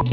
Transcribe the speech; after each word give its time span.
And 0.00 0.08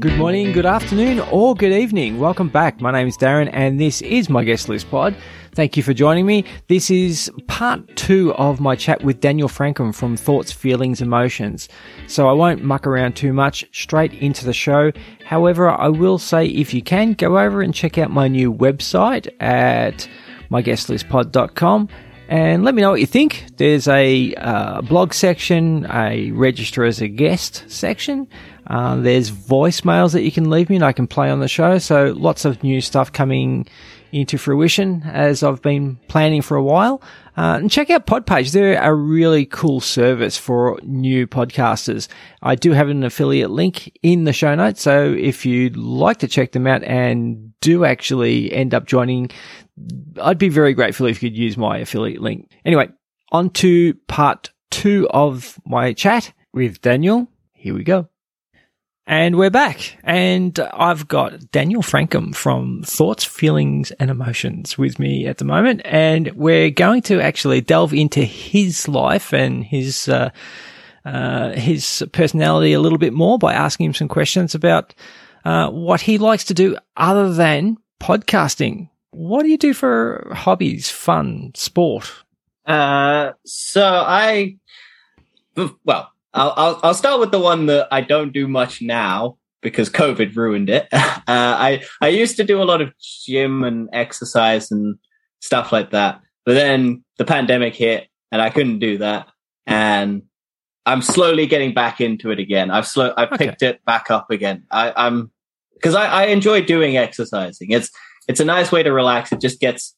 good 0.00 0.16
morning, 0.16 0.52
good 0.52 0.64
afternoon, 0.64 1.20
or 1.30 1.54
good 1.54 1.72
evening. 1.72 2.18
Welcome 2.18 2.48
back. 2.48 2.80
My 2.80 2.90
name 2.92 3.08
is 3.08 3.18
Darren, 3.18 3.50
and 3.52 3.78
this 3.78 4.00
is 4.00 4.30
my 4.30 4.42
guest 4.42 4.70
list 4.70 4.90
pod. 4.90 5.14
Thank 5.52 5.76
you 5.76 5.82
for 5.82 5.92
joining 5.92 6.24
me. 6.24 6.46
This 6.68 6.90
is 6.90 7.30
part 7.46 7.94
two 7.94 8.32
of 8.36 8.58
my 8.58 8.74
chat 8.74 9.04
with 9.04 9.20
Daniel 9.20 9.48
Frankcom 9.48 9.94
from 9.94 10.16
Thoughts, 10.16 10.50
Feelings, 10.50 11.02
Emotions. 11.02 11.68
So 12.06 12.26
I 12.26 12.32
won't 12.32 12.64
muck 12.64 12.86
around 12.86 13.16
too 13.16 13.34
much, 13.34 13.66
straight 13.72 14.14
into 14.14 14.46
the 14.46 14.54
show. 14.54 14.92
However, 15.26 15.68
I 15.68 15.88
will 15.88 16.16
say 16.16 16.46
if 16.46 16.72
you 16.72 16.80
can, 16.80 17.12
go 17.12 17.38
over 17.38 17.60
and 17.60 17.74
check 17.74 17.98
out 17.98 18.10
my 18.10 18.28
new 18.28 18.50
website 18.50 19.28
at 19.40 20.08
myguestlistpod.com 20.50 21.88
and 22.28 22.62
let 22.62 22.74
me 22.74 22.82
know 22.82 22.90
what 22.90 23.00
you 23.00 23.06
think. 23.06 23.46
There's 23.56 23.88
a 23.88 24.34
uh, 24.34 24.82
blog 24.82 25.14
section, 25.14 25.86
a 25.90 26.30
register 26.32 26.84
as 26.84 27.00
a 27.00 27.08
guest 27.08 27.64
section. 27.68 28.28
Uh, 28.66 28.96
there's 28.96 29.30
voicemails 29.30 30.12
that 30.12 30.22
you 30.22 30.30
can 30.30 30.50
leave 30.50 30.68
me 30.68 30.76
and 30.76 30.84
I 30.84 30.92
can 30.92 31.06
play 31.06 31.30
on 31.30 31.40
the 31.40 31.48
show. 31.48 31.78
So 31.78 32.12
lots 32.14 32.44
of 32.44 32.62
new 32.62 32.82
stuff 32.82 33.10
coming 33.10 33.66
into 34.12 34.36
fruition 34.36 35.02
as 35.06 35.42
I've 35.42 35.62
been 35.62 35.96
planning 36.08 36.42
for 36.42 36.56
a 36.56 36.62
while. 36.62 37.02
Uh, 37.36 37.58
and 37.60 37.70
check 37.70 37.88
out 37.88 38.06
Podpage. 38.06 38.52
They're 38.52 38.82
a 38.82 38.94
really 38.94 39.46
cool 39.46 39.80
service 39.80 40.36
for 40.36 40.78
new 40.82 41.26
podcasters. 41.26 42.08
I 42.42 42.56
do 42.56 42.72
have 42.72 42.88
an 42.88 43.04
affiliate 43.04 43.50
link 43.50 43.96
in 44.02 44.24
the 44.24 44.32
show 44.34 44.54
notes. 44.54 44.82
So 44.82 45.12
if 45.12 45.46
you'd 45.46 45.78
like 45.78 46.18
to 46.18 46.28
check 46.28 46.52
them 46.52 46.66
out 46.66 46.82
and 46.82 47.47
do 47.60 47.84
actually 47.84 48.52
end 48.52 48.74
up 48.74 48.86
joining, 48.86 49.30
I'd 50.20 50.38
be 50.38 50.48
very 50.48 50.74
grateful 50.74 51.06
if 51.06 51.22
you 51.22 51.30
could 51.30 51.38
use 51.38 51.56
my 51.56 51.78
affiliate 51.78 52.22
link. 52.22 52.50
Anyway, 52.64 52.88
on 53.32 53.50
to 53.50 53.94
part 54.06 54.50
two 54.70 55.08
of 55.10 55.58
my 55.66 55.92
chat 55.92 56.32
with 56.52 56.80
Daniel. 56.80 57.28
Here 57.52 57.74
we 57.74 57.84
go. 57.84 58.08
And 59.06 59.38
we're 59.38 59.50
back. 59.50 59.96
And 60.04 60.58
I've 60.74 61.08
got 61.08 61.50
Daniel 61.50 61.80
Frankcom 61.80 62.34
from 62.34 62.82
Thoughts, 62.82 63.24
Feelings 63.24 63.90
and 63.92 64.10
Emotions 64.10 64.76
with 64.76 64.98
me 64.98 65.26
at 65.26 65.38
the 65.38 65.46
moment. 65.46 65.80
And 65.86 66.30
we're 66.32 66.70
going 66.70 67.00
to 67.02 67.18
actually 67.18 67.62
delve 67.62 67.94
into 67.94 68.20
his 68.20 68.86
life 68.86 69.32
and 69.32 69.64
his, 69.64 70.10
uh, 70.10 70.28
uh, 71.06 71.52
his 71.52 72.04
personality 72.12 72.74
a 72.74 72.80
little 72.80 72.98
bit 72.98 73.14
more 73.14 73.38
by 73.38 73.54
asking 73.54 73.86
him 73.86 73.94
some 73.94 74.08
questions 74.08 74.54
about, 74.54 74.94
uh, 75.48 75.70
what 75.70 76.02
he 76.02 76.18
likes 76.18 76.44
to 76.44 76.54
do 76.54 76.76
other 76.96 77.32
than 77.32 77.78
podcasting. 78.00 78.88
What 79.12 79.42
do 79.44 79.48
you 79.48 79.56
do 79.56 79.72
for 79.72 80.30
hobbies, 80.34 80.90
fun, 80.90 81.52
sport? 81.54 82.12
Uh, 82.66 83.32
so 83.46 83.82
I, 84.06 84.56
well, 85.56 86.12
I'll, 86.34 86.52
I'll, 86.56 86.80
I'll 86.82 86.94
start 86.94 87.18
with 87.20 87.30
the 87.30 87.40
one 87.40 87.64
that 87.66 87.88
I 87.90 88.02
don't 88.02 88.32
do 88.32 88.46
much 88.46 88.82
now 88.82 89.38
because 89.62 89.88
COVID 89.90 90.36
ruined 90.36 90.68
it. 90.70 90.86
Uh, 91.28 91.56
I 91.60 91.82
I 92.00 92.08
used 92.08 92.36
to 92.38 92.44
do 92.44 92.62
a 92.62 92.64
lot 92.64 92.80
of 92.80 92.90
gym 93.26 93.62
and 93.62 93.90
exercise 93.92 94.70
and 94.70 94.96
stuff 95.40 95.72
like 95.72 95.90
that, 95.90 96.22
but 96.46 96.54
then 96.54 97.04
the 97.18 97.24
pandemic 97.26 97.74
hit 97.74 98.08
and 98.32 98.40
I 98.40 98.48
couldn't 98.48 98.78
do 98.78 98.96
that, 98.98 99.26
and 99.66 100.22
I'm 100.86 101.02
slowly 101.02 101.46
getting 101.46 101.74
back 101.74 102.00
into 102.00 102.30
it 102.30 102.38
again. 102.38 102.70
I've 102.70 102.86
slow 102.86 103.12
I've 103.18 103.30
Okay. 103.32 103.48
picked 103.48 103.62
it 103.62 103.84
back 103.84 104.10
up 104.10 104.30
again. 104.30 104.64
I, 104.70 104.94
I'm 104.96 105.30
because 105.78 105.94
I, 105.94 106.06
I 106.06 106.24
enjoy 106.26 106.62
doing 106.62 106.96
exercising. 106.96 107.70
It's 107.70 107.90
it's 108.28 108.40
a 108.40 108.44
nice 108.44 108.70
way 108.70 108.82
to 108.82 108.92
relax. 108.92 109.32
It 109.32 109.40
just 109.40 109.60
gets 109.60 109.94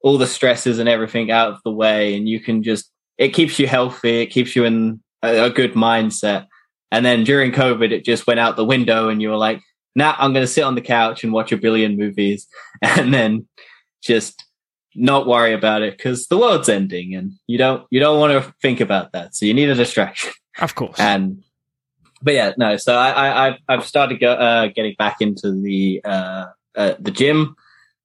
all 0.00 0.16
the 0.16 0.26
stresses 0.26 0.78
and 0.78 0.88
everything 0.88 1.30
out 1.30 1.52
of 1.52 1.58
the 1.64 1.72
way, 1.72 2.16
and 2.16 2.28
you 2.28 2.40
can 2.40 2.62
just 2.62 2.90
it 3.18 3.30
keeps 3.30 3.58
you 3.58 3.66
healthy. 3.66 4.20
It 4.20 4.26
keeps 4.26 4.54
you 4.54 4.64
in 4.64 5.00
a, 5.22 5.46
a 5.46 5.50
good 5.50 5.74
mindset. 5.74 6.46
And 6.90 7.04
then 7.04 7.24
during 7.24 7.52
COVID, 7.52 7.90
it 7.90 8.04
just 8.04 8.26
went 8.26 8.40
out 8.40 8.56
the 8.56 8.64
window, 8.64 9.08
and 9.08 9.20
you 9.20 9.28
were 9.28 9.36
like, 9.36 9.60
"Nah, 9.94 10.14
I'm 10.18 10.32
going 10.32 10.44
to 10.44 10.52
sit 10.52 10.64
on 10.64 10.74
the 10.74 10.80
couch 10.80 11.22
and 11.22 11.32
watch 11.32 11.52
a 11.52 11.56
billion 11.58 11.96
movies, 11.96 12.46
and 12.82 13.12
then 13.12 13.46
just 14.02 14.44
not 14.94 15.26
worry 15.26 15.52
about 15.52 15.82
it 15.82 15.96
because 15.96 16.26
the 16.28 16.38
world's 16.38 16.68
ending, 16.68 17.14
and 17.14 17.32
you 17.46 17.58
don't 17.58 17.86
you 17.90 18.00
don't 18.00 18.18
want 18.18 18.32
to 18.32 18.54
think 18.62 18.80
about 18.80 19.12
that. 19.12 19.34
So 19.34 19.46
you 19.46 19.54
need 19.54 19.68
a 19.68 19.74
distraction." 19.74 20.32
Of 20.60 20.74
course. 20.74 20.98
and 20.98 21.44
but 22.22 22.34
yeah 22.34 22.52
no 22.56 22.76
so 22.76 22.94
i 22.96 23.10
i 23.10 23.46
I've- 23.48 23.58
i've 23.68 23.86
started 23.86 24.20
go, 24.20 24.32
uh, 24.32 24.66
getting 24.68 24.94
back 24.98 25.16
into 25.20 25.52
the 25.52 26.00
uh, 26.04 26.46
uh 26.76 26.94
the 26.98 27.10
gym 27.10 27.56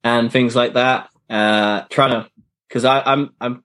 and 0.04 0.32
things 0.32 0.56
like 0.56 0.74
that 0.74 1.10
uh 1.30 1.82
trying 1.90 2.12
to 2.12 2.30
because 2.68 2.86
i 2.86 3.02
i'm 3.02 3.32
i'm 3.42 3.64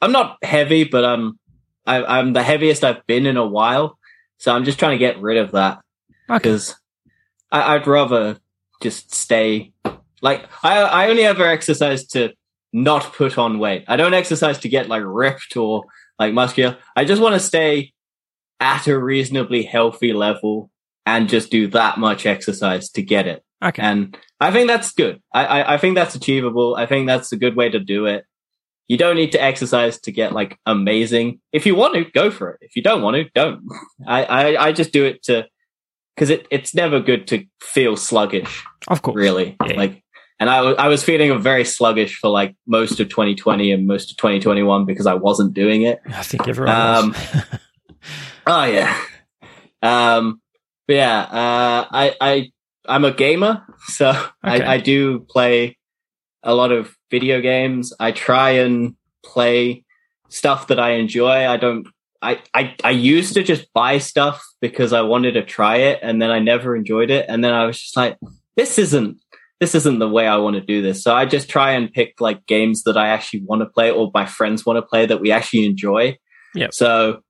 i'm 0.00 0.12
not 0.12 0.38
heavy 0.42 0.84
but 0.84 1.04
i'm 1.04 1.38
I, 1.86 2.04
i'm 2.18 2.32
the 2.32 2.42
heaviest 2.42 2.84
i've 2.84 3.06
been 3.06 3.26
in 3.26 3.36
a 3.36 3.46
while 3.46 3.98
so 4.38 4.52
i'm 4.54 4.64
just 4.64 4.78
trying 4.78 4.92
to 4.92 4.98
get 4.98 5.20
rid 5.20 5.38
of 5.38 5.52
that 5.52 5.80
because 6.42 6.76
I, 7.50 7.74
I'd 7.74 7.86
rather 7.86 8.38
just 8.82 9.14
stay 9.14 9.72
like 10.22 10.44
I 10.62 10.78
I 10.82 11.08
only 11.10 11.24
ever 11.24 11.44
exercise 11.44 12.06
to 12.08 12.32
not 12.72 13.12
put 13.14 13.36
on 13.36 13.58
weight. 13.58 13.84
I 13.88 13.96
don't 13.96 14.14
exercise 14.14 14.58
to 14.60 14.68
get 14.68 14.88
like 14.88 15.02
ripped 15.04 15.56
or 15.56 15.84
like 16.20 16.32
muscular. 16.32 16.78
I 16.94 17.04
just 17.04 17.20
want 17.20 17.34
to 17.34 17.40
stay 17.40 17.92
at 18.60 18.86
a 18.86 18.98
reasonably 18.98 19.62
healthy 19.62 20.12
level 20.12 20.70
and 21.06 21.28
just 21.28 21.50
do 21.50 21.66
that 21.68 21.98
much 21.98 22.26
exercise 22.26 22.90
to 22.90 23.02
get 23.02 23.26
it. 23.26 23.42
Okay. 23.62 23.82
And 23.82 24.16
I 24.38 24.50
think 24.52 24.68
that's 24.68 24.92
good. 24.92 25.20
I, 25.34 25.44
I, 25.44 25.74
I 25.74 25.78
think 25.78 25.94
that's 25.94 26.14
achievable. 26.14 26.76
I 26.76 26.86
think 26.86 27.06
that's 27.06 27.32
a 27.32 27.36
good 27.36 27.56
way 27.56 27.68
to 27.70 27.78
do 27.80 28.06
it. 28.06 28.24
You 28.88 28.96
don't 28.96 29.16
need 29.16 29.32
to 29.32 29.42
exercise 29.42 30.00
to 30.02 30.12
get 30.12 30.32
like 30.32 30.58
amazing. 30.66 31.40
If 31.52 31.64
you 31.66 31.74
want 31.74 31.94
to, 31.94 32.04
go 32.10 32.30
for 32.30 32.50
it. 32.50 32.58
If 32.60 32.76
you 32.76 32.82
don't 32.82 33.02
want 33.02 33.16
to, 33.16 33.24
don't. 33.34 33.62
I, 34.06 34.24
I, 34.24 34.66
I 34.66 34.72
just 34.72 34.92
do 34.92 35.04
it 35.04 35.22
to, 35.24 35.46
cause 36.16 36.30
it, 36.30 36.46
it's 36.50 36.74
never 36.74 37.00
good 37.00 37.26
to 37.28 37.44
feel 37.60 37.96
sluggish, 37.96 38.62
of 38.88 39.02
course. 39.02 39.16
really. 39.16 39.56
Yeah. 39.66 39.76
Like, 39.76 40.02
and 40.40 40.48
I, 40.48 40.58
I 40.58 40.88
was 40.88 41.04
feeling 41.04 41.38
very 41.40 41.64
sluggish 41.66 42.16
for 42.18 42.28
like 42.30 42.56
most 42.66 42.98
of 42.98 43.08
2020 43.10 43.72
and 43.72 43.86
most 43.86 44.10
of 44.10 44.16
2021 44.16 44.86
because 44.86 45.06
I 45.06 45.14
wasn't 45.14 45.52
doing 45.54 45.82
it. 45.82 46.00
I 46.08 46.22
think 46.22 46.48
everyone 46.48 46.74
Um, 46.74 47.08
was. 47.10 47.44
Oh 48.46 48.64
yeah. 48.64 49.00
Um, 49.82 50.40
but 50.86 50.96
yeah, 50.96 51.20
uh, 51.20 51.86
I, 51.90 52.16
I, 52.20 52.52
I'm 52.86 53.04
a 53.04 53.12
gamer, 53.12 53.64
so 53.86 54.08
Okay. 54.08 54.64
I, 54.64 54.74
I 54.74 54.78
do 54.78 55.20
play 55.20 55.78
a 56.42 56.54
lot 56.54 56.72
of 56.72 56.96
video 57.10 57.40
games. 57.40 57.92
I 58.00 58.12
try 58.12 58.50
and 58.52 58.96
play 59.24 59.84
stuff 60.28 60.68
that 60.68 60.80
I 60.80 60.92
enjoy. 60.92 61.46
I 61.46 61.56
don't, 61.56 61.86
I, 62.22 62.40
I, 62.54 62.74
I 62.82 62.90
used 62.90 63.34
to 63.34 63.42
just 63.42 63.72
buy 63.72 63.98
stuff 63.98 64.44
because 64.60 64.92
I 64.92 65.02
wanted 65.02 65.32
to 65.32 65.44
try 65.44 65.76
it 65.76 66.00
and 66.02 66.20
then 66.20 66.30
I 66.30 66.38
never 66.38 66.76
enjoyed 66.76 67.10
it. 67.10 67.26
And 67.28 67.44
then 67.44 67.52
I 67.52 67.66
was 67.66 67.80
just 67.80 67.96
like, 67.96 68.18
this 68.56 68.78
isn't, 68.78 69.18
this 69.60 69.74
isn't 69.74 69.98
the 69.98 70.08
way 70.08 70.26
I 70.26 70.36
want 70.36 70.56
to 70.56 70.62
do 70.62 70.82
this. 70.82 71.02
So 71.02 71.14
I 71.14 71.26
just 71.26 71.48
try 71.48 71.72
and 71.72 71.92
pick 71.92 72.20
like 72.20 72.46
games 72.46 72.84
that 72.84 72.96
I 72.96 73.08
actually 73.08 73.42
want 73.44 73.62
to 73.62 73.66
play 73.66 73.90
or 73.90 74.10
my 74.12 74.26
friends 74.26 74.64
want 74.64 74.78
to 74.78 74.82
play 74.82 75.06
that 75.06 75.20
we 75.20 75.30
actually 75.30 75.66
enjoy. 75.66 76.16
Yeah. 76.54 76.68
So 76.72 77.22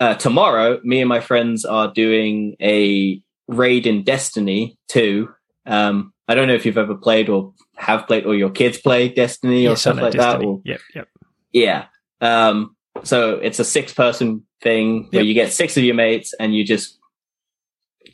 uh, 0.00 0.14
tomorrow, 0.14 0.80
me 0.84 1.00
and 1.00 1.08
my 1.08 1.20
friends 1.20 1.64
are 1.64 1.92
doing 1.92 2.56
a 2.60 3.20
raid 3.48 3.86
in 3.86 4.04
Destiny 4.04 4.78
2. 4.88 5.28
Um, 5.66 6.12
I 6.28 6.34
don't 6.34 6.46
know 6.48 6.54
if 6.54 6.64
you've 6.66 6.78
ever 6.78 6.94
played 6.94 7.28
or 7.28 7.52
have 7.76 8.06
played 8.06 8.26
or 8.26 8.34
your 8.34 8.50
kids 8.50 8.78
play 8.78 9.08
Destiny 9.08 9.66
or 9.66 9.70
Yes, 9.70 9.80
stuff 9.80 9.96
like 9.96 10.12
Destiny. 10.12 10.44
that. 10.44 10.48
Or, 10.48 10.60
Yep, 10.64 10.80
yep. 10.94 11.08
yeah. 11.52 11.84
Um, 12.20 12.76
so 13.04 13.34
it's 13.36 13.58
a 13.58 13.64
six 13.64 13.92
person 13.94 14.44
thing 14.62 15.04
where 15.10 15.22
Yep. 15.22 15.24
you 15.26 15.34
get 15.34 15.52
six 15.52 15.76
of 15.76 15.84
your 15.84 15.94
mates 15.94 16.34
and 16.38 16.54
you 16.54 16.64
just 16.64 16.98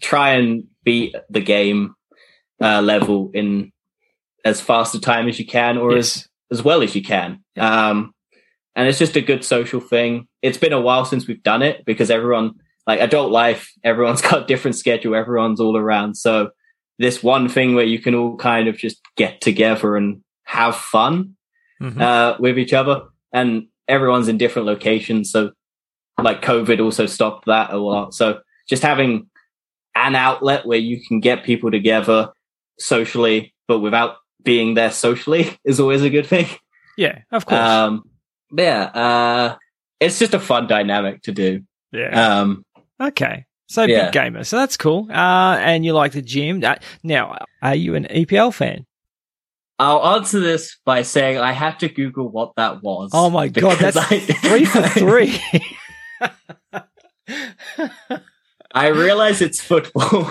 try 0.00 0.30
and 0.34 0.64
beat 0.84 1.14
the 1.30 1.40
game 1.40 1.94
uh, 2.60 2.80
level 2.82 3.30
in 3.34 3.72
as 4.44 4.60
fast 4.60 4.94
a 4.94 5.00
time 5.00 5.28
as 5.28 5.38
you 5.38 5.46
can 5.46 5.78
or 5.78 5.96
as 5.96 6.16
Yes. 6.18 6.28
as 6.52 6.62
well 6.62 6.82
as 6.82 6.94
you 6.94 7.02
can. 7.02 7.42
Um, 7.56 8.13
and 8.76 8.88
it's 8.88 8.98
just 8.98 9.16
a 9.16 9.20
good 9.20 9.44
social 9.44 9.80
thing. 9.80 10.26
It's 10.42 10.58
been 10.58 10.72
a 10.72 10.80
while 10.80 11.04
since 11.04 11.26
we've 11.26 11.42
done 11.42 11.62
it 11.62 11.84
because 11.84 12.10
everyone, 12.10 12.54
like 12.86 13.00
adult 13.00 13.30
life, 13.30 13.72
everyone's 13.84 14.22
got 14.22 14.48
different 14.48 14.76
schedule. 14.76 15.14
Everyone's 15.14 15.60
all 15.60 15.76
around. 15.76 16.16
So 16.16 16.50
this 16.98 17.22
one 17.22 17.48
thing 17.48 17.74
where 17.74 17.84
you 17.84 17.98
can 17.98 18.14
all 18.14 18.36
kind 18.36 18.68
of 18.68 18.76
just 18.76 19.00
get 19.16 19.40
together 19.40 19.96
and 19.96 20.22
have 20.44 20.76
fun 20.76 21.36
Mhm. 21.82 22.00
uh, 22.00 22.36
with 22.38 22.56
each 22.58 22.72
other, 22.72 23.02
and 23.32 23.66
everyone's 23.88 24.28
in 24.28 24.38
different 24.38 24.66
locations. 24.66 25.30
So 25.32 25.50
like 26.22 26.40
COVID 26.42 26.80
also 26.80 27.06
stopped 27.06 27.46
that 27.46 27.70
a 27.72 27.76
lot. 27.78 28.14
So 28.14 28.40
just 28.68 28.82
having 28.84 29.26
an 29.96 30.14
outlet 30.14 30.64
where 30.66 30.78
you 30.78 31.00
can 31.06 31.18
get 31.20 31.42
people 31.44 31.70
together 31.72 32.30
socially, 32.78 33.54
but 33.66 33.80
without 33.80 34.16
being 34.42 34.74
there 34.74 34.90
socially 34.92 35.58
is 35.64 35.80
always 35.80 36.02
a 36.02 36.10
good 36.10 36.26
thing. 36.26 36.46
yeah, 36.96 37.18
of 37.32 37.44
course. 37.46 37.60
Um, 37.60 38.04
yeah, 38.52 38.82
uh, 38.84 39.56
it's 40.00 40.18
just 40.18 40.34
a 40.34 40.40
fun 40.40 40.66
dynamic 40.66 41.22
to 41.22 41.32
do. 41.32 41.62
yeah. 41.92 42.40
Um, 42.40 42.64
okay. 43.00 43.46
So 43.66 43.84
yeah. 43.84 44.04
big 44.04 44.12
gamer. 44.12 44.44
So 44.44 44.58
that's 44.58 44.76
cool. 44.76 45.08
Uh, 45.10 45.56
and 45.58 45.84
you 45.84 45.94
like 45.94 46.12
the 46.12 46.22
gym. 46.22 46.62
Uh, 46.62 46.76
now, 47.02 47.38
are 47.62 47.74
you 47.74 47.94
an 47.94 48.04
EPL 48.04 48.52
fan? 48.52 48.86
I'll 49.78 50.06
answer 50.16 50.38
this 50.38 50.78
by 50.84 51.02
saying 51.02 51.38
I 51.38 51.52
had 51.52 51.80
to 51.80 51.88
Google 51.88 52.28
what 52.28 52.54
that 52.56 52.82
was. 52.82 53.10
Oh 53.12 53.30
my 53.30 53.48
god, 53.48 53.78
that's 53.78 53.96
I- 53.96 54.18
three 54.20 54.64
for 54.64 54.82
three. 54.82 55.40
I 58.74 58.88
realize 58.88 59.40
it's 59.40 59.60
football. 59.60 60.28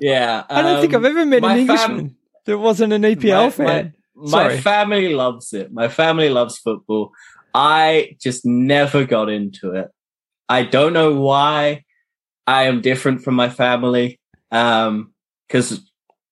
yeah, 0.00 0.44
I 0.48 0.62
don't 0.62 0.80
think 0.80 0.94
um, 0.94 1.04
I've 1.04 1.10
ever 1.10 1.26
met 1.26 1.42
an 1.44 1.50
fam- 1.50 1.58
Englishman 1.58 2.16
that 2.46 2.58
wasn't 2.58 2.92
an 2.92 3.02
EPL 3.02 3.44
my- 3.44 3.50
fan. 3.50 3.94
My, 4.20 4.28
Sorry. 4.28 4.54
my 4.56 4.60
family 4.60 5.14
loves 5.14 5.52
it. 5.52 5.72
My 5.72 5.88
family 5.88 6.28
loves 6.28 6.58
football. 6.58 7.12
I 7.54 8.16
just 8.20 8.44
never 8.44 9.04
got 9.04 9.28
into 9.28 9.72
it. 9.74 9.88
I 10.48 10.64
don't 10.64 10.92
know 10.92 11.14
why. 11.14 11.84
I 12.46 12.64
am 12.64 12.80
different 12.80 13.22
from 13.22 13.34
my 13.34 13.48
family. 13.48 14.18
Um, 14.50 15.12
because 15.46 15.80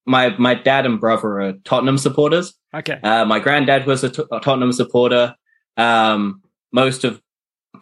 my 0.06 0.36
my 0.38 0.54
dad 0.54 0.86
and 0.86 1.00
brother 1.00 1.40
are 1.40 1.52
Tottenham 1.64 1.98
supporters. 1.98 2.54
okay. 2.74 2.98
Uh, 3.02 3.24
my 3.24 3.40
granddad 3.40 3.86
was 3.86 4.04
a, 4.04 4.12
a 4.32 4.40
Tottenham 4.40 4.72
supporter. 4.72 5.34
Um, 5.76 6.42
most 6.72 7.04
of 7.04 7.20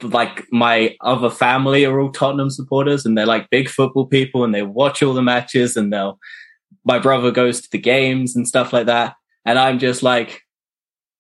like 0.02 0.44
my 0.50 0.96
other 1.00 1.30
family 1.30 1.84
are 1.84 2.00
all 2.00 2.10
Tottenham 2.10 2.50
supporters, 2.50 3.04
and 3.04 3.16
they're 3.16 3.26
like 3.26 3.50
big 3.50 3.68
football 3.68 4.06
people, 4.06 4.44
and 4.44 4.54
they 4.54 4.62
watch 4.62 5.02
all 5.02 5.14
the 5.14 5.22
matches, 5.22 5.76
and 5.76 5.92
they'll. 5.92 6.18
My 6.86 6.98
brother 6.98 7.30
goes 7.30 7.62
to 7.62 7.68
the 7.70 7.78
games 7.78 8.36
and 8.36 8.46
stuff 8.46 8.72
like 8.72 8.86
that, 8.86 9.14
and 9.44 9.58
I'm 9.58 9.78
just 9.78 10.02
like, 10.02 10.42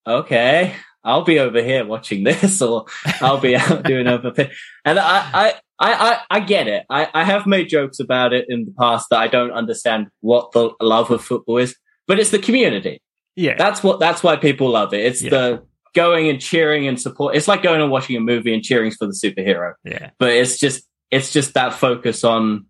okay, 0.06 0.74
I'll 1.02 1.24
be 1.24 1.38
over 1.38 1.62
here 1.62 1.84
watching 1.84 2.24
this, 2.24 2.60
or 2.62 2.86
I'll 3.20 3.40
be 3.40 3.56
out 3.56 3.82
doing 3.84 4.06
other 4.06 4.32
things. 4.32 4.52
And 4.84 4.98
I, 4.98 5.30
I, 5.34 5.54
I, 5.78 6.20
I, 6.30 6.40
get 6.40 6.66
it. 6.68 6.86
I, 6.88 7.08
I 7.12 7.24
have 7.24 7.46
made 7.46 7.68
jokes 7.68 8.00
about 8.00 8.32
it 8.32 8.46
in 8.48 8.64
the 8.64 8.74
past 8.78 9.08
that 9.10 9.18
I 9.18 9.28
don't 9.28 9.50
understand 9.52 10.08
what 10.20 10.52
the 10.52 10.70
love 10.80 11.10
of 11.10 11.22
football 11.22 11.58
is, 11.58 11.76
but 12.06 12.18
it's 12.18 12.30
the 12.30 12.38
community. 12.38 13.00
Yeah. 13.36 13.56
That's 13.58 13.82
what. 13.82 13.98
That's 13.98 14.22
why 14.22 14.36
people 14.36 14.70
love 14.70 14.94
it. 14.94 15.04
It's 15.04 15.20
Yeah. 15.22 15.30
the 15.30 15.66
going 15.94 16.28
and 16.28 16.40
cheering 16.40 16.86
and 16.86 17.00
support. 17.00 17.34
It's 17.34 17.48
like 17.48 17.62
going 17.62 17.80
and 17.80 17.90
watching 17.90 18.16
a 18.16 18.20
movie 18.20 18.54
and 18.54 18.62
cheering 18.62 18.92
for 18.92 19.06
the 19.06 19.12
superhero. 19.12 19.74
yeah. 19.84 20.10
But 20.18 20.30
it's 20.30 20.58
just 20.58 20.86
it's 21.10 21.32
just 21.32 21.54
that 21.54 21.74
focus 21.74 22.22
on 22.24 22.66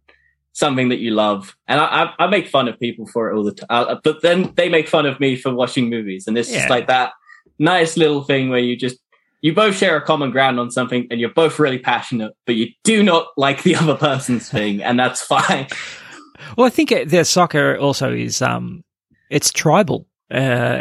something 0.54 0.88
that 0.88 0.98
you 1.00 1.10
love. 1.10 1.54
And 1.68 1.78
I 1.80 1.84
I, 2.18 2.24
I 2.24 2.26
make 2.28 2.48
fun 2.48 2.66
of 2.68 2.80
people 2.80 3.06
for 3.06 3.30
it 3.30 3.36
all 3.36 3.44
the 3.44 3.52
time. 3.52 3.66
Uh, 3.68 3.96
but 4.02 4.22
then 4.22 4.52
they 4.56 4.68
make 4.70 4.88
fun 4.88 5.04
of 5.04 5.20
me 5.20 5.36
for 5.36 5.54
watching 5.54 5.90
movies, 5.90 6.26
and 6.26 6.38
it's 6.38 6.50
Yeah. 6.50 6.58
just 6.60 6.70
like 6.70 6.86
that 6.86 7.12
nice 7.58 7.96
little 7.98 8.22
thing 8.24 8.48
where 8.48 8.58
you 8.60 8.74
just. 8.76 8.96
You 9.42 9.52
both 9.52 9.76
share 9.76 9.94
a 9.94 10.00
common 10.00 10.30
ground 10.30 10.58
on 10.58 10.70
something 10.70 11.06
and 11.10 11.20
you're 11.20 11.28
both 11.28 11.58
really 11.58 11.78
passionate, 11.78 12.32
but 12.46 12.54
you 12.54 12.68
do 12.82 13.02
not 13.02 13.26
like 13.36 13.62
the 13.62 13.76
other 13.82 13.94
person's 13.94 14.48
thing, 14.48 14.82
and 14.82 14.98
that's 14.98 15.20
fine. 15.20 15.66
Well, 16.56 16.66
I 16.66 16.70
think 16.70 16.88
the 16.90 17.24
soccer 17.24 17.76
also 17.76 18.12
is 18.12 18.40
um, 18.42 18.84
it's 19.30 19.52
tribal, 19.52 20.06
uh, 20.30 20.34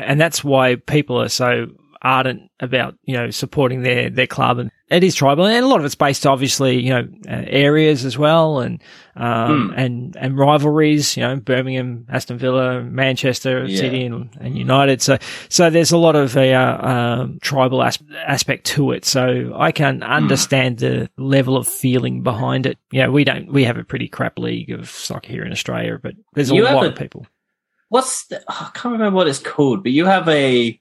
and 0.08 0.20
that's 0.20 0.44
why 0.44 0.76
people 0.76 1.22
are 1.22 1.30
so 1.30 1.68
ardent 2.04 2.52
about 2.60 2.96
you 3.04 3.14
know 3.16 3.30
supporting 3.32 3.82
their 3.84 4.10
their 4.10 4.28
club, 4.28 4.60
and 4.60 4.72
it 4.90 5.04
is 5.04 5.16
tribal, 5.16 5.46
and 5.46 5.64
a 5.64 5.68
lot 5.68 5.80
of 5.80 5.86
it's 5.86 5.96
based 5.96 6.26
obviously 6.28 6.80
you 6.82 6.90
know 6.90 7.08
uh, 7.28 7.44
areas 7.48 8.04
as 8.06 8.18
well, 8.18 8.60
and 8.60 8.82
um, 9.16 9.70
Hmm. 9.70 9.74
and 9.80 10.16
and 10.18 10.38
rivalries, 10.38 11.16
you 11.16 11.24
know 11.24 11.36
Birmingham, 11.38 12.06
Aston 12.10 12.38
Villa, 12.38 12.82
Manchester 12.82 13.66
Yeah. 13.66 13.78
City, 13.80 14.06
and, 14.06 14.30
and 14.42 14.58
United. 14.58 15.02
So 15.02 15.18
so 15.50 15.70
there's 15.70 15.92
a 15.92 15.98
lot 15.98 16.16
of 16.16 16.36
a 16.36 16.54
uh, 16.54 16.88
um, 16.90 17.40
tribal 17.42 17.82
as- 17.84 18.00
aspect 18.26 18.66
to 18.68 18.92
it. 18.92 19.06
So 19.06 19.54
I 19.56 19.72
can 19.72 19.98
Hmm. 19.98 20.04
understand 20.04 20.80
the 20.80 21.10
level 21.18 21.56
of 21.58 21.68
feeling 21.68 22.22
behind 22.24 22.66
it. 22.66 22.78
Yeah, 22.92 23.08
we 23.08 23.24
don't. 23.24 23.52
We 23.52 23.64
have 23.64 23.78
a 23.78 23.84
pretty 23.84 24.08
crap 24.10 24.38
league 24.40 24.72
of 24.72 24.90
soccer 24.90 25.30
here 25.32 25.44
in 25.46 25.52
Australia, 25.52 25.98
but 26.02 26.14
there's 26.34 26.52
a 26.52 26.56
You 26.56 26.64
lot 26.66 26.84
a- 26.86 26.90
of 26.90 26.96
people. 26.96 27.26
What's 27.90 28.26
the, 28.26 28.40
oh, 28.50 28.72
I 28.74 28.78
can't 28.78 28.94
remember 28.94 29.16
what 29.18 29.28
it's 29.28 29.38
called, 29.38 29.84
but 29.84 29.92
you 29.92 30.06
have 30.06 30.28
a 30.28 30.80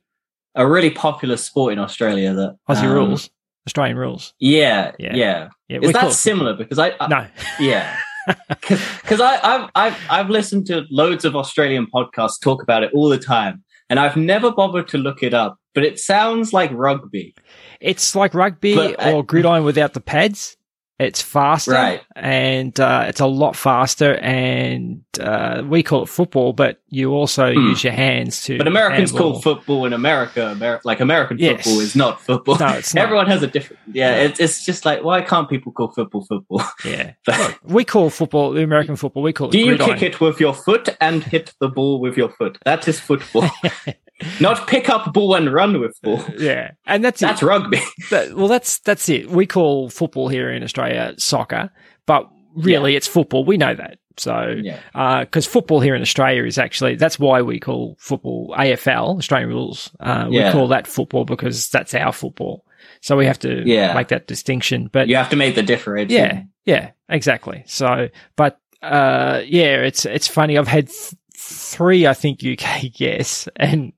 a 0.55 0.67
really 0.67 0.91
popular 0.91 1.37
sport 1.37 1.73
in 1.73 1.79
Australia 1.79 2.33
that 2.35 2.57
Aussie 2.69 2.85
um, 2.85 2.93
rules, 2.93 3.31
Australian 3.67 3.97
rules. 3.97 4.35
Yeah, 4.39 4.93
Yeah. 4.99 5.15
yeah. 5.15 5.49
Yeah, 5.69 5.79
Is 5.83 5.93
that 5.93 6.09
it- 6.09 6.13
similar? 6.15 6.55
Because 6.55 6.79
I, 6.79 6.93
I 7.01 7.07
no. 7.09 7.27
yeah, 7.61 7.97
because 8.49 9.21
I 9.21 9.39
I've, 9.43 9.71
I've 9.75 9.97
I've 10.11 10.31
listened 10.31 10.67
to 10.67 10.85
loads 10.91 11.25
of 11.25 11.35
Australian 11.37 11.87
podcasts 11.87 12.41
talk 12.41 12.63
about 12.63 12.83
it 12.83 12.91
all 12.95 13.09
the 13.09 13.19
time, 13.19 13.65
and 13.89 13.99
I've 13.99 14.17
never 14.17 14.51
bothered 14.53 14.89
to 14.89 14.99
look 14.99 15.23
it 15.23 15.35
up. 15.35 15.57
But 15.75 15.85
it 15.85 15.99
sounds 15.99 16.53
like 16.53 16.71
rugby, 16.75 17.35
It's 17.81 18.15
like 18.15 18.35
rugby 18.35 18.75
But 18.75 19.01
I- 19.03 19.13
or 19.13 19.25
gridiron 19.25 19.65
without 19.65 19.95
the 19.95 20.01
pads. 20.03 20.57
It's 21.03 21.21
faster, 21.23 21.73
Right. 21.73 22.01
And 22.15 22.79
uh, 22.79 23.07
it's 23.09 23.21
a 23.21 23.27
lot 23.27 23.57
faster, 23.57 24.15
and 24.17 25.03
uh, 25.21 25.63
we 25.67 25.83
call 25.83 26.03
it 26.03 26.09
football, 26.09 26.53
but 26.53 26.81
you 26.89 27.11
also 27.13 27.53
Hmm. 27.53 27.69
use 27.69 27.83
your 27.85 27.93
hands 27.93 28.43
to. 28.45 28.59
but 28.59 28.67
Americans 28.69 29.11
handle. 29.11 29.33
call 29.33 29.41
football 29.43 29.85
in 29.87 29.93
America, 29.93 30.51
Amer- 30.55 30.81
like 30.85 31.01
American 31.01 31.39
Yes. 31.39 31.65
football 31.65 31.81
is 31.81 31.97
not 31.97 32.21
football. 32.21 32.57
No, 32.59 32.69
it's 32.69 32.95
not. 32.95 33.03
Everyone 33.05 33.27
has 33.27 33.43
a 33.43 33.47
different. 33.47 33.81
Yeah, 33.93 34.15
No. 34.17 34.21
it's 34.23 34.41
it's 34.41 34.65
just 34.65 34.85
like 34.85 35.03
why 35.03 35.23
can't 35.23 35.49
people 35.49 35.73
call 35.73 35.89
football 35.93 36.25
football? 36.25 36.63
Yeah, 36.85 37.13
But- 37.27 37.59
we 37.65 37.85
call 37.85 38.11
football 38.11 38.53
the 38.53 38.63
American 38.63 38.97
football. 38.97 39.23
We 39.23 39.33
call 39.33 39.49
it. 39.49 39.53
Do 39.53 39.59
you 39.59 39.77
kick 39.79 40.03
it 40.03 40.21
with 40.21 40.39
your 40.41 40.55
foot 40.55 40.89
and 41.01 41.25
hit 41.25 41.55
the 41.61 41.69
ball 41.69 42.01
with 42.01 42.17
your 42.17 42.29
foot? 42.31 42.59
That 42.65 42.87
is 42.89 43.01
football. 43.01 43.49
Not 44.41 44.67
pick 44.67 44.89
up 44.89 45.13
ball 45.13 45.35
and 45.35 45.53
run 45.53 45.81
with 45.81 45.99
ball. 46.03 46.23
Yeah, 46.39 46.73
and 46.87 47.05
that's 47.05 47.21
That's 47.21 47.43
it. 47.43 47.47
rugby. 47.47 47.81
That- 48.11 48.35
well, 48.35 48.49
that's 48.49 48.79
that's 48.81 49.09
it. 49.09 49.29
We 49.31 49.47
call 49.47 49.89
football 49.91 50.29
here 50.29 50.51
in 50.51 50.63
Australia 50.63 51.15
soccer, 51.19 51.71
but 52.07 52.29
really 52.57 52.97
it's 52.97 53.07
football. 53.09 53.45
We 53.45 53.57
know 53.57 53.75
that. 53.75 53.99
So, 54.19 54.55
Yeah. 54.63 55.21
because 55.25 55.47
football 55.47 55.81
here 55.81 55.95
in 55.95 56.03
Australia 56.03 56.45
is 56.45 56.59
actually 56.59 56.97
that's 56.97 57.19
why 57.19 57.41
we 57.43 57.59
call 57.59 57.97
football 57.99 58.55
AFL 58.59 59.17
Australian 59.19 59.49
rules. 59.49 59.91
Uh, 60.01 60.27
we 60.29 60.37
Yeah. 60.39 60.53
call 60.53 60.69
that 60.69 60.87
football 60.87 61.25
because 61.25 61.71
that's 61.71 61.95
our 61.95 62.13
football. 62.13 62.65
So 63.01 63.17
we 63.17 63.25
have 63.27 63.39
to 63.41 63.63
Yeah. 63.65 63.95
make 63.95 64.09
that 64.09 64.27
distinction. 64.27 64.91
But 64.93 65.09
You 65.09 65.17
have 65.17 65.31
to 65.31 65.37
make 65.37 65.55
the 65.55 65.63
difference. 65.63 66.13
yeah, 66.13 66.43
yeah, 66.67 66.91
exactly. 67.09 67.63
So, 67.67 68.09
but 68.37 68.59
uh, 68.83 69.41
yeah, 69.47 69.77
it's 69.81 70.05
it's 70.05 70.29
funny. 70.29 70.59
I've 70.59 70.69
had 70.69 70.89
th- 70.89 71.15
three, 71.53 72.07
I 72.07 72.15
think, 72.15 72.41
UK 72.45 72.93
guests, 72.97 73.49
and 73.57 73.93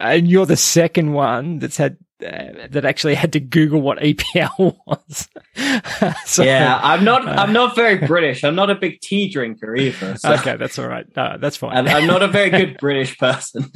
and 0.00 0.28
you're 0.28 0.46
the 0.46 0.56
second 0.56 1.12
one 1.12 1.58
that's 1.58 1.76
had 1.76 1.96
uh, 2.24 2.66
that 2.70 2.84
actually 2.84 3.14
had 3.14 3.32
to 3.34 3.40
Google 3.40 3.80
what 3.80 3.98
EPL 3.98 4.76
was. 4.86 5.28
so, 6.24 6.42
yeah, 6.42 6.78
I'm 6.82 7.04
not. 7.04 7.26
uh, 7.26 7.32
I'm 7.32 7.52
not 7.52 7.74
very 7.76 8.06
British. 8.06 8.44
I'm 8.44 8.54
not 8.54 8.70
a 8.70 8.74
big 8.74 9.00
tea 9.00 9.30
drinker 9.30 9.74
either. 9.74 10.16
So 10.16 10.32
Okay, 10.34 10.56
that's 10.56 10.78
all 10.78 10.88
right. 10.88 11.06
No, 11.16 11.36
that's 11.38 11.56
fine. 11.56 11.76
I'm, 11.76 11.88
I'm 11.88 12.06
not 12.06 12.22
a 12.22 12.28
very 12.28 12.50
good 12.50 12.78
British 12.78 13.18
person. 13.18 13.70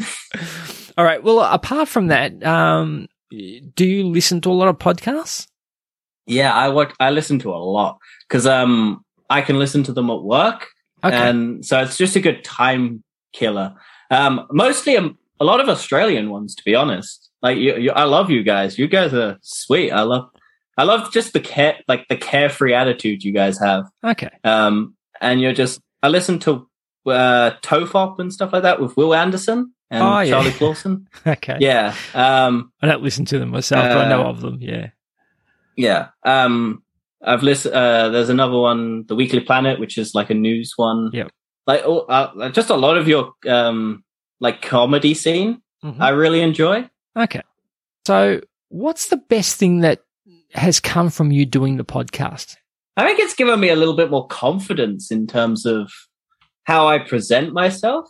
all 0.96 1.04
right. 1.04 1.22
Well, 1.22 1.40
apart 1.40 1.88
from 1.88 2.08
that, 2.08 2.42
um, 2.44 3.08
do 3.30 3.84
you 3.84 4.06
listen 4.06 4.40
to 4.42 4.50
a 4.50 4.54
lot 4.54 4.68
of 4.68 4.78
podcasts? 4.78 5.46
Yeah, 6.26 6.52
I 6.54 6.68
work. 6.68 6.94
I 7.00 7.10
listen 7.10 7.38
to 7.40 7.50
a 7.52 7.56
lot 7.56 7.98
because 8.28 8.46
um 8.46 9.04
I 9.30 9.42
can 9.42 9.58
listen 9.58 9.82
to 9.84 9.92
them 9.92 10.10
at 10.10 10.22
work, 10.22 10.68
Okay. 11.04 11.16
and 11.16 11.64
so 11.64 11.80
it's 11.82 11.96
just 11.96 12.16
a 12.16 12.20
good 12.20 12.42
time 12.44 13.02
killer. 13.32 13.74
Um, 14.10 14.46
mostly 14.50 14.96
a, 14.96 15.08
a 15.40 15.44
lot 15.44 15.60
of 15.60 15.68
Australian 15.68 16.30
ones, 16.30 16.54
to 16.56 16.62
be 16.64 16.74
honest. 16.74 17.30
Like 17.42 17.58
you, 17.58 17.76
you, 17.76 17.90
I 17.92 18.04
love 18.04 18.30
you 18.30 18.42
guys. 18.42 18.78
You 18.78 18.88
guys 18.88 19.14
are 19.14 19.38
sweet. 19.42 19.92
I 19.92 20.02
love. 20.02 20.28
I 20.76 20.84
love 20.84 21.12
just 21.12 21.32
the 21.32 21.40
care, 21.40 21.78
like 21.88 22.06
the 22.08 22.16
carefree 22.16 22.72
attitude 22.74 23.22
you 23.24 23.32
guys 23.32 23.58
have. 23.60 23.84
okay. 24.04 24.30
Um, 24.44 24.94
and 25.20 25.40
you're 25.40 25.52
just. 25.52 25.80
I 26.02 26.08
listen 26.08 26.38
to 26.40 26.68
uh, 27.06 27.52
Tofop 27.62 28.18
and 28.20 28.32
stuff 28.32 28.52
like 28.52 28.62
that 28.62 28.80
with 28.80 28.96
Wil 28.96 29.14
Anderson 29.14 29.72
and 29.90 30.02
Oh, 30.02 30.20
yeah. 30.20 30.30
Charlie 30.30 30.50
Clausen. 30.58 31.08
Okay. 31.26 31.56
yeah. 31.60 31.94
Um, 32.14 32.72
I 32.82 32.86
don't 32.86 33.02
listen 33.02 33.24
to 33.26 33.38
them 33.38 33.50
myself, 33.50 33.82
but 33.84 33.98
I 33.98 34.08
know 34.08 34.22
Uh, 34.26 34.30
of 34.30 34.40
them. 34.40 34.58
Yeah. 34.60 34.90
Yeah. 35.76 36.08
Um, 36.24 36.82
I've 37.22 37.42
listened. 37.42 37.74
Uh, 37.74 38.08
there's 38.10 38.28
another 38.28 38.56
one, 38.58 39.04
The 39.06 39.14
Weekly 39.14 39.40
Planet, 39.40 39.80
which 39.80 39.98
is 39.98 40.14
like 40.14 40.30
a 40.30 40.34
news 40.34 40.72
one. 40.76 41.10
Yeah, 41.12 41.28
Like, 41.66 41.82
oh, 41.84 42.00
uh, 42.00 42.50
just 42.50 42.70
a 42.70 42.76
lot 42.76 42.96
of 42.96 43.08
your 43.08 43.32
um, 43.48 44.04
like 44.40 44.62
comedy 44.62 45.14
scene. 45.14 45.62
Mhm. 45.84 46.00
I 46.00 46.10
really 46.10 46.40
enjoy. 46.40 46.88
Okay. 47.16 47.42
So, 48.06 48.40
what's 48.68 49.08
the 49.08 49.16
best 49.16 49.56
thing 49.56 49.80
that 49.80 50.00
has 50.54 50.80
come 50.80 51.10
from 51.10 51.30
you 51.32 51.44
doing 51.44 51.76
the 51.76 51.84
podcast? 51.84 52.56
I 52.96 53.06
think 53.06 53.20
it's 53.20 53.34
given 53.34 53.60
me 53.60 53.68
a 53.68 53.76
little 53.76 53.94
bit 53.94 54.10
more 54.10 54.26
confidence 54.26 55.10
in 55.10 55.26
terms 55.26 55.66
of 55.66 55.90
how 56.64 56.88
I 56.88 56.98
present 56.98 57.52
myself. 57.52 58.08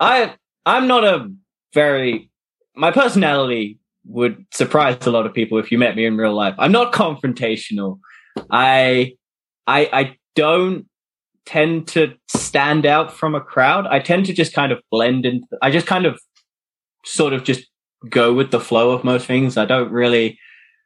I 0.00 0.34
I'm 0.66 0.86
not 0.86 1.04
a 1.04 1.30
very 1.72 2.30
my 2.74 2.90
personality 2.90 3.78
would 4.04 4.44
surprise 4.52 5.06
a 5.06 5.10
lot 5.10 5.26
of 5.26 5.32
people 5.34 5.58
if 5.58 5.72
you 5.72 5.78
met 5.78 5.96
me 5.96 6.06
in 6.06 6.16
real 6.16 6.34
life. 6.34 6.54
I'm 6.58 6.72
not 6.72 6.92
confrontational. 6.92 7.98
I 8.50 9.14
I 9.66 9.88
I 9.92 10.16
don't 10.34 10.86
tend 11.44 11.88
to 11.88 12.14
stand 12.28 12.84
out 12.86 13.12
from 13.12 13.34
a 13.34 13.40
crowd. 13.40 13.86
I 13.86 14.00
tend 14.00 14.26
to 14.26 14.32
just 14.32 14.52
kind 14.52 14.72
of 14.72 14.80
blend 14.90 15.24
in. 15.24 15.42
I 15.62 15.70
just 15.70 15.86
kind 15.86 16.06
of 16.06 16.20
sort 17.04 17.32
of 17.32 17.44
just 17.44 17.66
go 18.10 18.32
with 18.32 18.50
the 18.50 18.60
flow 18.60 18.90
of 18.90 19.04
most 19.04 19.26
things. 19.26 19.56
I 19.56 19.64
don't 19.64 19.90
really 19.90 20.38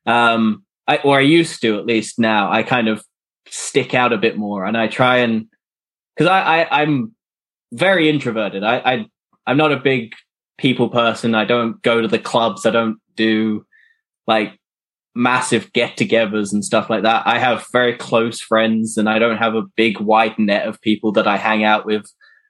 um 0.07 0.65
I 0.87 0.99
or 0.99 1.19
I 1.19 1.23
used 1.23 1.61
to 1.63 1.79
at 1.79 1.87
least 1.87 2.19
now. 2.19 2.51
I 2.51 2.63
kind 2.63 2.89
of 2.89 3.05
stick 3.49 3.95
out 3.95 4.13
a 4.13 4.19
bit 4.19 4.37
more 4.37 4.65
and 4.65 4.77
I 4.77 4.87
try 4.87 5.19
and 5.19 5.47
because 6.15 6.31
I, 6.31 6.63
I 6.63 6.83
I'm 6.83 7.15
very 7.73 8.09
introverted. 8.09 8.63
I, 8.63 8.79
I 8.79 9.07
I'm 9.47 9.57
not 9.57 9.73
a 9.73 9.81
big 9.81 10.13
people 10.59 10.91
person. 10.91 11.35
I 11.35 11.45
don't 11.45 11.81
go 11.83 12.01
to 12.01 12.09
the 12.09 12.19
clubs. 12.19 12.67
I 12.67 12.71
don't 12.71 12.99
do 13.17 13.65
like 14.27 14.60
massive 15.15 15.73
get-togethers 15.73 16.53
and 16.53 16.65
stuff 16.65 16.89
like 16.89 17.03
that. 17.03 17.27
I 17.27 17.39
have 17.39 17.67
very 17.73 17.97
close 17.97 18.41
friends, 18.41 18.97
and 18.97 19.09
I 19.09 19.19
don't 19.19 19.39
have 19.39 19.55
a 19.55 19.67
big 19.77 20.01
wide 20.01 20.39
net 20.39 20.67
of 20.67 20.81
people 20.81 21.13
that 21.13 21.27
I 21.27 21.37
hang 21.37 21.65
out 21.65 21.87
with. 21.87 22.07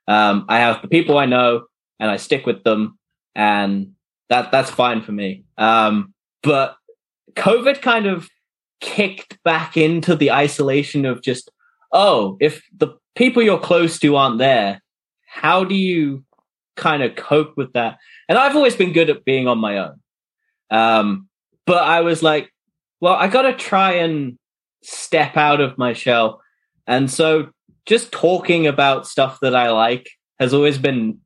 Um, 0.06 0.44
I 0.48 0.58
have 0.58 0.82
the 0.82 0.88
people 0.88 1.18
I 1.18 1.26
know, 1.26 1.64
and 1.98 2.10
I 2.10 2.16
stick 2.16 2.46
with 2.46 2.64
them, 2.64 2.98
and 3.34 3.92
that 4.28 4.50
that's 4.52 4.70
fine 4.70 5.02
for 5.02 5.12
me. 5.12 5.44
Um, 5.56 6.14
but 6.42 6.76
COVID 7.34 7.80
kind 7.80 8.06
of 8.06 8.28
kicked 8.80 9.42
back 9.42 9.76
into 9.76 10.16
the 10.16 10.32
isolation 10.32 11.04
of 11.04 11.22
just, 11.22 11.50
oh, 11.92 12.36
if 12.40 12.62
the 12.76 12.88
people 13.14 13.42
you're 13.42 13.58
close 13.58 13.98
to 14.00 14.16
aren't 14.16 14.38
there, 14.38 14.80
how 15.26 15.64
do 15.64 15.74
you 15.74 16.24
kind 16.76 17.02
of 17.02 17.16
cope 17.16 17.56
with 17.56 17.72
that? 17.74 17.98
And 18.28 18.38
I've 18.38 18.56
always 18.56 18.76
been 18.76 18.92
good 18.92 19.10
at 19.10 19.24
being 19.24 19.46
on 19.46 19.58
my 19.58 19.78
own. 19.78 20.00
Um, 20.70 21.28
but 21.70 21.84
I 21.84 22.00
was 22.00 22.20
like, 22.20 22.52
well, 23.00 23.14
I 23.14 23.28
got 23.28 23.42
to 23.42 23.54
try 23.54 23.92
and 23.92 24.36
step 24.82 25.36
out 25.36 25.60
of 25.60 25.78
my 25.78 25.92
shell. 25.92 26.42
And 26.88 27.08
so 27.08 27.50
just 27.86 28.10
talking 28.10 28.66
about 28.66 29.06
stuff 29.06 29.38
that 29.40 29.54
I 29.54 29.70
like 29.70 30.10
has 30.40 30.52
always 30.52 30.78
been 30.78 31.20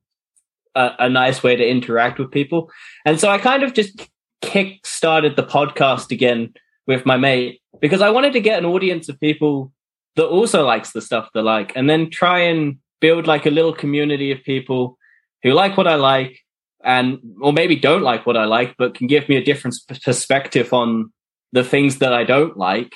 a, 0.75 0.91
a 0.99 1.09
nice 1.09 1.41
way 1.41 1.55
to 1.55 1.67
interact 1.67 2.19
with 2.19 2.29
people. 2.29 2.69
And 3.07 3.19
so 3.19 3.27
I 3.27 3.39
kind 3.39 3.63
of 3.63 3.73
just 3.73 4.07
kick 4.43 4.85
started 4.85 5.35
the 5.35 5.41
podcast 5.41 6.11
again 6.11 6.53
with 6.85 7.07
my 7.07 7.17
mate 7.17 7.59
because 7.81 8.03
I 8.03 8.11
wanted 8.11 8.33
to 8.33 8.39
get 8.39 8.59
an 8.59 8.65
audience 8.65 9.09
of 9.09 9.19
people 9.19 9.73
that 10.15 10.27
also 10.27 10.63
likes 10.63 10.91
the 10.91 11.01
stuff 11.01 11.27
they 11.33 11.41
like 11.41 11.75
and 11.75 11.89
then 11.89 12.11
try 12.11 12.41
and 12.41 12.77
build 13.01 13.25
like 13.25 13.47
a 13.47 13.49
little 13.49 13.73
community 13.73 14.31
of 14.31 14.43
people 14.43 14.99
who 15.41 15.53
like 15.53 15.75
what 15.75 15.87
I 15.87 15.95
like 15.95 16.44
and 16.85 17.17
or 17.41 17.51
maybe 17.51 17.75
don't 17.75 18.03
like 18.03 18.25
what 18.25 18.37
I 18.37 18.45
like 18.45 18.75
but 18.77 18.93
can 18.93 19.07
give 19.07 19.27
me 19.27 19.35
a 19.35 19.43
different 19.43 19.75
perspective 20.03 20.71
on 20.71 21.11
the 21.51 21.63
things 21.63 21.97
that 21.97 22.13
I 22.13 22.23
don't 22.23 22.55
like 22.55 22.93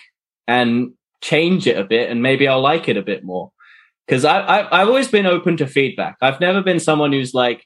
and 0.47 0.91
change 1.21 1.67
it 1.67 1.77
a 1.77 1.83
bit 1.83 2.09
and 2.09 2.21
maybe 2.21 2.47
I'll 2.47 2.61
like 2.61 2.87
it 2.87 2.97
a 2.97 3.01
bit 3.01 3.23
more 3.23 3.51
because 4.07 4.25
I, 4.25 4.39
I 4.39 4.81
I've 4.81 4.87
always 4.87 5.07
been 5.07 5.25
open 5.25 5.57
to 5.57 5.67
feedback. 5.67 6.17
I've 6.21 6.39
never 6.39 6.61
been 6.61 6.79
someone 6.79 7.11
who's 7.11 7.33
like, 7.33 7.65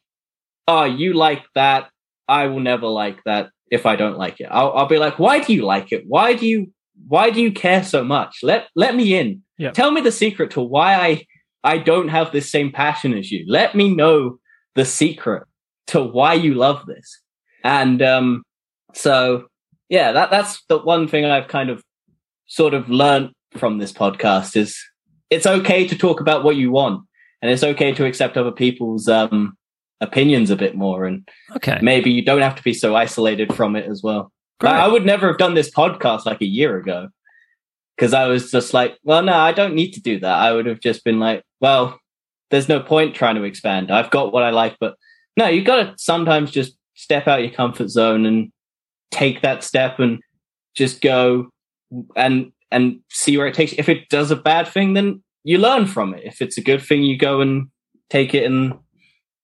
"Oh, 0.68 0.84
you 0.84 1.13
like 1.13 1.44
that? 1.56 1.89
I 2.27 2.48
will 2.48 2.60
never 2.60 2.88
like 2.88 3.24
that 3.25 3.50
if 3.72 3.86
I 3.86 3.96
don't 3.96 4.18
like 4.18 4.42
it." 4.42 4.48
I'll, 4.51 4.74
I'll 4.74 4.88
be 4.88 4.98
like, 4.98 5.20
"Why 5.20 5.39
do 5.39 5.53
you 5.53 5.63
like 5.63 5.92
it? 5.92 6.03
Why 6.06 6.34
do 6.34 6.46
you 6.46 6.74
why 7.08 7.30
do 7.30 7.42
you 7.42 7.51
care 7.51 7.84
so 7.84 8.03
much? 8.03 8.39
Let 8.44 8.68
let 8.75 8.96
me 8.96 9.18
in. 9.18 9.42
Tell 9.72 9.92
me 9.92 10.01
the 10.01 10.12
secret 10.12 10.51
to 10.51 10.62
why 10.62 10.96
I 10.96 11.25
I 11.63 11.77
don't 11.77 12.10
have 12.10 12.32
this 12.32 12.51
same 12.51 12.72
passion 12.72 13.13
as 13.13 13.32
you. 13.32 13.46
Let 13.48 13.74
me 13.74 13.96
know 13.96 14.39
the 14.75 14.86
secret 14.86 15.44
to 15.87 16.01
why 16.03 16.33
you 16.33 16.53
love 16.53 16.85
this." 16.85 17.19
And 17.63 18.01
um, 18.01 18.43
so 18.93 19.47
yeah, 19.89 20.11
that 20.11 20.31
that's 20.31 20.63
the 20.69 20.79
one 20.79 21.07
thing 21.07 21.25
I've 21.25 21.47
kind 21.47 21.69
of 21.69 21.83
sort 22.47 22.73
of 22.73 22.89
learned 22.89 23.31
from 23.57 23.77
this 23.77 23.91
podcast 23.91 24.55
is 24.57 24.77
it's 25.29 25.45
okay 25.45 25.87
to 25.87 25.97
talk 25.97 26.19
about 26.19 26.43
what 26.43 26.55
you 26.55 26.71
want 26.71 27.03
and 27.41 27.51
it's 27.51 27.63
okay 27.63 27.91
to 27.93 28.05
accept 28.05 28.37
other 28.37 28.51
people's 28.51 29.07
um, 29.07 29.55
opinions 30.01 30.49
a 30.49 30.55
bit 30.55 30.75
more 30.75 31.05
and 31.05 31.27
Okay. 31.55 31.79
maybe 31.81 32.11
you 32.11 32.23
don't 32.23 32.41
have 32.41 32.55
to 32.55 32.63
be 32.63 32.73
so 32.73 32.95
isolated 32.95 33.53
from 33.53 33.75
it 33.75 33.89
as 33.89 34.01
well. 34.03 34.31
I, 34.61 34.81
I 34.81 34.87
would 34.87 35.05
never 35.05 35.27
have 35.27 35.37
done 35.37 35.53
this 35.53 35.71
podcast 35.71 36.25
like 36.25 36.41
a 36.41 36.45
year 36.45 36.77
ago 36.77 37.09
because 37.95 38.13
I 38.13 38.27
was 38.27 38.51
just 38.51 38.73
like, 38.73 38.97
well, 39.03 39.21
no, 39.23 39.33
I 39.33 39.51
don't 39.51 39.75
need 39.75 39.91
to 39.93 40.01
do 40.01 40.19
that. 40.19 40.35
I 40.39 40.51
would 40.51 40.65
have 40.65 40.79
just 40.79 41.03
been 41.03 41.19
like, 41.19 41.43
well, 41.59 41.99
there's 42.49 42.69
no 42.69 42.79
point 42.79 43.15
trying 43.15 43.35
to 43.35 43.43
expand. 43.43 43.91
I've 43.91 44.11
got 44.11 44.33
what 44.33 44.43
I 44.43 44.49
like, 44.51 44.77
but 44.79 44.95
no, 45.37 45.47
you've 45.47 45.65
got 45.65 45.77
to 45.83 45.93
sometimes 45.97 46.51
just 46.51 46.77
step 46.95 47.27
out 47.27 47.41
your 47.41 47.51
comfort 47.51 47.89
zone 47.89 48.25
and 48.25 48.51
take 49.11 49.41
that 49.41 49.63
step 49.63 49.99
and 49.99 50.19
just 50.75 51.01
go 51.01 51.49
and 52.15 52.51
and 52.71 52.99
see 53.09 53.37
where 53.37 53.47
it 53.47 53.53
takes. 53.53 53.71
you. 53.71 53.77
If 53.79 53.89
it 53.89 54.09
does 54.09 54.31
a 54.31 54.35
bad 54.35 54.67
thing, 54.67 54.93
then 54.93 55.23
you 55.43 55.57
learn 55.59 55.85
from 55.85 56.13
it. 56.13 56.23
If 56.23 56.41
it's 56.41 56.57
a 56.57 56.61
good 56.61 56.81
thing, 56.81 57.03
you 57.03 57.17
go 57.17 57.41
and 57.41 57.67
take 58.09 58.33
it 58.33 58.45
and 58.45 58.73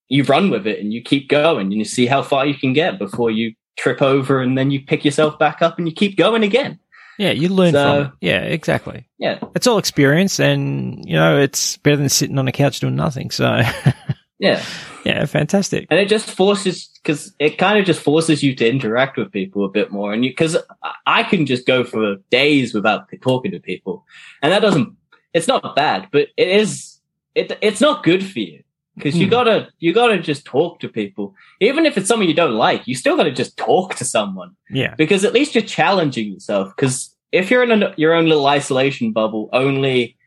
you 0.07 0.23
run 0.23 0.49
with 0.49 0.65
it 0.65 0.79
and 0.79 0.91
you 0.91 1.01
keep 1.03 1.29
going 1.29 1.67
and 1.67 1.73
you 1.73 1.85
see 1.85 2.07
how 2.07 2.23
far 2.23 2.45
you 2.47 2.55
can 2.55 2.73
get 2.73 2.97
before 2.97 3.29
you 3.29 3.53
trip 3.77 4.01
over 4.01 4.41
and 4.41 4.57
then 4.57 4.71
you 4.71 4.81
pick 4.81 5.05
yourself 5.05 5.37
back 5.37 5.61
up 5.61 5.77
and 5.77 5.87
you 5.87 5.93
keep 5.93 6.17
going 6.17 6.41
again. 6.43 6.79
Yeah, 7.19 7.31
you 7.31 7.49
learn 7.49 7.73
So- 7.73 8.03
from 8.03 8.05
it. 8.05 8.11
Yeah, 8.21 8.41
exactly. 8.41 9.05
Yeah. 9.19 9.39
It's 9.53 9.67
all 9.67 9.77
experience, 9.77 10.39
and 10.39 11.03
you 11.07 11.15
know 11.17 11.37
it's 11.37 11.75
better 11.77 11.97
than 11.97 12.07
sitting 12.09 12.39
on 12.39 12.47
a 12.47 12.51
couch 12.53 12.79
doing 12.79 12.95
nothing. 12.95 13.29
So, 13.29 13.61
Yeah. 14.39 14.63
yeah, 15.03 15.25
fantastic. 15.25 15.87
And 15.89 15.99
it 15.99 16.07
just 16.07 16.31
forces, 16.31 16.89
because 17.03 17.33
it 17.39 17.57
kind 17.57 17.77
of 17.77 17.85
just 17.85 18.01
forces 18.01 18.41
you 18.41 18.55
to 18.55 18.67
interact 18.67 19.17
with 19.17 19.31
people 19.31 19.65
a 19.65 19.69
bit 19.69 19.91
more. 19.91 20.13
And 20.13 20.23
you, 20.23 20.31
because 20.31 20.57
I 21.05 21.23
can 21.23 21.45
just 21.45 21.67
go 21.67 21.83
for 21.83 22.15
days 22.29 22.73
without 22.73 23.09
talking 23.21 23.51
to 23.51 23.59
people. 23.59 24.05
And 24.41 24.51
that 24.53 24.61
doesn't, 24.61 24.95
it's 25.33 25.47
not 25.47 25.75
bad, 25.75 26.07
but 26.11 26.29
it 26.37 26.47
is, 26.47 26.99
it, 27.35 27.57
it's 27.61 27.81
not 27.81 28.03
good 28.03 28.25
for 28.25 28.39
you. 28.39 28.63
Because 28.95 29.15
you 29.17 29.27
Hmm. 29.27 29.31
gotta, 29.31 29.69
you 29.79 29.93
gotta 29.93 30.19
just 30.19 30.43
talk 30.45 30.79
to 30.81 30.89
people. 30.89 31.33
Even 31.61 31.85
if 31.85 31.97
it's 31.97 32.07
someone 32.07 32.27
you 32.27 32.33
don't 32.33 32.55
like, 32.55 32.85
you 32.85 32.95
still 32.95 33.15
gotta 33.15 33.31
just 33.31 33.55
talk 33.55 33.95
to 33.95 34.03
someone. 34.03 34.55
Yeah, 34.69 34.93
because 34.95 35.23
at 35.23 35.31
least 35.33 35.55
you're 35.55 35.63
challenging 35.63 36.33
yourself. 36.33 36.73
Because 36.75 37.15
if 37.31 37.49
you're 37.49 37.63
in 37.63 37.83
a, 37.83 37.93
your 37.95 38.13
own 38.13 38.27
little 38.27 38.47
isolation 38.47 39.13
bubble, 39.13 39.49
only 39.53 40.17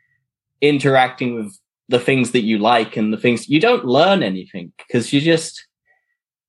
interacting 0.63 1.35
with 1.35 1.59
the 1.93 2.01
things 2.01 2.33
that 2.33 2.43
you 2.43 2.59
like 2.59 2.97
and 2.97 3.13
the 3.13 3.19
things 3.19 3.49
you 3.49 3.61
don't 3.61 3.85
learn 3.85 4.23
anything 4.23 4.73
because 4.79 5.13
you 5.13 5.21
just 5.21 5.67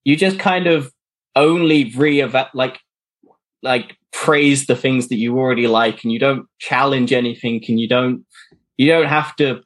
you 0.06 0.16
just 0.16 0.40
kind 0.40 0.68
of 0.68 0.92
only 1.36 1.92
re 1.96 2.24
like 2.54 2.80
like 3.62 3.98
praise 4.12 4.68
the 4.68 4.76
things 4.76 5.10
that 5.10 5.18
you 5.18 5.38
already 5.38 5.68
like 5.68 6.04
and 6.04 6.14
you 6.14 6.20
don't 6.20 6.46
challenge 6.60 7.12
anything 7.12 7.62
and 7.68 7.80
you 7.80 7.88
don't 7.88 8.24
you 8.78 8.88
don't 8.88 9.08
have 9.08 9.36
to 9.36 9.62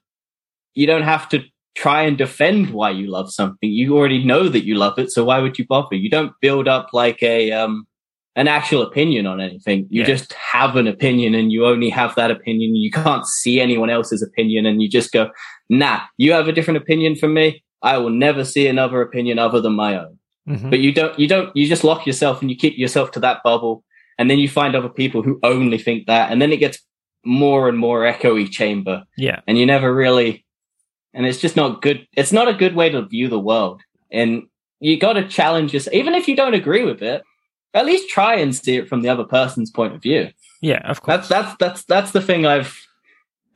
you 0.74 0.88
don't 0.88 1.04
have 1.04 1.30
to 1.30 1.44
try 1.76 2.02
and 2.02 2.18
defend 2.18 2.72
why 2.72 2.90
you 2.90 3.08
love 3.08 3.32
something 3.32 3.70
you 3.70 3.96
already 3.96 4.24
know 4.24 4.50
that 4.50 4.66
you 4.66 4.74
love 4.74 4.98
it 4.98 5.12
so 5.12 5.24
why 5.24 5.38
would 5.40 5.60
you 5.60 5.66
bother 5.68 5.96
you 5.96 6.10
don't 6.10 6.34
build 6.42 6.68
up 6.68 6.88
like 6.92 7.22
a 7.22 7.52
um 7.52 7.86
an 8.38 8.48
actual 8.48 8.84
opinion 8.84 9.26
on 9.26 9.42
anything. 9.42 9.88
You 9.90 10.02
Yeah. 10.02 10.14
just 10.14 10.32
have 10.34 10.76
an 10.76 10.86
opinion 10.86 11.34
and 11.34 11.52
you 11.52 11.66
only 11.66 11.90
have 11.90 12.14
that 12.16 12.30
opinion. 12.30 12.76
You 12.76 12.92
can't 12.92 13.26
see 13.26 13.60
anyone 13.60 13.90
else's 13.90 14.22
opinion 14.22 14.68
and 14.68 14.80
you 14.80 14.88
just 14.88 15.12
go, 15.12 15.32
nah, 15.70 16.02
you 16.18 16.34
have 16.34 16.48
a 16.48 16.54
different 16.54 16.78
opinion 16.78 17.16
from 17.16 17.34
me. 17.34 17.64
I 17.82 17.98
will 17.98 18.10
never 18.10 18.44
see 18.44 18.68
another 18.68 19.02
opinion 19.02 19.40
other 19.40 19.62
than 19.62 19.74
my 19.74 19.98
own. 19.98 20.18
Mhm. 20.48 20.70
But 20.70 20.80
you 20.80 20.94
don't, 20.94 21.18
you 21.20 21.28
don't, 21.28 21.56
you 21.56 21.68
just 21.68 21.84
lock 21.84 22.08
yourself 22.08 22.42
and 22.42 22.50
you 22.50 22.56
keep 22.56 22.78
yourself 22.78 23.12
to 23.12 23.20
that 23.20 23.44
bubble. 23.44 23.84
And 24.18 24.32
then 24.32 24.40
you 24.40 24.50
find 24.50 24.76
other 24.76 24.90
people 24.90 25.22
who 25.22 25.40
only 25.44 25.78
think 25.78 26.08
that. 26.08 26.32
And 26.32 26.42
then 26.42 26.52
it 26.52 26.58
gets 26.58 26.80
more 27.28 27.68
and 27.68 27.78
more 27.78 28.02
echoey 28.02 28.50
chamber 28.50 29.04
yeah, 29.18 29.42
and 29.48 29.58
you 29.58 29.66
never 29.66 29.94
really 29.94 30.46
and 31.14 31.26
it's 31.26 31.42
just 31.42 31.58
not 31.58 31.82
good 31.82 32.08
it's 32.16 32.32
not 32.32 32.48
a 32.48 32.54
good 32.54 32.74
way 32.74 32.90
to 32.90 33.06
view 33.06 33.28
the 33.28 33.40
world 33.40 33.82
and 34.12 34.44
you 34.80 34.98
got 34.98 35.14
to 35.14 35.28
challenge 35.28 35.74
yourself 35.74 35.94
even 35.94 36.16
if 36.16 36.28
you 36.28 36.38
don't 36.38 36.54
agree 36.54 36.86
with 36.86 37.02
it 37.02 37.22
at 37.74 37.86
least 37.86 38.10
try 38.10 38.36
and 38.36 38.56
see 38.56 38.78
it 38.78 38.88
from 38.88 39.02
the 39.02 39.10
other 39.10 39.26
person's 39.26 39.70
point 39.70 39.94
of 39.94 40.02
view 40.02 40.30
yeah. 40.62 40.82
Of 40.90 41.02
course. 41.02 41.28
that's 41.28 41.30
that's 41.30 41.58
that's 41.58 41.84
that's 41.84 42.12
the 42.12 42.22
thing 42.22 42.46
i've 42.46 42.87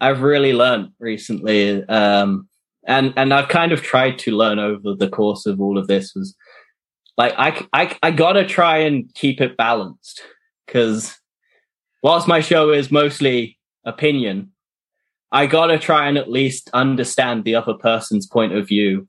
i've 0.01 0.21
really 0.21 0.53
learned 0.53 0.89
recently 0.99 1.83
um 1.87 2.47
and 2.85 3.13
and 3.15 3.33
i've 3.33 3.47
kind 3.47 3.71
of 3.71 3.81
tried 3.81 4.19
to 4.19 4.35
learn 4.35 4.59
over 4.59 4.93
the 4.95 5.09
course 5.09 5.45
of 5.45 5.61
all 5.61 5.77
of 5.77 5.87
this 5.87 6.13
was 6.15 6.35
like 7.17 7.33
i 7.37 7.65
i, 7.71 7.97
I 8.03 8.11
gotta 8.11 8.45
try 8.45 8.79
and 8.79 9.11
keep 9.13 9.39
it 9.39 9.55
balanced 9.55 10.21
because 10.65 11.15
whilst 12.03 12.27
my 12.27 12.41
show 12.41 12.71
is 12.71 12.91
mostly 12.91 13.57
opinion 13.85 14.51
i 15.31 15.45
gotta 15.45 15.79
try 15.79 16.07
and 16.07 16.17
at 16.17 16.29
least 16.29 16.69
understand 16.73 17.43
the 17.43 17.55
other 17.55 17.75
person's 17.75 18.27
point 18.27 18.53
of 18.53 18.67
view 18.67 19.07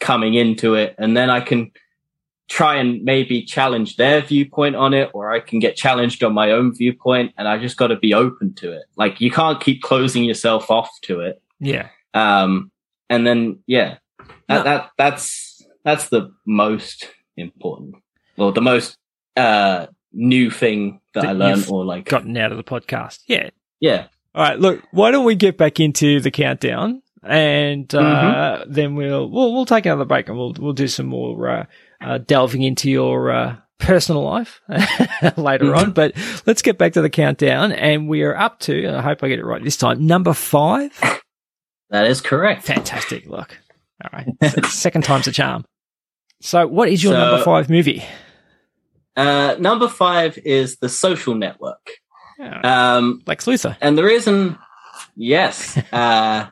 coming 0.00 0.34
into 0.34 0.74
it 0.74 0.94
and 0.98 1.16
then 1.16 1.30
i 1.30 1.40
can 1.40 1.70
try 2.52 2.76
and 2.76 3.02
maybe 3.02 3.42
challenge 3.42 3.96
their 3.96 4.20
viewpoint 4.20 4.76
on 4.76 4.92
it 4.92 5.08
or 5.14 5.32
i 5.32 5.40
can 5.40 5.58
get 5.58 5.74
challenged 5.74 6.22
on 6.22 6.34
my 6.34 6.50
own 6.50 6.74
viewpoint 6.74 7.32
and 7.38 7.48
i 7.48 7.56
just 7.56 7.78
got 7.78 7.86
to 7.86 7.96
be 7.96 8.12
open 8.12 8.52
to 8.52 8.70
it 8.70 8.82
like 8.96 9.22
you 9.22 9.30
can't 9.30 9.58
keep 9.62 9.80
closing 9.80 10.22
yourself 10.22 10.70
off 10.70 10.90
to 11.00 11.20
it 11.20 11.40
yeah, 11.60 11.88
um 12.12 12.70
and 13.08 13.26
then 13.26 13.58
yeah 13.66 13.96
that, 14.48 14.58
No. 14.58 14.64
that 14.64 14.90
that's 14.98 15.62
that's 15.82 16.08
the 16.10 16.30
most 16.44 17.08
important 17.38 17.94
well 18.36 18.52
the 18.52 18.60
most 18.60 18.98
uh 19.36 19.86
new 20.12 20.50
thing 20.50 21.00
that, 21.14 21.22
That 21.22 21.30
i 21.30 21.32
learned 21.32 21.66
or 21.70 21.86
like 21.86 22.04
gotten 22.04 22.36
out 22.36 22.52
of 22.52 22.58
the 22.58 22.64
podcast. 22.64 23.20
Yeah. 23.28 23.48
yeah 23.80 24.08
All 24.34 24.42
right. 24.42 24.58
Look, 24.58 24.82
why 24.90 25.10
don't 25.10 25.24
we 25.24 25.36
get 25.36 25.56
back 25.56 25.80
into 25.80 26.20
the 26.20 26.30
countdown, 26.30 27.00
and 27.22 27.94
uh, 27.94 28.64
then 28.66 28.94
we'll 28.94 29.28
we'll 29.30 29.52
we'll 29.54 29.64
take 29.66 29.86
another 29.86 30.04
break, 30.04 30.28
and 30.28 30.36
we'll 30.36 30.54
we'll 30.58 30.72
do 30.74 30.88
some 30.88 31.06
more 31.06 31.48
uh, 31.48 31.64
uh, 32.04 32.18
delving 32.18 32.62
into 32.62 32.90
your 32.90 33.30
uh, 33.30 33.56
personal 33.78 34.22
life 34.22 34.60
later 35.36 35.74
on. 35.74 35.92
But 35.92 36.14
let's 36.46 36.62
get 36.62 36.78
back 36.78 36.94
to 36.94 37.02
the 37.02 37.10
countdown, 37.10 37.72
and 37.72 38.08
we 38.08 38.22
are 38.22 38.36
up 38.36 38.60
to. 38.60 38.88
I 38.88 39.00
hope 39.02 39.22
I 39.22 39.28
get 39.28 39.38
it 39.38 39.44
right 39.44 39.62
this 39.62 39.76
time. 39.76 40.06
Number 40.06 40.32
five. 40.34 40.92
that 41.90 42.06
is 42.06 42.20
correct 42.20 42.64
Fantastic. 42.64 43.26
Look. 43.26 43.56
All 44.04 44.10
right. 44.12 44.64
Second 44.66 45.02
time's 45.04 45.26
a 45.28 45.32
charm. 45.32 45.64
So, 46.40 46.66
what 46.66 46.88
is 46.88 47.02
your 47.04 47.12
So- 47.12 47.18
number 47.20 47.44
five 47.44 47.70
movie? 47.70 48.02
Uh, 49.16 49.56
number 49.58 49.88
five 49.88 50.38
is 50.38 50.76
The 50.78 50.88
Social 50.88 51.34
Network. 51.34 51.90
Yeah. 52.38 52.96
Um, 52.96 53.22
Lex 53.26 53.44
Luthor. 53.44 53.76
and 53.80 53.96
the 53.96 54.02
reason, 54.02 54.58
yes, 55.14 55.76
uh, 55.92 56.46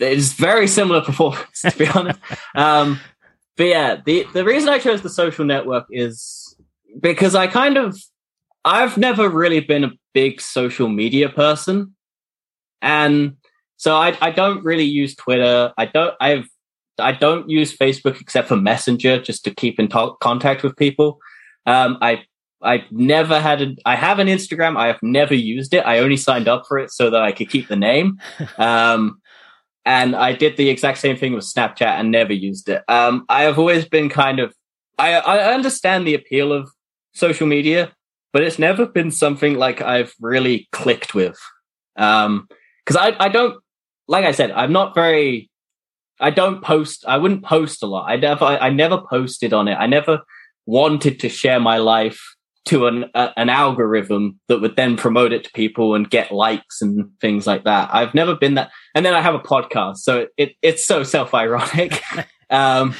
it's 0.00 0.32
very 0.32 0.66
similar 0.66 1.00
performance 1.02 1.62
to 1.62 1.70
be 1.78 1.86
honest. 1.86 2.18
Um, 2.54 3.00
but 3.56 3.64
yeah, 3.64 3.96
the 4.04 4.26
the 4.32 4.44
reason 4.44 4.68
I 4.68 4.78
chose 4.78 5.02
The 5.02 5.10
Social 5.10 5.44
Network 5.44 5.86
is 5.90 6.56
because 7.00 7.34
I 7.34 7.46
kind 7.46 7.76
of 7.76 7.98
I've 8.64 8.96
never 8.96 9.28
really 9.28 9.60
been 9.60 9.84
a 9.84 9.92
big 10.12 10.40
social 10.40 10.88
media 10.88 11.28
person, 11.28 11.94
and 12.82 13.36
so 13.76 13.96
I 13.96 14.16
I 14.20 14.30
don't 14.30 14.64
really 14.64 14.84
use 14.84 15.14
Twitter. 15.14 15.72
I 15.78 15.86
don't 15.86 16.14
I've 16.20 16.48
I 16.98 17.12
don't 17.12 17.48
use 17.48 17.76
Facebook 17.76 18.20
except 18.20 18.48
for 18.48 18.56
Messenger 18.56 19.20
just 19.20 19.44
to 19.44 19.54
keep 19.54 19.78
in 19.78 19.88
to- 19.88 20.16
contact 20.20 20.62
with 20.62 20.76
people. 20.76 21.18
Um, 21.66 21.98
I 22.00 22.24
I've 22.62 22.90
never 22.90 23.40
had. 23.40 23.78
I 23.84 23.94
have 23.94 24.18
an 24.18 24.28
Instagram. 24.28 24.76
I 24.76 24.86
have 24.86 25.02
never 25.02 25.34
used 25.34 25.74
it. 25.74 25.86
I 25.86 25.98
only 25.98 26.16
signed 26.16 26.48
up 26.48 26.64
for 26.66 26.78
it 26.78 26.90
so 26.90 27.10
that 27.10 27.22
I 27.22 27.30
could 27.30 27.50
keep 27.50 27.68
the 27.68 27.76
name. 27.76 28.18
Um, 28.58 29.20
and 29.84 30.16
I 30.16 30.32
did 30.32 30.56
the 30.56 30.70
exact 30.70 30.98
same 30.98 31.16
thing 31.16 31.34
with 31.34 31.44
Snapchat 31.44 31.82
and 31.82 32.10
never 32.10 32.32
used 32.32 32.68
it. 32.68 32.82
Um, 32.88 33.26
I 33.28 33.42
have 33.42 33.58
always 33.58 33.84
been 33.84 34.08
kind 34.08 34.40
of. 34.40 34.54
I 34.98 35.14
I 35.14 35.52
understand 35.52 36.06
the 36.06 36.14
appeal 36.14 36.52
of 36.52 36.70
social 37.12 37.46
media, 37.46 37.92
but 38.32 38.42
it's 38.42 38.58
never 38.58 38.86
been 38.86 39.10
something 39.10 39.54
like 39.54 39.82
I've 39.82 40.14
really 40.20 40.68
clicked 40.72 41.14
with. 41.14 41.38
Um, 41.96 42.48
because 42.84 42.96
I 42.96 43.16
I 43.24 43.28
don't 43.28 43.60
like 44.08 44.24
I 44.24 44.32
said 44.32 44.50
I'm 44.50 44.72
not 44.72 44.94
very. 44.94 45.50
I 46.20 46.30
don't 46.30 46.62
post. 46.62 47.04
I 47.08 47.18
wouldn't 47.18 47.44
post 47.44 47.82
a 47.82 47.86
lot. 47.86 48.08
I 48.08 48.16
never. 48.16 48.44
I 48.44 48.70
never 48.70 49.02
posted 49.10 49.52
on 49.52 49.68
it. 49.68 49.74
I 49.74 49.86
never 49.86 50.20
wanted 50.66 51.20
to 51.20 51.28
share 51.28 51.60
my 51.60 51.76
life 51.78 52.33
to 52.66 52.86
an 52.86 53.04
uh, 53.14 53.30
an 53.36 53.48
algorithm 53.48 54.40
that 54.48 54.60
would 54.60 54.76
then 54.76 54.96
promote 54.96 55.32
it 55.32 55.44
to 55.44 55.50
people 55.52 55.94
and 55.94 56.08
get 56.08 56.32
likes 56.32 56.80
and 56.80 57.10
things 57.20 57.46
like 57.46 57.64
that. 57.64 57.90
I've 57.92 58.14
never 58.14 58.34
been 58.34 58.54
that. 58.54 58.70
And 58.94 59.04
then 59.04 59.14
I 59.14 59.20
have 59.20 59.34
a 59.34 59.40
podcast, 59.40 59.98
so 59.98 60.20
it, 60.20 60.30
it 60.36 60.52
it's 60.62 60.86
so 60.86 61.02
self 61.02 61.34
ironic. 61.34 62.02
um, 62.50 62.94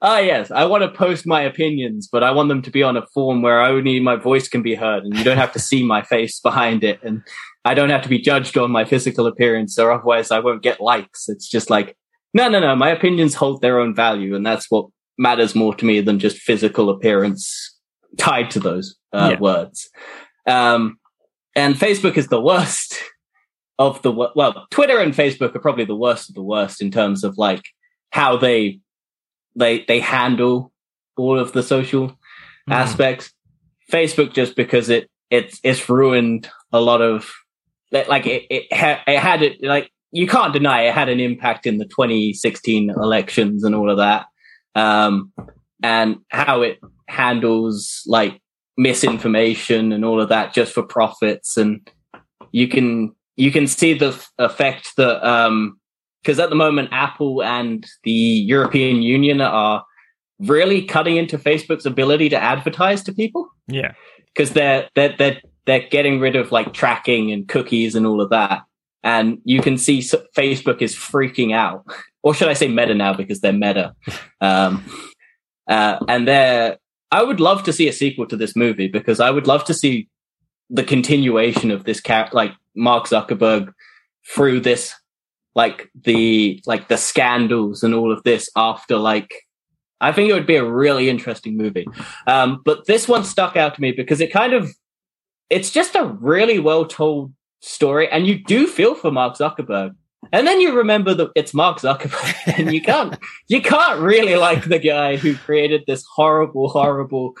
ah, 0.00 0.18
yes, 0.18 0.50
I 0.50 0.64
want 0.64 0.82
to 0.82 0.88
post 0.88 1.26
my 1.26 1.42
opinions, 1.42 2.08
but 2.10 2.22
I 2.22 2.30
want 2.30 2.48
them 2.48 2.62
to 2.62 2.70
be 2.70 2.82
on 2.82 2.96
a 2.96 3.06
form 3.14 3.42
where 3.42 3.60
only 3.60 4.00
my 4.00 4.16
voice 4.16 4.48
can 4.48 4.62
be 4.62 4.74
heard, 4.74 5.04
and 5.04 5.16
you 5.16 5.24
don't 5.24 5.38
have 5.38 5.52
to 5.52 5.58
see 5.58 5.84
my 5.84 6.02
face 6.02 6.40
behind 6.40 6.82
it, 6.82 7.02
and 7.02 7.22
I 7.64 7.74
don't 7.74 7.90
have 7.90 8.02
to 8.02 8.08
be 8.08 8.18
judged 8.18 8.56
on 8.56 8.70
my 8.70 8.84
physical 8.84 9.26
appearance, 9.26 9.78
or 9.78 9.92
otherwise 9.92 10.30
I 10.30 10.38
won't 10.38 10.62
get 10.62 10.80
likes. 10.80 11.28
It's 11.28 11.48
just 11.48 11.70
like 11.70 11.96
no, 12.34 12.48
no, 12.48 12.60
no. 12.60 12.74
My 12.74 12.88
opinions 12.88 13.34
hold 13.34 13.60
their 13.60 13.78
own 13.78 13.94
value, 13.94 14.34
and 14.34 14.46
that's 14.46 14.70
what 14.70 14.86
matters 15.18 15.54
more 15.54 15.74
to 15.74 15.84
me 15.84 16.00
than 16.00 16.18
just 16.18 16.38
physical 16.38 16.88
appearance 16.88 17.71
tied 18.18 18.50
to 18.50 18.60
those 18.60 18.96
uh, 19.12 19.30
Yeah. 19.32 19.40
words. 19.40 19.90
Um, 20.46 20.98
and 21.54 21.74
Facebook 21.74 22.16
is 22.16 22.28
the 22.28 22.40
worst 22.40 22.98
of 23.78 24.00
the 24.02 24.12
wor- 24.12 24.32
well, 24.34 24.66
Twitter 24.70 24.98
and 24.98 25.14
Facebook 25.14 25.54
are 25.54 25.60
probably 25.60 25.84
the 25.84 25.96
worst 25.96 26.28
of 26.28 26.34
the 26.34 26.42
worst 26.42 26.80
in 26.82 26.90
terms 26.90 27.24
of 27.24 27.36
like 27.38 27.62
how 28.10 28.36
they 28.36 28.78
they 29.56 29.84
they 29.88 30.00
handle 30.00 30.72
all 31.16 31.38
of 31.38 31.52
the 31.52 31.62
social 31.62 32.16
Mm. 32.70 32.74
aspects. 32.74 33.32
Facebook 33.90 34.32
just 34.34 34.54
because 34.54 34.88
it 34.88 35.10
it's 35.30 35.58
it's 35.64 35.88
ruined 35.88 36.48
a 36.72 36.80
lot 36.80 37.02
of 37.02 37.28
like 37.90 38.06
like, 38.08 38.26
it 38.26 38.46
it, 38.50 38.72
ha- 38.72 39.02
it 39.06 39.18
had 39.18 39.42
it 39.42 39.60
like 39.62 39.90
you 40.12 40.28
can't 40.28 40.52
deny 40.52 40.82
it 40.82 40.94
had 40.94 41.08
an 41.08 41.18
impact 41.18 41.66
in 41.66 41.78
the 41.78 41.86
2016 41.86 42.90
elections 42.90 43.64
and 43.64 43.74
all 43.74 43.90
of 43.90 43.96
that 43.96 44.26
um 44.76 45.32
and 45.82 46.18
how 46.28 46.62
it 46.62 46.78
handles 47.08 48.02
like 48.06 48.40
misinformation 48.76 49.92
and 49.92 50.04
all 50.04 50.20
of 50.20 50.28
that 50.28 50.54
just 50.54 50.72
for 50.72 50.82
profits 50.82 51.56
and 51.56 51.90
you 52.52 52.66
can 52.68 53.14
you 53.36 53.50
can 53.52 53.66
see 53.66 53.94
the 53.94 54.08
f- 54.08 54.30
effect 54.38 54.90
that 54.96 55.22
um 55.26 55.78
because 56.22 56.38
at 56.38 56.48
the 56.50 56.56
moment 56.56 56.88
apple 56.92 57.42
and 57.42 57.86
the 58.04 58.10
european 58.12 59.02
union 59.02 59.40
are 59.40 59.84
really 60.38 60.82
cutting 60.84 61.16
into 61.16 61.36
facebook's 61.38 61.86
ability 61.86 62.28
to 62.28 62.36
advertise 62.36 63.02
to 63.02 63.12
people 63.12 63.48
Yeah. 63.68 63.92
because 64.34 64.52
they're 64.52 64.88
they're 64.94 65.14
they're 65.18 65.40
they're 65.66 65.88
getting 65.88 66.18
rid 66.18 66.34
of 66.36 66.50
like 66.50 66.72
tracking 66.72 67.30
and 67.30 67.46
cookies 67.46 67.94
and 67.94 68.04
all 68.04 68.20
of 68.20 68.30
that, 68.30 68.62
and 69.04 69.38
you 69.44 69.62
can 69.62 69.78
see 69.78 70.00
Facebook 70.36 70.82
is 70.82 70.92
freaking 70.92 71.54
out, 71.54 71.84
or 72.24 72.34
should 72.34 72.48
I 72.48 72.54
say 72.54 72.66
Meta 72.66 72.94
now 72.94 73.14
because 73.14 73.40
they're 73.40 73.52
Meta, 73.52 73.94
um, 74.40 74.84
uh, 75.68 75.98
and 76.08 76.26
they're. 76.26 76.78
I 77.12 77.22
would 77.22 77.38
love 77.38 77.62
to 77.64 77.72
see 77.72 77.88
a 77.88 77.92
sequel 77.92 78.26
to 78.26 78.36
this 78.36 78.56
movie 78.56 78.88
because 78.88 79.20
I 79.20 79.30
would 79.30 79.46
love 79.46 79.64
to 79.66 79.74
see 79.74 80.08
the 80.70 80.82
continuation 80.82 81.70
of 81.70 81.84
this 81.84 82.00
character, 82.00 82.34
like 82.34 82.52
Mark 82.74 83.06
Zuckerberg, 83.06 83.72
through 84.34 84.60
this, 84.60 84.94
like 85.54 85.90
the 86.04 86.60
like 86.66 86.88
the 86.88 86.96
scandals 86.96 87.82
and 87.82 87.94
all 87.94 88.10
of 88.10 88.22
this 88.24 88.50
after 88.56 88.96
like. 88.96 89.32
I 90.00 90.10
think 90.10 90.30
it 90.30 90.32
would 90.32 90.48
be 90.48 90.56
a 90.56 90.64
really 90.64 91.08
interesting 91.08 91.56
movie. 91.56 91.86
Um, 92.26 92.60
but 92.64 92.86
this 92.86 93.06
one 93.06 93.22
stuck 93.22 93.56
out 93.56 93.76
to 93.76 93.80
me 93.80 93.92
because 93.92 94.20
it 94.20 94.32
kind 94.32 94.52
of, 94.52 94.74
it's 95.48 95.70
just 95.70 95.94
a 95.94 96.04
really 96.04 96.58
well 96.58 96.86
told 96.86 97.32
story, 97.60 98.08
and 98.10 98.26
you 98.26 98.42
do 98.42 98.66
feel 98.66 98.96
for 98.96 99.12
Mark 99.12 99.36
Zuckerberg. 99.36 99.94
And 100.30 100.46
then 100.46 100.60
you 100.60 100.76
remember 100.76 101.14
that 101.14 101.30
it's 101.34 101.52
Mark 101.52 101.78
Zuckerberg, 101.78 102.58
and 102.58 102.72
you 102.72 102.80
can't, 102.80 103.18
you 103.48 103.60
can't 103.60 103.98
really 104.00 104.36
like 104.36 104.64
the 104.64 104.78
guy 104.78 105.16
who 105.16 105.34
created 105.34 105.82
this 105.86 106.04
horrible, 106.14 106.68
horrible 106.68 107.34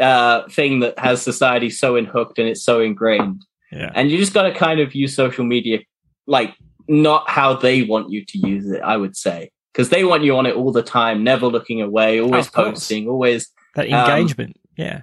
uh, 0.00 0.48
thing 0.48 0.80
that 0.80 0.98
has 0.98 1.20
society 1.20 1.70
so 1.70 1.96
unhooked 1.96 2.38
and 2.38 2.48
it's 2.48 2.62
so 2.62 2.80
ingrained. 2.80 3.44
Yeah. 3.70 3.90
And 3.94 4.10
you 4.10 4.16
just 4.16 4.32
got 4.32 4.42
to 4.42 4.54
kind 4.54 4.80
of 4.80 4.94
use 4.94 5.14
social 5.14 5.44
media 5.44 5.80
like 6.26 6.54
not 6.88 7.28
how 7.28 7.54
they 7.54 7.82
want 7.82 8.10
you 8.10 8.24
to 8.24 8.38
use 8.38 8.70
it, 8.70 8.80
I 8.80 8.96
would 8.96 9.16
say. 9.16 9.50
Because 9.72 9.90
they 9.90 10.04
want 10.04 10.24
you 10.24 10.36
on 10.36 10.46
it 10.46 10.56
all 10.56 10.72
the 10.72 10.82
time, 10.82 11.22
never 11.22 11.46
looking 11.46 11.80
away, 11.82 12.20
always 12.20 12.48
posting, 12.48 13.08
always 13.08 13.50
That 13.74 13.92
Um, 13.92 14.10
engagement. 14.10 14.56
yeah. 14.76 15.02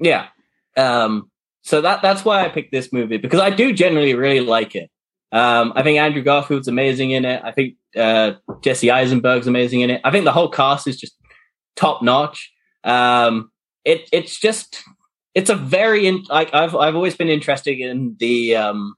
yeah. 0.00 0.28
Um, 0.76 1.30
so 1.62 1.80
that 1.80 2.00
that's 2.02 2.24
why 2.24 2.44
I 2.44 2.48
picked 2.48 2.70
this 2.70 2.92
movie 2.92 3.16
because 3.16 3.40
I 3.40 3.50
do 3.50 3.72
generally 3.72 4.14
really 4.14 4.40
like 4.40 4.76
it. 4.76 4.90
Um, 5.36 5.74
I 5.76 5.82
think 5.82 5.98
Andrew 5.98 6.22
Garfield's 6.22 6.66
amazing 6.66 7.10
in 7.10 7.26
it. 7.26 7.42
I 7.44 7.52
think 7.52 7.74
uh, 7.94 8.32
Jesse 8.62 8.90
Eisenberg's 8.90 9.46
amazing 9.46 9.82
in 9.82 9.90
it. 9.90 10.00
I 10.02 10.10
think 10.10 10.24
the 10.24 10.32
whole 10.32 10.48
cast 10.48 10.88
is 10.88 10.96
just 10.96 11.14
top 11.76 12.02
notch. 12.02 12.50
Um, 12.84 13.50
it 13.84 14.08
it's 14.12 14.40
just 14.40 14.82
it's 15.34 15.50
a 15.50 15.54
very 15.54 16.06
in, 16.06 16.24
like 16.30 16.54
I've 16.54 16.74
I've 16.74 16.94
always 16.94 17.16
been 17.16 17.28
interested 17.28 17.78
in 17.78 18.16
the 18.18 18.56
um, 18.56 18.94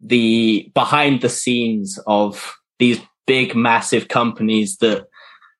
the 0.00 0.70
behind 0.72 1.20
the 1.20 1.28
scenes 1.28 1.98
of 2.06 2.54
these 2.78 3.00
big 3.26 3.56
massive 3.56 4.06
companies 4.06 4.76
that 4.76 5.06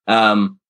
um, 0.06 0.60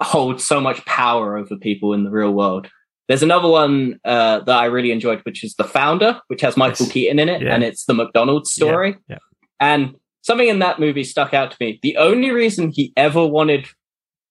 hold 0.00 0.40
so 0.40 0.60
much 0.60 0.84
power 0.84 1.36
over 1.36 1.56
people 1.56 1.94
in 1.94 2.04
the 2.04 2.10
real 2.10 2.32
world. 2.32 2.68
There's 3.08 3.22
another 3.22 3.48
one 3.48 3.98
uh, 4.04 4.40
that 4.40 4.56
I 4.58 4.66
really 4.66 4.90
enjoyed, 4.92 5.20
which 5.24 5.42
is 5.44 5.54
The 5.54 5.64
Founder, 5.64 6.20
which 6.28 6.40
has 6.42 6.56
Michael 6.56 6.86
Yes. 6.86 6.92
Keaton 6.92 7.18
in 7.18 7.28
it, 7.28 7.42
Yeah. 7.42 7.54
and 7.54 7.64
it's 7.64 7.84
the 7.84 7.94
McDonald's 7.94 8.52
story. 8.52 8.96
Yeah. 9.08 9.18
And 9.60 9.94
something 10.22 10.48
in 10.48 10.60
that 10.60 10.78
movie 10.78 11.04
stuck 11.04 11.34
out 11.34 11.50
to 11.50 11.56
me. 11.60 11.78
The 11.82 11.96
only 11.96 12.30
reason 12.30 12.70
he 12.70 12.92
ever 12.96 13.26
wanted 13.26 13.66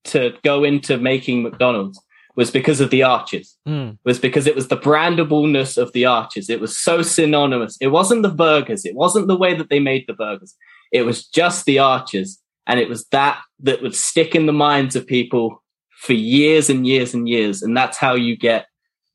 to 0.05 0.33
go 0.43 0.63
into 0.63 0.97
making 0.97 1.43
McDonald's 1.43 2.01
was 2.37 2.49
because 2.49 2.79
of 2.79 2.89
the 2.91 3.03
arches 3.03 3.57
Mm. 3.67 3.97
was 4.05 4.17
because 4.17 4.47
it 4.47 4.55
was 4.55 4.69
the 4.69 4.77
brandableness 4.77 5.77
of 5.77 5.91
the 5.91 6.05
arches. 6.05 6.49
It 6.49 6.61
was 6.61 6.77
so 6.77 7.01
synonymous. 7.01 7.77
It 7.81 7.87
wasn't 7.89 8.23
the 8.23 8.29
burgers. 8.29 8.85
It 8.85 8.95
wasn't 8.95 9.27
the 9.27 9.35
way 9.37 9.53
that 9.53 9.69
they 9.69 9.79
made 9.81 10.05
the 10.07 10.13
burgers. 10.13 10.55
It 10.93 11.01
was 11.03 11.27
just 11.27 11.65
the 11.65 11.79
arches. 11.79 12.41
And 12.67 12.79
it 12.79 12.87
was 12.87 13.05
that 13.11 13.41
that 13.59 13.81
would 13.81 13.95
stick 13.95 14.33
in 14.33 14.45
the 14.45 14.53
minds 14.53 14.95
of 14.95 15.05
people 15.05 15.60
for 16.01 16.13
years 16.13 16.69
and 16.69 16.85
years 16.87 17.13
and 17.13 17.29
years. 17.29 17.61
And 17.61 17.77
that's 17.77 17.97
how 17.97 18.15
you 18.15 18.35
get, 18.35 18.65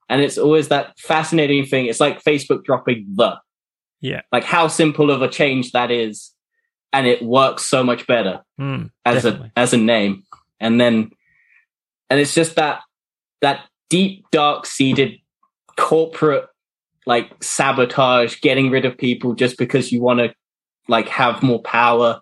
and 0.09 0.20
it's 0.22 0.38
always 0.38 0.68
that 0.68 0.99
fascinating 0.99 1.66
thing. 1.66 1.87
It's 1.87 2.01
like 2.01 2.22
Facebook 2.22 2.64
dropping 2.64 3.07
the, 3.16 3.37
Yeah. 4.01 4.22
like 4.33 4.44
how 4.44 4.68
simple 4.68 5.11
of 5.11 5.20
a 5.20 5.29
change 5.29 5.72
that 5.72 5.90
is. 5.90 6.33
And 6.92 7.07
it 7.07 7.20
works 7.22 7.64
so 7.64 7.83
much 7.85 8.07
better 8.07 8.40
Mm. 8.61 8.90
as 9.05 9.25
Definitely. 9.25 9.51
a 9.57 9.59
as 9.59 9.72
a 9.75 9.77
name 9.77 10.22
and 10.61 10.81
then 10.81 11.11
and 12.09 12.18
it's 12.20 12.35
just 12.35 12.55
that 12.57 12.81
that 13.42 13.66
deep 13.90 14.25
dark 14.31 14.64
seated 14.64 15.18
corporate 15.77 16.46
like 17.05 17.31
sabotage 17.42 18.40
getting 18.40 18.70
rid 18.70 18.87
of 18.87 18.96
people 18.96 19.35
just 19.35 19.59
because 19.59 19.92
you 19.92 20.01
want 20.01 20.20
to 20.20 20.33
like 20.88 21.09
have 21.09 21.42
more 21.42 21.61
power 21.61 22.20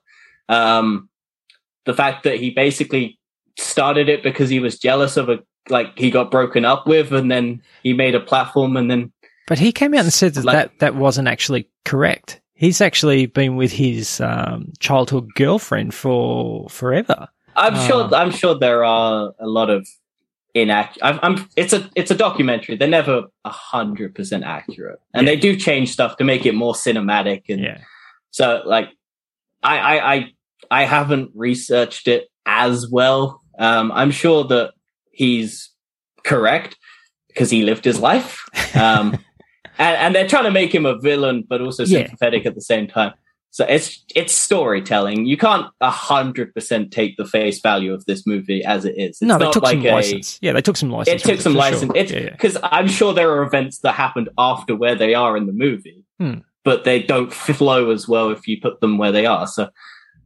um 0.48 1.08
the 1.84 1.94
fact 1.94 2.24
that 2.24 2.40
he 2.40 2.50
basically 2.50 3.16
started 3.58 4.08
it 4.08 4.22
because 4.22 4.48
he 4.50 4.60
was 4.60 4.78
jealous 4.78 5.16
of 5.16 5.28
a 5.28 5.38
like 5.70 5.98
he 5.98 6.10
got 6.10 6.30
broken 6.30 6.64
up 6.64 6.86
with 6.86 7.12
and 7.12 7.30
then 7.30 7.62
he 7.82 7.92
made 7.94 8.14
a 8.14 8.20
platform 8.20 8.76
and 8.76 8.90
then 8.90 9.10
But 9.46 9.58
he 9.58 9.72
came 9.72 9.94
out 9.94 10.00
and 10.00 10.12
said 10.12 10.34
that 10.34 10.44
Like- 10.44 10.54
that, 10.56 10.78
that 10.80 10.94
wasn't 10.96 11.28
actually 11.28 11.68
correct. 11.84 12.40
He's 12.54 12.80
actually 12.80 13.26
been 13.26 13.56
with 13.56 13.72
his 13.72 14.20
um, 14.20 14.72
childhood 14.78 15.28
girlfriend 15.34 15.92
for 15.94 16.68
forever. 16.68 17.28
I'm 17.56 17.74
sure. 17.86 18.12
I'm 18.14 18.30
sure 18.30 18.56
there 18.58 18.84
are 18.84 19.32
a 19.40 19.46
lot 19.48 19.70
of 19.70 19.86
inaccurate. 20.54 21.04
I'm, 21.04 21.18
I'm. 21.22 21.48
It's 21.56 21.72
a. 21.72 21.88
It's 21.96 22.10
a 22.10 22.14
documentary. 22.14 22.76
They're 22.76 22.88
never 22.88 23.24
a 23.44 23.50
hundred 23.50 24.14
percent 24.14 24.44
accurate, 24.44 25.00
and 25.12 25.26
Yeah. 25.26 25.34
they 25.34 25.40
do 25.40 25.56
change 25.56 25.90
stuff 25.92 26.16
to 26.18 26.24
make 26.24 26.46
it 26.46 26.54
more 26.54 26.74
cinematic. 26.74 27.42
And 27.48 27.60
Yeah. 27.60 27.78
so, 28.30 28.62
like, 28.64 28.88
I, 29.62 29.78
I, 29.78 30.14
I, 30.14 30.30
I 30.70 30.84
haven't 30.84 31.30
researched 31.34 32.06
it 32.08 32.28
as 32.46 32.88
well. 32.90 33.40
Um, 33.58 33.92
I'm 33.92 34.10
sure 34.10 34.44
that 34.44 34.72
he's 35.10 35.70
correct 36.24 36.76
because 37.28 37.50
he 37.50 37.62
lived 37.62 37.84
his 37.84 37.98
life. 38.00 38.44
Um, 38.76 39.18
and, 39.78 39.96
and 39.96 40.14
they're 40.14 40.28
trying 40.28 40.44
to 40.44 40.50
make 40.50 40.74
him 40.74 40.86
a 40.86 40.98
villain, 40.98 41.44
but 41.48 41.60
also 41.60 41.84
Yeah. 41.84 42.06
sympathetic 42.06 42.46
at 42.46 42.54
the 42.54 42.60
same 42.60 42.86
time. 42.86 43.12
So 43.50 43.64
it's 43.68 44.04
it's 44.16 44.32
storytelling. 44.34 45.26
You 45.26 45.36
can't 45.36 45.66
a 45.80 45.88
hundred 45.90 46.52
percent 46.54 46.90
take 46.90 47.16
the 47.16 47.24
face 47.24 47.60
value 47.60 47.94
of 47.94 48.04
this 48.04 48.26
movie 48.26 48.64
as 48.64 48.84
it 48.84 48.96
is. 48.98 49.10
It's 49.10 49.22
no, 49.22 49.38
they 49.38 49.48
took 49.52 49.62
like 49.62 49.76
some 49.78 49.86
a, 49.86 49.90
license. 49.92 50.40
Yeah, 50.42 50.52
they 50.54 50.60
took 50.60 50.76
some 50.76 50.90
license. 50.90 51.22
It 51.22 51.24
took 51.24 51.40
some 51.40 51.52
for 51.52 51.60
sure. 51.60 51.70
license. 51.70 51.92
It's 51.94 52.10
yeah, 52.10 52.18
yeah. 52.18 52.30
because 52.30 52.56
I'm 52.64 52.88
sure 52.88 53.14
there 53.14 53.30
are 53.30 53.44
events 53.44 53.78
that 53.80 53.92
happened 53.92 54.28
after 54.38 54.74
where 54.74 54.96
they 54.96 55.14
are 55.14 55.36
in 55.36 55.46
the 55.46 55.52
movie, 55.52 56.04
Hmm. 56.18 56.38
but 56.64 56.82
they 56.82 57.00
don't 57.00 57.32
flow 57.32 57.92
as 57.92 58.08
well 58.08 58.30
if 58.30 58.48
you 58.48 58.60
put 58.60 58.80
them 58.80 58.98
where 58.98 59.12
they 59.12 59.24
are. 59.24 59.46
So 59.46 59.68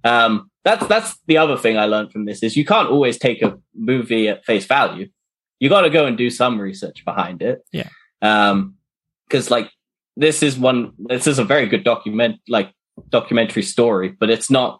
um, 0.04 0.50
that's 0.64 0.87
that's 0.87 1.18
the 1.26 1.38
other 1.38 1.56
thing 1.56 1.78
I 1.78 1.87
learned 1.87 2.12
from 2.12 2.24
this 2.24 2.42
is 2.42 2.56
you 2.56 2.64
can't 2.64 2.88
always 2.88 3.18
take 3.18 3.42
a 3.42 3.58
movie 3.74 4.28
at 4.28 4.44
face 4.44 4.66
value. 4.66 5.08
You 5.61 5.68
got 5.68 5.82
to 5.82 5.90
go 5.90 6.06
and 6.06 6.16
do 6.16 6.30
some 6.30 6.61
research 6.61 7.04
behind 7.04 7.42
it. 7.42 7.61
Yeah. 7.72 7.88
Um, 8.22 8.76
because 9.28 9.50
like 9.50 9.70
this 10.16 10.42
is 10.42 10.58
one. 10.58 10.92
This 10.98 11.26
is 11.26 11.38
a 11.38 11.44
very 11.44 11.66
good 11.66 11.84
document, 11.84 12.40
like 12.48 12.72
documentary 13.11 13.62
story, 13.62 14.08
but 14.18 14.30
it's 14.30 14.50
not. 14.50 14.78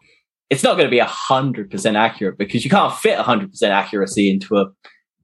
It's 0.49 0.63
not 0.63 0.73
going 0.73 0.87
to 0.87 0.91
be 0.91 0.99
a 0.99 1.05
hundred 1.05 1.69
percent 1.69 1.95
accurate 1.95 2.37
because 2.37 2.63
you 2.63 2.71
can't 2.71 2.93
fit 2.93 3.19
a 3.19 3.23
hundred 3.23 3.51
percent 3.51 3.71
accuracy 3.71 4.31
into 4.31 4.57
a 4.57 4.65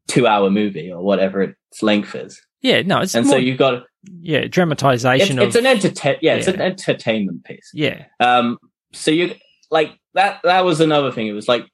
two-hour 0.07 0.51
movie 0.51 0.91
or 0.91 1.01
whatever 1.03 1.41
its 1.41 1.81
length 1.81 2.13
is. 2.13 2.39
Yeah, 2.61 2.83
no, 2.83 2.99
it's 2.99 3.15
And 3.15 3.25
more, 3.25 3.35
so 3.35 3.39
you've 3.39 3.57
got 3.57 3.83
yeah 4.21 4.45
dramatization 4.47 5.39
it's 5.39 5.55
of 5.55 5.61
an 5.61 5.65
entertain. 5.67 6.17
Yeah, 6.21 6.35
it's 6.35 6.47
an 6.47 6.61
entertainment 6.61 7.43
piece. 7.43 7.71
yeah, 7.73 8.05
Um, 8.19 8.59
so 8.93 9.09
you 9.11 9.33
like 9.71 9.97
that. 10.13 10.41
That 10.43 10.65
was 10.65 10.79
another 10.81 11.11
thing. 11.11 11.27
It 11.27 11.33
was 11.33 11.47
like 11.47 11.65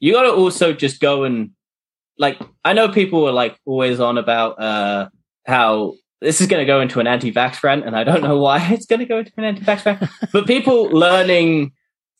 you 0.00 0.12
got 0.12 0.22
to 0.22 0.32
also 0.32 0.72
just 0.72 1.00
go 1.00 1.24
and 1.24 1.50
like. 2.18 2.38
I 2.64 2.72
know 2.72 2.88
people 2.88 3.22
were 3.22 3.32
like 3.32 3.58
always 3.64 4.00
on 4.00 4.18
about 4.18 4.60
uh 4.60 5.08
how 5.46 5.94
this 6.20 6.40
is 6.40 6.46
going 6.48 6.60
to 6.60 6.66
go 6.66 6.80
into 6.80 6.98
an 7.00 7.06
anti-vax 7.06 7.62
rant, 7.62 7.84
and 7.86 7.96
I 7.96 8.04
don't 8.04 8.22
know 8.22 8.38
why 8.38 8.58
it's 8.72 8.86
going 8.86 9.00
to 9.00 9.06
go 9.06 9.18
into 9.18 9.32
an 9.36 9.44
anti-vax 9.44 9.84
rant. 9.86 10.10
but 10.32 10.46
people 10.46 10.84
learning 10.90 11.72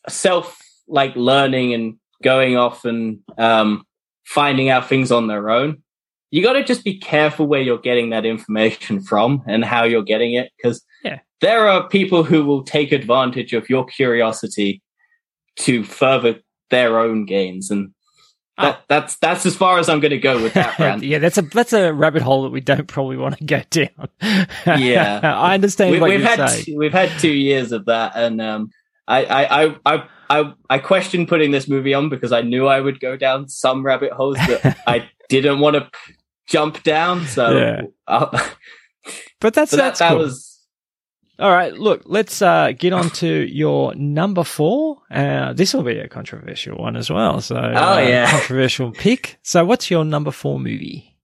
self 0.08 0.58
like 0.86 1.14
learning 1.16 1.74
and 1.74 1.96
going 2.22 2.56
off 2.56 2.84
and 2.84 3.18
um 3.36 3.84
finding 4.24 4.68
out 4.68 4.88
things 4.88 5.10
on 5.12 5.26
their 5.26 5.50
own. 5.50 5.82
You 6.30 6.42
got 6.42 6.52
to 6.54 6.64
just 6.64 6.84
be 6.84 6.98
careful 6.98 7.46
where 7.46 7.62
you're 7.62 7.78
getting 7.78 8.10
that 8.10 8.26
information 8.26 9.00
from 9.00 9.42
and 9.46 9.64
how 9.64 9.84
you're 9.84 10.02
getting 10.02 10.34
it 10.34 10.50
because 10.56 10.82
Yeah. 11.02 11.20
there 11.40 11.66
are 11.68 11.88
people 11.88 12.22
who 12.22 12.44
will 12.44 12.62
take 12.62 12.92
advantage 12.92 13.54
of 13.54 13.70
your 13.70 13.86
curiosity 13.86 14.82
to 15.58 15.84
further 15.84 16.40
their 16.70 16.98
own 16.98 17.24
gains 17.26 17.70
and 17.70 17.90
that, 18.58 18.82
that's 18.88 19.14
that's 19.18 19.46
as 19.46 19.54
far 19.54 19.78
as 19.78 19.88
I'm 19.88 20.00
going 20.00 20.10
to 20.10 20.18
go 20.18 20.42
with 20.42 20.54
that 20.54 20.76
rant. 20.80 21.04
yeah, 21.04 21.18
that's 21.20 21.38
a 21.38 21.42
that's 21.42 21.72
a 21.72 21.92
rabbit 21.94 22.22
hole 22.22 22.42
that 22.42 22.50
we 22.50 22.60
don't 22.60 22.88
probably 22.88 23.16
want 23.16 23.38
to 23.38 23.44
go 23.44 23.62
down. 23.70 24.08
Yeah. 24.80 25.20
I 25.40 25.54
understand 25.54 25.92
we, 25.92 26.00
what 26.00 26.10
we've 26.10 26.18
you're 26.18 26.28
had 26.28 26.48
saying. 26.50 26.76
we've 26.76 26.92
had 26.92 27.08
two 27.20 27.30
years 27.32 27.70
of 27.70 27.84
that, 27.84 28.12
and 28.16 28.40
um, 28.40 28.70
I, 29.06 29.24
I, 29.24 29.64
I, 29.64 29.76
I, 29.86 30.08
I, 30.28 30.52
I 30.68 30.78
questioned 30.80 31.28
putting 31.28 31.52
this 31.52 31.68
movie 31.68 31.94
on 31.94 32.08
because 32.08 32.32
I 32.32 32.40
knew 32.42 32.66
I 32.66 32.80
would 32.80 32.98
go 32.98 33.16
down 33.16 33.48
some 33.48 33.86
rabbit 33.86 34.10
holes 34.10 34.38
that 34.38 34.76
I 34.88 35.08
didn't 35.28 35.60
want 35.60 35.76
to 35.76 35.88
jump 36.48 36.82
down. 36.82 37.26
So, 37.26 37.56
Yeah. 37.56 37.82
uh, 38.08 38.48
but 39.40 39.54
that's 39.54 39.70
so 39.70 39.76
that, 39.76 39.82
that's 39.84 39.98
that 40.00 40.08
cool. 40.10 40.18
was 40.18 40.57
All 41.38 41.50
right, 41.52 41.72
look, 41.72 42.02
let's 42.04 42.42
uh, 42.42 42.72
get 42.76 42.92
on 42.92 43.10
to 43.10 43.28
your 43.46 43.94
number 43.94 44.42
four. 44.42 44.98
Uh, 45.10 45.52
this 45.52 45.72
will 45.72 45.84
be 45.84 45.98
a 45.98 46.08
controversial 46.08 46.76
one 46.76 46.96
as 46.96 47.10
well. 47.10 47.40
So, 47.40 47.54
Oh, 47.56 47.94
uh, 47.94 47.98
yeah. 48.00 48.28
controversial 48.30 48.90
pick. 48.90 49.38
So, 49.44 49.64
what's 49.64 49.88
your 49.90 50.04
number 50.04 50.30
four 50.32 50.58
movie? 50.58 51.16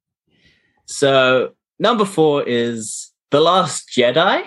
so. 0.87 1.55
Number 1.81 2.05
four 2.05 2.45
is 2.47 3.11
The 3.33 3.41
Last 3.41 3.89
Jedi, 3.89 4.47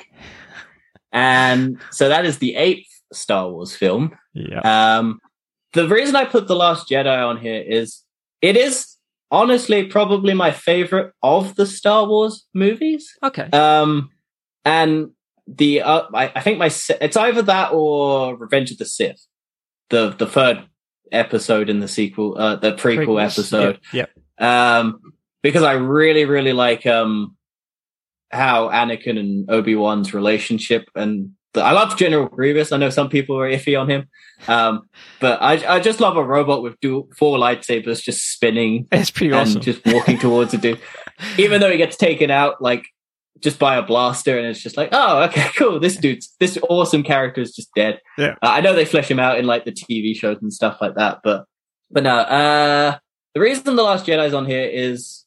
and 1.11 1.77
so 1.91 2.07
that 2.07 2.25
is 2.25 2.37
the 2.39 2.55
eighth 2.55 2.87
Star 3.11 3.49
Wars 3.51 3.75
film. 3.75 4.17
Yeah, 4.33 4.61
Um, 4.97 5.19
the 5.73 5.89
reason 5.89 6.15
I 6.15 6.23
put 6.23 6.47
The 6.47 6.55
Last 6.55 6.89
Jedi 6.89 7.27
on 7.27 7.37
here 7.37 7.61
is 7.61 8.03
it 8.41 8.55
is 8.55 8.95
honestly 9.29 9.87
probably 9.87 10.33
my 10.33 10.51
favorite 10.51 11.11
of 11.21 11.55
the 11.55 11.65
Star 11.65 12.07
Wars 12.07 12.45
movies. 12.53 13.13
okay. 13.23 13.49
Um, 13.51 14.09
and 14.63 15.09
the 15.47 15.81
uh, 15.81 16.03
I, 16.13 16.31
I 16.35 16.41
think 16.41 16.57
my 16.57 16.69
it's 17.01 17.17
either 17.17 17.41
that 17.43 17.71
or 17.71 18.35
Revenge 18.35 18.71
of 18.71 18.77
the 18.77 18.85
Sith, 18.85 19.25
the 19.89 20.09
the 20.09 20.27
third 20.27 20.63
episode 21.11 21.69
in 21.69 21.79
the 21.79 21.87
sequel, 21.87 22.37
uh, 22.37 22.57
the 22.57 22.73
prequel 22.73 23.05
Prequels. 23.05 23.31
episode. 23.31 23.79
Yep. 23.93 24.11
Um, 24.39 24.99
because 25.41 25.63
I 25.63 25.73
really 25.73 26.25
really 26.25 26.53
like 26.53 26.85
um 26.85 27.35
how 28.29 28.69
Anakin 28.69 29.17
and 29.17 29.49
Obi 29.49 29.75
Wan's 29.75 30.13
relationship, 30.13 30.83
and 30.95 31.31
the, 31.53 31.61
I 31.63 31.71
love 31.71 31.97
General 31.97 32.27
Grievous. 32.27 32.71
I 32.73 32.77
know 32.77 32.89
some 32.89 33.09
people 33.09 33.39
are 33.39 33.49
iffy 33.49 33.79
on 33.79 33.89
him, 33.89 34.09
um, 34.49 34.81
but 35.21 35.41
I 35.41 35.75
I 35.75 35.79
just 35.79 36.01
love 36.01 36.17
a 36.17 36.23
robot 36.23 36.61
with 36.61 36.77
dual, 36.81 37.07
four 37.17 37.37
lightsabers 37.37 38.03
just 38.03 38.31
spinning 38.31 38.87
It's 38.91 39.09
pretty 39.09 39.31
and 39.31 39.47
awesome. 39.47 39.61
just 39.61 39.85
walking 39.85 40.19
towards 40.19 40.53
a 40.53 40.57
dude. 40.57 40.79
Even 41.37 41.61
though 41.61 41.71
he 41.71 41.77
gets 41.77 41.95
taken 41.95 42.29
out 42.29 42.61
like 42.61 42.83
just 43.41 43.59
by 43.59 43.75
a 43.75 43.81
blaster, 43.81 44.37
and 44.37 44.47
it's 44.47 44.61
just 44.61 44.77
like, 44.77 44.89
oh, 44.91 45.23
okay, 45.23 45.49
cool. 45.55 45.79
This 45.79 45.97
dude's 45.97 46.35
this 46.39 46.57
awesome 46.69 47.03
character 47.03 47.41
is 47.41 47.55
just 47.55 47.69
dead. 47.75 47.99
Yeah. 48.17 48.35
Uh, 48.41 48.49
I 48.49 48.61
know 48.61 48.73
they 48.73 48.85
flesh 48.85 49.09
him 49.09 49.19
out 49.19 49.37
in 49.37 49.45
like 49.45 49.65
the 49.65 49.71
TV 49.71 50.15
shows 50.15 50.37
and 50.41 50.53
stuff 50.53 50.77
like 50.81 50.95
that, 50.95 51.19
but 51.23 51.45
but 51.91 52.03
no. 52.03 52.17
Uh, 52.17 52.97
the 53.33 53.41
reason 53.41 53.75
the 53.75 53.83
Last 53.83 54.05
Jedi's 54.05 54.33
on 54.33 54.45
here 54.45 54.65
is 54.65 55.25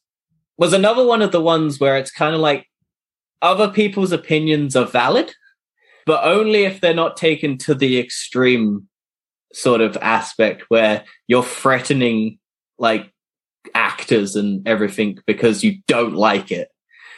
was 0.57 0.73
another 0.73 1.05
one 1.05 1.21
of 1.21 1.31
the 1.31 1.41
ones 1.41 1.79
where 1.79 1.97
it's 1.97 2.11
kind 2.11 2.35
of 2.35 2.41
like 2.41 2.67
other 3.41 3.69
people's 3.69 4.11
opinions 4.11 4.75
are 4.75 4.85
valid, 4.85 5.33
but 6.05 6.23
only 6.23 6.63
if 6.65 6.81
they're 6.81 6.93
not 6.93 7.17
taken 7.17 7.57
to 7.59 7.73
the 7.73 7.99
extreme 7.99 8.87
sort 9.53 9.81
of 9.81 9.97
aspect 9.97 10.63
where 10.69 11.03
you're 11.27 11.43
threatening 11.43 12.37
like 12.77 13.11
actors 13.75 14.35
and 14.35 14.67
everything 14.67 15.17
because 15.25 15.63
you 15.63 15.77
don't 15.87 16.13
like 16.13 16.51
it 16.51 16.69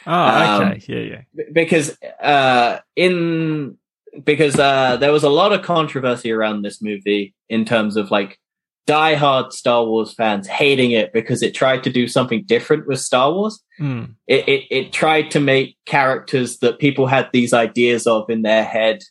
oh, 0.06 0.14
um, 0.14 0.72
okay. 0.72 0.84
yeah, 0.88 1.00
yeah. 1.00 1.22
B- 1.36 1.52
because 1.52 1.98
uh 2.22 2.80
in 2.96 3.78
because 4.24 4.60
uh 4.60 4.98
there 4.98 5.12
was 5.12 5.24
a 5.24 5.30
lot 5.30 5.54
of 5.54 5.62
controversy 5.62 6.32
around 6.32 6.62
this 6.62 6.82
movie 6.82 7.34
in 7.50 7.66
terms 7.66 7.98
of 7.98 8.12
like 8.12 8.40
diehard 8.88 9.52
Star 9.52 9.86
Wars 9.86 10.14
fans 10.14 10.48
hating 10.48 10.92
it 10.92 11.14
because 11.14 11.42
it 11.42 11.54
tried 11.54 11.84
to 11.84 11.90
do 11.90 12.08
something 12.08 12.44
different 12.44 12.88
with 12.88 13.00
Star 13.00 13.32
Wars. 13.32 13.64
Mm. 13.80 14.16
It 14.28 14.48
it, 14.48 14.64
it 14.70 14.94
tried 14.94 15.32
to 15.32 15.40
make 15.40 15.78
characters 15.86 16.60
that 16.60 16.80
people 16.80 17.08
had 17.08 17.30
these 17.32 17.54
ideas 17.54 18.08
of 18.08 18.30
in 18.30 18.42
their 18.42 18.64
head 18.64 19.04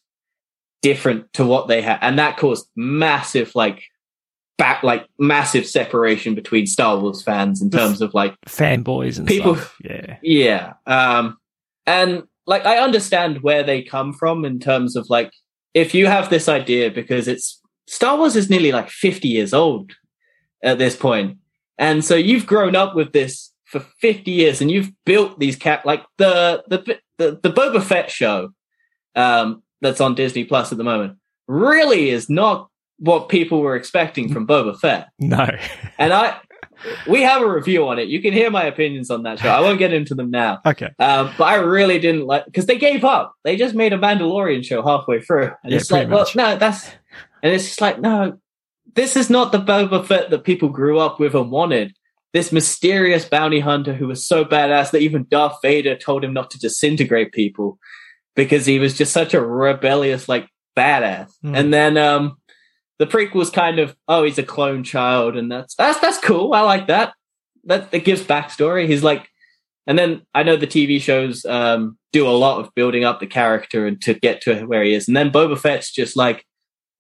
different 0.83 1.33
to 1.35 1.47
what 1.47 1.69
they 1.69 1.81
had, 1.81 1.99
and 2.03 2.19
that 2.19 2.37
caused 2.37 2.69
massive 2.77 3.55
like 3.55 3.83
back 4.59 4.83
like 4.83 5.07
massive 5.19 5.67
separation 5.67 6.35
between 6.35 6.67
Star 6.67 6.99
Wars 6.99 7.23
fans 7.23 7.61
in 7.61 7.71
terms 7.71 8.01
of 8.01 8.15
like 8.15 8.35
Fanboys 8.47 9.19
and 9.19 9.27
People- 9.27 9.57
stuff. 9.57 9.77
Yeah. 9.83 10.17
yeah. 10.23 10.73
Um, 10.87 11.39
and 11.87 12.25
like, 12.47 12.65
I 12.65 12.79
understand 12.79 13.43
where 13.43 13.63
they 13.63 13.83
come 13.83 14.13
from 14.13 14.45
in 14.45 14.59
terms 14.59 14.97
of 14.97 15.09
like, 15.09 15.33
if 15.75 15.95
you 15.95 16.07
have 16.07 16.31
this 16.31 16.49
idea, 16.49 16.91
because 16.91 17.29
it's 17.29 17.61
Star 17.87 18.17
Wars 18.17 18.37
is 18.37 18.51
nearly 18.51 18.73
like 18.73 18.89
50 18.89 19.29
years 19.29 19.55
old 19.55 19.93
at 20.63 20.79
this. 20.79 21.01
And 21.79 22.05
so 22.05 22.15
you've 22.15 22.47
grown 22.47 22.77
up 22.77 22.95
with 22.95 23.13
this 23.13 23.53
for 23.65 23.81
50 24.01 24.31
years 24.31 24.61
and 24.61 24.71
you've 24.71 24.93
built 25.05 25.39
these 25.39 25.57
cat, 25.57 25.85
like 25.87 26.05
the, 26.19 26.63
the, 26.69 26.99
the, 27.19 27.41
the 27.43 27.51
Boba 27.51 27.83
Fett 27.83 28.11
show, 28.11 28.51
um, 29.15 29.63
that's 29.81 30.01
on 30.01 30.15
Disney 30.15 30.45
Plus 30.45 30.71
at 30.71 30.79
the 30.79 30.85
moment 30.85 31.19
really 31.49 32.11
is 32.11 32.31
not 32.31 32.69
what 33.03 33.29
people 33.29 33.61
were 33.61 33.75
expecting 33.75 34.33
from 34.33 34.47
Boba 34.47 34.79
Fett. 34.79 35.09
No. 35.19 35.49
And 35.99 36.13
I, 36.13 36.39
we 37.09 37.23
have 37.23 37.43
a 37.43 37.51
review 37.51 37.89
on 37.89 37.99
it. 37.99 38.09
You 38.09 38.23
can 38.23 38.33
hear 38.33 38.51
my 38.51 38.65
opinions 38.65 39.11
on 39.11 39.25
that 39.25 39.41
show. 39.41 39.49
I 39.49 39.61
won't 39.61 39.79
get 39.79 39.93
into 39.93 40.15
them 40.15 40.31
now. 40.31 40.61
okay. 40.65 40.91
Um, 40.99 41.33
but 41.37 41.45
I 41.45 41.57
really 41.57 41.99
didn't 41.99 42.27
like 42.27 42.45
because 42.47 42.67
they 42.67 42.79
gave 42.79 43.05
up. 43.05 43.35
They 43.45 43.57
just 43.57 43.75
made 43.75 43.93
a 43.93 43.99
Mandalorian 43.99 44.65
show 44.65 44.83
halfway 44.83 45.21
through, 45.21 45.51
and 45.63 45.73
Yeah, 45.73 45.79
it's 45.79 45.91
like, 45.91 46.09
pretty 46.09 46.15
well, 46.15 46.27
no, 46.53 46.57
that's, 46.57 46.89
and 47.43 47.53
it's 47.53 47.65
just 47.65 47.81
like, 47.81 48.01
no, 48.01 48.39
this 48.95 49.17
is 49.17 49.31
not 49.31 49.51
the 49.53 49.59
Boba 49.59 50.05
Fett 50.07 50.31
that 50.31 50.45
people 50.45 50.69
grew 50.69 50.99
up 50.99 51.19
with 51.19 51.35
and 51.35 51.51
wanted. 51.51 51.95
This 52.33 52.53
mysterious 52.53 53.25
bounty 53.25 53.61
hunter 53.61 53.95
who 53.95 54.07
was 54.07 54.27
so 54.27 54.45
badass 54.45 54.91
that 54.93 55.03
even 55.03 55.27
Darth 55.29 55.57
Vader 55.61 55.97
told 55.97 56.25
him 56.25 56.33
not 56.33 56.51
to 56.53 56.59
disintegrate 56.59 57.33
people 57.33 57.79
because 58.35 58.65
he 58.65 58.79
was 58.79 58.97
just 58.97 59.13
such 59.13 59.35
a 59.35 59.41
rebellious, 59.41 60.29
like 60.29 60.49
badass. 60.77 61.31
Hmm. 61.43 61.55
And 61.55 61.75
then, 61.75 61.97
um, 61.99 62.39
the 63.03 63.09
prequel's 63.09 63.51
kind 63.51 63.81
of 63.81 63.97
oh 64.07 64.23
he's 64.23 64.39
a 64.39 64.45
clone 64.45 64.85
child 64.85 65.37
and 65.37 65.51
that's 65.51 65.75
that's 65.75 65.99
that's 65.99 66.19
cool. 66.19 66.55
I 66.55 66.61
like 66.61 66.87
that. 66.87 67.15
That 67.65 67.89
it 67.91 68.05
gives 68.05 68.23
backstory. 68.23 68.87
He's 68.87 69.03
like, 69.03 69.29
and 69.89 69.99
then 69.99 70.23
I 70.35 70.45
know 70.45 70.57
the 70.57 70.69
TV 70.69 71.01
shows 71.01 71.45
um, 71.45 71.99
do 72.13 72.29
a 72.29 72.31
lot 72.31 72.61
of 72.61 72.73
building 72.77 73.03
up 73.03 73.19
the 73.19 73.27
character 73.27 73.89
and 73.89 74.01
to 74.03 74.15
get 74.15 74.41
to 74.43 74.67
where 74.67 74.85
he 74.85 74.95
is, 74.95 75.09
and 75.09 75.17
then 75.17 75.33
Boba 75.33 75.59
Fett's 75.59 75.91
just 75.91 76.17
like 76.17 76.47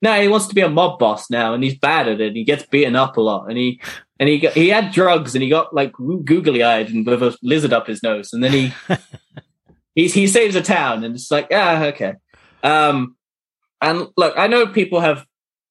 no, 0.02 0.20
he 0.20 0.26
wants 0.26 0.48
to 0.48 0.54
be 0.56 0.60
a 0.60 0.68
mob 0.68 0.98
boss 0.98 1.30
now, 1.30 1.54
and 1.54 1.62
he's 1.62 1.78
bad 1.78 2.08
at 2.08 2.20
it. 2.20 2.34
He 2.34 2.42
gets 2.42 2.66
beaten 2.66 2.96
up 2.96 3.16
a 3.16 3.20
lot, 3.20 3.48
and 3.48 3.56
he 3.56 3.80
and 4.18 4.28
he 4.28 4.40
got, 4.40 4.54
he 4.54 4.68
had 4.68 4.90
drugs, 4.90 5.36
and 5.36 5.42
he 5.44 5.48
got 5.48 5.72
like 5.72 5.92
googly 5.92 6.64
eyed 6.64 6.88
and 6.88 7.06
with 7.06 7.22
a 7.22 7.36
lizard 7.44 7.72
up 7.72 7.86
his 7.86 8.02
nose, 8.02 8.32
and 8.32 8.42
then 8.42 8.50
he 8.50 8.72
he 9.94 10.08
he 10.08 10.26
saves 10.26 10.56
a 10.56 10.62
town, 10.62 11.04
and 11.04 11.14
it's 11.14 11.30
like 11.30 11.46
ah 11.52 11.84
okay. 11.84 12.14
Um, 12.64 13.16
and 13.80 14.08
look, 14.16 14.34
I 14.36 14.48
know 14.48 14.66
people 14.66 14.98
have 14.98 15.24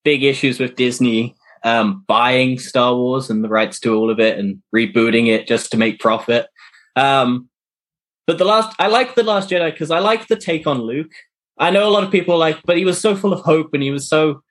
big 0.04 0.24
issues 0.24 0.60
with 0.60 0.76
Disney 0.76 1.36
um, 1.64 2.04
buying 2.08 2.58
Star 2.58 2.96
Wars 2.96 3.30
and 3.30 3.44
the 3.44 3.50
rights 3.50 3.80
to 3.82 3.96
all 3.96 4.10
of 4.10 4.20
it 4.20 4.40
and 4.40 4.62
rebooting 4.76 5.28
it 5.28 5.48
just 5.48 5.72
to 5.72 5.78
make 5.78 6.00
profit. 6.00 6.48
Um, 6.96 7.50
but 8.28 8.38
the 8.38 8.46
last, 8.46 8.76
I 8.80 8.88
like 8.88 9.16
the 9.16 9.24
Last 9.24 9.50
Jedi 9.50 9.72
because 9.72 9.92
I 9.92 10.00
like 10.00 10.28
the 10.28 10.36
take 10.36 10.66
on 10.66 10.82
Luke 10.82 11.12
I 11.62 11.70
know 11.70 11.88
a 11.88 11.92
lot 11.92 12.04
of 12.04 12.12
people 12.12 12.38
like, 12.40 12.60
but 12.66 12.78
he 12.78 12.86
was 12.86 13.00
so 13.00 13.16
full 13.16 13.34
of 13.34 13.42
hope 13.42 13.74
and 13.74 13.84
he 13.84 13.92
was 13.92 14.10
so. 14.10 14.42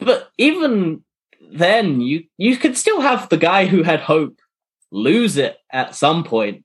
But 0.00 0.28
even 0.36 1.04
then, 1.52 2.00
you 2.00 2.24
you 2.38 2.56
could 2.56 2.76
still 2.76 3.00
have 3.00 3.28
the 3.28 3.36
guy 3.36 3.66
who 3.66 3.84
had 3.84 4.00
hope 4.00 4.36
lose 4.90 5.36
it 5.36 5.56
at 5.72 5.94
some 5.94 6.24
point 6.24 6.64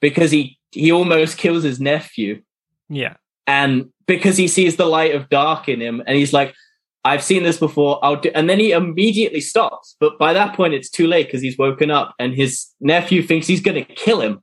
because 0.00 0.30
he 0.30 0.58
he 0.70 0.92
almost 0.92 1.38
kills 1.38 1.62
his 1.62 1.80
nephew. 1.80 2.42
Yeah, 2.90 3.14
and 3.46 3.90
because 4.06 4.36
he 4.36 4.48
sees 4.48 4.76
the 4.76 4.86
light 4.86 5.14
of 5.14 5.30
dark 5.30 5.66
in 5.66 5.80
him, 5.80 6.02
and 6.06 6.16
he's 6.16 6.34
like, 6.34 6.54
"I've 7.04 7.22
seen 7.22 7.42
this 7.42 7.58
before. 7.58 7.98
I'll 8.04 8.16
do." 8.16 8.30
And 8.34 8.48
then 8.48 8.58
he 8.58 8.72
immediately 8.72 9.40
stops. 9.40 9.96
But 10.00 10.18
by 10.18 10.32
that 10.32 10.56
point, 10.56 10.74
it's 10.74 10.90
too 10.90 11.06
late 11.06 11.26
because 11.26 11.42
he's 11.42 11.58
woken 11.58 11.90
up, 11.90 12.14
and 12.18 12.34
his 12.34 12.66
nephew 12.80 13.22
thinks 13.22 13.46
he's 13.46 13.62
going 13.62 13.84
to 13.84 13.94
kill 13.94 14.20
him. 14.20 14.42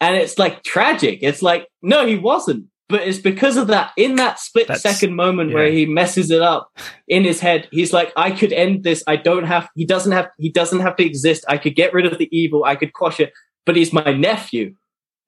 And 0.00 0.16
it's 0.16 0.38
like 0.38 0.62
tragic. 0.62 1.18
It's 1.22 1.42
like, 1.42 1.66
no, 1.82 2.06
he 2.06 2.16
wasn't 2.16 2.66
but 2.88 3.02
it's 3.06 3.18
because 3.18 3.56
of 3.56 3.66
that 3.66 3.92
in 3.96 4.16
that 4.16 4.40
split 4.40 4.66
That's, 4.66 4.82
second 4.82 5.14
moment 5.14 5.50
yeah. 5.50 5.56
where 5.56 5.70
he 5.70 5.86
messes 5.86 6.30
it 6.30 6.42
up 6.42 6.76
in 7.06 7.24
his 7.24 7.40
head 7.40 7.68
he's 7.70 7.92
like 7.92 8.12
i 8.16 8.30
could 8.30 8.52
end 8.52 8.82
this 8.82 9.04
i 9.06 9.16
don't 9.16 9.44
have 9.44 9.68
he 9.74 9.84
doesn't 9.84 10.12
have 10.12 10.28
he 10.38 10.50
doesn't 10.50 10.80
have 10.80 10.96
to 10.96 11.04
exist 11.04 11.44
i 11.48 11.58
could 11.58 11.76
get 11.76 11.92
rid 11.92 12.06
of 12.06 12.18
the 12.18 12.28
evil 12.36 12.64
i 12.64 12.74
could 12.74 12.92
quash 12.92 13.20
it 13.20 13.32
but 13.66 13.76
he's 13.76 13.92
my 13.92 14.12
nephew 14.12 14.74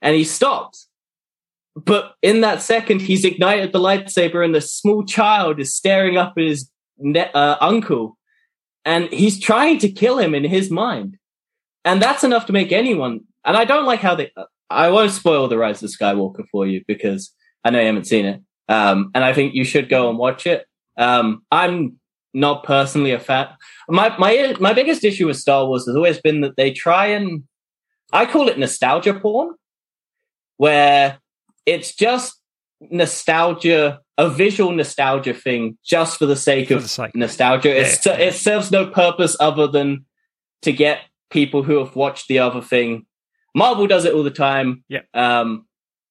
and 0.02 0.16
he 0.16 0.24
stops 0.24 0.88
but 1.76 2.14
in 2.22 2.40
that 2.40 2.62
second 2.62 3.00
he's 3.00 3.24
ignited 3.24 3.72
the 3.72 3.78
lightsaber 3.78 4.44
and 4.44 4.54
the 4.54 4.60
small 4.60 5.04
child 5.04 5.60
is 5.60 5.74
staring 5.74 6.16
up 6.16 6.34
at 6.36 6.44
his 6.44 6.70
ne- 6.98 7.30
uh, 7.32 7.56
uncle 7.60 8.16
and 8.84 9.12
he's 9.12 9.38
trying 9.38 9.78
to 9.78 9.90
kill 9.90 10.18
him 10.18 10.34
in 10.34 10.44
his 10.44 10.70
mind 10.70 11.16
and 11.84 12.02
that's 12.02 12.24
enough 12.24 12.46
to 12.46 12.52
make 12.52 12.72
anyone 12.72 13.20
and 13.44 13.56
i 13.56 13.64
don't 13.64 13.86
like 13.86 14.00
how 14.00 14.14
they 14.14 14.30
I 14.70 14.90
won't 14.90 15.10
spoil 15.10 15.48
the 15.48 15.58
Rise 15.58 15.82
of 15.82 15.90
Skywalker 15.90 16.44
for 16.50 16.66
you 16.66 16.82
because 16.86 17.34
I 17.64 17.70
know 17.70 17.80
you 17.80 17.86
haven't 17.86 18.06
seen 18.06 18.24
it, 18.24 18.40
um, 18.68 19.10
and 19.14 19.24
I 19.24 19.32
think 19.32 19.54
you 19.54 19.64
should 19.64 19.88
go 19.88 20.08
and 20.08 20.16
watch 20.16 20.46
it. 20.46 20.64
Um, 20.96 21.42
I'm 21.50 21.98
not 22.32 22.62
personally 22.62 23.10
a 23.10 23.18
fan. 23.18 23.48
My 23.88 24.16
my 24.16 24.54
my 24.60 24.72
biggest 24.72 25.04
issue 25.04 25.26
with 25.26 25.36
Star 25.36 25.66
Wars 25.66 25.86
has 25.86 25.96
always 25.96 26.20
been 26.20 26.40
that 26.42 26.56
they 26.56 26.72
try 26.72 27.06
and 27.06 27.42
I 28.12 28.26
call 28.26 28.48
it 28.48 28.58
nostalgia 28.58 29.14
porn, 29.14 29.54
where 30.56 31.18
it's 31.70 31.94
just 31.94 32.40
nostalgia, 32.80 34.00
a 34.18 34.28
visual 34.28 34.72
nostalgia 34.72 35.34
thing, 35.34 35.78
just 35.84 36.18
for 36.18 36.26
the 36.26 36.36
sake 36.36 36.68
for 36.68 36.74
of 36.74 36.82
the 36.82 36.88
sake. 36.88 37.14
nostalgia. 37.14 37.68
Yeah. 37.68 38.12
it 38.18 38.34
serves 38.34 38.70
no 38.70 38.86
purpose 38.86 39.36
other 39.40 39.66
than 39.66 40.04
to 40.62 40.72
get 40.72 41.00
people 41.30 41.62
who 41.62 41.78
have 41.78 41.96
watched 41.96 42.28
the 42.28 42.38
other 42.38 42.60
thing. 42.60 43.06
Marvel 43.54 43.86
does 43.86 44.04
it 44.04 44.14
all 44.14 44.22
the 44.22 44.30
time. 44.30 44.84
Yeah. 44.88 45.02
Um, 45.14 45.66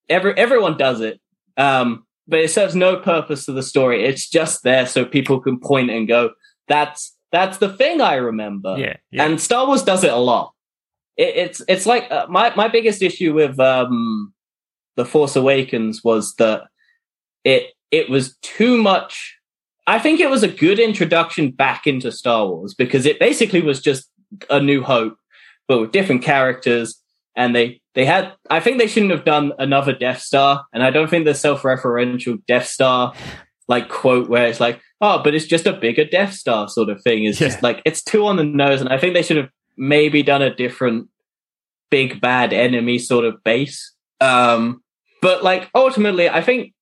every 0.10 0.34
everyone 0.38 0.78
does 0.78 1.02
it. 1.02 1.20
Um, 1.58 2.06
but 2.28 2.40
it 2.40 2.52
serves 2.52 2.76
no 2.76 2.98
purpose 2.98 3.46
to 3.46 3.52
the 3.52 3.64
story. 3.64 4.06
It's 4.06 4.30
just 4.30 4.64
there 4.64 4.86
so 4.86 5.04
people 5.04 5.40
can 5.40 5.60
point 5.60 5.90
and 5.90 6.08
go, 6.08 6.32
"That's 6.68 7.16
that's 7.32 7.58
the 7.58 7.70
thing 7.70 8.02
I 8.02 8.16
remember." 8.16 8.76
Yeah, 8.78 8.98
yeah. 9.12 9.26
And 9.26 9.42
Star 9.42 9.66
Wars 9.66 9.84
does 9.84 10.04
it 10.04 10.14
a 10.14 10.18
lot. 10.18 10.54
It, 11.18 11.36
it's 11.36 11.62
it's 11.68 11.86
like 11.86 12.10
uh, 12.12 12.28
my 12.30 12.54
my 12.56 12.68
biggest 12.68 13.02
issue 13.02 13.34
with 13.34 13.60
um, 13.60 14.34
the 15.00 15.06
Force 15.06 15.38
Awakens 15.38 16.04
was 16.04 16.36
that 16.36 16.64
it 17.46 17.68
it 17.90 18.10
was 18.10 18.36
too 18.42 18.78
much. 18.78 19.38
I 19.88 19.98
think 19.98 20.20
it 20.20 20.30
was 20.30 20.44
a 20.44 20.50
good 20.50 20.78
introduction 20.78 21.52
back 21.52 21.88
into 21.88 22.12
Star 22.12 22.46
Wars 22.46 22.74
because 22.74 23.06
it 23.06 23.18
basically 23.18 23.62
was 23.62 23.82
just 23.82 24.10
a 24.50 24.60
New 24.60 24.84
Hope, 24.84 25.16
but 25.70 25.80
with 25.80 25.94
different 25.94 26.22
characters, 26.22 27.02
and 27.34 27.56
they 27.56 27.80
they 27.96 28.04
had 28.04 28.34
I 28.50 28.60
think 28.60 28.78
they 28.78 28.88
shouldn't 28.88 29.14
have 29.14 29.24
done 29.24 29.54
another 29.58 29.94
Death 29.94 30.20
Star, 30.20 30.66
and 30.74 30.84
I 30.84 30.92
don't 30.92 31.10
think 31.10 31.24
the 31.24 31.34
self-referential 31.34 32.46
Death 32.46 32.68
Star 32.68 33.14
like 33.70 33.88
quote 33.88 34.28
where 34.28 34.48
it's 34.48 34.60
like, 34.60 34.82
oh, 35.00 35.24
but 35.24 35.34
it's 35.34 35.46
just 35.46 35.66
a 35.66 35.72
bigger 35.72 36.04
Death 36.04 36.34
Star 36.34 36.68
sort 36.68 36.90
of 36.90 37.02
thing 37.04 37.24
is 37.24 37.40
yeah. 37.40 37.48
just 37.48 37.64
like 37.64 37.82
it's 37.86 38.04
too 38.04 38.26
on 38.26 38.36
the 38.36 38.44
nose, 38.44 38.82
and 38.82 38.90
I 38.90 38.98
think 38.98 39.14
they 39.14 39.24
should 39.24 39.38
have 39.38 39.50
maybe 39.78 40.24
done 40.24 40.42
a 40.42 40.54
different 40.54 41.08
big 41.90 42.20
bad 42.20 42.52
enemy 42.52 43.00
sort 43.00 43.24
of 43.24 43.42
base. 43.46 43.96
Um, 44.20 44.84
but 45.22 45.44
like 45.44 45.70
ultimately, 45.74 46.30
I 46.30 46.42
think 46.42 46.74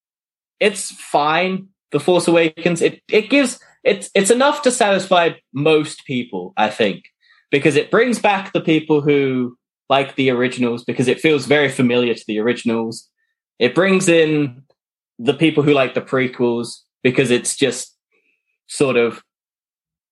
it's 0.59 0.91
fine. 0.91 1.69
The 1.91 1.99
Force 1.99 2.27
Awakens, 2.27 2.81
it 2.81 3.01
it 3.09 3.29
gives 3.29 3.59
it's 3.83 4.09
it's 4.13 4.31
enough 4.31 4.61
to 4.63 4.71
satisfy 4.71 5.31
most 5.53 6.05
people, 6.05 6.53
I 6.57 6.69
think, 6.69 7.05
because 7.51 7.75
it 7.75 7.91
brings 7.91 8.19
back 8.19 8.51
the 8.51 8.61
people 8.61 9.01
who 9.01 9.57
like 9.89 10.15
the 10.15 10.29
originals 10.29 10.83
because 10.83 11.07
it 11.07 11.21
feels 11.21 11.45
very 11.45 11.69
familiar 11.69 12.13
to 12.13 12.23
the 12.27 12.39
originals. 12.39 13.09
It 13.59 13.73
brings 13.73 14.09
in 14.09 14.63
the 15.17 15.33
people 15.33 15.63
who 15.63 15.73
like 15.73 15.93
the 15.93 16.01
prequels 16.01 16.81
because 17.03 17.31
it's 17.31 17.55
just 17.55 17.95
sort 18.67 18.97
of 18.97 19.23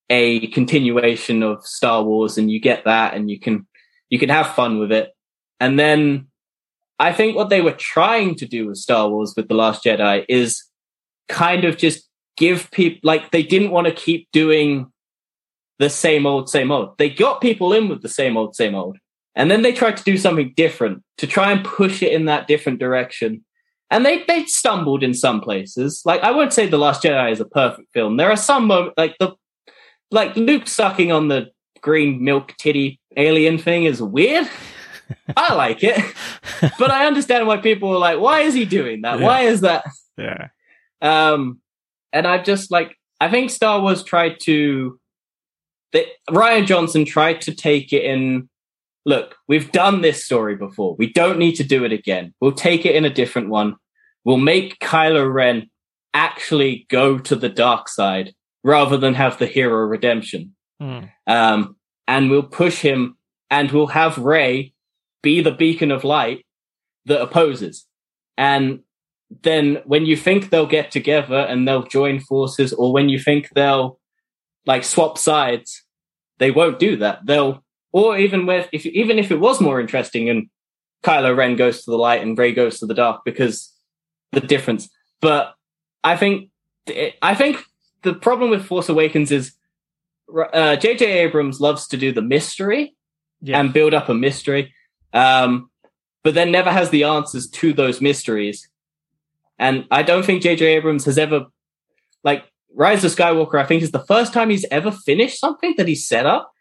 a 0.10 0.48
continuation 0.48 1.44
of 1.44 1.66
Star 1.66 2.04
Wars 2.04 2.38
and 2.38 2.50
you 2.50 2.60
get 2.60 2.86
that 2.86 3.14
and 3.14 3.30
you 3.30 3.40
can 3.40 3.68
you 4.10 4.20
can 4.20 4.30
have 4.30 4.56
fun 4.56 4.80
with 4.80 4.92
it. 4.92 5.12
And 5.60 5.80
then 5.80 6.28
I 7.00 7.12
think 7.12 7.36
what 7.36 7.50
they 7.50 7.62
were 7.62 7.74
trying 7.74 8.36
to 8.36 8.46
do 8.46 8.68
with 8.68 8.78
Star 8.78 9.10
Wars 9.10 9.34
with 9.36 9.48
The 9.48 9.56
Last 9.56 9.84
Jedi 9.84 10.26
is 10.30 10.64
kind 11.28 11.66
of 11.66 11.78
just 11.78 12.08
give 12.38 12.70
people 12.72 13.00
like 13.04 13.32
they 13.32 13.44
didn't 13.44 13.72
want 13.72 13.88
to 13.88 13.94
keep 13.94 14.30
doing 14.32 14.92
the 15.80 15.90
same 15.90 16.26
old 16.26 16.50
same 16.50 16.72
old. 16.72 16.98
They 16.98 17.10
got 17.10 17.42
people 17.42 17.74
in 17.74 17.90
with 17.90 18.02
the 18.02 18.10
same 18.10 18.38
old 18.38 18.56
same 18.56 18.76
old. 18.76 18.98
And 19.36 19.52
then 19.52 19.62
they 19.62 19.74
tried 19.74 19.98
to 19.98 20.04
do 20.04 20.18
something 20.18 20.54
different 20.56 21.04
to 21.18 21.28
try 21.28 21.52
and 21.52 21.66
push 21.66 22.02
it 22.02 22.14
in 22.14 22.26
that 22.26 22.48
different 22.48 22.80
direction. 22.80 23.44
And 23.92 24.06
they, 24.06 24.24
they 24.28 24.46
stumbled 24.46 25.04
in 25.04 25.14
some 25.14 25.42
places. 25.42 26.02
Like, 26.06 26.22
I 26.22 26.32
won't 26.32 26.54
say 26.54 26.68
The 26.68 26.78
Last 26.78 27.04
Jedi 27.04 27.32
is 27.32 27.42
a 27.42 27.46
perfect 27.46 27.92
film. 27.94 28.18
There 28.18 28.32
are 28.32 28.38
some 28.38 28.66
moments, 28.66 28.96
like 28.98 29.16
the, 29.20 29.34
like 30.10 30.36
Luke 30.38 30.68
sucking 30.68 31.12
on 31.12 31.28
the 31.28 31.50
green 31.82 32.24
milk 32.24 32.54
titty 32.58 33.00
alien 33.18 33.58
thing 33.58 33.84
is 33.84 34.02
weird. 34.02 34.50
I 35.38 35.54
like 35.54 35.84
it, 35.84 36.00
but 36.80 36.92
I 36.92 37.06
understand 37.06 37.48
why 37.48 37.58
people 37.58 37.90
are 37.94 38.00
like, 38.00 38.20
why 38.20 38.42
is 38.42 38.54
he 38.54 38.66
doing 38.66 39.02
that? 39.02 39.20
Yeah. 39.20 39.26
Why 39.26 39.42
is 39.42 39.62
that? 39.62 39.86
Yeah. 40.18 40.48
Um, 41.02 41.60
and 42.14 42.26
I've 42.26 42.46
just 42.46 42.72
like, 42.72 42.98
I 43.20 43.30
think 43.30 43.52
Star 43.52 43.82
Wars 43.82 44.04
tried 44.04 44.40
to, 44.44 45.00
they, 45.92 46.08
Rian 46.30 46.66
Johnson 46.66 47.06
tried 47.06 47.42
to 47.42 47.54
take 47.54 47.92
it 47.92 48.04
in 48.04 48.50
look, 49.06 49.36
we've 49.48 49.72
done 49.72 50.02
this 50.02 50.26
story 50.26 50.56
before. 50.56 50.96
We 50.98 51.12
don't 51.12 51.38
need 51.38 51.56
to 51.56 51.64
do 51.64 51.84
it 51.84 51.94
again. 51.94 52.34
We'll 52.42 52.52
take 52.52 52.86
it 52.86 52.96
in 52.96 53.06
a 53.06 53.10
different 53.10 53.50
one. 53.50 53.76
We'll 54.24 54.38
make 54.38 54.80
Kylo 54.80 55.32
Ren 55.32 55.70
actually 56.14 56.88
go 56.90 57.20
to 57.20 57.36
the 57.36 57.50
dark 57.50 57.88
side 57.88 58.34
rather 58.64 58.98
than 58.98 59.14
have 59.14 59.38
the 59.38 59.46
hero 59.46 59.86
redemption. 59.86 60.56
Mm. 60.82 61.12
Um, 61.28 61.76
and 62.08 62.30
we'll 62.30 62.44
push 62.44 62.82
him 62.82 63.18
and 63.52 63.72
we'll 63.72 63.88
have 63.88 64.18
Rey 64.18 64.74
be 65.26 65.42
the 65.42 65.52
beacon 65.52 65.92
of 65.92 66.04
light 66.04 66.46
that 67.06 67.20
opposes. 67.20 67.88
And 68.38 68.82
then 69.42 69.82
when 69.86 70.06
you 70.06 70.16
think 70.16 70.50
they'll 70.50 70.68
get 70.68 70.92
together 70.92 71.40
and 71.40 71.68
they'll 71.68 71.84
join 71.84 72.20
forces, 72.20 72.72
or 72.72 72.94
when 72.94 73.10
you 73.10 73.18
think 73.18 73.50
they'll 73.50 74.00
like 74.68 74.84
swap 74.84 75.18
sides, 75.18 75.84
they 76.38 76.52
won't 76.52 76.78
do 76.78 76.96
that. 76.98 77.26
They'll 77.26 77.64
or 77.92 78.20
even 78.20 78.46
with 78.46 78.70
if 78.72 78.86
even 78.86 79.18
if 79.18 79.32
it 79.32 79.40
was 79.40 79.60
more 79.60 79.82
interesting 79.82 80.30
and 80.30 80.48
Kylo 81.04 81.36
Ren 81.36 81.56
goes 81.56 81.84
to 81.84 81.92
the 81.92 81.98
light 81.98 82.22
and 82.22 82.38
Rey 82.38 82.54
goes 82.54 82.80
to 82.80 82.86
the 82.86 82.94
dark 82.94 83.22
because 83.26 83.74
the 84.32 84.42
difference. 84.42 84.88
But 85.22 85.56
I 86.04 86.16
think 86.16 86.52
I 87.22 87.34
think 87.34 87.64
the 88.04 88.14
problem 88.14 88.52
with 88.52 88.64
Force 88.64 88.90
Awakens 88.90 89.32
is 89.32 89.54
J.J. 90.30 91.04
Uh, 91.04 91.26
Abrams 91.26 91.60
loves 91.60 91.88
to 91.88 91.98
do 91.98 92.12
the 92.12 92.22
mystery 92.22 92.96
yeah. 93.42 93.60
and 93.60 93.74
build 93.74 93.94
up 93.94 94.10
a 94.10 94.14
mystery, 94.14 94.74
um, 95.16 95.70
but 96.24 96.36
then 96.36 96.52
never 96.52 96.72
has 96.72 96.92
the 96.92 97.04
answers 97.04 97.48
to 97.48 97.74
those 97.74 98.02
mysteries. 98.02 98.70
And 99.58 99.86
I 99.90 100.04
don't 100.04 100.26
think 100.26 100.44
J.J. 100.44 100.66
Abrams 100.66 101.06
has 101.06 101.18
ever 101.18 101.46
like 102.24 102.44
Rise 102.76 103.06
of 103.06 103.16
Skywalker, 103.16 103.60
I 103.60 103.66
think, 103.66 103.82
is 103.82 103.92
the 103.92 104.06
first 104.06 104.34
time 104.34 104.50
he's 104.50 104.66
ever 104.70 104.92
finished 104.92 105.40
something 105.40 105.74
that 105.78 105.88
he 105.88 105.96
set 105.96 106.26
up. 106.26 106.52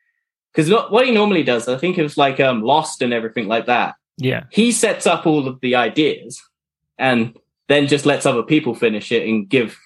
Because 0.53 0.71
what 0.71 1.05
he 1.05 1.11
normally 1.11 1.43
does, 1.43 1.67
I 1.67 1.77
think 1.77 1.99
it 1.99 2.05
was 2.05 2.17
like 2.17 2.39
um, 2.39 2.63
Lost 2.63 3.03
and 3.03 3.13
everything 3.13 3.49
like 3.49 3.67
that. 3.67 3.97
Yeah. 4.19 4.45
He 4.53 4.71
sets 4.71 5.07
up 5.07 5.27
all 5.27 5.49
of 5.49 5.61
the 5.61 5.75
ideas 5.75 6.41
and 6.97 7.37
then 7.69 7.89
just 7.89 8.07
lets 8.07 8.25
other 8.25 8.45
people 8.45 8.77
finish 8.77 9.11
it 9.11 9.29
and 9.29 9.49
give 9.49 9.77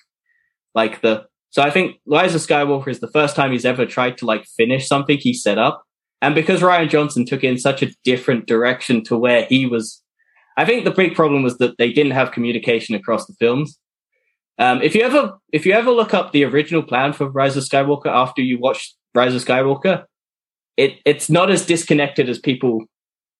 like 0.75 1.01
the. 1.01 1.25
So 1.51 1.63
I 1.63 1.71
think 1.71 1.97
Rise 2.05 2.35
of 2.35 2.43
Skywalker 2.43 2.89
is 2.89 3.01
the 3.01 3.11
first 3.11 3.35
time 3.35 3.53
he's 3.53 3.65
ever 3.65 3.87
tried 3.87 4.19
to 4.19 4.27
like 4.27 4.45
finish 4.45 4.87
something 4.87 5.17
he 5.17 5.33
set 5.33 5.57
up. 5.57 5.83
And 6.21 6.35
because 6.35 6.61
Rian 6.61 6.89
Johnson 6.89 7.25
took 7.25 7.45
in 7.45 7.59
such 7.59 7.83
a 7.83 7.95
different 8.05 8.47
direction 8.47 9.05
to 9.05 9.17
where 9.17 9.45
he 9.45 9.67
was, 9.67 10.03
I 10.57 10.65
think 10.65 10.85
the 10.85 10.91
big 10.91 11.15
problem 11.15 11.43
was 11.43 11.59
that 11.59 11.79
they 11.79 11.93
didn't 11.93 12.13
have 12.13 12.33
communication 12.33 12.95
across 12.95 13.27
the 13.27 13.35
films. 13.35 13.79
Um, 14.59 14.83
if 14.83 14.95
you 14.95 15.03
ever 15.03 15.39
if 15.53 15.65
you 15.65 15.73
ever 15.73 15.93
look 15.93 16.15
up 16.15 16.33
the 16.33 16.45
original 16.45 16.83
plan 16.83 17.13
for 17.13 17.31
Rise 17.31 17.57
of 17.57 17.63
Skywalker 17.63 18.09
after 18.09 18.43
you 18.43 18.59
watch 18.59 18.93
Rise 19.15 19.35
of 19.35 19.45
Skywalker, 19.45 20.05
it 20.77 20.95
it's 21.05 21.31
not 21.31 21.51
as 21.51 21.65
disconnected 21.65 22.29
as 22.29 22.41
people 22.41 22.85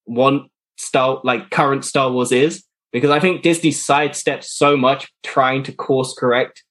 want 0.07 0.51
Star 0.77 1.21
like 1.25 1.51
current 1.51 1.85
Star 1.85 2.13
Wars 2.13 2.31
is 2.31 2.63
because 2.93 3.11
I 3.11 3.19
think 3.19 3.43
Disney 3.43 3.71
sidesteps 3.71 4.45
so 4.45 4.77
much 4.77 5.09
trying 5.25 5.65
to 5.65 5.73
course 5.73 6.15
correct 6.17 6.63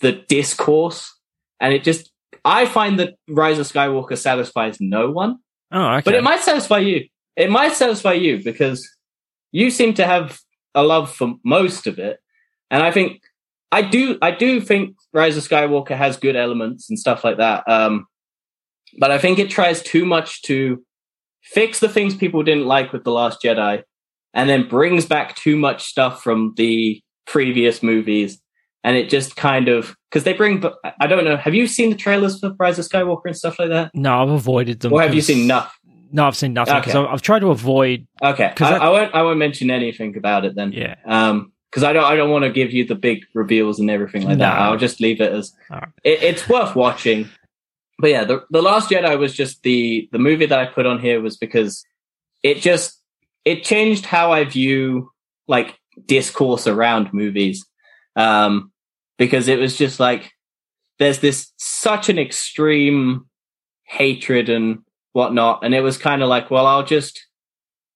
the 0.00 0.24
discourse, 0.28 1.16
and 1.60 1.72
it 1.72 1.84
just 1.84 2.10
I 2.44 2.66
find 2.66 2.98
that 2.98 3.14
Rise 3.28 3.60
of 3.60 3.66
Skywalker 3.66 4.18
satisfies 4.18 4.78
no 4.80 5.10
one, 5.10 5.38
Oh, 5.74 5.94
okay. 5.96 6.02
but 6.04 6.14
it 6.14 6.22
might 6.22 6.40
satisfy 6.40 6.78
you. 6.78 7.08
It 7.36 7.50
might 7.50 7.74
satisfy 7.74 8.12
you 8.12 8.42
because 8.42 8.88
you 9.50 9.70
seem 9.70 9.92
to 9.94 10.06
have 10.06 10.38
a 10.74 10.84
love 10.84 11.12
for 11.12 11.34
most 11.44 11.86
of 11.88 11.98
it, 11.98 12.20
and 12.70 12.82
I 12.82 12.92
think 12.92 13.20
I 13.72 13.82
do. 13.82 14.16
I 14.22 14.30
do 14.30 14.60
think 14.60 14.96
Rise 15.12 15.36
of 15.36 15.42
Skywalker 15.42 15.96
has 15.96 16.16
good 16.16 16.36
elements 16.36 16.88
and 16.88 16.98
stuff 16.98 17.24
like 17.24 17.38
that. 17.38 17.64
Um, 17.68 18.06
but 18.98 19.10
I 19.10 19.18
think 19.18 19.40
it 19.40 19.50
tries 19.50 19.82
too 19.82 20.04
much 20.04 20.42
to 20.42 20.84
fix 21.42 21.80
the 21.80 21.88
things 21.88 22.14
people 22.14 22.44
didn't 22.44 22.66
like 22.66 22.92
with 22.92 23.02
the 23.02 23.10
Last 23.10 23.42
Jedi, 23.42 23.82
and 24.32 24.48
then 24.48 24.68
brings 24.68 25.06
back 25.06 25.34
too 25.34 25.56
much 25.56 25.82
stuff 25.82 26.22
from 26.22 26.54
the 26.56 27.02
previous 27.26 27.82
movies. 27.82 28.40
And 28.86 28.96
it 28.98 29.08
just 29.08 29.34
kind 29.34 29.68
of 29.68 29.96
because 30.10 30.24
they 30.24 30.34
bring. 30.34 30.62
I 31.00 31.06
don't 31.06 31.24
know. 31.24 31.38
Have 31.38 31.54
you 31.54 31.66
seen 31.66 31.88
the 31.90 31.96
trailers 31.96 32.38
for 32.38 32.52
Rise 32.58 32.78
of 32.78 32.84
Skywalker 32.86 33.22
and 33.24 33.36
stuff 33.36 33.58
like 33.58 33.70
that, 33.70 33.90
no, 33.94 34.22
I've 34.22 34.28
avoided 34.28 34.80
them. 34.80 34.92
or 34.92 35.00
have 35.00 35.14
you 35.14 35.22
seen 35.22 35.46
nothing? 35.46 35.70
No, 36.12 36.26
I've 36.26 36.36
seen 36.36 36.52
nothing 36.52 36.76
because 36.76 36.94
Okay. 36.94 37.08
I've, 37.08 37.14
I've 37.14 37.22
tried 37.22 37.38
to 37.40 37.50
avoid. 37.50 38.06
Okay, 38.22 38.44
I, 38.44 38.54
that- 38.54 38.82
I 38.82 38.88
won't. 38.90 39.14
I 39.14 39.22
won't 39.22 39.38
mention 39.38 39.70
anything 39.70 40.16
about 40.18 40.44
it 40.44 40.54
then. 40.54 40.72
Yeah. 40.72 40.96
Um, 41.06 41.50
because 41.70 41.82
I 41.82 41.92
don't. 41.94 42.04
I 42.04 42.14
don't 42.14 42.30
want 42.30 42.44
to 42.44 42.50
give 42.52 42.72
you 42.72 42.84
the 42.86 42.94
big 42.94 43.24
reveals 43.34 43.80
and 43.80 43.90
everything 43.90 44.22
like 44.24 44.38
that. 44.38 44.58
I'll 44.60 44.76
just 44.76 45.00
leave 45.00 45.20
it 45.20 45.32
as 45.32 45.52
Alright. 45.70 45.88
it, 46.04 46.22
it's 46.22 46.48
worth 46.48 46.76
watching. 46.76 47.28
But 47.98 48.10
yeah, 48.10 48.24
the 48.24 48.44
the 48.50 48.60
Last 48.62 48.90
Jedi 48.90 49.18
was 49.18 49.34
just 49.34 49.62
the 49.62 50.08
the 50.12 50.18
movie 50.18 50.46
that 50.46 50.58
I 50.58 50.66
put 50.66 50.84
on 50.86 51.00
here 51.00 51.20
was 51.22 51.36
because 51.38 51.84
it 52.44 52.60
just 52.60 53.00
it 53.46 53.64
changed 53.64 54.04
how 54.04 54.30
I 54.30 54.44
view 54.44 55.10
like 55.48 55.76
discourse 56.06 56.66
around 56.68 57.12
movies. 57.14 57.64
Um, 58.14 58.70
because 59.18 59.48
it 59.48 59.58
was 59.58 59.76
just 59.76 60.00
like 60.00 60.30
there's 60.98 61.18
this 61.20 61.52
such 61.56 62.08
an 62.08 62.18
extreme 62.18 63.26
hatred 63.84 64.48
and 64.48 64.78
whatnot, 65.12 65.64
and 65.64 65.74
it 65.74 65.80
was 65.80 65.98
kind 65.98 66.22
of 66.22 66.28
like, 66.28 66.50
well, 66.50 66.66
I'll 66.66 66.84
just 66.84 67.26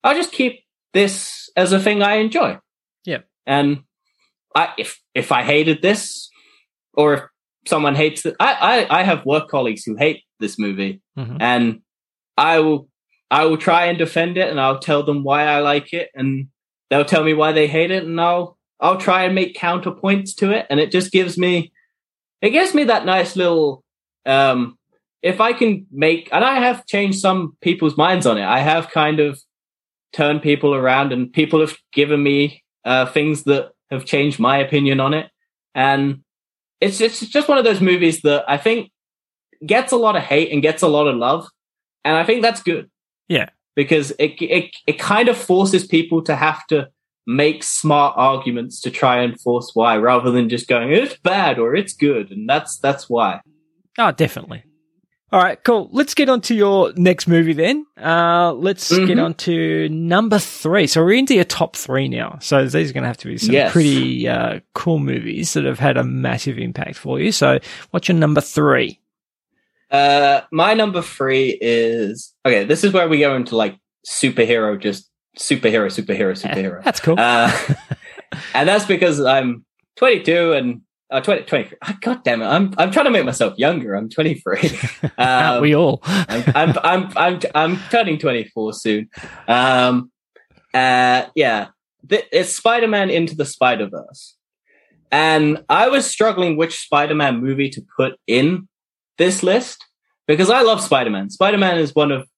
I'll 0.04 0.14
just 0.14 0.32
keep 0.32 0.60
this 0.94 1.48
as 1.56 1.72
a 1.72 1.80
thing 1.80 2.02
I 2.02 2.16
enjoy. 2.16 2.58
Yeah, 3.04 3.18
And 3.46 3.80
I 4.54 4.72
if 4.78 5.00
if 5.14 5.32
I 5.32 5.42
hated 5.42 5.82
this, 5.82 6.28
or 6.94 7.14
if 7.14 7.22
someone 7.66 7.94
hates 7.94 8.24
it, 8.26 8.34
I 8.40 8.86
I, 8.90 9.00
I 9.00 9.02
have 9.04 9.24
work 9.26 9.48
colleagues 9.48 9.84
who 9.84 9.96
hate 9.96 10.22
this 10.40 10.58
movie, 10.58 11.00
Mhm. 11.16 11.36
and 11.40 11.80
I 12.36 12.58
will 12.60 12.88
I 13.30 13.44
will 13.44 13.58
try 13.58 13.86
and 13.86 13.98
defend 13.98 14.36
it, 14.38 14.50
and 14.50 14.60
I'll 14.60 14.78
tell 14.78 15.02
them 15.02 15.22
why 15.24 15.44
I 15.44 15.60
like 15.60 15.92
it, 15.92 16.10
and 16.14 16.48
they'll 16.90 17.04
tell 17.04 17.22
me 17.24 17.34
why 17.34 17.52
they 17.52 17.66
hate 17.66 17.90
it, 17.90 18.04
and 18.04 18.20
I'll 18.20 18.57
I'll 18.80 18.98
try 18.98 19.24
and 19.24 19.34
make 19.34 19.56
counterpoints 19.56 20.34
to 20.36 20.52
it, 20.52 20.66
and 20.70 20.80
it 20.80 20.92
just 20.92 21.12
gives 21.12 21.36
me 21.36 21.72
it 22.40 22.50
gives 22.50 22.74
me 22.74 22.84
that 22.84 23.04
nice 23.04 23.36
little 23.36 23.82
um 24.26 24.78
if 25.22 25.40
I 25.40 25.52
can 25.52 25.86
make 25.90 26.28
and 26.32 26.44
I 26.44 26.60
have 26.60 26.86
changed 26.86 27.18
some 27.18 27.56
people's 27.60 27.96
minds 27.96 28.26
on 28.26 28.38
it. 28.38 28.44
I 28.44 28.60
have 28.60 28.90
kind 28.90 29.20
of 29.20 29.40
turned 30.12 30.42
people 30.42 30.74
around 30.74 31.12
and 31.12 31.32
people 31.32 31.60
have 31.60 31.76
given 31.92 32.22
me 32.22 32.62
uh 32.84 33.06
things 33.06 33.44
that 33.44 33.72
have 33.90 34.04
changed 34.04 34.38
my 34.38 34.58
opinion 34.58 35.00
on 35.00 35.14
it. 35.14 35.30
And 35.74 36.22
it's 36.80 37.00
it's 37.00 37.20
just 37.20 37.48
one 37.48 37.58
of 37.58 37.64
those 37.64 37.80
movies 37.80 38.22
that 38.22 38.44
I 38.48 38.56
think 38.56 38.90
gets 39.66 39.92
a 39.92 39.96
lot 39.96 40.16
of 40.16 40.22
hate 40.22 40.52
and 40.52 40.62
gets 40.62 40.82
a 40.82 40.88
lot 40.88 41.08
of 41.08 41.16
love. 41.16 41.48
And 42.04 42.16
I 42.16 42.24
think 42.24 42.42
that's 42.42 42.62
good. 42.62 42.90
Yeah. 43.28 43.48
Because 43.74 44.12
it 44.12 44.40
it 44.40 44.70
it 44.86 44.98
kind 44.98 45.28
of 45.28 45.36
forces 45.36 45.86
people 45.86 46.22
to 46.22 46.36
have 46.36 46.66
to 46.68 46.88
make 47.30 47.62
smart 47.62 48.14
arguments 48.16 48.80
to 48.80 48.90
try 48.90 49.20
and 49.20 49.38
force 49.38 49.70
why 49.74 49.98
rather 49.98 50.30
than 50.30 50.48
just 50.48 50.66
going 50.66 50.90
it's 50.90 51.14
bad 51.18 51.58
or 51.58 51.76
it's 51.76 51.92
good 51.92 52.30
and 52.30 52.48
that's 52.48 52.78
that's 52.78 53.08
why. 53.10 53.38
Oh, 53.98 54.10
definitely. 54.12 54.64
All 55.30 55.42
right, 55.42 55.62
cool. 55.62 55.90
Let's 55.92 56.14
get 56.14 56.30
on 56.30 56.40
to 56.42 56.54
your 56.54 56.94
next 56.96 57.26
movie 57.28 57.52
then. 57.52 57.84
Uh, 58.02 58.54
let's 58.54 58.88
get 58.88 59.08
Mhm. 59.18 59.22
on 59.22 59.34
to 59.34 59.90
number 59.90 60.38
three. 60.38 60.86
So 60.86 61.04
we're 61.04 61.18
into 61.18 61.34
your 61.34 61.44
top 61.44 61.76
three 61.76 62.08
now. 62.08 62.38
So 62.40 62.64
these 62.66 62.88
are 62.88 62.94
going 62.94 63.02
to 63.02 63.08
have 63.08 63.18
to 63.18 63.26
be 63.28 63.36
some 63.36 63.52
Yes. 63.52 63.70
pretty 63.70 64.26
uh, 64.26 64.60
cool 64.72 64.98
movies 64.98 65.52
that 65.52 65.64
have 65.66 65.78
had 65.78 65.98
a 65.98 66.04
massive 66.04 66.56
impact 66.58 66.96
for 66.96 67.20
you. 67.20 67.30
So 67.30 67.58
what's 67.90 68.08
your 68.08 68.16
number 68.16 68.40
three? 68.40 69.00
Uh, 69.90 70.40
my 70.50 70.72
number 70.72 71.02
three 71.02 71.58
is 71.60 72.34
okay. 72.46 72.64
This 72.64 72.82
is 72.84 72.92
where 72.94 73.08
we 73.08 73.18
go 73.18 73.36
into 73.36 73.54
like 73.54 73.76
superhero, 74.06 74.80
just 74.80 75.07
superhero, 75.38 75.86
superhero, 75.86 76.32
superhero. 76.32 76.82
That's 76.82 77.00
cool. 77.00 77.18
Uh, 77.18 77.50
and 78.54 78.68
that's 78.68 78.84
because 78.84 79.20
I'm 79.20 79.64
22 79.96 80.52
and 80.52 80.82
uh, 81.10 81.20
20, 81.20 81.42
23. 81.44 81.78
Ah, 81.82 81.96
God 82.02 82.22
damn 82.22 82.42
it! 82.42 82.46
I'm 82.46 82.74
I'm 82.76 82.90
trying 82.90 83.06
to 83.06 83.10
make 83.10 83.24
myself 83.24 83.58
younger. 83.58 83.94
I'm 83.94 84.08
23. 84.08 84.70
Um, 85.18 85.62
we 85.62 85.74
all? 85.74 86.00
I'm, 86.04 86.44
I'm 86.54 86.78
I'm 86.84 87.12
I'm 87.16 87.40
I'm 87.54 87.76
turning 87.90 88.18
24 88.18 88.72
soon. 88.74 89.08
Um, 89.48 90.12
uh, 90.74 91.24
yeah, 91.34 91.68
Th- 92.08 92.26
it's 92.30 92.54
Spider-Man 92.54 93.10
into 93.10 93.34
the 93.34 93.44
Spider-Verse, 93.44 94.36
and 95.10 95.64
I 95.68 95.88
was 95.88 96.06
struggling 96.06 96.56
which 96.56 96.78
Spider-Man 96.78 97.40
movie 97.40 97.70
to 97.70 97.82
put 97.96 98.20
in 98.26 98.68
this 99.16 99.42
list 99.42 99.84
because 100.26 100.50
I 100.50 100.62
love 100.62 100.80
Spider-Man. 100.80 101.30
Spider-Man 101.30 101.78
is 101.78 101.94
one 101.94 102.12
of 102.12 102.28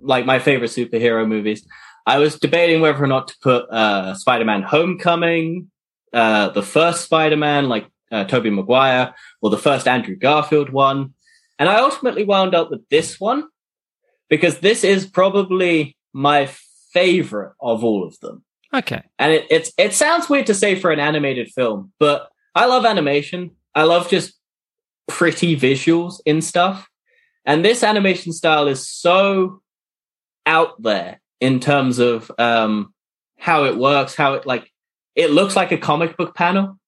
like 0.00 0.26
my 0.26 0.38
favorite 0.38 0.70
superhero 0.70 1.28
movies. 1.28 1.66
I 2.06 2.18
was 2.18 2.38
debating 2.38 2.80
whether 2.80 3.02
or 3.02 3.08
not 3.08 3.28
to 3.28 3.34
put 3.42 3.70
uh, 3.70 4.14
Spider-Man: 4.14 4.62
Homecoming, 4.62 5.70
uh, 6.12 6.50
the 6.50 6.62
first 6.62 7.04
Spider-Man, 7.04 7.68
like 7.68 7.86
uh, 8.12 8.24
Tobey 8.24 8.50
Maguire, 8.50 9.14
or 9.42 9.50
the 9.50 9.58
first 9.58 9.88
Andrew 9.88 10.16
Garfield 10.16 10.70
one. 10.70 11.14
And 11.58 11.68
I 11.68 11.80
ultimately 11.80 12.24
wound 12.24 12.54
up 12.54 12.70
with 12.70 12.86
this 12.90 13.18
one 13.18 13.44
because 14.28 14.58
this 14.58 14.84
is 14.84 15.06
probably 15.06 15.96
my 16.12 16.48
favorite 16.92 17.54
of 17.60 17.82
all 17.82 18.04
of 18.04 18.18
them. 18.20 18.44
Okay. 18.74 19.02
And 19.18 19.32
it, 19.32 19.46
it's 19.50 19.72
it 19.78 19.92
sounds 19.92 20.28
weird 20.28 20.46
to 20.46 20.54
say 20.54 20.74
for 20.74 20.90
an 20.90 21.00
animated 21.00 21.48
film, 21.48 21.92
but 21.98 22.28
I 22.54 22.66
love 22.66 22.84
animation. 22.84 23.52
I 23.74 23.84
love 23.84 24.08
just 24.08 24.34
pretty 25.08 25.56
visuals 25.56 26.20
in 26.24 26.42
stuff. 26.42 26.88
And 27.44 27.64
this 27.64 27.82
animation 27.82 28.32
style 28.32 28.66
is 28.66 28.88
so 28.88 29.62
out 30.46 30.80
there 30.82 31.20
in 31.40 31.60
terms 31.60 31.98
of 31.98 32.30
um 32.38 32.94
how 33.38 33.64
it 33.64 33.76
works, 33.76 34.14
how 34.14 34.34
it 34.34 34.46
like 34.46 34.72
it 35.14 35.30
looks 35.30 35.56
like 35.56 35.72
a 35.72 35.78
comic 35.78 36.16
book 36.16 36.34
panel. 36.34 36.78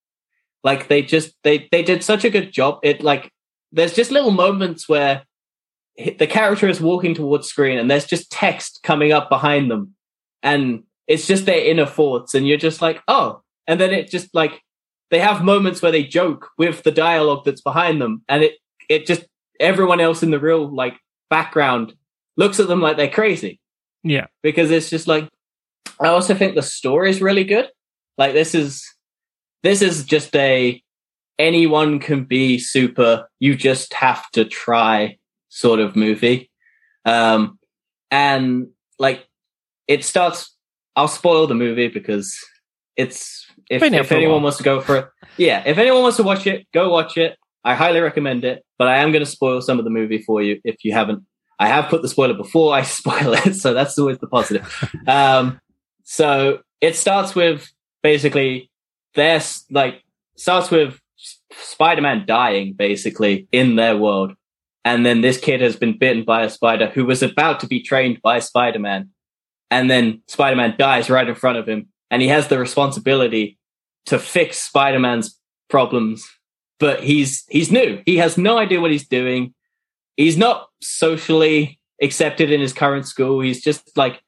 Like 0.64 0.88
they 0.88 1.02
just 1.02 1.34
they 1.44 1.68
they 1.70 1.82
did 1.82 2.02
such 2.02 2.24
a 2.24 2.30
good 2.30 2.52
job. 2.52 2.80
It 2.82 3.02
like 3.02 3.32
there's 3.72 3.94
just 3.94 4.10
little 4.10 4.30
moments 4.30 4.88
where 4.88 5.22
the 6.18 6.26
character 6.26 6.68
is 6.68 6.80
walking 6.80 7.14
towards 7.14 7.48
screen 7.48 7.78
and 7.78 7.90
there's 7.90 8.06
just 8.06 8.30
text 8.30 8.80
coming 8.82 9.12
up 9.12 9.28
behind 9.28 9.70
them 9.70 9.94
and 10.42 10.84
it's 11.08 11.26
just 11.26 11.44
their 11.44 11.64
inner 11.64 11.86
thoughts 11.86 12.34
and 12.34 12.46
you're 12.46 12.56
just 12.56 12.80
like 12.80 13.02
oh 13.08 13.42
and 13.66 13.80
then 13.80 13.92
it 13.92 14.08
just 14.08 14.32
like 14.32 14.62
they 15.10 15.18
have 15.18 15.42
moments 15.42 15.82
where 15.82 15.90
they 15.90 16.04
joke 16.04 16.50
with 16.56 16.84
the 16.84 16.92
dialogue 16.92 17.44
that's 17.44 17.60
behind 17.60 18.00
them 18.00 18.22
and 18.28 18.44
it 18.44 18.54
it 18.88 19.06
just 19.06 19.24
everyone 19.58 20.00
else 20.00 20.22
in 20.22 20.30
the 20.30 20.38
real 20.38 20.72
like 20.72 20.94
background 21.30 21.94
looks 22.36 22.60
at 22.60 22.68
them 22.68 22.80
like 22.80 22.96
they're 22.96 23.10
crazy 23.10 23.58
Yeah. 24.02 24.26
because 24.42 24.70
it's 24.70 24.90
just 24.90 25.06
like 25.06 25.28
I 26.00 26.08
also 26.08 26.34
think 26.34 26.54
the 26.54 26.62
story 26.62 27.10
is 27.10 27.20
really 27.20 27.44
good. 27.44 27.68
Like 28.16 28.32
this 28.32 28.54
is 28.54 28.84
this 29.62 29.82
is 29.82 30.04
just 30.04 30.34
a 30.36 30.82
anyone 31.38 31.98
can 31.98 32.24
be 32.24 32.58
super. 32.58 33.28
You 33.38 33.56
just 33.56 33.92
have 33.94 34.30
to 34.32 34.44
try 34.44 35.18
sort 35.48 35.80
of 35.80 35.96
movie. 35.96 36.50
Um 37.04 37.58
and 38.10 38.68
like 38.98 39.26
it 39.86 40.04
starts 40.04 40.54
I'll 40.96 41.08
spoil 41.08 41.46
the 41.46 41.54
movie 41.54 41.88
because 41.88 42.38
it's 42.96 43.46
if, 43.70 43.82
if 43.82 44.12
anyone 44.12 44.42
wants 44.42 44.58
to 44.58 44.64
go 44.64 44.80
for 44.80 44.96
it. 44.96 45.08
Yeah, 45.36 45.62
if 45.64 45.78
anyone 45.78 46.02
wants 46.02 46.16
to 46.16 46.22
watch 46.22 46.46
it, 46.46 46.66
go 46.74 46.90
watch 46.90 47.16
it. 47.16 47.36
I 47.64 47.74
highly 47.74 48.00
recommend 48.00 48.44
it, 48.44 48.64
but 48.78 48.88
I 48.88 48.98
am 48.98 49.12
going 49.12 49.24
to 49.24 49.30
spoil 49.30 49.60
some 49.60 49.78
of 49.78 49.84
the 49.84 49.90
movie 49.90 50.18
for 50.18 50.42
you 50.42 50.60
if 50.64 50.84
you 50.84 50.92
haven't. 50.92 51.22
I 51.58 51.68
have 51.68 51.88
put 51.88 52.02
the 52.02 52.08
spoiler 52.08 52.34
before 52.34 52.74
I 52.74 52.82
spoil 52.98 53.34
it, 53.34 53.54
so 53.54 53.74
that's 53.74 53.98
always 53.98 54.18
the 54.18 54.28
positive. 54.28 54.66
um, 55.06 55.60
so 56.04 56.60
it 56.80 56.96
starts 56.96 57.34
with 57.34 57.70
basically 58.02 58.70
there's 59.14 59.64
like 59.70 60.02
starts 60.36 60.70
with 60.70 61.00
Spider-Man 61.52 62.24
dying 62.26 62.72
basically 62.72 63.48
in 63.52 63.76
their 63.76 63.96
world. 63.96 64.32
And 64.84 65.04
then 65.04 65.20
this 65.20 65.38
kid 65.38 65.60
has 65.60 65.76
been 65.76 65.98
bitten 65.98 66.24
by 66.24 66.42
a 66.42 66.50
spider 66.50 66.88
who 66.88 67.04
was 67.04 67.22
about 67.22 67.60
to 67.60 67.66
be 67.66 67.82
trained 67.82 68.22
by 68.22 68.38
Spider-Man. 68.38 69.10
And 69.70 69.90
then 69.90 70.22
Spider-Man 70.28 70.76
dies 70.78 71.10
right 71.10 71.28
in 71.28 71.34
front 71.34 71.58
of 71.58 71.68
him. 71.68 71.88
And 72.10 72.22
he 72.22 72.28
has 72.28 72.48
the 72.48 72.58
responsibility 72.58 73.58
to 74.06 74.18
fix 74.18 74.58
Spider-Man's 74.58 75.38
problems. 75.68 76.26
But 76.78 77.02
he's, 77.02 77.44
he's 77.50 77.70
new. 77.70 78.02
He 78.06 78.16
has 78.18 78.38
no 78.38 78.56
idea 78.56 78.80
what 78.80 78.92
he's 78.92 79.06
doing. 79.06 79.52
He's 80.18 80.36
not 80.36 80.68
socially 80.82 81.80
accepted 82.02 82.50
in 82.50 82.60
his 82.60 82.74
current 82.74 83.06
school. 83.06 83.40
He's 83.40 83.62
just 83.62 83.96
like, 83.96 84.20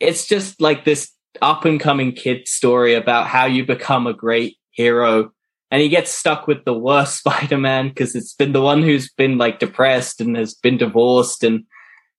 it's 0.00 0.26
just 0.26 0.60
like 0.60 0.84
this 0.84 1.12
up 1.40 1.64
and 1.64 1.78
coming 1.78 2.12
kid 2.12 2.48
story 2.48 2.94
about 2.94 3.28
how 3.28 3.46
you 3.46 3.64
become 3.64 4.06
a 4.06 4.14
great 4.14 4.56
hero 4.70 5.30
and 5.70 5.82
he 5.82 5.88
gets 5.88 6.10
stuck 6.10 6.46
with 6.46 6.64
the 6.64 6.74
worst 6.74 7.16
Spider-Man 7.18 7.88
because 7.88 8.14
it's 8.14 8.34
been 8.34 8.52
the 8.52 8.62
one 8.62 8.82
who's 8.82 9.12
been 9.12 9.38
like 9.38 9.58
depressed 9.58 10.20
and 10.20 10.36
has 10.36 10.54
been 10.54 10.78
divorced 10.78 11.44
and 11.44 11.64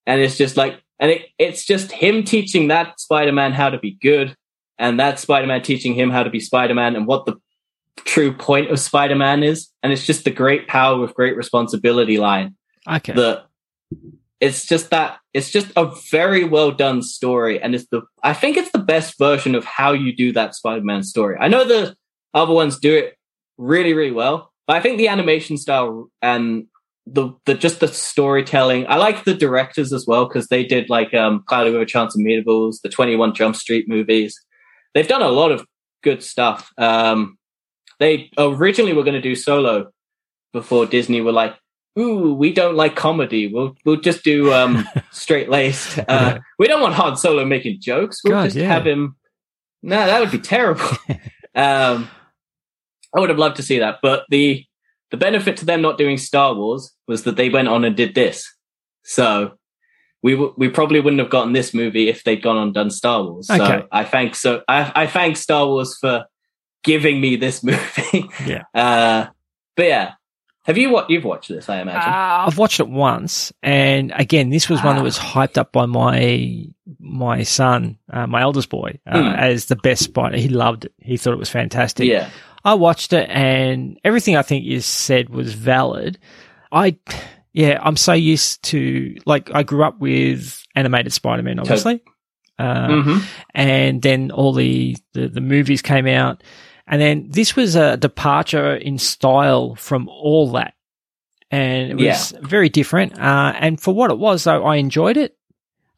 and 0.06 0.22
it's 0.22 0.38
just 0.38 0.58
like 0.58 0.82
and 1.00 1.12
it, 1.12 1.28
it's 1.38 1.66
just 1.66 1.92
him 1.92 2.24
teaching 2.24 2.68
that 2.68 3.00
Spider-Man 3.00 3.54
how 3.54 3.70
to 3.70 3.80
be 3.80 3.98
good 4.02 4.36
and 4.78 5.00
that 5.00 5.20
Spider-Man 5.20 5.62
teaching 5.62 5.94
him 5.94 6.10
how 6.10 6.24
to 6.24 6.30
be 6.30 6.40
Spider-Man 6.40 6.96
and 6.96 7.08
what 7.08 7.26
the 7.26 7.36
true 8.06 8.34
point 8.34 8.72
of 8.72 8.80
Spider-Man 8.80 9.44
is 9.44 9.70
and 9.84 9.92
it's 9.92 10.06
just 10.06 10.24
the 10.24 10.32
great 10.32 10.68
power 10.68 11.00
with 11.00 11.16
great 11.16 11.36
responsibility 11.36 12.18
line. 12.18 12.56
Okay. 12.88 13.14
The 13.14 13.44
it's 14.40 14.66
just 14.66 14.90
that 14.92 15.18
it's 15.34 15.50
just 15.50 15.72
a 15.76 15.92
very 16.12 16.46
well 16.46 16.72
done 16.72 17.02
story 17.02 17.62
and 17.62 17.76
it's 17.76 17.88
the 17.92 18.02
I 18.24 18.34
think 18.34 18.56
it's 18.56 18.72
the 18.72 18.80
best 18.80 19.18
version 19.18 19.54
of 19.54 19.66
how 19.66 19.92
you 19.92 20.16
do 20.16 20.32
that 20.34 20.56
Spider-Man 20.56 21.04
story. 21.04 21.38
I 21.40 21.50
know 21.50 21.66
the 21.66 21.96
other 22.34 22.54
ones 22.54 22.80
do 22.80 22.96
it 22.96 23.16
really, 23.58 23.94
really 23.94 24.12
well. 24.12 24.52
But 24.68 24.78
I 24.78 24.82
think 24.82 24.98
the 24.98 25.08
animation 25.08 25.58
style 25.58 26.10
and 26.22 26.66
the 27.06 27.34
the 27.46 27.56
just 27.56 27.80
the 27.80 27.88
storytelling. 27.88 28.86
I 28.88 28.98
like 28.98 29.24
the 29.24 29.34
directors 29.34 29.92
as 29.92 30.06
well 30.08 30.28
because 30.28 30.48
they 30.48 30.64
did 30.64 30.90
like 30.90 31.14
um 31.14 31.44
with 31.50 31.76
a 31.76 31.86
Chance 31.86 32.16
of 32.16 32.22
Meatballs, 32.22 32.82
the 32.84 32.90
Twenty 32.90 33.16
One 33.16 33.34
Jump 33.34 33.56
Street 33.56 33.86
movies. 33.88 34.40
They've 34.94 35.08
done 35.08 35.22
a 35.22 35.30
lot 35.30 35.52
of 35.52 35.66
good 36.04 36.24
stuff. 36.24 36.70
Um, 36.78 37.38
they 38.00 38.32
originally 38.38 38.94
were 38.94 39.04
going 39.04 39.16
to 39.16 39.22
do 39.22 39.36
Solo 39.36 39.92
before 40.54 40.86
Disney 40.86 41.22
were 41.22 41.32
like, 41.32 41.56
"Ooh, 42.00 42.34
we 42.34 42.54
don't 42.54 42.76
like 42.76 42.96
comedy. 42.96 43.48
We'll 43.48 43.76
we'll 43.86 44.00
just 44.00 44.24
do 44.24 44.54
um 44.54 44.88
straight 45.12 45.50
laced. 45.50 46.00
Uh, 46.08 46.40
we 46.58 46.68
don't 46.68 46.82
want 46.82 46.96
Han 46.96 47.18
Solo 47.18 47.46
making 47.46 47.82
jokes. 47.82 48.22
We'll 48.24 48.34
God, 48.34 48.46
just 48.46 48.56
yeah. 48.56 48.68
have 48.68 48.88
him. 48.88 49.16
No, 49.82 50.06
that 50.06 50.20
would 50.20 50.32
be 50.32 50.40
terrible. 50.40 50.90
um, 51.56 52.10
I 53.16 53.20
would 53.20 53.30
have 53.30 53.40
loved 53.40 53.58
to 53.58 53.64
see 53.64 53.80
that, 53.80 54.00
but 54.02 54.26
the 54.30 54.66
the 55.12 55.18
benefit 55.18 55.58
to 55.58 55.66
them 55.66 55.82
not 55.82 55.98
doing 55.98 56.18
Star 56.18 56.54
Wars 56.54 56.94
was 57.08 57.24
that 57.24 57.36
they 57.36 57.50
went 57.50 57.68
on 57.68 57.84
and 57.84 57.96
did 57.96 58.16
this. 58.16 58.48
So 59.04 59.54
we 60.22 60.34
w- 60.34 60.54
we 60.58 60.70
probably 60.70 61.00
wouldn't 61.00 61.20
have 61.20 61.32
gotten 61.32 61.54
this 61.54 61.74
movie 61.74 62.10
if 62.10 62.24
they'd 62.24 62.42
gone 62.42 62.58
on 62.58 62.64
and 62.64 62.74
done 62.74 62.92
Star 62.92 63.24
Wars. 63.24 63.48
So 63.48 63.88
I 63.92 64.04
thank 64.04 64.36
so 64.36 64.62
I, 64.68 64.92
I 64.96 65.08
thank 65.08 65.38
Star 65.38 65.66
Wars 65.66 65.98
for 66.00 66.26
giving 66.84 67.20
me 67.20 67.36
this 67.36 67.64
movie. 67.64 68.30
Yeah. 68.46 68.64
Uh, 68.74 69.28
but 69.76 69.86
yeah, 69.86 70.14
have 70.70 70.78
you 70.78 70.90
what 70.92 71.10
you've 71.10 71.26
watched 71.26 71.50
this? 71.50 71.68
I 71.68 71.82
imagine. 71.82 72.14
Uh, 72.14 72.46
I've 72.48 72.58
watched 72.58 72.80
it 72.80 72.88
once, 72.88 73.52
and 73.64 74.14
again, 74.16 74.50
this 74.50 74.70
was 74.70 74.82
one 74.84 74.96
that 74.96 75.02
Ah. 75.02 75.04
was 75.04 75.18
hyped 75.18 75.58
up 75.58 75.72
by 75.74 75.86
my 75.86 76.66
my 77.00 77.44
son, 77.44 77.98
uh, 78.12 78.26
my 78.28 78.42
eldest 78.42 78.70
boy, 78.70 79.00
uh, 79.06 79.20
Hmm. 79.22 79.28
as 79.36 79.66
the 79.66 79.76
best 79.76 80.04
spider. 80.04 80.38
He 80.38 80.48
loved 80.50 80.86
it. 80.86 80.94
He 81.00 81.18
thought 81.18 81.34
it 81.34 81.40
was 81.40 81.50
fantastic. 81.50 82.08
yeah. 82.08 82.30
I 82.64 82.74
watched 82.76 83.14
it, 83.14 83.30
and 83.30 83.98
everything 84.04 84.36
I 84.36 84.42
think 84.42 84.66
you 84.66 84.80
said 84.82 85.30
was 85.30 85.54
valid. 85.54 86.18
I, 86.72 86.98
yeah, 87.54 87.80
I'm 87.82 87.96
so 87.98 88.14
used 88.14 88.64
to 88.66 89.16
like 89.26 89.50
I 89.54 89.64
grew 89.64 89.84
up 89.84 90.00
with 90.00 90.64
animated 90.76 91.14
Spider-Man, 91.14 91.60
obviously, 91.60 92.02
uh, 92.60 93.02
hmm 93.02 93.18
and 93.56 94.02
then 94.02 94.32
all 94.32 94.54
the, 94.54 94.96
the 95.14 95.28
the 95.30 95.42
movies 95.42 95.82
came 95.82 96.06
out, 96.08 96.44
and 96.90 97.02
then 97.02 97.28
this 97.30 97.56
was 97.56 97.76
a 97.76 97.96
departure 97.98 98.76
in 98.76 98.98
style 98.98 99.76
from 99.76 100.10
all 100.10 100.52
that, 100.54 100.74
and 101.52 101.92
it 101.92 101.96
was 101.96 102.34
very 102.42 102.70
different. 102.70 103.18
Uh, 103.20 103.54
and 103.58 103.80
for 103.80 103.94
what 103.94 104.12
it 104.12 104.18
was, 104.18 104.44
though, 104.44 104.66
I 104.66 104.76
enjoyed 104.78 105.16
it. 105.18 105.36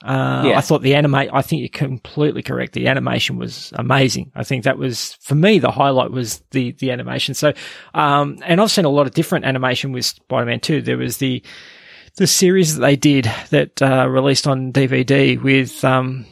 Uh, 0.04 0.44
Yeah. 0.48 0.58
I 0.58 0.62
thought 0.62 0.82
the 0.82 0.96
anime. 0.96 1.14
I 1.14 1.42
think 1.44 1.60
you're 1.62 1.70
completely 1.70 2.42
correct. 2.42 2.74
The 2.74 2.88
animation 2.88 3.38
was 3.38 3.72
amazing. 3.76 4.32
I 4.36 4.44
think 4.44 4.64
that 4.64 4.78
was 4.80 5.14
for 5.22 5.36
me 5.36 5.60
the 5.60 5.70
highlight 5.72 6.10
was 6.12 6.42
the 6.52 6.72
the 6.74 6.90
animation. 6.92 7.36
So, 7.36 7.54
um, 7.94 8.38
and 8.44 8.60
I've 8.60 8.72
seen 8.72 8.86
a 8.86 8.90
lot 8.90 9.06
of 9.08 9.14
different 9.14 9.46
animation 9.46 9.92
with 9.92 10.06
Spider-Man 10.06 10.60
2. 10.60 10.82
There 10.82 10.98
was 10.98 11.18
the 11.18 11.44
the 12.18 12.26
series 12.28 12.76
that 12.76 12.82
they 12.82 12.96
did 12.96 13.32
that 13.52 13.80
uh, 13.82 14.08
released 14.10 14.48
on 14.48 14.74
DVD 14.74 15.40
with 15.42 15.84
um, 15.86 16.26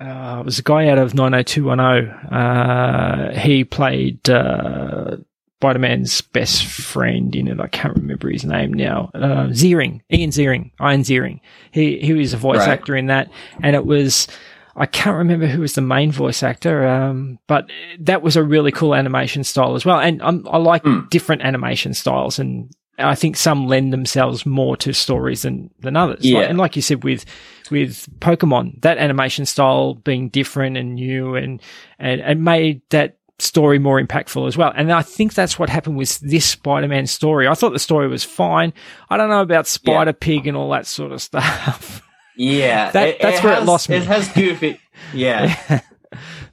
uh, 0.00 0.38
it 0.40 0.44
was 0.44 0.58
a 0.58 0.62
guy 0.62 0.88
out 0.88 0.98
of 0.98 1.14
90210. 1.14 2.32
Uh, 2.32 3.38
he 3.38 3.64
played 3.64 4.28
uh, 4.28 5.16
Spider-Man's 5.60 6.20
best 6.22 6.64
friend 6.64 7.34
in 7.36 7.46
it. 7.48 7.60
I 7.60 7.68
can't 7.68 7.94
remember 7.96 8.28
his 8.28 8.44
name 8.44 8.72
now. 8.74 9.10
Uh, 9.14 9.46
Ziering, 9.50 10.00
Ian 10.12 10.30
Ziering, 10.30 10.70
Ian 10.80 11.02
Ziering. 11.02 11.40
He 11.70 11.98
he 12.00 12.12
was 12.14 12.32
a 12.32 12.36
voice 12.36 12.58
Right. 12.58 12.68
actor 12.70 12.96
in 12.96 13.06
that, 13.06 13.30
and 13.62 13.76
it 13.76 13.86
was. 13.86 14.26
I 14.74 14.86
can't 14.86 15.18
remember 15.18 15.46
who 15.46 15.60
was 15.60 15.74
the 15.74 15.82
main 15.82 16.10
voice 16.10 16.42
actor, 16.42 16.88
um, 16.88 17.38
but 17.46 17.68
that 18.00 18.22
was 18.22 18.36
a 18.36 18.42
really 18.42 18.72
cool 18.72 18.94
animation 18.94 19.44
style 19.44 19.74
as 19.74 19.84
well. 19.84 20.00
And 20.00 20.22
um, 20.22 20.48
I 20.50 20.56
like 20.56 20.82
Mm. 20.82 21.10
different 21.10 21.42
animation 21.42 21.92
styles, 21.92 22.38
and 22.38 22.70
I 22.98 23.14
think 23.14 23.36
some 23.36 23.66
lend 23.66 23.92
themselves 23.92 24.46
more 24.46 24.76
to 24.78 24.94
stories 24.94 25.42
than 25.42 25.70
than 25.80 25.94
others. 25.96 26.24
Yeah. 26.24 26.38
Like, 26.38 26.48
and 26.48 26.58
like 26.58 26.74
you 26.76 26.80
said 26.82 27.04
with 27.04 27.26
with 27.72 28.06
Pokemon, 28.20 28.80
that 28.82 28.98
animation 28.98 29.44
style 29.46 29.94
being 29.94 30.28
different 30.28 30.76
and 30.76 30.94
new, 30.94 31.34
and 31.34 31.60
and 31.98 32.20
and 32.20 32.44
made 32.44 32.82
that 32.90 33.16
story 33.40 33.80
more 33.80 34.00
impactful 34.00 34.46
as 34.46 34.56
well. 34.56 34.72
And 34.76 34.92
I 34.92 35.02
think 35.02 35.34
that's 35.34 35.58
what 35.58 35.68
happened 35.68 35.96
with 35.96 36.20
this 36.20 36.46
Spider-Man 36.46 37.08
story. 37.08 37.48
I 37.48 37.54
thought 37.54 37.72
the 37.72 37.80
story 37.80 38.06
was 38.06 38.22
fine. 38.22 38.72
I 39.10 39.16
don't 39.16 39.30
know 39.30 39.40
about 39.40 39.66
Spider 39.66 40.12
Pig 40.12 40.46
and 40.46 40.56
all 40.56 40.70
that 40.70 40.86
sort 40.86 41.10
of 41.10 41.20
stuff. 41.20 42.02
Yeah. 42.34 42.90
That- 42.92 43.20
that's 43.20 43.42
where 43.42 43.58
it 43.58 43.64
lost 43.64 43.90
me. 43.90 43.96
It 43.96 44.04
has 44.04 44.26
goofy. 44.32 44.80
Yeah. 45.12 45.80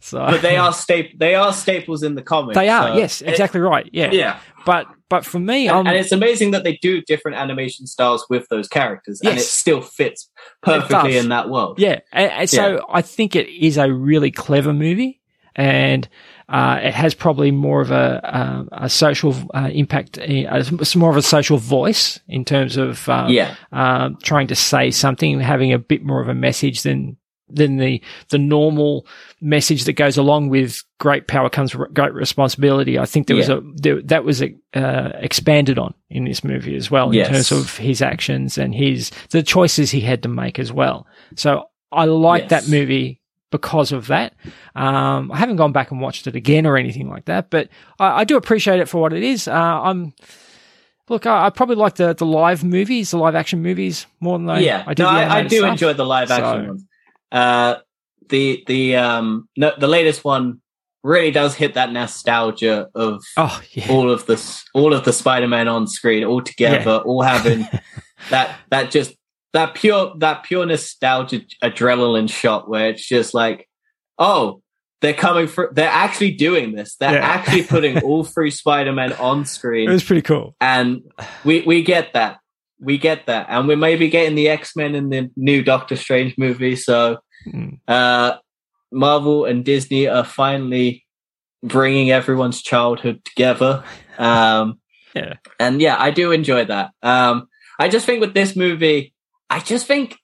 so 0.02 0.20
but 0.20 0.42
they 0.42 0.58
are 0.58 0.74
staple. 0.74 1.12
They 1.18 1.36
are 1.36 1.54
staples 1.54 2.04
in 2.04 2.16
the 2.16 2.22
comics. 2.22 2.56
they 2.58 2.68
are 2.68 2.90
so- 2.90 2.98
yes, 2.98 3.22
exactly 3.22 3.62
right. 3.62 3.90
Yeah. 3.94 4.12
Yeah. 4.12 4.40
But 4.66 4.88
but 5.10 5.26
for 5.26 5.40
me, 5.40 5.68
And, 5.68 5.88
and 5.88 5.98
it's 5.98 6.12
amazing 6.12 6.52
that 6.52 6.64
they 6.64 6.78
do 6.82 7.02
different 7.02 7.38
animation 7.38 7.88
styles 7.88 8.26
with 8.30 8.48
those 8.50 8.68
characters, 8.68 9.22
and 9.22 9.38
it 9.38 9.42
still 9.42 9.82
fits 9.82 10.30
perfectly 10.62 11.18
in 11.18 11.30
that 11.30 11.50
world. 11.50 11.80
Yeah, 11.80 12.00
and, 12.12 12.32
and 12.32 12.50
so 12.50 12.76
Yeah. 12.76 12.80
I 12.90 13.02
think 13.02 13.36
it 13.36 13.48
is 13.50 13.78
a 13.78 13.92
really 13.92 14.32
clever 14.32 14.74
movie, 14.74 15.20
and 15.56 16.08
uh, 16.48 16.80
it 16.82 16.94
has 16.94 17.14
probably 17.14 17.52
more 17.52 17.82
of 17.82 17.92
a 17.92 18.22
um, 18.24 18.70
a 18.72 18.90
social 18.90 19.36
uh, 19.54 19.70
impact. 19.72 20.18
uh, 20.18 20.24
It's 20.26 20.96
more 20.96 21.12
of 21.12 21.18
a 21.18 21.22
social 21.22 21.58
voice 21.58 22.20
in 22.28 22.44
terms 22.46 22.78
of 22.78 23.08
uh, 23.10 23.28
Yeah. 23.30 23.56
um, 23.72 24.18
trying 24.24 24.48
to 24.48 24.56
say 24.56 24.90
something, 24.92 25.40
having 25.40 25.74
a 25.74 25.80
bit 25.80 26.04
more 26.04 26.22
of 26.22 26.28
a 26.28 26.34
message 26.34 26.82
than 26.84 27.18
than 27.50 27.78
the 27.78 28.02
the 28.30 28.38
normal 28.38 29.06
message 29.42 29.86
that 29.86 29.94
goes 29.94 30.18
along 30.18 30.50
with 30.50 30.84
great 31.00 31.28
power 31.28 31.50
comes 31.50 31.74
r- 31.76 31.88
great 31.94 32.14
responsibility. 32.14 33.00
I 33.00 33.06
think 33.06 33.28
there 33.28 33.36
was 33.36 33.50
a 33.50 33.62
there, 33.76 34.02
that 34.04 34.24
was 34.24 34.42
a, 34.42 34.56
uh, 34.74 35.12
expanded 35.16 35.80
on 35.80 35.94
in 36.10 36.26
this 36.26 36.44
movie 36.44 36.76
as 36.76 36.90
well 36.92 37.12
in 37.12 37.26
terms 37.26 37.52
of 37.52 37.78
his 37.78 38.02
actions 38.02 38.58
and 38.58 38.74
his 38.76 39.12
the 39.32 39.44
choices 39.44 39.92
he 39.92 40.02
had 40.02 40.24
to 40.24 40.30
make 40.30 40.60
as 40.60 40.72
well. 40.72 41.08
So 41.36 41.66
I 41.92 42.06
like 42.06 42.50
Yes. 42.50 42.66
that 42.66 42.70
movie 42.72 43.22
because 43.52 43.92
of 43.92 44.08
that. 44.08 44.36
Um, 44.76 45.32
I 45.32 45.38
haven't 45.38 45.56
gone 45.56 45.72
back 45.72 45.90
and 45.90 46.00
watched 46.02 46.28
it 46.28 46.36
again 46.36 46.68
or 46.68 46.78
anything 46.78 47.10
like 47.10 47.26
that, 47.26 47.50
but 47.50 47.70
I, 48.00 48.20
I 48.22 48.24
do 48.24 48.38
appreciate 48.38 48.80
it 48.80 48.88
for 48.88 49.02
what 49.02 49.12
it 49.12 49.24
is. 49.24 49.48
Uh, 49.48 49.54
I'm 49.54 50.14
look, 51.08 51.26
I, 51.26 51.48
I 51.48 51.50
probably 51.50 51.76
like 51.76 51.96
the 51.96 52.14
the 52.14 52.26
live 52.28 52.64
movies, 52.64 53.10
the 53.12 53.18
live 53.18 53.34
action 53.36 53.62
movies 53.64 54.06
more 54.20 54.38
than 54.38 54.50
I, 54.50 54.60
yeah. 54.60 54.84
I 54.86 54.94
do 54.94 55.02
no, 55.04 55.10
I, 55.10 55.38
I 55.38 55.44
do 55.44 55.58
stuff. 55.60 55.72
enjoy 55.72 55.94
the 55.94 56.06
live 56.06 56.30
action 56.30 56.64
So- 56.66 56.68
ones. 56.70 56.86
Uh, 57.32 57.76
the 58.30 58.64
the 58.68 58.96
um 58.96 59.48
no, 59.58 59.72
the 59.78 59.88
latest 59.88 60.24
one 60.24 60.62
really 61.04 61.32
does 61.32 61.56
hit 61.56 61.74
that 61.76 61.92
nostalgia 61.92 62.88
of 62.94 63.24
Oh 63.38 63.62
yeah, 63.72 63.88
all 63.90 64.12
of 64.12 64.26
this 64.26 64.64
all 64.74 64.94
of 64.94 65.04
the 65.06 65.14
Spider-Man 65.14 65.68
on 65.68 65.88
screen 65.88 66.24
all 66.24 66.42
together, 66.42 66.98
all 67.06 67.22
having 67.24 67.68
that 68.30 68.56
that 68.70 68.92
just 68.92 69.16
that 69.54 69.74
pure 69.74 70.14
that 70.18 70.44
pure 70.44 70.66
nostalgia 70.66 71.42
adrenaline 71.64 72.30
shot 72.30 72.70
where 72.70 72.90
it's 72.90 73.08
just 73.08 73.34
like, 73.34 73.68
oh, 74.20 74.62
they're 75.02 75.14
coming 75.14 75.48
for 75.48 75.72
they're 75.74 75.90
actually 75.90 76.32
doing 76.32 76.74
this. 76.74 76.98
They're 76.98 77.14
Yeah. 77.14 77.26
actually 77.26 77.64
putting 77.64 78.00
all 78.04 78.24
three 78.24 78.52
Spider-Man 78.52 79.14
on 79.14 79.46
screen. 79.46 79.90
It 79.90 79.94
was 79.94 80.04
pretty 80.04 80.22
cool. 80.22 80.56
and 80.62 81.02
we 81.46 81.62
we 81.62 81.82
get 81.84 82.14
that. 82.14 82.38
We 82.82 82.98
get 82.98 83.26
that. 83.28 83.48
And 83.50 83.68
we're 83.68 83.78
maybe 83.78 84.10
getting 84.10 84.36
the 84.36 84.50
X-Men 84.50 84.96
in 84.96 85.10
the 85.10 85.30
new 85.36 85.64
Doctor 85.64 85.96
Strange 85.96 86.36
movie. 86.38 86.76
So 86.76 87.18
Mm. 87.48 87.80
uh 87.88 88.36
Marvel 88.92 89.46
and 89.46 89.64
Disney 89.64 90.08
are 90.10 90.26
finally 90.26 91.06
bringing 91.64 92.12
everyone's 92.12 92.62
childhood 92.62 93.24
together. 93.24 93.84
Um 94.18 94.80
Yeah. 95.16 95.36
and 95.60 95.82
yeah, 95.82 95.96
I 95.98 96.12
do 96.12 96.32
enjoy 96.32 96.66
that. 96.66 96.92
Um, 97.02 97.48
I 97.80 97.88
just 97.88 98.06
think 98.06 98.20
with 98.22 98.34
this 98.34 98.56
movie, 98.56 99.14
I 99.50 99.60
just 99.60 99.88
think 99.88 100.18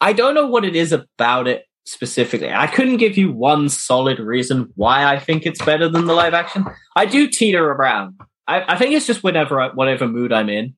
I 0.00 0.12
don't 0.12 0.34
know 0.34 0.46
what 0.46 0.64
it 0.64 0.76
is 0.76 0.92
about 0.92 1.48
it 1.48 1.64
specifically. 1.84 2.52
I 2.52 2.66
couldn't 2.68 2.96
give 2.98 3.16
you 3.16 3.32
one 3.32 3.68
solid 3.68 4.18
reason 4.18 4.72
why 4.76 5.04
I 5.04 5.18
think 5.18 5.44
it's 5.44 5.64
better 5.64 5.88
than 5.88 6.06
the 6.06 6.14
live 6.14 6.34
action. 6.34 6.64
I 6.94 7.06
do 7.06 7.28
teeter 7.28 7.64
around. 7.70 8.14
I, 8.46 8.74
I 8.74 8.78
think 8.78 8.94
it's 8.94 9.06
just 9.06 9.22
whenever 9.24 9.60
I, 9.60 9.68
whatever 9.70 10.06
mood 10.06 10.32
I'm 10.32 10.48
in, 10.48 10.74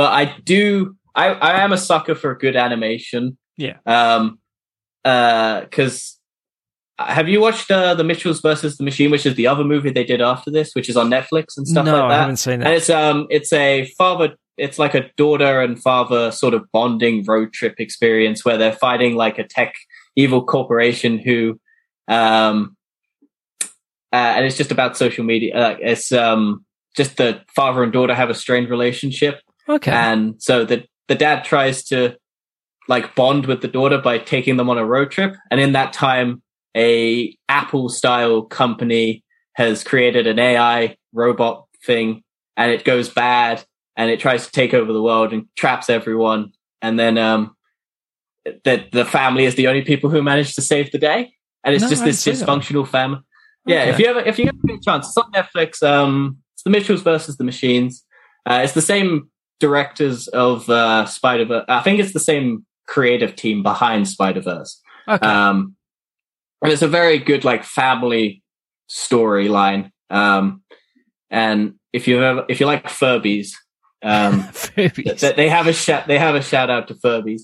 but 0.00 0.14
I 0.14 0.34
do. 0.44 0.96
I, 1.14 1.26
I 1.26 1.60
am 1.60 1.74
a 1.74 1.76
sucker 1.76 2.14
for 2.14 2.34
good 2.34 2.56
animation. 2.56 3.36
Yeah. 3.58 3.76
Um. 3.84 4.38
Uh. 5.04 5.60
Because 5.60 6.18
have 6.98 7.28
you 7.28 7.38
watched 7.38 7.70
uh, 7.70 7.92
the 7.92 8.02
Mitchells 8.02 8.40
versus 8.40 8.78
the 8.78 8.84
Machine, 8.84 9.10
which 9.10 9.26
is 9.26 9.34
the 9.34 9.46
other 9.46 9.62
movie 9.62 9.90
they 9.90 10.04
did 10.04 10.22
after 10.22 10.50
this, 10.50 10.72
which 10.72 10.88
is 10.88 10.96
on 10.96 11.10
Netflix 11.10 11.58
and 11.58 11.68
stuff 11.68 11.84
no, 11.84 11.92
like 11.92 12.12
I 12.12 12.14
haven't 12.14 12.38
seen 12.38 12.60
that. 12.60 12.66
and 12.68 12.72
that. 12.72 12.78
it's 12.78 12.88
um 12.88 13.26
it's 13.28 13.52
a 13.52 13.92
father 13.98 14.36
it's 14.56 14.78
like 14.78 14.94
a 14.94 15.10
daughter 15.18 15.60
and 15.60 15.78
father 15.78 16.30
sort 16.30 16.54
of 16.54 16.64
bonding 16.72 17.22
road 17.26 17.52
trip 17.52 17.74
experience 17.78 18.42
where 18.42 18.56
they're 18.56 18.72
fighting 18.72 19.16
like 19.16 19.38
a 19.38 19.44
tech 19.44 19.74
evil 20.16 20.42
corporation 20.42 21.18
who 21.18 21.60
um 22.08 22.74
uh, 24.14 24.32
and 24.36 24.46
it's 24.46 24.56
just 24.56 24.72
about 24.72 24.96
social 24.96 25.24
media 25.24 25.54
uh, 25.54 25.76
it's 25.78 26.10
um 26.10 26.64
just 26.96 27.18
the 27.18 27.42
father 27.54 27.82
and 27.82 27.92
daughter 27.92 28.14
have 28.14 28.30
a 28.30 28.34
strained 28.34 28.70
relationship 28.70 29.40
Okay. 29.70 29.90
and 29.92 30.40
so 30.42 30.64
the 30.64 30.84
the 31.08 31.14
dad 31.14 31.44
tries 31.44 31.84
to 31.84 32.16
like 32.88 33.14
bond 33.14 33.46
with 33.46 33.60
the 33.62 33.68
daughter 33.68 33.98
by 33.98 34.18
taking 34.18 34.56
them 34.56 34.68
on 34.70 34.78
a 34.78 34.84
road 34.84 35.10
trip. 35.10 35.34
And 35.50 35.60
in 35.60 35.72
that 35.72 35.92
time 35.92 36.42
a 36.76 37.36
apple 37.48 37.88
style 37.88 38.42
company 38.42 39.24
has 39.54 39.82
created 39.84 40.26
an 40.26 40.38
ai 40.38 40.96
robot 41.12 41.66
thing 41.84 42.22
and 42.56 42.70
it 42.70 42.84
goes 42.84 43.08
bad 43.08 43.64
and 43.96 44.10
it 44.10 44.20
tries 44.20 44.46
to 44.46 44.52
take 44.52 44.72
over 44.74 44.92
the 44.92 45.02
world 45.02 45.32
and 45.32 45.46
traps 45.56 45.90
everyone. 45.90 46.52
And 46.82 46.98
then 46.98 47.18
um 47.18 47.54
that 48.64 48.90
the 48.92 49.04
family 49.04 49.44
is 49.44 49.54
the 49.56 49.68
only 49.68 49.82
people 49.82 50.10
who 50.10 50.22
manage 50.22 50.54
to 50.54 50.62
save 50.62 50.90
the 50.92 50.98
day. 50.98 51.34
And 51.64 51.74
it's 51.74 51.82
No, 51.82 51.90
just 51.90 52.04
this 52.04 52.24
didn't 52.24 52.38
see 52.38 52.44
that. 52.44 52.48
dysfunctional 52.48 52.88
family. 52.88 53.20
Yeah 53.66 53.84
if 53.84 53.98
you 53.98 54.06
ever 54.06 54.20
if 54.20 54.38
you 54.38 54.46
ever 54.46 54.56
get 54.66 54.76
a 54.76 54.80
chance 54.80 55.08
it's 55.08 55.16
on 55.16 55.30
netflix 55.32 55.82
um 55.82 56.38
it's 56.54 56.62
the 56.62 56.70
mitchells 56.70 57.02
versus 57.02 57.36
the 57.36 57.44
machines. 57.44 58.04
Uh, 58.46 58.60
it's 58.64 58.72
the 58.72 58.82
same 58.82 59.29
directors 59.60 60.26
of 60.28 60.68
uh 60.68 61.06
spider-verse 61.06 61.64
i 61.68 61.80
think 61.80 62.00
it's 62.00 62.12
the 62.12 62.20
same 62.20 62.64
creative 62.86 63.36
team 63.36 63.62
behind 63.62 64.08
spider-verse 64.08 64.80
okay. 65.08 65.26
um, 65.26 65.76
and 66.62 66.72
it's 66.72 66.82
a 66.82 66.88
very 66.88 67.18
good 67.18 67.44
like 67.44 67.64
family 67.64 68.42
storyline. 68.90 69.90
Um, 70.10 70.62
and 71.30 71.74
if 71.92 72.08
you 72.08 72.22
ever, 72.22 72.44
if 72.48 72.60
you 72.60 72.66
like 72.66 72.84
Furbies, 72.86 73.52
um, 74.02 74.42
Furbies. 74.52 75.20
th- 75.20 75.36
they 75.36 75.48
have 75.48 75.66
a 75.66 75.72
shout, 75.72 76.06
they 76.06 76.18
have 76.18 76.34
a 76.34 76.42
shout 76.42 76.70
out 76.70 76.88
to 76.88 76.94
Furbies. 76.94 77.42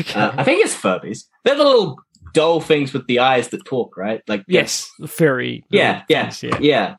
okay. 0.00 0.20
Uh, 0.20 0.32
I 0.36 0.44
think 0.44 0.64
it's 0.64 0.74
Furbies. 0.74 1.24
They're 1.44 1.56
the 1.56 1.64
little 1.64 1.98
doll 2.34 2.60
things 2.60 2.92
with 2.92 3.06
the 3.06 3.20
eyes 3.20 3.48
that 3.48 3.64
talk, 3.64 3.96
right? 3.96 4.22
Like 4.26 4.44
yes, 4.48 4.90
the 4.98 5.08
furry. 5.08 5.64
yeah, 5.70 6.02
yeah, 6.08 6.30
things, 6.30 6.60
yeah. 6.60 6.96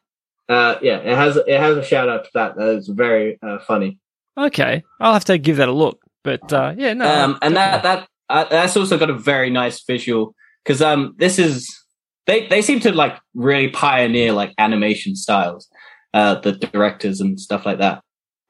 yeah, 0.49 0.55
uh, 0.55 0.75
yeah. 0.81 0.97
It 0.97 1.15
has 1.15 1.37
it 1.37 1.59
has 1.59 1.77
a 1.77 1.83
shout 1.83 2.09
out 2.09 2.25
to 2.25 2.29
that. 2.35 2.55
That 2.55 2.69
is 2.77 2.87
very 2.87 3.39
uh, 3.41 3.59
funny. 3.59 3.99
Okay, 4.37 4.83
I'll 4.99 5.13
have 5.13 5.25
to 5.25 5.37
give 5.37 5.57
that 5.57 5.69
a 5.69 5.73
look. 5.73 5.99
But 6.23 6.51
uh, 6.53 6.73
yeah, 6.77 6.93
no. 6.93 7.05
um, 7.05 7.37
and 7.41 7.55
that 7.55 7.83
that 7.83 8.07
uh, 8.29 8.45
that's 8.49 8.75
also 8.77 8.97
got 8.97 9.09
a 9.09 9.17
very 9.17 9.49
nice 9.49 9.83
visual 9.83 10.35
because 10.63 10.81
um 10.81 11.13
this 11.17 11.37
is 11.39 11.67
they 12.25 12.47
they 12.47 12.61
seem 12.61 12.79
to 12.81 12.91
like 12.91 13.17
really 13.33 13.69
pioneer 13.69 14.31
like 14.31 14.53
animation 14.57 15.15
styles 15.15 15.67
uh 16.13 16.35
the 16.35 16.53
directors 16.53 17.19
and 17.19 17.39
stuff 17.39 17.65
like 17.65 17.79
that 17.79 18.01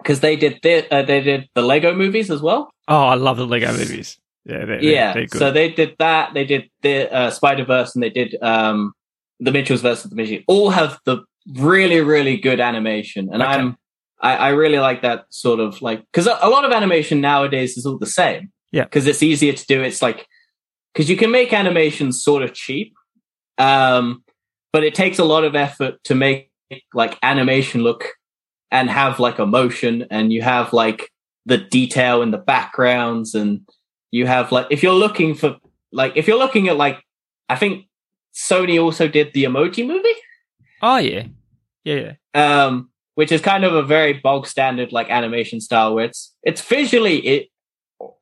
because 0.01 0.19
they 0.19 0.35
did 0.35 0.59
the, 0.63 0.91
uh, 0.93 1.01
they 1.01 1.21
did 1.21 1.47
the 1.55 1.61
Lego 1.61 1.95
movies 1.95 2.29
as 2.29 2.41
well 2.41 2.71
oh, 2.87 3.05
I 3.07 3.15
love 3.15 3.37
the 3.37 3.47
Lego 3.47 3.71
movies. 3.71 4.17
Yeah, 4.45 4.65
they're, 4.65 4.83
yeah 4.83 5.13
they're 5.13 5.25
good. 5.25 5.39
so 5.39 5.51
they 5.51 5.71
did 5.71 5.95
that 5.99 6.33
they 6.33 6.45
did 6.45 6.69
the 6.81 7.13
uh, 7.13 7.29
Spider 7.31 7.65
Verse 7.65 7.95
and 7.95 8.03
they 8.03 8.09
did 8.09 8.35
um 8.41 8.93
the 9.39 9.51
Mitchells 9.51 9.81
versus 9.81 10.09
the 10.09 10.15
Machine 10.15 10.43
all 10.47 10.69
have 10.69 10.99
the 11.05 11.23
really 11.55 12.01
really 12.01 12.37
good 12.37 12.59
animation 12.59 13.29
and 13.31 13.41
Okay. 13.41 13.51
I'm 13.51 13.77
I, 14.23 14.35
I 14.35 14.49
really 14.49 14.79
like 14.79 15.01
that 15.03 15.25
sort 15.29 15.59
of 15.59 15.81
like 15.81 15.99
because 16.11 16.25
a, 16.27 16.37
a 16.41 16.49
lot 16.49 16.65
of 16.65 16.71
animation 16.71 17.21
nowadays 17.21 17.77
is 17.77 17.85
all 17.85 17.97
the 17.99 18.07
same 18.07 18.51
Yeah. 18.71 18.85
because 18.85 19.05
it's 19.05 19.21
easier 19.21 19.53
to 19.53 19.65
do 19.67 19.83
it's 19.83 20.01
like 20.01 20.25
because 20.93 21.09
you 21.09 21.17
can 21.17 21.29
make 21.29 21.53
animations 21.53 22.23
sort 22.23 22.41
of 22.41 22.53
cheap 22.53 22.93
um 23.57 24.23
but 24.71 24.83
it 24.83 24.95
takes 24.95 25.19
a 25.19 25.23
lot 25.23 25.43
of 25.43 25.55
effort 25.55 26.03
to 26.05 26.15
make 26.15 26.49
like 26.93 27.19
animation 27.21 27.81
look 27.83 28.07
and 28.71 28.89
have 28.89 29.19
like 29.19 29.37
emotion 29.37 30.07
and 30.09 30.33
you 30.33 30.41
have 30.41 30.73
like 30.73 31.11
the 31.45 31.57
detail 31.57 32.21
in 32.23 32.31
the 32.31 32.37
backgrounds 32.37 33.35
and 33.35 33.61
you 34.11 34.25
have 34.25 34.51
like 34.51 34.65
if 34.71 34.81
you're 34.81 34.93
looking 34.93 35.35
for 35.35 35.57
like 35.91 36.13
if 36.15 36.27
you're 36.27 36.39
looking 36.39 36.69
at 36.69 36.77
like 36.77 37.03
i 37.49 37.55
think 37.55 37.85
sony 38.33 38.81
also 38.81 39.07
did 39.07 39.31
the 39.33 39.43
emoji 39.43 39.85
movie 39.85 40.15
oh 40.81 40.97
yeah, 40.97 41.25
yeah, 41.83 42.13
yeah. 42.33 42.65
um 42.65 42.89
which 43.15 43.31
is 43.31 43.41
kind 43.41 43.63
of 43.63 43.73
a 43.73 43.83
very 43.83 44.13
bog 44.13 44.47
standard 44.47 44.91
like 44.91 45.09
animation 45.09 45.59
style 45.61 45.93
where 45.93 46.05
it's 46.05 46.33
it's 46.43 46.61
visually 46.61 47.17
it 47.27 47.49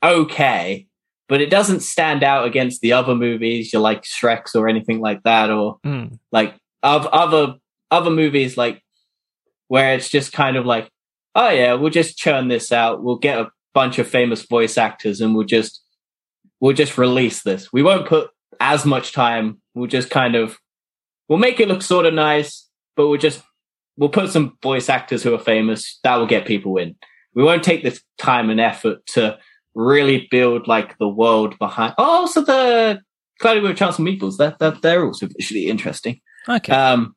okay 0.03 0.87
but 1.27 1.39
it 1.41 1.49
doesn't 1.49 1.79
stand 1.79 2.23
out 2.23 2.45
against 2.45 2.81
the 2.81 2.91
other 2.91 3.15
movies 3.15 3.71
you 3.71 3.79
like 3.79 4.03
shreks 4.03 4.53
or 4.55 4.67
anything 4.67 4.99
like 4.99 5.23
that 5.23 5.49
or 5.49 5.77
Mm. 5.85 6.19
like 6.31 6.55
of 6.83 7.05
other 7.07 7.55
other 7.89 8.09
movies 8.11 8.57
like 8.57 8.81
where 9.67 9.93
it's 9.95 10.09
just 10.09 10.33
kind 10.33 10.57
of 10.57 10.65
like 10.65 10.89
oh 11.35 11.49
yeah 11.49 11.73
we'll 11.73 11.89
just 11.89 12.17
churn 12.17 12.47
this 12.49 12.71
out. 12.71 13.03
We'll 13.03 13.17
get 13.17 13.39
a 13.39 13.49
bunch 13.73 13.99
of 13.99 14.07
famous 14.07 14.41
voice 14.45 14.77
actors 14.77 15.21
and 15.21 15.33
we'll 15.35 15.45
just 15.45 15.81
we'll 16.59 16.75
just 16.75 16.97
release 16.97 17.43
this. 17.43 17.71
We 17.71 17.81
won't 17.83 18.07
put 18.07 18.29
as 18.59 18.85
much 18.85 19.13
time. 19.13 19.61
We'll 19.73 19.87
just 19.87 20.09
kind 20.09 20.35
of 20.35 20.57
we'll 21.29 21.39
make 21.39 21.59
it 21.61 21.67
look 21.69 21.81
sort 21.81 22.05
of 22.05 22.13
nice 22.13 22.67
but 22.97 23.07
we'll 23.07 23.19
just 23.19 23.41
we'll 24.01 24.09
put 24.09 24.29
some 24.31 24.57
voice 24.61 24.89
actors 24.89 25.23
who 25.23 25.33
are 25.33 25.39
famous 25.39 25.99
that 26.03 26.17
will 26.17 26.25
get 26.27 26.45
people 26.45 26.75
in 26.77 26.95
we 27.35 27.43
won't 27.43 27.63
take 27.63 27.83
this 27.83 28.01
time 28.17 28.49
and 28.49 28.59
effort 28.59 29.05
to 29.05 29.37
really 29.75 30.27
build 30.29 30.67
like 30.67 30.97
the 30.97 31.07
world 31.07 31.57
behind 31.59 31.93
oh 31.97 32.21
also 32.21 32.41
the 32.43 32.99
Cloudy 33.39 33.59
with 33.61 33.77
Chance 33.77 33.97
of 33.99 34.05
Meatballs 34.05 34.37
that, 34.37 34.59
that 34.59 34.81
they're 34.81 35.05
also 35.05 35.27
visually 35.37 35.67
interesting 35.69 36.19
Okay. 36.49 36.73
um, 36.73 37.15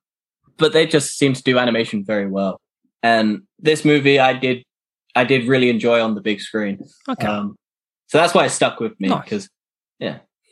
but 0.59 0.73
they 0.73 0.87
just 0.87 1.19
seem 1.19 1.33
to 1.33 1.43
do 1.43 1.59
animation 1.59 2.05
very 2.05 2.27
well. 2.29 2.61
And 3.03 3.43
this 3.59 3.85
movie, 3.85 4.19
I 4.21 4.35
did, 4.35 4.63
I 5.17 5.25
did 5.25 5.49
really 5.49 5.69
enjoy 5.69 6.01
on 6.01 6.15
the 6.15 6.21
big 6.21 6.41
screen. 6.41 6.79
okay. 7.09 7.27
Um, 7.27 7.57
so 8.07 8.19
that's 8.19 8.35
why 8.35 8.45
it 8.45 8.51
stuck 8.51 8.81
with 8.81 8.93
me 9.01 9.09
Nice. 9.09 9.25
because 9.25 9.49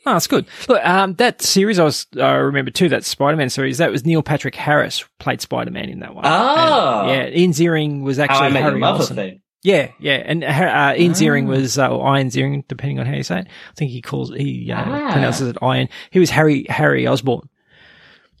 Oh, 0.05 0.13
that's 0.13 0.27
good. 0.27 0.45
Look, 0.67 0.85
um, 0.85 1.13
that 1.15 1.41
series 1.41 1.79
I 1.79 1.83
was 1.85 2.07
I 2.19 2.31
remember 2.33 2.71
too. 2.71 2.89
That 2.89 3.05
Spider-Man 3.05 3.49
series 3.49 3.77
that 3.77 3.89
was 3.91 4.05
Neil 4.05 4.21
Patrick 4.21 4.55
Harris 4.55 5.05
played 5.19 5.39
Spider-Man 5.41 5.89
in 5.89 5.99
that 5.99 6.13
one. 6.13 6.25
Ah. 6.27 7.07
And, 7.07 7.33
yeah. 7.33 7.39
Ian 7.39 7.51
Ziering 7.51 8.01
was 8.03 8.19
actually 8.19 8.51
Harry 8.59 8.83
Olsen. 8.83 9.15
thing. 9.15 9.39
Yeah, 9.65 9.91
yeah, 9.97 10.15
and 10.25 10.43
uh, 10.43 10.93
Ian 10.97 11.13
Ziering 11.13 11.45
Ah. 11.45 11.51
was 11.51 11.77
uh, 11.79 11.87
or 11.89 12.17
Ian 12.17 12.27
Ziering, 12.27 12.67
depending 12.67 12.99
on 12.99 13.05
how 13.05 13.13
you 13.15 13.23
say 13.23 13.39
it. 13.39 13.47
I 13.47 13.73
think 13.77 13.91
he 13.91 14.01
calls 14.01 14.29
he 14.35 14.69
uh, 14.69 14.83
Ah. 14.85 15.11
pronounces 15.13 15.47
it 15.47 15.57
Iron. 15.61 15.87
He 16.11 16.19
was 16.19 16.29
Harry 16.31 16.65
Harry 16.67 17.07
Osborn 17.07 17.47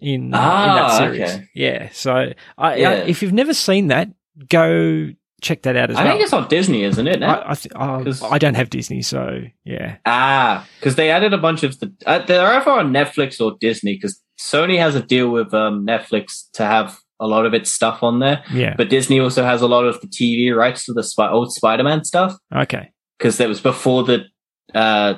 in, 0.01 0.33
uh, 0.33 0.37
in 0.37 0.43
Ah, 0.43 0.75
that 0.89 0.97
series. 0.97 1.21
okay. 1.21 1.49
Yeah, 1.55 1.89
so 1.93 2.33
I, 2.57 2.75
Yeah. 2.75 2.89
I, 2.89 2.93
if 3.05 3.21
you've 3.21 3.31
never 3.31 3.53
seen 3.53 3.87
that, 3.87 4.09
go 4.49 5.11
check 5.43 5.61
that 5.63 5.75
out 5.75 5.91
as 5.91 5.97
I 5.97 6.03
well. 6.03 6.07
I 6.07 6.11
think 6.13 6.23
it's 6.23 6.33
on 6.33 6.47
Disney, 6.47 6.83
isn't 6.83 7.07
it? 7.07 7.21
I, 7.21 7.51
I, 7.51 7.53
th- 7.53 7.73
uh, 7.75 8.03
'Cause- 8.03 8.23
I 8.23 8.37
don't 8.39 8.55
have 8.55 8.69
Disney, 8.69 9.01
so 9.01 9.41
yeah. 9.65 9.97
ah, 10.05 10.67
because 10.79 10.95
they 10.95 11.11
added 11.11 11.33
a 11.33 11.37
bunch 11.37 11.63
of 11.63 11.79
the. 11.79 11.93
Uh, 12.05 12.19
they're 12.25 12.45
either 12.47 12.71
on 12.71 12.91
Netflix 12.91 13.39
or 13.39 13.55
Disney 13.59 13.93
because 13.95 14.19
Sony 14.39 14.77
has 14.79 14.95
a 14.95 15.01
deal 15.01 15.29
with 15.29 15.53
um, 15.53 15.85
Netflix 15.85 16.49
to 16.53 16.65
have 16.65 16.97
a 17.19 17.27
lot 17.27 17.45
of 17.45 17.53
its 17.53 17.71
stuff 17.71 18.01
on 18.03 18.19
there, 18.19 18.43
Yeah. 18.51 18.73
but 18.77 18.89
Disney 18.89 19.19
also 19.19 19.43
has 19.43 19.61
a 19.61 19.67
lot 19.67 19.85
of 19.85 20.01
the 20.01 20.07
TV 20.07 20.53
rights 20.55 20.85
to 20.85 20.93
the 20.93 21.03
Spi- 21.03 21.29
old 21.29 21.53
Spider-Man 21.53 22.03
stuff. 22.03 22.35
Okay. 22.53 22.91
because 23.17 23.39
it 23.39 23.47
was 23.47 23.61
before 23.61 24.03
the 24.03 24.25
uh, 24.73 25.13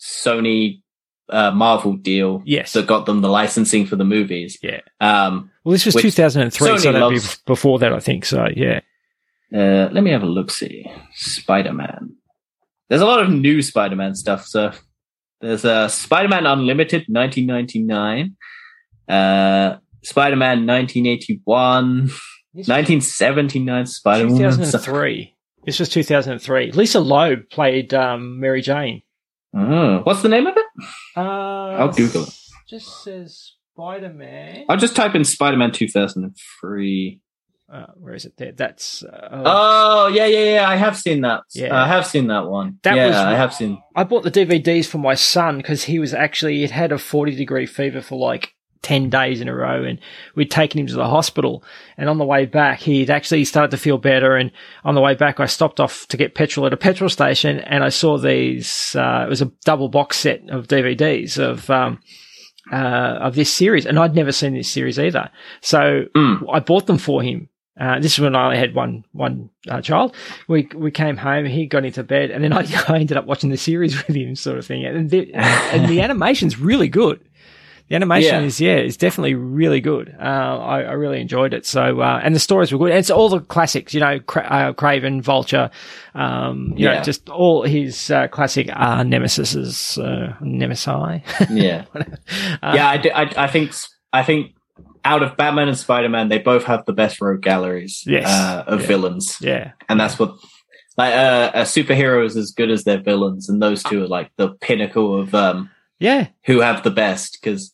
Sony 0.00 0.80
uh, 1.28 1.50
Marvel 1.52 1.94
deal 1.94 2.42
Yes. 2.44 2.72
that 2.72 2.86
got 2.86 3.06
them 3.06 3.20
the 3.20 3.28
licensing 3.28 3.86
for 3.86 3.96
the 3.96 4.04
movies. 4.04 4.58
Yeah. 4.62 4.80
Um, 5.00 5.50
Well, 5.64 5.72
this 5.72 5.86
was 5.86 5.94
Which 5.94 6.02
2003, 6.02 6.78
so 6.78 6.92
that'd 6.92 7.10
be 7.10 7.20
before 7.46 7.78
that, 7.80 7.92
I 7.92 8.00
think. 8.00 8.24
So 8.24 8.48
yeah. 8.56 8.80
Uh, 9.54 9.88
let 9.92 10.02
me 10.02 10.10
have 10.10 10.22
a 10.22 10.26
look. 10.26 10.50
See 10.50 10.84
Spider 11.14 11.72
Man. 11.72 12.16
There's 12.88 13.02
a 13.02 13.06
lot 13.06 13.22
of 13.22 13.30
new 13.30 13.62
Spider 13.62 13.96
Man 13.96 14.14
stuff. 14.14 14.46
So 14.46 14.72
There's 15.40 15.64
uh, 15.64 15.88
Spider-Man 15.88 16.44
Unlimited, 16.46 17.04
1999. 17.08 18.36
Uh, 19.08 19.76
Spider-Man 20.02 20.66
1981. 20.66 22.10
1979 22.52 23.86
Spider-Man. 23.86 24.36
2003. 24.36 25.34
This 25.64 25.78
was 25.78 25.88
2003. 25.88 26.72
Lisa 26.72 27.00
Loeb 27.00 27.48
played 27.50 27.94
um, 27.94 28.40
Mary 28.40 28.60
Jane. 28.62 29.02
Oh, 29.56 30.00
what's 30.04 30.22
the 30.22 30.28
name 30.28 30.46
of 30.46 30.56
it? 30.56 30.66
Uh, 31.16 31.20
I'll 31.20 31.92
Google 31.92 32.24
it. 32.24 32.34
Just 32.68 33.02
says 33.04 33.52
Spider 33.74 34.12
Man. 34.12 34.64
I'll 34.68 34.76
just 34.76 34.96
type 34.96 35.14
in 35.14 35.24
Spider-Man 35.24 35.72
2003. 35.72 37.20
Uh, 37.72 37.86
where 37.94 38.14
is 38.14 38.24
it? 38.24 38.36
There. 38.36 38.52
That's. 38.52 39.04
Uh, 39.04 39.42
Oh 39.46 40.06
yeah, 40.08 40.26
yeah, 40.26 40.54
yeah. 40.54 40.68
I 40.68 40.74
have 40.76 40.96
seen 40.98 41.20
that. 41.20 41.42
Yeah. 41.54 41.74
I 41.80 41.86
have 41.86 42.04
seen 42.06 42.26
that 42.26 42.46
one. 42.48 42.78
That 42.82 42.96
yeah, 42.96 43.06
was- 43.06 43.16
I 43.16 43.34
have 43.36 43.54
seen. 43.54 43.80
I 43.94 44.02
bought 44.04 44.24
the 44.24 44.30
DVDs 44.30 44.86
for 44.86 44.98
my 44.98 45.14
son 45.14 45.58
because 45.58 45.84
he 45.84 45.98
was 46.00 46.12
actually 46.12 46.64
it 46.64 46.70
had 46.72 46.90
a 46.90 46.98
forty 46.98 47.36
degree 47.36 47.66
fever 47.66 48.00
for 48.02 48.18
like 48.18 48.54
ten 48.82 49.08
days 49.10 49.40
in 49.40 49.48
a 49.48 49.54
row, 49.54 49.84
and 49.84 50.00
we'd 50.34 50.50
taken 50.50 50.80
him 50.80 50.86
to 50.88 50.94
the 50.94 51.06
hospital. 51.06 51.62
And 51.96 52.08
on 52.08 52.18
the 52.18 52.24
way 52.24 52.44
back, 52.46 52.80
he'd 52.80 53.10
actually 53.10 53.44
started 53.44 53.70
to 53.70 53.76
feel 53.76 53.98
better. 53.98 54.34
And 54.36 54.50
on 54.84 54.96
the 54.96 55.00
way 55.00 55.14
back, 55.14 55.38
I 55.38 55.46
stopped 55.46 55.78
off 55.78 56.06
to 56.08 56.16
get 56.16 56.34
petrol 56.34 56.66
at 56.66 56.72
a 56.72 56.76
petrol 56.76 57.08
station, 57.10 57.60
and 57.60 57.84
I 57.84 57.90
saw 57.90 58.18
these. 58.18 58.96
Uh, 58.98 59.22
it 59.26 59.28
was 59.28 59.42
a 59.42 59.52
double 59.64 59.88
box 59.88 60.16
set 60.18 60.48
of 60.50 60.66
DVDs 60.66 61.38
of. 61.38 61.70
Um, 61.70 62.00
uh, 62.72 62.76
of 63.22 63.34
this 63.34 63.52
series, 63.52 63.84
and 63.84 63.98
I'd 63.98 64.14
never 64.14 64.30
seen 64.30 64.54
this 64.54 64.70
series 64.70 64.96
either. 64.98 65.28
So 65.60 66.04
Mm. 66.14 66.44
I 66.52 66.60
bought 66.60 66.86
them 66.86 66.98
for 66.98 67.20
him. 67.20 67.48
Uh, 67.80 67.98
this 67.98 68.12
is 68.12 68.20
when 68.20 68.36
I 68.36 68.44
only 68.44 68.58
had 68.58 68.74
one 68.74 69.04
one 69.12 69.48
uh, 69.68 69.80
child. 69.80 70.14
We 70.48 70.68
we 70.74 70.90
came 70.90 71.16
home, 71.16 71.46
he 71.46 71.66
got 71.66 71.84
into 71.86 72.02
bed, 72.04 72.30
and 72.30 72.44
then 72.44 72.52
I, 72.60 72.66
I 72.88 72.98
ended 72.98 73.16
up 73.16 73.24
watching 73.26 73.48
the 73.50 73.56
series 73.56 73.96
with 74.06 74.14
him, 74.14 74.36
sort 74.36 74.58
of 74.58 74.66
thing. 74.66 74.84
And 74.84 75.08
the, 75.08 75.32
and 75.34 75.88
the 75.88 76.00
animation's 76.06 76.58
really 76.58 76.88
good. 76.88 77.20
The 77.88 77.96
animation 77.96 78.42
Yeah. 78.42 78.46
is 78.46 78.60
yeah, 78.60 78.76
it's 78.76 78.96
definitely 78.96 79.34
really 79.34 79.80
good. 79.80 80.14
Uh, 80.16 80.22
I, 80.22 80.82
I 80.82 80.92
really 80.92 81.20
enjoyed 81.20 81.52
it. 81.52 81.66
So 81.66 82.00
uh, 82.00 82.20
and 82.22 82.36
the 82.36 82.38
stories 82.38 82.70
were 82.70 82.78
good. 82.78 82.90
And 82.90 82.98
it's 83.00 83.10
all 83.10 83.28
the 83.28 83.40
classics, 83.40 83.92
you 83.94 83.98
know, 84.00 84.20
Cra- 84.20 84.46
uh, 84.46 84.72
Kraven, 84.74 85.22
Vulture, 85.22 85.70
um, 86.14 86.72
you 86.76 86.84
know, 86.86 87.02
just 87.02 87.28
all 87.30 87.64
his 87.64 88.08
uh, 88.12 88.28
classic 88.28 88.68
uh, 88.72 89.00
nemesises, 89.02 89.98
uh, 89.98 90.34
nemesi. 90.40 91.22
Yeah, 91.50 91.84
Uh, 92.62 92.72
yeah. 92.76 92.88
I, 92.90 92.96
do- 92.98 93.10
I, 93.10 93.44
I 93.44 93.48
think. 93.48 93.72
I 94.12 94.22
think 94.24 94.54
out 95.04 95.22
of 95.22 95.36
Batman 95.36 95.68
and 95.68 95.78
Spider-Man, 95.78 96.28
they 96.28 96.38
both 96.38 96.64
have 96.64 96.84
the 96.86 96.92
best 96.92 97.20
rogue 97.20 97.42
galleries 97.42 98.02
Yes. 98.06 98.26
uh, 98.28 98.64
of 98.66 98.80
Yeah. 98.82 98.86
villains, 98.86 99.36
yeah, 99.40 99.72
and 99.88 99.98
that's 100.00 100.18
what. 100.18 100.34
Like 100.98 101.14
uh, 101.14 101.50
a 101.54 101.62
superhero 101.62 102.26
is 102.26 102.36
as 102.36 102.50
good 102.50 102.70
as 102.70 102.84
their 102.84 103.00
villains, 103.00 103.48
and 103.48 103.62
those 103.62 103.82
two 103.82 104.02
are 104.04 104.08
like 104.08 104.30
the 104.36 104.50
pinnacle 104.60 105.18
of 105.18 105.34
um, 105.34 105.70
yeah, 105.98 106.26
who 106.44 106.60
have 106.60 106.82
the 106.82 106.90
best 106.90 107.38
because 107.40 107.72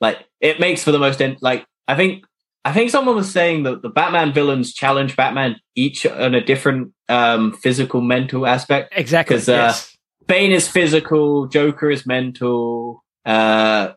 like 0.00 0.18
it 0.40 0.60
makes 0.60 0.82
for 0.84 0.92
the 0.92 0.98
most 0.98 1.22
en- 1.22 1.36
like 1.42 1.64
i 1.88 1.94
think 1.94 2.24
i 2.64 2.72
think 2.72 2.90
someone 2.90 3.14
was 3.16 3.30
saying 3.30 3.62
that 3.64 3.82
the 3.82 3.88
batman 3.90 4.32
villains 4.32 4.72
challenge 4.72 5.14
batman 5.14 5.56
each 5.74 6.06
on 6.06 6.34
a 6.34 6.40
different 6.40 6.92
um 7.10 7.52
physical 7.52 8.00
mental 8.00 8.46
aspect 8.46 8.92
exactly. 8.96 9.36
'Cause, 9.36 9.48
uh, 9.48 9.52
yes. 9.52 9.96
bane 10.26 10.52
is 10.52 10.66
physical 10.68 11.46
joker 11.48 11.90
is 11.90 12.06
mental 12.06 13.04
uh 13.26 13.90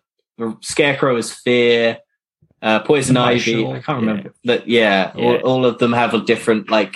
scarecrow 0.61 1.16
is 1.18 1.34
fear 1.34 1.99
uh 2.64 2.80
poison 2.80 3.16
ivy 3.18 3.66
i 3.68 3.80
can't 3.82 3.99
remember 3.99 4.34
that 4.45 4.68
yeah, 4.68 5.11
All, 5.16 5.22
Yeah. 5.34 5.39
all 5.41 5.66
of 5.66 5.78
them 5.78 5.93
have 5.93 6.14
a 6.16 6.22
different 6.22 6.70
like 6.72 6.95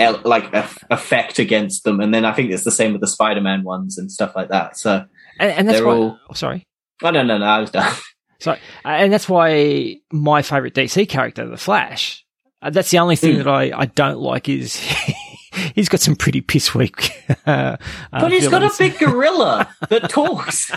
el- 0.00 0.20
like 0.24 0.52
eff- 0.52 0.82
effect 0.90 1.38
against 1.38 1.84
them 1.84 2.00
and 2.00 2.12
then 2.12 2.24
i 2.24 2.32
think 2.32 2.50
it's 2.50 2.64
the 2.64 2.70
same 2.72 2.90
with 2.92 3.00
the 3.00 3.06
spider-man 3.06 3.62
ones 3.62 3.98
and 3.98 4.10
stuff 4.10 4.34
like 4.34 4.48
that 4.48 4.76
so 4.76 5.04
and, 5.38 5.50
and 5.52 5.68
that's 5.68 5.78
they're 5.78 5.86
why. 5.86 5.94
all- 5.94 6.18
oh, 6.30 6.34
sorry. 6.34 6.66
oh 7.02 7.10
no 7.10 7.22
no 7.22 7.38
no 7.38 7.44
i 7.44 7.58
was 7.60 7.70
done 7.70 7.92
So, 8.40 8.50
uh, 8.50 8.56
and 8.84 9.10
that's 9.10 9.28
why 9.28 9.96
my 10.12 10.42
favorite 10.42 10.74
DC 10.74 11.08
character, 11.08 11.46
the 11.48 11.56
Flash, 11.56 12.26
uh, 12.60 12.68
that's 12.68 12.90
the 12.90 12.98
only 12.98 13.16
thing 13.16 13.36
Mm. 13.36 13.44
that 13.44 13.48
I, 13.48 13.72
I 13.74 13.86
don't 13.86 14.18
like 14.18 14.50
is 14.50 14.76
he's 15.74 15.88
got 15.88 16.00
some 16.00 16.14
pretty 16.16 16.42
piss 16.42 16.74
weak. 16.74 17.10
Uh, 17.30 17.30
uh, 17.46 17.76
But 18.10 18.32
he's 18.32 18.48
got 18.48 18.62
a 18.62 18.70
big 18.78 18.98
gorilla 18.98 19.74
that 19.88 20.10
talks. 20.10 20.70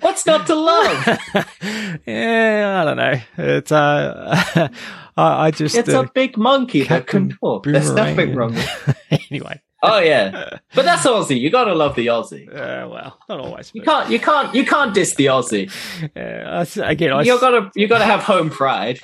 What's 0.00 0.26
not 0.26 0.46
to 0.46 0.54
love? 0.54 1.06
yeah, 2.06 2.80
I 2.80 2.84
don't 2.84 2.96
know. 2.96 3.20
It's 3.38 3.72
uh, 3.72 4.68
I, 5.16 5.46
I 5.46 5.50
just 5.50 5.76
It's 5.76 5.88
uh, 5.88 6.04
a 6.04 6.10
big 6.10 6.36
monkey 6.36 6.84
that 6.84 7.06
can 7.06 7.30
talk. 7.30 7.64
There's 7.64 7.92
nothing 7.92 8.34
wrong. 8.34 8.54
with 8.54 8.96
anyway. 9.30 9.60
Oh 9.80 10.00
yeah, 10.00 10.58
but 10.74 10.84
that's 10.84 11.06
Aussie. 11.06 11.38
You 11.38 11.50
gotta 11.50 11.72
love 11.72 11.94
the 11.94 12.06
Aussie. 12.08 12.48
Uh, 12.48 12.88
well, 12.88 13.16
not 13.28 13.38
always. 13.38 13.70
You 13.72 13.82
can't. 13.82 14.10
You 14.10 14.18
can't. 14.18 14.52
You 14.52 14.66
can't 14.66 14.92
diss 14.92 15.14
the 15.14 15.26
Aussie. 15.26 15.70
uh, 16.16 16.82
I 16.82 16.90
again, 16.90 17.12
I 17.12 17.22
You 17.22 17.38
gotta. 17.38 17.70
You 17.76 17.86
gotta 17.86 18.04
have 18.04 18.24
home 18.24 18.50
pride. 18.50 19.00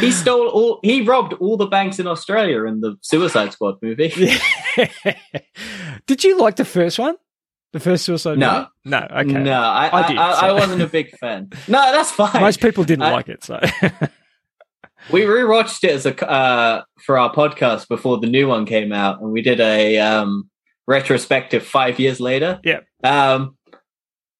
He 0.00 0.10
stole 0.10 0.48
all. 0.48 0.80
He 0.82 1.02
robbed 1.02 1.34
all 1.34 1.58
the 1.58 1.66
banks 1.66 1.98
in 1.98 2.06
Australia 2.06 2.64
in 2.64 2.80
the 2.80 2.96
Suicide 3.02 3.52
Squad 3.52 3.76
movie. 3.82 4.08
Did 6.06 6.24
you 6.24 6.38
like 6.38 6.56
the 6.56 6.64
first 6.64 6.98
one? 6.98 7.16
The 7.74 7.80
first 7.80 8.04
Suicide 8.04 8.38
No. 8.38 8.52
movie? 8.52 8.68
No. 8.84 9.08
Okay. 9.10 9.42
No, 9.42 9.60
I. 9.60 9.86
I 9.88 10.02
I, 10.04 10.08
did, 10.08 10.16
I, 10.16 10.30
I 10.48 10.52
wasn't 10.52 10.80
a 10.82 10.86
big 10.86 11.10
fan. 11.18 11.50
No, 11.66 11.80
that's 11.92 12.10
fine. 12.22 12.40
Most 12.40 12.60
people 12.60 12.84
didn't 12.84 13.02
I- 13.02 13.12
like 13.12 13.28
it, 13.28 13.42
so 13.44 13.58
We 15.10 15.22
rewatched 15.22 15.84
it 15.84 15.90
as 15.90 16.06
a 16.06 16.26
uh, 16.30 16.82
for 17.04 17.18
our 17.18 17.32
podcast 17.34 17.88
before 17.88 18.18
the 18.20 18.26
new 18.26 18.48
one 18.48 18.64
came 18.64 18.90
out, 18.92 19.20
and 19.20 19.32
we 19.32 19.42
did 19.42 19.60
a 19.60 19.98
um, 19.98 20.48
retrospective 20.86 21.62
five 21.66 21.98
years 21.98 22.20
later. 22.20 22.58
Yeah. 22.64 22.80
Um, 23.02 23.58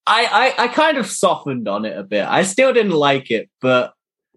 I, 0.07 0.55
I 0.59 0.65
I 0.65 0.69
kind 0.69 0.97
of 0.97 1.07
softened 1.07 1.69
on 1.69 1.85
it 1.85 1.99
a 1.99 2.03
bit. 2.03 2.25
I 2.25 2.45
still 2.45 2.73
didn't 2.73 2.93
like 2.93 3.31
it, 3.31 3.51
but 3.61 3.93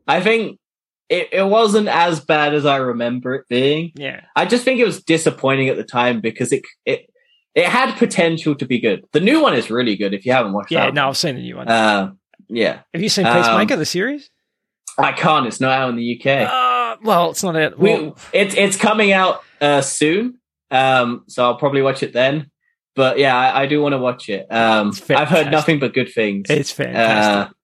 I 0.08 0.20
think 0.22 0.60
it, 1.08 1.30
it 1.32 1.44
wasn't 1.46 1.88
as 1.88 2.20
bad 2.20 2.54
as 2.54 2.66
I 2.66 2.78
remember 2.78 3.36
it 3.36 3.46
being. 3.48 3.92
yeah. 3.96 4.22
I 4.36 4.46
just 4.46 4.66
think 4.66 4.80
it 4.82 4.86
was 4.86 5.02
disappointing 5.04 5.70
at 5.70 5.78
the 5.78 5.84
time 5.86 6.20
because 6.20 6.52
it 6.52 6.64
it 6.86 7.06
it 7.58 7.66
had 7.66 7.98
potential 7.98 8.54
to 8.54 8.66
be 8.68 8.80
good. 8.80 9.04
The 9.14 9.20
new 9.20 9.42
one 9.42 9.56
is 9.56 9.72
really 9.72 9.96
good 9.96 10.14
if 10.14 10.28
you 10.28 10.32
haven't 10.32 10.54
watched 10.54 10.72
it. 10.72 10.76
Yeah, 10.76 10.86
that. 10.86 10.94
no, 10.94 11.10
I've 11.10 11.18
seen 11.18 11.36
the 11.36 11.42
new 11.42 11.56
one. 11.58 11.66
one. 11.66 11.76
Uh, 11.76 12.12
yeah, 12.50 12.82
Have 12.94 13.02
you 13.02 13.10
seen 13.10 13.26
um, 13.26 13.36
Peacemaker, 13.36 13.76
the 13.76 13.86
series? 13.86 14.30
I 15.00 15.12
can't. 15.12 15.48
It's 15.48 15.60
not 15.60 15.72
out 15.72 15.90
in 15.90 15.96
the 15.96 16.20
UK. 16.20 16.48
Uh, 16.48 16.98
well, 17.04 17.32
it's 17.32 17.42
not 17.42 17.56
out. 17.56 17.80
We, 17.80 18.14
it's 18.32 18.54
it's 18.56 18.78
coming 18.78 19.12
out 19.12 19.42
uh, 19.60 19.82
soon, 19.82 20.40
um, 20.70 21.24
so 21.28 21.44
I'll 21.44 21.58
probably 21.58 21.82
watch 21.82 22.04
it 22.04 22.14
then. 22.14 22.52
But 22.96 23.18
yeah, 23.18 23.36
I, 23.36 23.64
I 23.64 23.66
do 23.66 23.82
want 23.82 23.94
to 23.94 24.00
watch 24.00 24.30
it. 24.30 24.46
Um, 24.52 24.94
I've 25.10 25.28
heard 25.28 25.52
nothing 25.52 25.80
but 25.80 25.96
good 25.96 26.14
things. 26.14 26.50
it's 26.50 26.72
fantastic. 26.72 27.56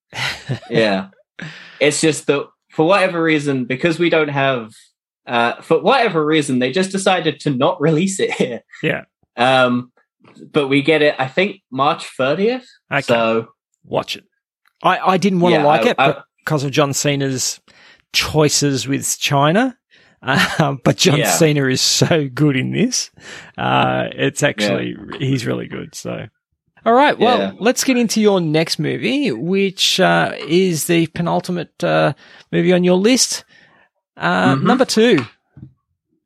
yeah, 0.72 1.10
it's 1.80 2.02
just 2.02 2.26
that 2.28 2.48
for 2.72 2.88
whatever 2.88 3.22
reason, 3.22 3.66
because 3.66 4.00
we 4.00 4.10
don't 4.10 4.30
have, 4.30 4.74
uh, 5.28 5.62
for 5.62 5.80
whatever 5.80 6.26
reason, 6.26 6.58
they 6.58 6.72
just 6.72 6.92
decided 6.92 7.40
to 7.42 7.52
not 7.52 7.80
release 7.80 8.20
it 8.20 8.32
here. 8.32 8.62
Yeah. 8.82 9.04
Um, 9.36 9.92
but 10.52 10.68
we 10.68 10.82
get 10.82 11.02
it, 11.02 11.16
I 11.20 11.28
think, 11.28 11.62
March 11.72 12.06
thirtieth. 12.18 12.66
okay, 12.92 13.02
So 13.02 13.50
watch 13.84 14.16
it. 14.16 14.24
I, 14.82 15.00
I 15.14 15.18
didn't 15.18 15.40
want 15.40 15.54
to 15.56 15.60
Yeah, 15.60 15.66
like 15.66 15.86
I- 15.86 15.90
it 15.92 15.96
I- 16.00 16.22
because 16.40 16.64
of 16.64 16.72
John 16.72 16.94
Cena's 16.94 17.60
choices 18.14 18.88
with 18.88 19.18
China. 19.20 19.78
Um, 20.60 20.80
but 20.86 20.96
John 20.96 21.18
Yeah. 21.20 21.32
Cena 21.32 21.66
is 21.66 21.82
so 21.82 22.30
good 22.30 22.56
in 22.56 22.72
this. 22.72 23.12
Uh, 23.58 24.08
it's 24.14 24.42
actually, 24.42 24.96
he's 25.20 25.46
really 25.46 25.68
good. 25.68 25.94
So, 25.96 26.28
all 26.86 26.94
right. 26.94 27.20
Well, 27.20 27.38
Yeah. 27.40 27.52
let's 27.60 27.84
get 27.84 27.98
into 27.98 28.22
your 28.22 28.40
next 28.40 28.80
movie, 28.80 29.34
which, 29.34 30.00
uh, 30.00 30.32
is 30.48 30.86
the 30.88 31.08
penultimate, 31.08 31.84
uh, 31.84 32.14
movie 32.54 32.72
on 32.72 32.86
your 32.86 32.96
list. 32.96 33.44
Uh, 34.16 34.56
Mhm. 34.56 34.64
number 34.64 34.86
two. 34.86 35.26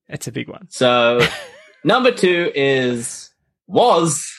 It's 0.07 0.27
a 0.27 0.31
big 0.31 0.47
one. 0.47 0.67
So 0.69 1.19
number 1.88 2.11
two 2.11 2.51
is 2.53 3.31
was 3.67 4.31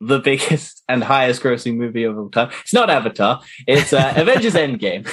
the 0.00 0.18
biggest 0.18 0.82
and 0.88 1.02
highest 1.02 1.42
grossing 1.42 1.76
movie 1.76 2.04
of 2.04 2.18
all 2.18 2.28
time. 2.28 2.50
It's 2.60 2.74
not 2.74 2.90
Avatar. 2.90 3.40
It's 3.66 3.92
uh, 3.94 4.12
Avengers 4.16 4.52
Endgame 4.54 5.08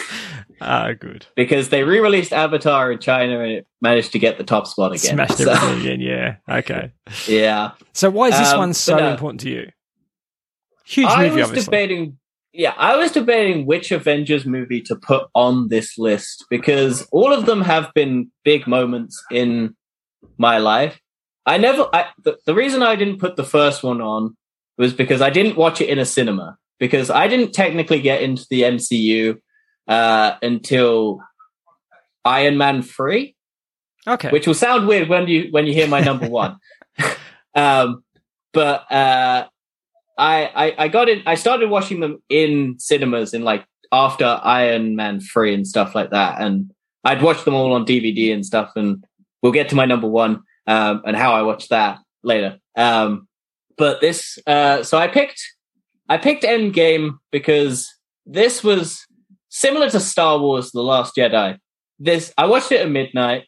Ah, 0.60 0.91
good. 1.00 1.26
because 1.36 1.70
they 1.70 1.84
re-released 1.84 2.34
Avatar 2.34 2.91
in 2.91 3.00
China 3.00 3.39
and 3.39 3.52
it 3.52 3.68
managed 3.82 4.12
to 4.12 4.20
get 4.20 4.38
the 4.38 4.44
top 4.44 4.68
spot 4.68 4.91
again. 4.91 5.16
Smashed 5.16 5.38
So, 5.38 5.52
everything 5.52 5.80
again. 5.82 6.02
Yeah. 6.02 6.36
Okay. 6.60 6.91
yeah, 7.28 7.72
So 7.94 8.10
why 8.10 8.28
is 8.28 8.38
this 8.38 8.52
Um, 8.52 8.60
one 8.60 8.74
so 8.74 8.98
no. 8.98 9.10
important 9.12 9.39
to 9.41 9.50
you? 9.50 9.72
Huge 10.86 11.08
I 11.08 11.24
movie, 11.30 11.38
was 11.41 11.48
obviously. 11.50 11.66
debating. 11.72 12.18
Yeah, 12.52 12.74
I 12.78 12.98
was 12.98 13.12
debating 13.12 13.66
which 13.66 13.91
Avengers 13.91 14.46
movie 14.46 14.82
to 14.82 14.96
put 14.96 15.28
on 15.34 15.70
this 15.70 15.98
list 15.98 16.46
because 16.50 17.08
all 17.12 17.32
of 17.34 17.46
them 17.46 17.62
have 17.62 17.91
been 17.96 18.30
big 18.44 18.68
moments 18.68 19.24
in 19.32 19.76
my 20.38 20.58
life. 20.58 21.00
I 21.46 21.58
never. 21.58 21.89
I, 21.94 22.08
the, 22.24 22.38
the 22.46 22.56
reason 22.56 22.84
I 22.84 22.96
didn't 22.96 23.20
put 23.20 23.36
the 23.36 23.44
first 23.44 23.84
one 23.84 24.02
on 24.02 24.36
was 24.78 24.94
because 24.94 25.22
I 25.22 25.30
didn't 25.30 25.58
watch 25.58 25.82
it 25.82 25.89
in 25.89 26.00
a 26.00 26.06
cinema 26.06 26.58
because 26.80 27.10
I 27.10 27.28
didn't 27.28 27.54
technically 27.54 28.02
get 28.02 28.22
into 28.22 28.46
the 28.50 28.62
MCU 28.64 29.39
uh, 29.88 30.36
until 30.41 31.20
Iron 32.26 32.58
Man 32.58 32.82
three 32.82 33.36
okay. 34.08 34.30
which 34.30 34.48
will 34.48 34.54
sound 34.54 34.88
weird 34.88 35.10
when 35.10 35.28
you 35.28 35.48
when 35.52 35.66
you 35.68 35.74
hear 35.74 35.88
my 35.88 36.02
number 36.02 36.28
one. 36.30 36.58
um, 37.56 38.04
but 38.54 38.91
uh, 38.91 39.48
I, 40.18 40.46
I 40.46 40.76
I 40.78 40.88
got 40.88 41.10
it. 41.10 41.24
I 41.26 41.36
started 41.36 41.70
watching 41.70 42.00
them 42.00 42.22
in 42.30 42.76
cinemas 42.80 43.34
in 43.34 43.44
like 43.44 43.66
after 43.91 44.39
Iron 44.44 44.96
Man 44.96 45.20
three 45.20 45.54
and 45.54 45.68
stuff 45.68 45.96
like 45.96 46.12
that, 46.12 46.41
and 46.41 46.72
I'd 47.04 47.22
watched 47.22 47.46
them 47.46 47.54
all 47.54 47.74
on 47.74 47.86
DVD 47.86 48.34
and 48.34 48.46
stuff. 48.46 48.72
And 48.76 49.04
we'll 49.41 49.52
get 49.52 49.70
to 49.70 49.76
my 49.76 49.86
number 49.86 50.08
one 50.08 50.44
um, 50.68 51.01
and 51.05 51.16
how 51.16 51.34
I 51.34 51.41
watched 51.41 51.70
that 51.70 51.99
later. 52.24 52.57
Um, 52.76 53.28
but 53.78 54.01
this, 54.01 54.38
uh, 54.47 54.84
so 54.84 54.97
I 54.97 55.07
picked 55.07 55.41
I 56.09 56.18
picked 56.18 56.43
Endgame 56.43 57.18
because 57.32 57.91
this 58.26 58.64
was 58.64 59.05
similar 59.49 59.89
to 59.89 59.99
Star 59.99 60.39
Wars: 60.39 60.72
The 60.72 60.82
Last 60.82 61.16
Jedi. 61.16 61.57
This 61.99 62.34
I 62.38 62.45
watched 62.45 62.72
it 62.72 62.82
at 62.82 62.89
midnight. 62.89 63.45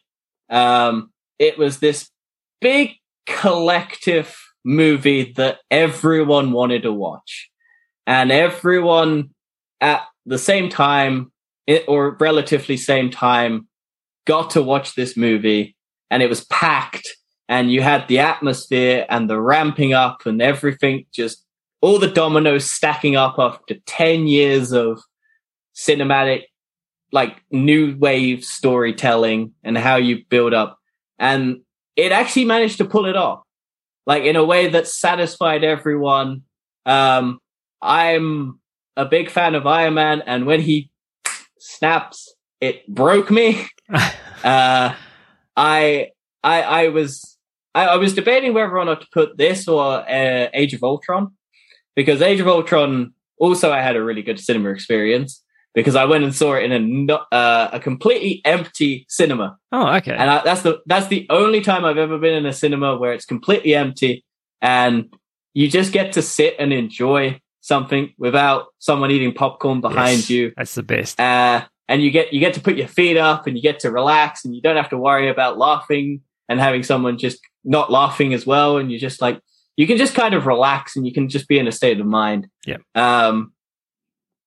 Um, 0.48 1.10
it 1.38 1.58
was 1.58 1.78
this 1.78 2.10
big 2.60 2.92
collective 3.26 4.36
movie 4.64 5.32
that 5.36 5.58
everyone 5.70 6.52
wanted 6.52 6.82
to 6.82 6.92
watch, 6.92 7.50
and 8.06 8.32
everyone 8.32 9.30
at 9.80 10.02
the 10.24 10.38
same 10.38 10.68
time, 10.68 11.30
it, 11.66 11.84
or 11.86 12.16
relatively 12.18 12.76
same 12.76 13.10
time, 13.10 13.68
got 14.26 14.50
to 14.50 14.62
watch 14.62 14.94
this 14.94 15.16
movie, 15.16 15.75
and 16.10 16.22
it 16.22 16.28
was 16.28 16.44
packed. 16.46 17.08
And 17.48 17.70
you 17.70 17.80
had 17.80 18.08
the 18.08 18.18
atmosphere 18.18 19.06
and 19.08 19.30
the 19.30 19.40
ramping 19.40 19.92
up 19.92 20.26
and 20.26 20.42
everything 20.42 21.06
just 21.12 21.44
all 21.80 21.98
the 21.98 22.08
dominoes 22.08 22.68
stacking 22.68 23.16
up 23.16 23.36
after 23.38 23.76
10 23.86 24.26
years 24.26 24.72
of 24.72 25.00
cinematic, 25.74 26.44
like 27.12 27.42
new 27.50 27.96
wave 27.98 28.44
storytelling 28.44 29.52
and 29.62 29.78
how 29.78 29.96
you 29.96 30.24
build 30.28 30.54
up. 30.54 30.78
And 31.18 31.60
it 31.94 32.12
actually 32.12 32.44
managed 32.44 32.78
to 32.78 32.84
pull 32.84 33.06
it 33.06 33.16
off, 33.16 33.42
like 34.06 34.24
in 34.24 34.36
a 34.36 34.44
way 34.44 34.68
that 34.68 34.88
satisfied 34.88 35.64
everyone. 35.64 36.42
Um, 36.84 37.38
I'm 37.80 38.60
a 38.96 39.04
big 39.04 39.30
fan 39.30 39.54
of 39.54 39.66
Iron 39.66 39.94
Man, 39.94 40.22
and 40.26 40.46
when 40.46 40.60
he 40.60 40.90
snaps, 41.58 42.34
it 42.60 42.86
broke 42.88 43.30
me. 43.30 43.66
uh, 44.44 44.94
I, 45.56 46.10
I, 46.42 46.62
I 46.62 46.88
was, 46.88 47.38
I, 47.74 47.86
I, 47.86 47.96
was 47.96 48.14
debating 48.14 48.54
whether 48.54 48.76
or 48.76 48.84
not 48.84 49.00
to 49.00 49.06
put 49.12 49.38
this 49.38 49.66
or 49.68 50.08
uh, 50.08 50.48
Age 50.52 50.74
of 50.74 50.82
Ultron 50.82 51.32
because 51.94 52.22
Age 52.22 52.40
of 52.40 52.48
Ultron 52.48 53.14
also 53.38 53.72
I 53.72 53.80
had 53.82 53.96
a 53.96 54.02
really 54.02 54.22
good 54.22 54.38
cinema 54.38 54.70
experience 54.70 55.42
because 55.74 55.94
I 55.94 56.06
went 56.06 56.24
and 56.24 56.34
saw 56.34 56.54
it 56.54 56.70
in 56.70 57.10
a 57.10 57.14
uh, 57.14 57.70
a 57.74 57.80
completely 57.80 58.40
empty 58.44 59.06
cinema. 59.08 59.58
Oh, 59.72 59.94
okay. 59.96 60.12
And 60.12 60.30
I, 60.30 60.42
that's 60.42 60.62
the 60.62 60.80
that's 60.86 61.08
the 61.08 61.26
only 61.30 61.60
time 61.60 61.84
I've 61.84 61.98
ever 61.98 62.18
been 62.18 62.34
in 62.34 62.46
a 62.46 62.52
cinema 62.52 62.96
where 62.96 63.12
it's 63.12 63.26
completely 63.26 63.74
empty 63.74 64.24
and 64.62 65.14
you 65.54 65.68
just 65.68 65.92
get 65.92 66.12
to 66.12 66.22
sit 66.22 66.56
and 66.58 66.72
enjoy 66.72 67.40
something 67.60 68.14
without 68.18 68.66
someone 68.78 69.10
eating 69.10 69.34
popcorn 69.34 69.80
behind 69.80 70.18
yes, 70.18 70.30
you. 70.30 70.52
That's 70.56 70.74
the 70.74 70.82
best. 70.82 71.20
Uh, 71.20 71.66
and 71.88 72.02
you 72.02 72.10
get 72.10 72.32
you 72.32 72.40
get 72.40 72.54
to 72.54 72.60
put 72.60 72.76
your 72.76 72.88
feet 72.88 73.16
up 73.16 73.46
and 73.46 73.56
you 73.56 73.62
get 73.62 73.80
to 73.80 73.90
relax 73.90 74.44
and 74.44 74.54
you 74.54 74.62
don't 74.62 74.76
have 74.76 74.90
to 74.90 74.98
worry 74.98 75.28
about 75.28 75.58
laughing 75.58 76.20
and 76.48 76.60
having 76.60 76.82
someone 76.82 77.18
just 77.18 77.40
not 77.64 77.90
laughing 77.90 78.34
as 78.34 78.46
well 78.46 78.78
and 78.78 78.90
you 78.90 78.98
just 78.98 79.20
like 79.20 79.40
you 79.76 79.86
can 79.86 79.98
just 79.98 80.14
kind 80.14 80.34
of 80.34 80.46
relax 80.46 80.96
and 80.96 81.06
you 81.06 81.12
can 81.12 81.28
just 81.28 81.48
be 81.48 81.58
in 81.58 81.68
a 81.68 81.72
state 81.72 82.00
of 82.00 82.06
mind. 82.06 82.48
Yeah. 82.64 82.78
Um 82.94 83.52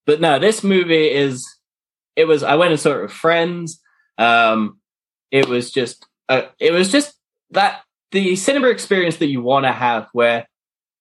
but 0.06 0.20
no, 0.20 0.40
this 0.40 0.64
movie 0.64 1.12
is 1.12 1.48
it 2.16 2.26
was 2.26 2.44
I 2.44 2.56
went 2.56 2.72
and 2.72 2.80
saw 2.80 2.98
it 2.98 3.02
with 3.04 3.12
friends. 3.12 3.80
Um, 4.18 4.80
it 5.32 5.48
was 5.48 5.72
just 5.72 6.06
uh, 6.28 6.44
it 6.60 6.72
was 6.72 6.92
just 6.92 7.16
that 7.52 7.82
the 8.12 8.36
cinema 8.36 8.68
experience 8.68 9.18
that 9.18 9.28
you 9.28 9.42
want 9.42 9.66
to 9.66 9.72
have 9.72 10.08
where 10.14 10.48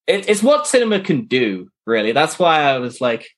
it, 0.06 0.28
it's 0.28 0.42
what 0.42 0.66
cinema 0.66 1.00
can 1.00 1.26
do 1.26 1.70
really 1.86 2.12
that's 2.12 2.38
why 2.38 2.60
i 2.60 2.78
was 2.78 3.00
like 3.00 3.28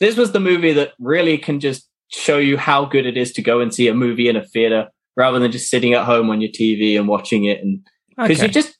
this 0.00 0.16
was 0.16 0.32
the 0.32 0.40
movie 0.40 0.72
that 0.72 0.92
really 0.98 1.38
can 1.38 1.60
just 1.60 1.89
show 2.10 2.38
you 2.38 2.56
how 2.56 2.84
good 2.84 3.06
it 3.06 3.16
is 3.16 3.32
to 3.32 3.42
go 3.42 3.60
and 3.60 3.72
see 3.74 3.88
a 3.88 3.94
movie 3.94 4.28
in 4.28 4.36
a 4.36 4.44
theater 4.44 4.88
rather 5.16 5.38
than 5.38 5.50
just 5.50 5.70
sitting 5.70 5.94
at 5.94 6.04
home 6.04 6.30
on 6.30 6.40
your 6.40 6.50
tv 6.50 6.98
and 6.98 7.08
watching 7.08 7.44
it 7.44 7.62
and 7.62 7.80
because 8.16 8.38
okay. 8.38 8.46
you 8.46 8.52
just 8.52 8.76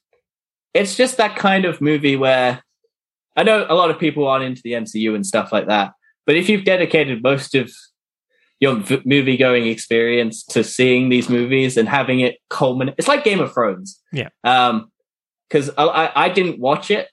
it's 0.74 0.96
just 0.96 1.16
that 1.16 1.36
kind 1.36 1.64
of 1.64 1.80
movie 1.80 2.16
where 2.16 2.62
i 3.36 3.42
know 3.42 3.66
a 3.68 3.74
lot 3.74 3.90
of 3.90 3.98
people 3.98 4.26
aren't 4.26 4.44
into 4.44 4.62
the 4.62 4.72
mcu 4.72 5.14
and 5.14 5.26
stuff 5.26 5.52
like 5.52 5.66
that 5.66 5.92
but 6.26 6.36
if 6.36 6.48
you've 6.48 6.64
dedicated 6.64 7.22
most 7.22 7.54
of 7.54 7.70
your 8.60 8.76
v- 8.76 9.02
movie 9.04 9.36
going 9.36 9.66
experience 9.66 10.44
to 10.44 10.62
seeing 10.62 11.08
these 11.08 11.28
movies 11.28 11.76
and 11.76 11.88
having 11.88 12.20
it 12.20 12.36
culminate, 12.50 12.94
it's 12.98 13.08
like 13.08 13.24
Game 13.24 13.40
of 13.40 13.52
Thrones. 13.52 14.00
Yeah. 14.12 14.28
Um, 14.44 14.92
because 15.48 15.70
I, 15.76 16.12
I 16.14 16.28
didn't 16.28 16.60
watch 16.60 16.92
it. 16.92 17.08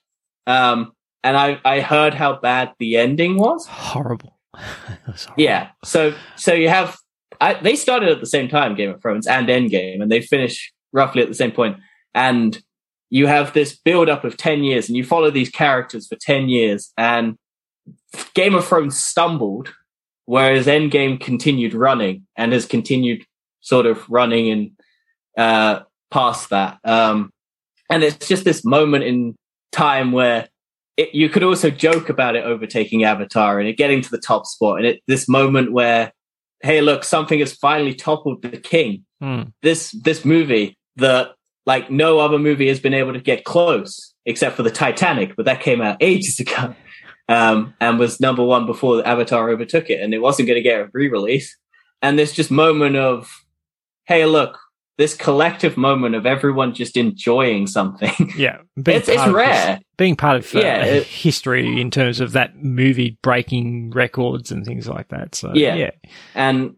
Um, 0.46 0.92
and 1.24 1.36
I, 1.36 1.60
I 1.64 1.80
heard 1.80 2.14
how 2.14 2.38
bad 2.38 2.72
the 2.78 2.96
ending 2.96 3.36
was. 3.36 3.66
Horrible. 3.66 4.37
Yeah. 5.36 5.70
So, 5.84 6.14
so 6.36 6.52
you 6.52 6.68
have, 6.68 6.96
I, 7.40 7.54
they 7.54 7.76
started 7.76 8.10
at 8.10 8.20
the 8.20 8.26
same 8.26 8.48
time, 8.48 8.74
Game 8.74 8.90
of 8.90 9.00
Thrones 9.00 9.26
and 9.26 9.48
Endgame, 9.48 10.02
and 10.02 10.10
they 10.10 10.20
finish 10.20 10.72
roughly 10.92 11.22
at 11.22 11.28
the 11.28 11.34
same 11.34 11.50
point. 11.50 11.76
And 12.14 12.60
you 13.10 13.26
have 13.26 13.52
this 13.52 13.76
build 13.76 14.08
up 14.08 14.24
of 14.24 14.36
10 14.36 14.64
years 14.64 14.88
and 14.88 14.96
you 14.96 15.04
follow 15.04 15.30
these 15.30 15.50
characters 15.50 16.06
for 16.06 16.16
10 16.16 16.48
years 16.48 16.92
and 16.98 17.36
Game 18.34 18.54
of 18.54 18.66
Thrones 18.66 19.02
stumbled, 19.02 19.72
whereas 20.26 20.66
Endgame 20.66 21.20
continued 21.20 21.74
running 21.74 22.26
and 22.36 22.52
has 22.52 22.66
continued 22.66 23.24
sort 23.60 23.86
of 23.86 24.08
running 24.08 24.50
and 24.50 24.70
uh, 25.36 25.82
past 26.10 26.50
that. 26.50 26.78
Um, 26.84 27.30
and 27.90 28.02
it's 28.02 28.28
just 28.28 28.44
this 28.44 28.64
moment 28.64 29.04
in 29.04 29.34
time 29.72 30.12
where 30.12 30.48
it, 30.98 31.14
you 31.14 31.30
could 31.30 31.44
also 31.44 31.70
joke 31.70 32.10
about 32.10 32.36
it 32.36 32.44
overtaking 32.44 33.04
Avatar 33.04 33.60
and 33.60 33.68
it 33.68 33.78
getting 33.78 34.02
to 34.02 34.10
the 34.10 34.18
top 34.18 34.44
spot. 34.44 34.78
And 34.78 34.86
it, 34.86 35.02
this 35.06 35.28
moment 35.28 35.72
where, 35.72 36.12
hey, 36.60 36.80
look, 36.80 37.04
something 37.04 37.38
has 37.38 37.54
finally 37.54 37.94
toppled 37.94 38.42
the 38.42 38.58
king. 38.58 39.04
Hmm. 39.20 39.42
This 39.62 39.92
this 39.92 40.24
movie 40.24 40.76
that 40.96 41.30
like 41.64 41.90
no 41.90 42.18
other 42.18 42.38
movie 42.38 42.68
has 42.68 42.80
been 42.80 42.94
able 42.94 43.12
to 43.12 43.20
get 43.20 43.44
close 43.44 44.12
except 44.26 44.56
for 44.56 44.64
the 44.64 44.70
Titanic, 44.70 45.36
but 45.36 45.46
that 45.46 45.60
came 45.60 45.80
out 45.80 45.96
ages 46.00 46.40
ago 46.40 46.74
um, 47.28 47.74
and 47.80 47.98
was 47.98 48.20
number 48.20 48.42
one 48.42 48.66
before 48.66 49.06
Avatar 49.06 49.50
overtook 49.50 49.88
it, 49.90 50.00
and 50.00 50.12
it 50.12 50.18
wasn't 50.18 50.48
going 50.48 50.58
to 50.58 50.68
get 50.68 50.80
a 50.80 50.88
re-release. 50.92 51.56
And 52.02 52.18
this 52.18 52.32
just 52.32 52.50
moment 52.50 52.96
of, 52.96 53.30
hey, 54.06 54.24
look, 54.26 54.58
this 54.98 55.14
collective 55.14 55.76
moment 55.76 56.14
of 56.14 56.26
everyone 56.26 56.74
just 56.74 56.96
enjoying 56.96 57.66
something. 57.66 58.32
Yeah, 58.36 58.58
it's, 58.76 59.08
it's 59.08 59.28
rare. 59.28 59.80
Being 59.98 60.16
part 60.16 60.36
of 60.36 60.54
uh, 60.54 60.60
yeah, 60.60 60.84
it, 60.84 61.02
history 61.04 61.80
in 61.80 61.90
terms 61.90 62.20
of 62.20 62.32
that 62.32 62.56
movie 62.62 63.18
breaking 63.22 63.90
records 63.90 64.50
and 64.50 64.64
things 64.64 64.88
like 64.88 65.08
that. 65.08 65.34
So 65.34 65.52
yeah, 65.54 65.74
yeah. 65.74 65.90
and 66.34 66.76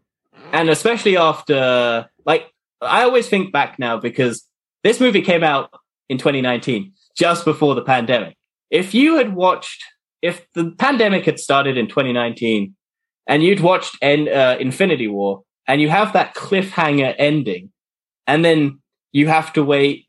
and 0.53 0.68
especially 0.68 1.16
after 1.16 2.09
like 2.27 2.51
I 2.81 3.03
always 3.03 3.29
think 3.29 3.53
back 3.53 3.79
now 3.79 3.99
because 3.99 4.45
this 4.83 5.01
movie 5.01 5.23
came 5.23 5.45
out 5.45 5.71
in 6.09 6.18
2019, 6.18 6.93
just 7.16 7.45
before 7.45 7.75
the 7.75 7.83
pandemic. 7.83 8.37
If 8.71 8.95
you 8.95 9.16
had 9.16 9.35
watched 9.35 9.85
if 10.23 10.47
the 10.55 10.73
pandemic 10.73 11.25
had 11.25 11.39
started 11.39 11.77
in 11.77 11.89
2019 11.89 12.75
and 13.27 13.43
you'd 13.43 13.61
watched 13.61 13.97
en- 14.03 14.29
uh, 14.29 14.57
Infinity 14.61 15.09
War 15.09 15.43
and 15.66 15.81
you 15.81 15.89
have 15.89 16.12
that 16.12 16.35
cliffhanger 16.35 17.14
ending, 17.18 17.71
and 18.27 18.45
then 18.45 18.81
you 19.12 19.29
have 19.29 19.53
to 19.55 19.64
wait 19.64 20.07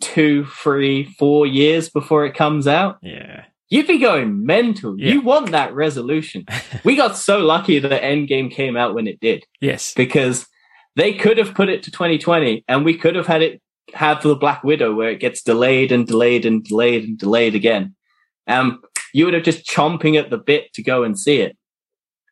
two, 0.00 0.44
three, 0.46 1.04
four 1.18 1.46
years 1.46 1.88
before 1.88 2.24
it 2.26 2.34
comes 2.34 2.66
out. 2.66 2.98
Yeah. 3.02 3.44
You'd 3.70 3.86
be 3.86 3.98
going 3.98 4.46
mental. 4.46 4.98
Yeah. 4.98 5.12
You 5.12 5.20
want 5.20 5.50
that 5.50 5.74
resolution. 5.74 6.46
we 6.84 6.96
got 6.96 7.16
so 7.16 7.38
lucky 7.40 7.78
that 7.78 8.02
Endgame 8.02 8.50
came 8.50 8.76
out 8.76 8.94
when 8.94 9.06
it 9.06 9.20
did. 9.20 9.44
Yes. 9.60 9.92
Because 9.94 10.46
they 10.96 11.12
could 11.12 11.38
have 11.38 11.54
put 11.54 11.68
it 11.68 11.82
to 11.82 11.90
2020 11.90 12.64
and 12.66 12.84
we 12.84 12.96
could 12.96 13.14
have 13.14 13.26
had 13.26 13.42
it 13.42 13.60
have 13.94 14.22
the 14.22 14.34
Black 14.34 14.64
Widow 14.64 14.94
where 14.94 15.10
it 15.10 15.20
gets 15.20 15.42
delayed 15.42 15.92
and 15.92 16.06
delayed 16.06 16.44
and 16.44 16.64
delayed 16.64 17.04
and 17.04 17.18
delayed 17.18 17.54
again. 17.54 17.94
Um, 18.46 18.82
you 19.12 19.24
would 19.24 19.34
have 19.34 19.42
just 19.42 19.66
chomping 19.66 20.18
at 20.18 20.30
the 20.30 20.38
bit 20.38 20.72
to 20.74 20.82
go 20.82 21.04
and 21.04 21.18
see 21.18 21.40
it. 21.40 21.56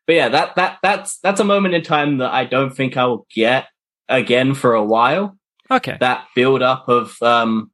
But 0.06 0.14
yeah, 0.14 0.28
that 0.28 0.54
that 0.56 0.78
that's 0.82 1.18
that's 1.18 1.40
a 1.40 1.44
moment 1.44 1.74
in 1.74 1.82
time 1.82 2.18
that 2.18 2.32
I 2.32 2.44
don't 2.44 2.74
think 2.74 2.96
I 2.96 3.06
will 3.06 3.26
get 3.34 3.66
again 4.08 4.54
for 4.54 4.74
a 4.74 4.84
while. 4.84 5.36
Okay. 5.70 5.96
That 6.00 6.26
build 6.34 6.62
up 6.62 6.88
of 6.88 7.20
um 7.22 7.70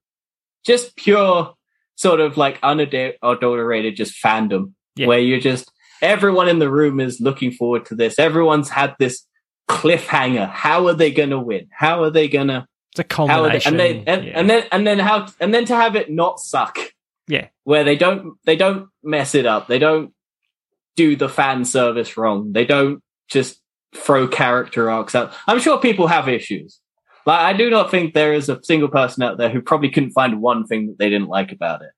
just 0.64 0.96
pure 0.96 1.54
sort 1.96 2.20
of 2.20 2.36
like 2.36 2.58
unadulterated 2.62 3.96
just 3.96 4.14
fandom 4.22 4.72
yeah. 4.96 5.06
where 5.06 5.18
you 5.18 5.40
just 5.40 5.70
everyone 6.00 6.48
in 6.48 6.58
the 6.58 6.70
room 6.70 7.00
is 7.00 7.20
looking 7.20 7.52
forward 7.52 7.86
to 7.86 7.94
this. 7.94 8.18
Everyone's 8.18 8.68
had 8.68 8.94
this 8.98 9.26
cliffhanger. 9.70 10.48
How 10.48 10.86
are 10.88 10.94
they 10.94 11.10
going 11.10 11.30
to 11.30 11.38
win? 11.38 11.68
How 11.70 12.02
are 12.02 12.10
they 12.10 12.28
going 12.28 12.48
to? 12.48 12.66
It's 12.90 13.00
a 13.00 13.04
culmination. 13.04 13.76
They, 13.76 13.98
and, 13.98 14.06
they, 14.06 14.12
and, 14.12 14.24
yeah. 14.24 14.38
and 14.38 14.50
then 14.50 14.64
and 14.70 14.86
then 14.86 14.98
how 14.98 15.28
and 15.40 15.54
then 15.54 15.64
to 15.66 15.76
have 15.76 15.96
it 15.96 16.10
not 16.10 16.40
suck. 16.40 16.78
Yeah. 17.26 17.48
Where 17.64 17.84
they 17.84 17.96
don't 17.96 18.34
they 18.44 18.56
don't 18.56 18.88
mess 19.02 19.34
it 19.34 19.46
up. 19.46 19.68
They 19.68 19.78
don't 19.78 20.12
do 20.96 21.16
the 21.16 21.28
fan 21.28 21.64
service 21.64 22.18
wrong. 22.18 22.52
They 22.52 22.66
don't 22.66 23.02
just 23.28 23.60
throw 23.94 24.28
character 24.28 24.90
arcs 24.90 25.14
out. 25.14 25.32
I'm 25.46 25.58
sure 25.58 25.78
people 25.78 26.06
have 26.08 26.28
issues. 26.28 26.80
Like 27.26 27.40
I 27.40 27.52
do 27.52 27.70
not 27.70 27.90
think 27.90 28.14
there 28.14 28.32
is 28.32 28.48
a 28.48 28.62
single 28.62 28.88
person 28.88 29.22
out 29.22 29.38
there 29.38 29.48
who 29.48 29.62
probably 29.62 29.90
couldn't 29.90 30.12
find 30.12 30.40
one 30.40 30.66
thing 30.66 30.86
that 30.88 30.98
they 30.98 31.08
didn't 31.08 31.28
like 31.28 31.52
about 31.52 31.82
it. 31.82 31.90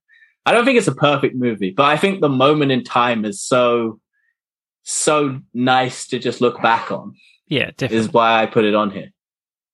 I 0.47 0.53
don't 0.53 0.65
think 0.65 0.79
it's 0.79 0.89
a 0.89 0.95
perfect 0.95 1.35
movie, 1.35 1.71
but 1.71 1.87
I 1.87 1.97
think 1.97 2.21
the 2.21 2.29
moment 2.29 2.73
in 2.73 2.85
time 2.85 3.25
is 3.25 3.43
so 3.43 4.01
so 4.83 5.41
nice 5.55 6.07
to 6.09 6.19
just 6.19 6.41
look 6.41 6.61
back 6.61 6.93
on. 6.93 7.15
Yeah, 7.49 7.71
definitely. 7.77 7.97
Is 7.97 8.13
why 8.13 8.43
I 8.43 8.47
put 8.47 8.65
it 8.65 8.75
on 8.75 8.91
here. 8.91 9.11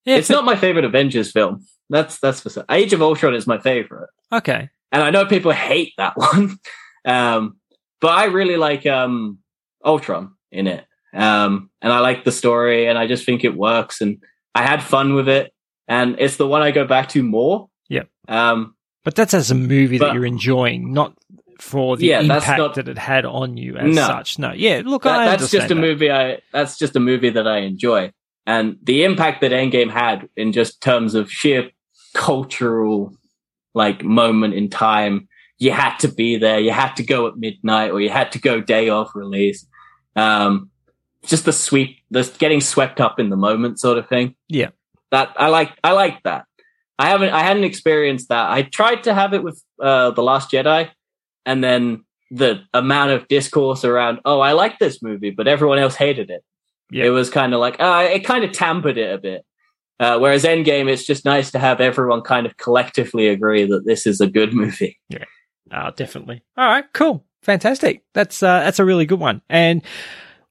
Yeah, 0.05 0.17
it's 0.17 0.31
not 0.31 0.45
my 0.45 0.57
favorite 0.57 0.85
Avengers 0.85 1.33
film. 1.33 1.67
That's 1.89 2.19
that's 2.19 2.41
for 2.41 2.51
certain. 2.51 2.75
Age 2.75 2.93
of 2.93 3.03
Ultron 3.03 3.35
is 3.35 3.47
my 3.47 3.59
favorite, 3.59 4.11
okay. 4.33 4.71
and 4.93 5.03
I 5.03 5.11
know 5.11 5.27
people 5.27 5.51
hate 5.51 5.93
that 5.99 6.15
one, 6.17 6.57
um, 7.05 7.57
but 8.01 8.13
I 8.13 8.27
really 8.27 8.57
like 8.57 8.87
um, 8.87 9.39
Ultron 9.85 10.35
in 10.53 10.69
it, 10.69 10.85
um, 11.13 11.71
and 11.83 11.93
I 11.93 11.99
like 11.99 12.25
the 12.25 12.33
story, 12.33 12.87
and 12.87 12.97
I 12.97 13.09
just 13.09 13.27
think 13.27 13.45
it 13.45 13.57
works, 13.57 14.01
and 14.01 14.23
I 14.55 14.63
had 14.63 14.83
fun 14.83 15.15
with 15.15 15.29
it, 15.29 15.53
and 15.89 16.17
it's 16.19 16.37
the 16.37 16.47
one 16.47 16.63
I 16.63 16.71
go 16.71 16.85
back 16.87 17.09
to 17.11 17.23
more. 17.23 17.69
Yeah. 17.89 18.03
Um, 18.29 18.75
But 19.05 19.15
that's 19.15 19.33
as 19.35 19.51
a 19.51 19.55
movie 19.55 19.99
that 19.99 20.15
you're 20.15 20.27
enjoying, 20.27 20.93
not 20.93 21.15
for 21.61 21.97
the 21.97 22.07
Yeah, 22.07 22.21
impact 22.21 22.59
not- 22.59 22.75
that 22.75 22.89
it 22.89 22.99
had 22.99 23.25
on 23.27 23.57
you 23.57 23.77
as 23.77 23.95
No. 23.95 24.07
such. 24.07 24.39
No, 24.39 24.53
yeah, 24.53 24.83
look, 24.85 25.03
that, 25.03 25.21
I 25.21 25.25
that's 25.27 25.51
just 25.51 25.71
a 25.71 25.75
that. 25.75 25.81
movie 25.81 26.11
I 26.11 26.39
that's 26.53 26.79
just 26.79 26.97
a 26.97 27.01
movie 27.01 27.31
that 27.31 27.47
I 27.47 27.59
enjoy. 27.59 28.13
And 28.47 28.77
the 28.83 29.05
impact 29.05 29.43
that 29.43 29.53
Endgame 29.53 29.91
had 29.91 30.29
in 30.37 30.53
just 30.53 30.83
terms 30.83 31.15
of 31.15 31.31
sheer 31.31 31.71
cultural 32.15 33.13
like 33.75 34.03
moment 34.03 34.55
in 34.55 34.69
time, 34.69 35.29
you 35.59 35.71
had 35.71 35.97
to 35.99 36.09
be 36.09 36.37
there, 36.37 36.59
you 36.59 36.73
had 36.73 36.95
to 36.97 37.03
go 37.05 37.27
at 37.29 37.37
midnight 37.37 37.91
or 37.93 38.01
you 38.01 38.09
had 38.11 38.33
to 38.33 38.41
go 38.41 38.61
day 38.61 38.89
off 38.89 39.15
release. 39.15 39.67
Um 40.17 40.70
just 41.25 41.45
the 41.45 41.53
sweep 41.53 41.99
the 42.11 42.31
getting 42.39 42.61
swept 42.61 43.01
up 43.01 43.21
in 43.21 43.31
the 43.31 43.37
moment 43.37 43.81
sort 43.81 43.99
of 43.99 44.09
thing. 44.09 44.35
Yeah. 44.49 44.71
That 45.11 45.35
I 45.37 45.49
like 45.49 45.73
I 45.85 45.93
like 45.93 46.23
that. 46.23 46.47
I 46.99 47.09
haven't 47.09 47.31
I 47.31 47.41
hadn't 47.41 47.65
experienced 47.65 48.29
that. 48.29 48.51
I 48.51 48.63
tried 48.63 49.05
to 49.05 49.15
have 49.15 49.35
it 49.35 49.43
with 49.43 49.63
uh 49.81 50.13
The 50.13 50.23
Last 50.23 50.51
Jedi 50.51 50.91
and 51.47 51.63
then 51.65 52.05
the 52.31 52.63
amount 52.73 53.11
of 53.11 53.27
discourse 53.29 53.85
around, 53.85 54.21
oh, 54.25 54.41
I 54.41 54.53
like 54.53 54.79
this 54.79 55.03
movie, 55.03 55.31
but 55.31 55.49
everyone 55.49 55.79
else 55.79 55.97
hated 55.97 56.31
it. 56.31 56.45
Yeah. 56.91 57.07
It 57.07 57.11
was 57.11 57.29
kind 57.29 57.55
of 57.55 57.61
like, 57.61 57.81
uh, 57.81 58.09
it 58.11 58.21
kind 58.21 58.45
of 58.45 58.53
tampered 58.53 58.99
it 58.99 59.13
a 59.13 59.19
bit. 59.19 59.45
Uh, 59.99 60.19
whereas 60.19 60.45
Endgame, 60.45 60.89
it's 60.89 61.05
just 61.05 61.25
nice 61.25 61.51
to 61.51 61.59
have 61.59 61.81
everyone 61.81 62.23
kind 62.23 62.47
of 62.47 62.57
collectively 62.57 63.29
agree 63.29 63.67
that 63.67 63.85
this 63.85 64.07
is 64.07 64.21
a 64.21 64.27
good 64.27 64.55
movie. 64.55 64.99
Yeah. 65.09 65.25
Ah, 65.73 65.91
definitely. 65.91 66.43
All 66.57 66.67
right, 66.67 66.85
cool, 66.95 67.25
fantastic. 67.43 68.03
That's 68.15 68.43
uh, 68.43 68.61
that's 68.61 68.79
a 68.79 68.85
really 68.85 69.07
good 69.07 69.21
one, 69.21 69.43
and 69.49 69.83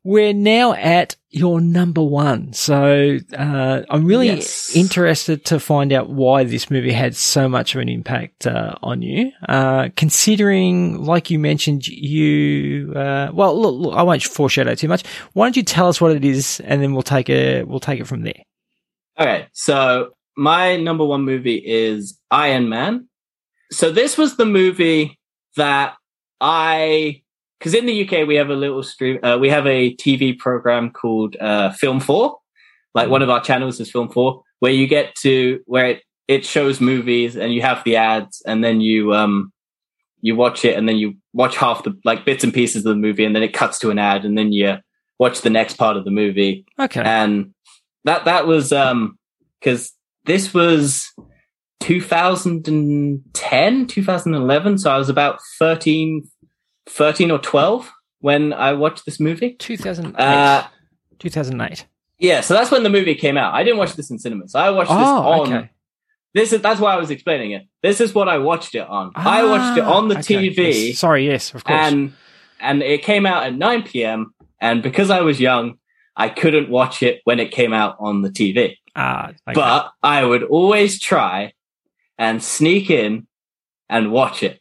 we're 0.03 0.33
now 0.33 0.73
at 0.73 1.15
your 1.29 1.61
number 1.61 2.01
one. 2.03 2.53
So 2.53 3.17
uh, 3.37 3.81
I'm 3.89 4.05
really 4.05 4.27
Yes. 4.27 4.75
interested 4.75 5.45
to 5.45 5.59
find 5.59 5.91
out 5.93 6.09
why 6.09 6.43
this 6.43 6.71
movie 6.71 6.91
had 6.91 7.15
so 7.15 7.47
much 7.47 7.75
of 7.75 7.81
an 7.81 7.89
impact 7.89 8.47
uh, 8.47 8.75
on 8.81 9.01
you. 9.01 9.31
Uh, 9.47 9.89
considering, 9.95 11.03
like 11.03 11.29
you 11.29 11.37
mentioned, 11.37 11.87
you 11.87 12.93
uh, 12.95 13.29
well, 13.33 13.59
look, 13.59 13.75
look, 13.75 13.93
I 13.95 14.03
won't 14.03 14.23
foreshadow 14.23 14.73
too 14.75 14.87
much. 14.87 15.05
Why 15.33 15.45
don't 15.45 15.57
you 15.57 15.63
tell 15.63 15.87
us 15.87 15.99
what 16.01 16.15
it 16.15 16.25
is, 16.25 16.59
and 16.63 16.81
then 16.81 16.93
we'll 16.93 17.03
take 17.03 17.29
it 17.29 17.67
we'll 17.67 17.79
take 17.79 17.99
it 17.99 18.07
from 18.07 18.23
there. 18.23 18.41
Okay, 19.19 19.47
so 19.51 20.11
my 20.37 20.77
number 20.77 21.05
one 21.05 21.23
movie 21.25 21.61
is 21.63 22.17
Iron 22.31 22.69
Man. 22.69 23.07
So 23.71 23.91
this 23.91 24.17
was 24.17 24.37
the 24.37 24.45
movie 24.45 25.19
that 25.57 25.95
I, 26.41 27.21
because 27.59 27.73
in 27.73 27.85
the 27.85 28.07
UK 28.07 28.27
we 28.27 28.35
have 28.35 28.49
a 28.49 28.55
little 28.55 28.83
stream, 28.83 29.19
uh, 29.23 29.37
we 29.39 29.49
have 29.49 29.67
a 29.67 29.95
TV 29.95 30.37
program 30.37 30.91
called 30.91 31.35
uh, 31.39 31.71
Film 31.73 31.99
Four. 31.99 32.37
Like 32.95 33.09
one 33.09 33.21
of 33.21 33.29
our 33.29 33.41
channels 33.41 33.79
is 33.79 33.91
Film 33.91 34.09
Four, 34.09 34.43
where 34.59 34.71
you 34.71 34.87
get 34.87 35.15
to 35.17 35.61
where 35.65 35.85
it 35.87 36.03
it 36.27 36.45
shows 36.45 36.79
movies 36.79 37.35
and 37.35 37.53
you 37.53 37.61
have 37.61 37.83
the 37.83 37.95
ads, 37.97 38.41
and 38.45 38.63
then 38.63 38.81
you 38.81 39.13
um 39.13 39.51
you 40.21 40.35
watch 40.35 40.65
it, 40.65 40.77
and 40.77 40.87
then 40.87 40.97
you 40.97 41.15
watch 41.33 41.55
half 41.57 41.83
the 41.83 41.97
like 42.03 42.25
bits 42.25 42.43
and 42.43 42.53
pieces 42.53 42.85
of 42.85 42.89
the 42.89 42.95
movie, 42.95 43.25
and 43.25 43.35
then 43.35 43.43
it 43.43 43.53
cuts 43.53 43.77
to 43.79 43.89
an 43.91 43.99
ad, 43.99 44.25
and 44.25 44.37
then 44.37 44.51
you 44.51 44.77
watch 45.19 45.41
the 45.41 45.49
next 45.49 45.77
part 45.77 45.97
of 45.97 46.05
the 46.05 46.11
movie 46.11 46.65
Okay. 46.79 47.01
and 47.01 47.53
that 48.05 48.23
that 48.23 48.47
was 48.47 48.71
um 48.71 49.17
because 49.59 49.91
this 50.23 50.53
was 50.53 51.11
2010 51.81 53.87
2011 53.87 54.77
so 54.77 54.91
i 54.91 54.97
was 54.97 55.09
about 55.09 55.39
13 55.59 56.23
13 56.89 57.31
or 57.31 57.39
12 57.39 57.91
when 58.19 58.51
i 58.53 58.73
watched 58.73 59.05
this 59.05 59.19
movie 59.19 59.53
2008. 59.53 60.19
uh 60.21 60.67
2008. 61.19 61.85
yeah 62.19 62.41
so 62.41 62.53
that's 62.53 62.71
when 62.71 62.83
the 62.83 62.89
movie 62.89 63.15
came 63.15 63.37
out 63.37 63.53
i 63.53 63.63
didn't 63.63 63.77
watch 63.77 63.93
this 63.93 64.09
in 64.09 64.17
cinemas 64.19 64.55
i 64.55 64.69
watched 64.69 64.89
this 64.89 64.97
Oh, 64.97 65.31
on 65.41 65.53
okay. 65.53 65.69
this 66.33 66.51
is 66.53 66.61
that's 66.61 66.79
why 66.79 66.93
i 66.93 66.97
was 66.97 67.11
explaining 67.11 67.51
it 67.51 67.63
this 67.83 68.01
is 68.01 68.13
what 68.15 68.27
i 68.27 68.37
watched 68.37 68.75
it 68.75 68.87
on 68.87 69.11
i 69.15 69.43
watched 69.43 69.77
it 69.77 69.83
on 69.83 70.07
the 70.07 70.15
Ah, 70.15 70.19
okay. 70.19 70.49
tv 70.49 70.87
Yes. 70.89 70.99
Sorry, 70.99 71.25
yes, 71.27 71.53
of 71.53 71.63
course. 71.63 71.79
and 71.79 72.13
and 72.59 72.81
it 72.83 73.03
came 73.03 73.25
out 73.25 73.43
at 73.43 73.53
9 73.55 73.83
p.m 73.83 74.33
and 74.59 74.81
because 74.83 75.09
i 75.09 75.21
was 75.21 75.39
young 75.39 75.77
i 76.15 76.27
couldn't 76.29 76.69
watch 76.69 77.03
it 77.03 77.21
when 77.23 77.39
it 77.39 77.51
came 77.51 77.73
out 77.73 77.95
on 77.99 78.21
the 78.21 78.29
tv 78.29 78.75
Ah, 78.95 79.29
okay. 79.29 79.53
but 79.53 79.91
I 80.03 80.25
would 80.25 80.43
always 80.43 80.99
try 80.99 81.53
and 82.17 82.43
sneak 82.43 82.89
in 82.89 83.27
and 83.87 84.11
watch 84.11 84.43
it. 84.43 84.59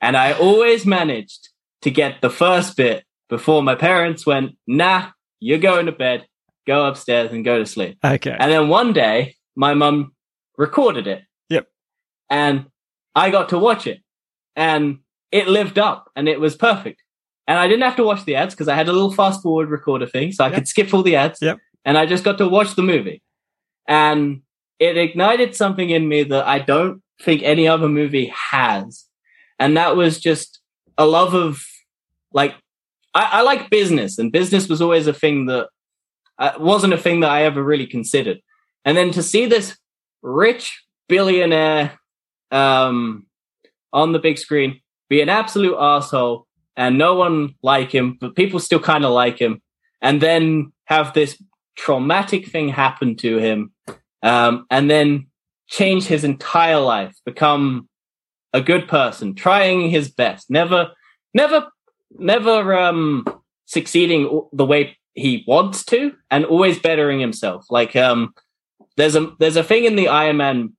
And 0.00 0.16
I 0.16 0.32
always 0.32 0.86
managed 0.86 1.48
to 1.82 1.90
get 1.90 2.20
the 2.20 2.30
first 2.30 2.76
bit 2.76 3.04
before 3.28 3.62
my 3.62 3.74
parents 3.74 4.24
went, 4.26 4.52
nah, 4.66 5.08
you're 5.40 5.58
going 5.58 5.86
to 5.86 5.92
bed, 5.92 6.26
go 6.66 6.86
upstairs 6.86 7.30
and 7.32 7.44
go 7.44 7.58
to 7.58 7.66
sleep. 7.66 7.98
okay. 8.04 8.36
And 8.38 8.50
then 8.50 8.68
one 8.68 8.92
day, 8.92 9.34
my 9.56 9.74
mum 9.74 10.12
recorded 10.56 11.06
it. 11.06 11.22
Yep. 11.50 11.66
And 12.30 12.66
I 13.14 13.30
got 13.30 13.48
to 13.50 13.58
watch 13.58 13.86
it. 13.86 14.00
And 14.56 14.98
it 15.30 15.46
lived 15.48 15.78
up 15.78 16.10
and 16.16 16.28
it 16.28 16.40
was 16.40 16.56
perfect. 16.56 17.02
And 17.46 17.58
I 17.58 17.66
didn't 17.68 17.82
have 17.84 17.96
to 17.96 18.04
watch 18.04 18.24
the 18.24 18.36
ads 18.36 18.54
because 18.54 18.68
I 18.68 18.74
had 18.74 18.88
a 18.88 18.92
little 18.92 19.12
fast 19.12 19.42
forward 19.42 19.70
recorder 19.70 20.06
thing, 20.06 20.32
so 20.32 20.44
I 20.44 20.48
Yep. 20.48 20.54
could 20.54 20.68
skip 20.68 20.92
all 20.94 21.02
the 21.02 21.16
ads. 21.16 21.38
Yep. 21.40 21.58
And 21.84 21.96
I 21.96 22.06
just 22.06 22.24
got 22.24 22.38
to 22.38 22.48
watch 22.48 22.74
the 22.74 22.82
movie. 22.82 23.22
And 23.86 24.42
it 24.78 24.96
ignited 24.96 25.54
something 25.54 25.90
in 25.90 26.08
me 26.08 26.22
that 26.24 26.46
I 26.46 26.58
don't 26.58 27.02
think 27.22 27.42
any 27.42 27.66
other 27.66 27.88
movie 27.88 28.32
has. 28.50 29.04
And 29.58 29.76
that 29.76 29.96
was 29.96 30.20
just 30.20 30.60
a 30.96 31.06
love 31.06 31.34
of 31.34 31.64
like 32.32 32.54
I, 33.14 33.28
I 33.32 33.42
like 33.42 33.70
business, 33.70 34.18
and 34.18 34.30
business 34.30 34.68
was 34.68 34.80
always 34.82 35.06
a 35.06 35.12
thing 35.12 35.46
that 35.46 35.68
uh, 36.38 36.52
wasn't 36.58 36.92
a 36.92 36.98
thing 36.98 37.20
that 37.20 37.30
I 37.30 37.44
ever 37.44 37.62
really 37.62 37.86
considered. 37.86 38.38
And 38.84 38.96
then 38.96 39.10
to 39.12 39.22
see 39.22 39.46
this 39.46 39.76
rich 40.22 40.84
billionaire 41.08 41.98
um, 42.50 43.26
on 43.92 44.12
the 44.12 44.18
big 44.18 44.38
screen 44.38 44.80
be 45.08 45.20
an 45.20 45.28
absolute 45.28 45.76
asshole, 45.78 46.46
and 46.76 46.98
no 46.98 47.14
one 47.14 47.54
like 47.62 47.90
him, 47.90 48.18
but 48.20 48.36
people 48.36 48.60
still 48.60 48.78
kind 48.80 49.04
of 49.04 49.10
like 49.12 49.38
him, 49.38 49.62
and 50.02 50.20
then 50.20 50.72
have 50.84 51.14
this 51.14 51.42
traumatic 51.76 52.48
thing 52.48 52.68
happen 52.68 53.16
to 53.16 53.38
him, 53.38 53.72
um, 54.22 54.66
and 54.70 54.90
then 54.90 55.26
change 55.66 56.04
his 56.04 56.24
entire 56.24 56.78
life, 56.78 57.16
become 57.24 57.87
a 58.52 58.60
good 58.60 58.88
person, 58.88 59.34
trying 59.34 59.90
his 59.90 60.10
best, 60.10 60.50
never, 60.50 60.92
never, 61.34 61.68
never 62.18 62.78
um, 62.78 63.24
succeeding 63.66 64.42
the 64.52 64.64
way 64.64 64.96
he 65.14 65.44
wants 65.46 65.84
to, 65.86 66.14
and 66.30 66.44
always 66.44 66.78
bettering 66.78 67.20
himself. 67.20 67.66
Like 67.70 67.96
um, 67.96 68.34
there's 68.96 69.16
a 69.16 69.32
there's 69.38 69.56
a 69.56 69.64
thing 69.64 69.84
in 69.84 69.96
the 69.96 70.08
Iron 70.08 70.36
Man. 70.36 70.72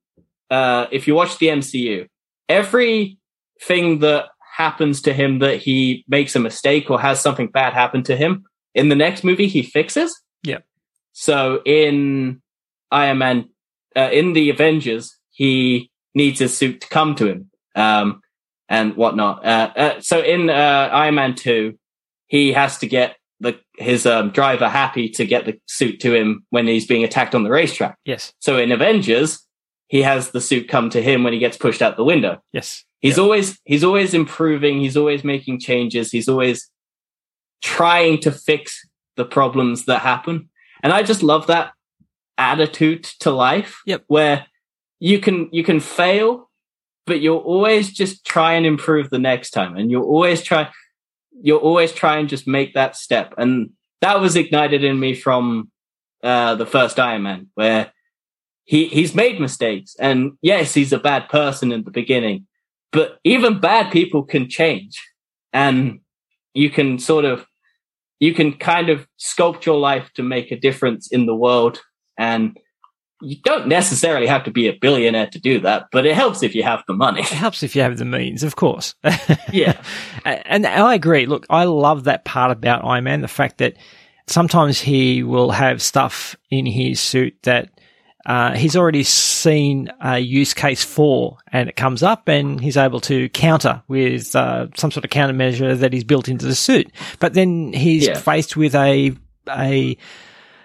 Uh, 0.49 0.87
if 0.91 1.07
you 1.07 1.13
watch 1.13 1.37
the 1.37 1.47
MCU, 1.47 2.07
everything 2.47 3.99
that 3.99 4.29
happens 4.57 5.01
to 5.03 5.13
him 5.13 5.39
that 5.39 5.57
he 5.57 6.03
makes 6.07 6.35
a 6.35 6.39
mistake 6.39 6.89
or 6.89 6.99
has 6.99 7.21
something 7.21 7.47
bad 7.47 7.73
happen 7.73 8.03
to 8.03 8.15
him 8.15 8.45
in 8.75 8.89
the 8.89 8.95
next 8.95 9.23
movie, 9.23 9.47
he 9.47 9.63
fixes. 9.63 10.21
Yeah. 10.43 10.59
So 11.13 11.61
in 11.65 12.41
Iron 12.91 13.17
Man, 13.17 13.49
uh, 13.95 14.09
in 14.11 14.33
the 14.33 14.49
Avengers, 14.49 15.15
he 15.31 15.91
needs 16.15 16.39
his 16.39 16.57
suit 16.57 16.81
to 16.81 16.87
come 16.89 17.15
to 17.15 17.27
him, 17.27 17.48
um, 17.75 18.21
and 18.67 18.95
whatnot. 18.95 19.45
Uh, 19.45 19.71
uh, 19.75 20.01
so 20.01 20.21
in 20.21 20.49
uh, 20.49 20.89
Iron 20.91 21.15
Man 21.15 21.35
two, 21.35 21.77
he 22.27 22.53
has 22.53 22.77
to 22.79 22.87
get 22.87 23.15
the 23.39 23.57
his 23.77 24.05
um, 24.05 24.31
driver 24.31 24.67
happy 24.69 25.09
to 25.09 25.25
get 25.25 25.45
the 25.45 25.59
suit 25.67 25.99
to 26.01 26.13
him 26.13 26.45
when 26.49 26.67
he's 26.67 26.85
being 26.85 27.03
attacked 27.03 27.33
on 27.35 27.43
the 27.43 27.49
racetrack. 27.49 27.97
yes. 28.05 28.33
So 28.39 28.57
in 28.57 28.71
Avengers, 28.71 29.45
he 29.87 30.01
has 30.01 30.31
the 30.31 30.41
suit 30.41 30.67
come 30.67 30.89
to 30.91 31.01
him 31.01 31.23
when 31.23 31.33
he 31.33 31.39
gets 31.39 31.57
pushed 31.57 31.81
out 31.81 31.95
the 31.97 32.03
window. 32.03 32.41
Yes. 32.53 32.83
He's 32.99 33.17
Yep. 33.17 33.23
always 33.23 33.59
he's 33.63 33.83
always 33.83 34.13
improving. 34.13 34.81
He's 34.81 34.97
always 34.97 35.23
making 35.23 35.59
changes. 35.61 36.11
He's 36.11 36.27
always 36.27 36.69
trying 37.61 38.19
to 38.21 38.31
fix 38.31 38.85
the 39.15 39.25
problems 39.25 39.85
that 39.85 39.99
happen. 40.01 40.49
And 40.83 40.93
I 40.93 41.03
just 41.03 41.23
love 41.23 41.47
that 41.47 41.71
attitude 42.37 43.03
to 43.21 43.31
life. 43.31 43.79
Yep. 43.85 44.03
Where 44.07 44.45
you 44.99 45.19
can 45.19 45.49
you 45.51 45.63
can 45.63 45.79
fail, 45.79 46.48
but 47.09 47.19
you'll 47.19 47.39
always 47.39 47.91
just 47.91 48.23
try 48.23 48.53
and 48.53 48.65
improve 48.65 49.09
the 49.09 49.19
next 49.19 49.49
time. 49.49 49.75
And 49.75 49.91
you'll 49.91 50.05
always 50.05 50.41
try 50.41 50.69
you'll 51.41 51.59
always 51.59 51.91
try 51.91 52.17
and 52.17 52.29
just 52.29 52.47
make 52.47 52.73
that 52.75 52.95
step. 52.95 53.33
And 53.37 53.71
that 54.01 54.21
was 54.21 54.35
ignited 54.35 54.83
in 54.83 54.99
me 54.99 55.15
from 55.15 55.71
uh 56.23 56.55
the 56.55 56.65
first 56.65 56.99
Iron 56.99 57.23
Man, 57.23 57.47
where 57.55 57.91
he 58.63 58.87
he's 58.87 59.15
made 59.15 59.41
mistakes. 59.41 59.95
And 59.99 60.37
yes, 60.41 60.73
he's 60.73 60.93
a 60.93 60.99
bad 60.99 61.27
person 61.27 61.71
in 61.71 61.83
the 61.83 61.91
beginning, 61.91 62.45
but 62.91 63.19
even 63.23 63.59
bad 63.59 63.91
people 63.91 64.23
can 64.23 64.47
change 64.47 65.01
and 65.51 65.99
you 66.53 66.69
can 66.69 66.99
sort 66.99 67.25
of 67.25 67.45
you 68.19 68.33
can 68.33 68.53
kind 68.53 68.89
of 68.89 69.07
sculpt 69.19 69.65
your 69.65 69.79
life 69.79 70.11
to 70.13 70.23
make 70.23 70.51
a 70.51 70.59
difference 70.59 71.11
in 71.11 71.25
the 71.25 71.35
world 71.35 71.81
and 72.17 72.57
you 73.21 73.37
don't 73.43 73.67
necessarily 73.67 74.27
have 74.27 74.43
to 74.45 74.51
be 74.51 74.67
a 74.67 74.73
billionaire 74.73 75.27
to 75.27 75.39
do 75.39 75.59
that, 75.61 75.87
but 75.91 76.05
it 76.05 76.15
helps 76.15 76.41
if 76.43 76.55
you 76.55 76.63
have 76.63 76.83
the 76.87 76.93
money. 76.93 77.21
It 77.21 77.27
helps 77.27 77.63
if 77.63 77.75
you 77.75 77.81
have 77.81 77.97
the 77.97 78.05
means, 78.05 78.43
of 78.43 78.55
course. 78.55 78.95
yeah. 79.51 79.81
And 80.23 80.65
I 80.65 80.93
agree. 80.93 81.25
Look, 81.25 81.45
I 81.49 81.65
love 81.65 82.05
that 82.05 82.25
part 82.25 82.51
about 82.51 82.85
Iron 82.85 83.03
Man, 83.03 83.21
the 83.21 83.27
fact 83.27 83.57
that 83.57 83.75
sometimes 84.27 84.79
he 84.79 85.23
will 85.23 85.51
have 85.51 85.81
stuff 85.81 86.35
in 86.49 86.65
his 86.65 86.99
suit 86.99 87.35
that 87.43 87.69
uh, 88.25 88.53
he's 88.53 88.75
already 88.75 89.03
seen 89.03 89.91
a 90.01 90.19
use 90.19 90.53
case 90.53 90.83
for, 90.83 91.37
and 91.51 91.67
it 91.67 91.75
comes 91.75 92.03
up, 92.03 92.27
and 92.27 92.61
he's 92.61 92.77
able 92.77 92.99
to 93.01 93.27
counter 93.29 93.81
with 93.87 94.35
uh, 94.35 94.67
some 94.75 94.91
sort 94.91 95.03
of 95.03 95.09
countermeasure 95.09 95.77
that 95.79 95.93
he's 95.93 96.03
built 96.03 96.27
into 96.27 96.45
the 96.45 96.55
suit. 96.55 96.91
But 97.19 97.33
then 97.33 97.73
he's 97.73 98.07
yeah. 98.07 98.19
faced 98.19 98.55
with 98.55 98.75
a 98.75 99.15
a 99.49 99.97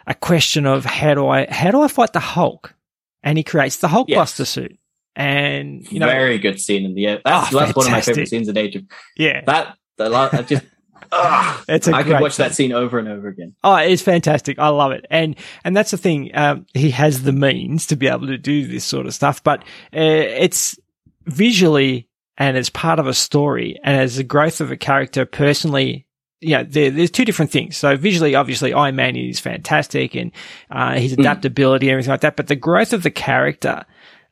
a 0.07 0.15
question 0.15 0.67
of 0.67 0.85
how 0.85 1.15
do 1.15 1.27
I 1.29 1.47
how 1.51 1.71
do 1.71 1.81
I 1.81 1.89
fight 1.89 2.13
the 2.13 2.21
Hulk? 2.21 2.75
And 3.23 3.39
he 3.39 3.45
creates 3.45 3.79
the 3.79 3.89
Hulkbuster 3.89 4.41
yes. 4.41 4.51
suit. 4.51 4.79
And 5.17 5.91
you 5.91 5.99
know, 6.01 6.07
very 6.07 6.39
good 6.39 6.61
scene 6.61 6.85
in 6.85 6.95
the 6.95 7.07
end. 7.07 7.23
That's, 7.25 7.55
oh, 7.55 7.59
that's 7.59 7.77
one 7.77 7.87
of 7.87 7.93
my 7.93 8.01
favorite 8.01 8.29
scenes 8.29 8.49
in 8.49 8.59
Age 8.59 8.77
of. 8.77 8.85
Yeah, 9.17 9.43
that 9.47 9.77
the 9.97 10.13
i 10.13 10.43
just. 10.43 10.65
Ugh, 11.13 11.65
it's 11.69 11.87
a 11.87 11.95
I 11.95 12.03
could 12.03 12.21
watch 12.21 12.33
scene. 12.33 12.45
that 12.45 12.55
scene 12.55 12.73
over 12.73 12.99
and 12.99 13.07
over 13.07 13.29
again. 13.29 13.55
Oh, 13.63 13.77
it's 13.77 14.03
fantastic. 14.03 14.59
I 14.59 14.69
love 14.69 14.91
it. 14.93 15.07
And, 15.11 15.37
and 15.63 15.77
that's 15.77 15.91
the 15.91 15.97
thing. 15.97 16.31
Um, 16.35 16.67
he 16.75 16.91
has 16.91 17.23
the 17.23 17.33
means 17.33 17.87
to 17.89 17.97
be 17.97 18.09
able 18.09 18.27
to 18.29 18.39
do 18.39 18.67
this 18.67 18.85
sort 18.85 19.07
of 19.07 19.15
stuff, 19.15 19.43
but, 19.45 19.61
uh, 19.93 20.01
it's 20.01 20.79
visually 21.27 22.09
and 22.37 22.57
as 22.57 22.69
part 22.69 22.99
of 22.99 23.07
a 23.07 23.15
story 23.15 23.79
and 23.85 23.97
as 23.97 24.17
the 24.17 24.25
growth 24.25 24.61
of 24.61 24.73
a 24.73 24.77
character 24.77 25.25
personally 25.25 26.07
you 26.45 26.57
know, 26.57 26.65
there, 26.65 26.91
there's 26.91 27.11
two 27.11 27.25
different 27.25 27.51
things. 27.51 27.77
So 27.77 27.97
visually, 27.97 28.35
obviously, 28.35 28.73
Iron 28.73 28.97
Man 28.97 29.17
is 29.17 29.41
fantastic 29.41 30.15
and 30.15 30.31
uh, 30.71 30.95
his 30.95 31.15
hmm. 31.15 31.21
adaptability 31.21 31.87
mm. 31.87 31.89
and 31.89 31.93
everything 31.95 32.11
like 32.11 32.21
that. 32.21 32.37
But 32.37 32.49
the 32.49 32.57
growth 32.57 32.93
of 32.93 33.03
the 33.03 33.11
character, 33.11 33.85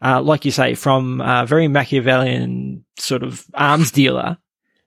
uh, 0.03 0.21
like 0.21 0.45
you 0.45 0.51
say, 0.51 0.75
from 0.75 1.21
a 1.21 1.47
very 1.47 1.69
Machiavellian 1.69 2.85
sort 2.99 3.23
of 3.23 3.47
arms 3.55 3.91
dealer 3.91 4.37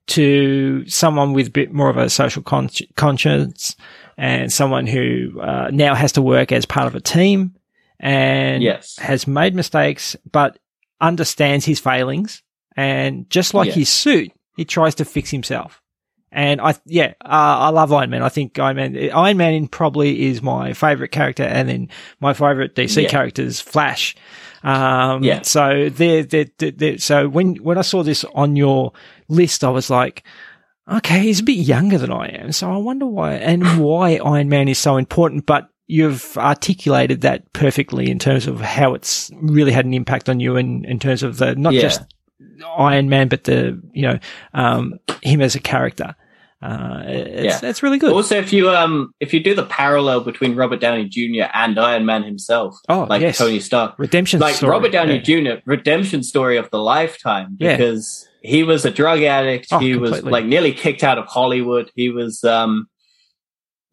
to 0.08 0.88
someone 0.88 1.34
with 1.34 1.48
a 1.48 1.52
bit 1.52 1.74
more 1.74 1.90
of 1.90 1.98
a 1.98 2.10
social 2.10 2.44
con- 2.44 2.70
conscience 2.96 3.76
and 4.18 4.54
someone 4.54 4.86
who 4.86 5.42
uh, 5.42 5.70
now 5.74 5.96
has 5.96 6.12
to 6.14 6.22
work 6.22 6.52
as 6.52 6.66
part 6.66 6.88
of 6.88 6.96
a 6.96 7.02
team 7.02 7.56
and 8.00 8.62
yes. 8.62 8.98
has 9.00 9.26
made 9.26 9.56
mistakes, 9.56 10.16
but 10.32 10.60
understands 11.02 11.66
his 11.66 11.80
failings. 11.80 12.44
And 12.78 13.30
just 13.30 13.54
like 13.54 13.68
yes. 13.68 13.76
his 13.76 13.90
suit, 13.90 14.32
he 14.56 14.66
tries 14.66 14.96
to 14.96 15.06
fix 15.06 15.32
himself. 15.32 15.82
And 16.32 16.60
I, 16.60 16.76
yeah, 16.86 17.14
uh, 17.24 17.28
I 17.30 17.70
love 17.70 17.94
Iron 17.94 18.10
Man. 18.10 18.22
I 18.22 18.30
think 18.30 18.60
Iron 18.60 18.76
Man, 18.76 19.10
Iron 19.14 19.38
Man 19.38 19.68
probably 19.68 20.28
is 20.28 20.42
my 20.42 20.74
favorite 20.74 21.12
character. 21.12 21.44
And 21.44 21.70
then 21.70 21.90
my 22.20 22.34
favorite 22.34 22.76
DC 22.76 23.04
yeah. 23.04 23.10
character 23.10 23.42
is 23.42 23.62
Flash. 23.62 24.16
Um, 24.64 25.24
yeah. 25.24 25.44
So 25.44 25.90
they're, 25.90 26.24
they're, 26.24 26.48
they're, 26.58 26.98
so 26.98 27.30
when, 27.30 27.56
when 27.58 27.78
I 27.78 27.82
saw 27.82 28.04
this 28.04 28.26
on 28.34 28.56
your 28.56 28.92
list, 29.30 29.64
I 29.64 29.70
was 29.70 29.90
like, 29.90 30.24
okay, 30.92 31.20
he's 31.20 31.40
a 31.40 31.44
bit 31.44 31.54
younger 31.54 31.98
than 31.98 32.12
I 32.12 32.28
am. 32.28 32.52
So 32.52 32.72
I 32.72 32.78
wonder 32.78 33.06
why 33.06 33.36
and 33.36 33.80
why 33.84 34.20
Iron 34.24 34.50
Man 34.50 34.68
is 34.68 34.78
so 34.78 34.98
important. 34.98 35.46
But 35.46 35.70
you've 35.88 36.38
articulated 36.38 37.22
that 37.22 37.52
perfectly 37.54 38.10
in 38.10 38.20
terms 38.20 38.48
of 38.48 38.60
how 38.60 38.94
it's 38.94 39.32
really 39.36 39.72
had 39.72 39.86
an 39.86 39.94
impact 39.94 40.28
on 40.30 40.40
you 40.40 40.58
and 40.58 40.84
in, 40.84 40.92
in 40.92 41.00
terms 41.00 41.24
of 41.24 41.38
the, 41.38 41.56
not 41.56 41.74
yeah. 41.74 41.82
just 41.82 42.02
Iron 42.78 43.10
Man, 43.10 43.28
but 43.28 43.46
the, 43.46 43.82
you 43.94 44.04
know, 44.04 44.20
um, 44.54 45.00
him 45.22 45.42
as 45.42 45.56
a 45.56 45.60
character. 45.60 46.16
Uh, 46.62 47.04
it's, 47.06 47.62
yeah. 47.62 47.70
it's 47.70 47.84
really 47.84 48.00
good. 48.00 48.12
Also, 48.12 48.36
if 48.36 48.52
you 48.52 48.72
um 48.72 49.14
if 49.20 49.34
you 49.34 49.40
do 49.40 49.54
the 49.54 49.66
parallel 49.66 50.22
between 50.22 50.56
Robert 50.56 50.80
Downey 50.80 51.08
Jr. 51.08 51.48
and 51.54 51.78
Iron 51.78 52.06
Man 52.06 52.24
himself, 52.24 52.76
oh 52.90 53.06
like 53.08 53.22
yes. 53.22 53.38
Tony 53.38 53.60
Stark, 53.60 53.94
redemption, 54.00 54.40
like 54.40 54.56
story. 54.56 54.72
Robert 54.72 54.92
Downey 54.92 55.22
yeah. 55.24 55.58
Jr. 55.58 55.62
redemption 55.66 56.24
story 56.24 56.58
of 56.58 56.72
the 56.72 56.80
lifetime 56.80 57.56
because 57.60 58.28
yeah. 58.42 58.50
he 58.50 58.64
was 58.64 58.84
a 58.84 58.90
drug 58.90 59.22
addict. 59.22 59.68
Oh, 59.72 59.80
he 59.80 59.92
completely. 59.92 60.22
was 60.22 60.32
like 60.32 60.46
nearly 60.46 60.72
kicked 60.72 61.04
out 61.04 61.20
of 61.20 61.28
Hollywood. 61.28 61.92
He 61.94 62.10
was 62.10 62.44
um 62.44 62.88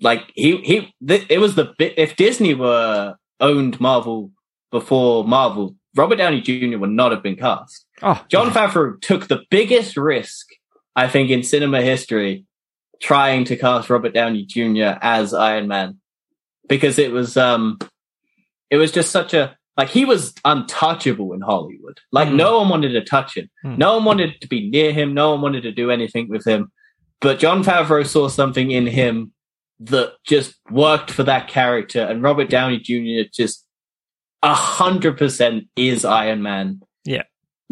like 0.01 0.33
he 0.35 0.57
he 0.59 0.95
th- 1.07 1.27
it 1.29 1.39
was 1.39 1.57
the 1.57 1.75
if 1.79 2.17
Disney 2.17 2.55
were 2.55 3.17
owned 3.41 3.81
Marvel 3.81 4.31
before 4.71 5.25
Marvel, 5.25 5.75
Robert 5.95 6.17
Downey 6.17 6.41
Jr. 6.41 6.79
would 6.79 6.91
not 6.91 7.13
have 7.13 7.23
been 7.23 7.37
cast. 7.37 7.85
Oh, 8.03 8.25
yeah. 8.31 8.51
Favreau 8.51 9.01
took 9.01 9.29
the 9.29 9.43
biggest 9.51 9.97
risk 9.97 10.49
I 10.95 11.09
think 11.09 11.31
in 11.31 11.43
cinema 11.43 11.83
history 11.83 12.45
trying 13.01 13.45
to 13.45 13.57
cast 13.57 13.91
Robert 13.91 14.15
Downey 14.15 14.45
Jr. 14.45 14.99
as 15.01 15.35
Iron 15.35 15.69
Man 15.69 15.99
because 16.69 16.99
it 16.99 17.13
was 17.13 17.37
um 17.37 17.79
it 18.71 18.77
was 18.77 18.93
just 18.93 19.11
such 19.11 19.35
a 19.35 19.57
like 19.77 19.89
he 19.89 20.05
was 20.05 20.35
untouchable 20.45 21.33
in 21.33 21.41
Hollywood. 21.41 21.99
Like 22.11 22.29
mm. 22.29 22.37
no 22.37 22.59
one 22.59 22.69
wanted 22.69 22.91
to 22.91 23.05
touch 23.05 23.37
him. 23.37 23.51
Mm. 23.65 23.79
No 23.79 23.97
one 23.97 24.05
wanted 24.05 24.41
to 24.41 24.49
be 24.49 24.69
near 24.69 24.93
him. 24.93 25.15
No 25.15 25.33
one 25.33 25.41
wanted 25.41 25.63
to 25.63 25.73
do 25.73 25.91
anything 25.91 26.29
with 26.29 26.47
him. 26.47 26.71
But 27.21 27.39
Jon 27.39 27.63
Favreau 27.63 28.07
saw 28.07 28.29
something 28.29 28.71
in 28.71 28.87
him 28.87 29.33
that 29.81 30.15
just 30.25 30.55
worked 30.71 31.11
for 31.11 31.23
that 31.23 31.49
character, 31.49 32.01
and 32.01 32.23
Robert 32.23 32.51
Downey 32.51 32.79
Jr. 32.79 33.29
just 33.33 33.65
a 34.43 34.55
hundred 34.55 35.17
percent 35.17 35.65
is 35.77 36.05
Iron 36.05 36.43
Man. 36.43 36.81
Yeah, 37.05 37.23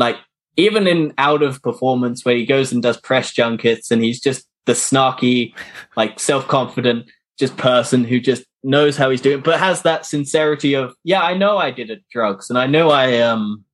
like 0.00 0.16
even 0.56 0.86
in 0.86 1.14
out 1.18 1.42
of 1.42 1.62
performance 1.62 2.24
where 2.24 2.34
he 2.34 2.44
goes 2.44 2.72
and 2.72 2.82
does 2.82 3.00
press 3.00 3.32
junkets 3.32 3.90
and 3.90 4.02
he's 4.02 4.20
just 4.20 4.48
the 4.66 4.72
snarky, 4.72 5.54
like 5.96 6.18
self 6.18 6.48
confident, 6.48 7.08
just 7.38 7.56
person 7.56 8.04
who 8.04 8.18
just 8.18 8.44
knows 8.62 8.96
how 8.96 9.10
he's 9.10 9.20
doing, 9.20 9.40
but 9.40 9.58
has 9.58 9.82
that 9.82 10.04
sincerity 10.04 10.74
of, 10.74 10.94
yeah, 11.04 11.22
I 11.22 11.34
know 11.34 11.56
I 11.56 11.70
did 11.70 11.90
it 11.90 12.02
drugs 12.10 12.50
and 12.50 12.58
I 12.58 12.66
know 12.66 12.90
I, 12.90 13.20
um, 13.20 13.64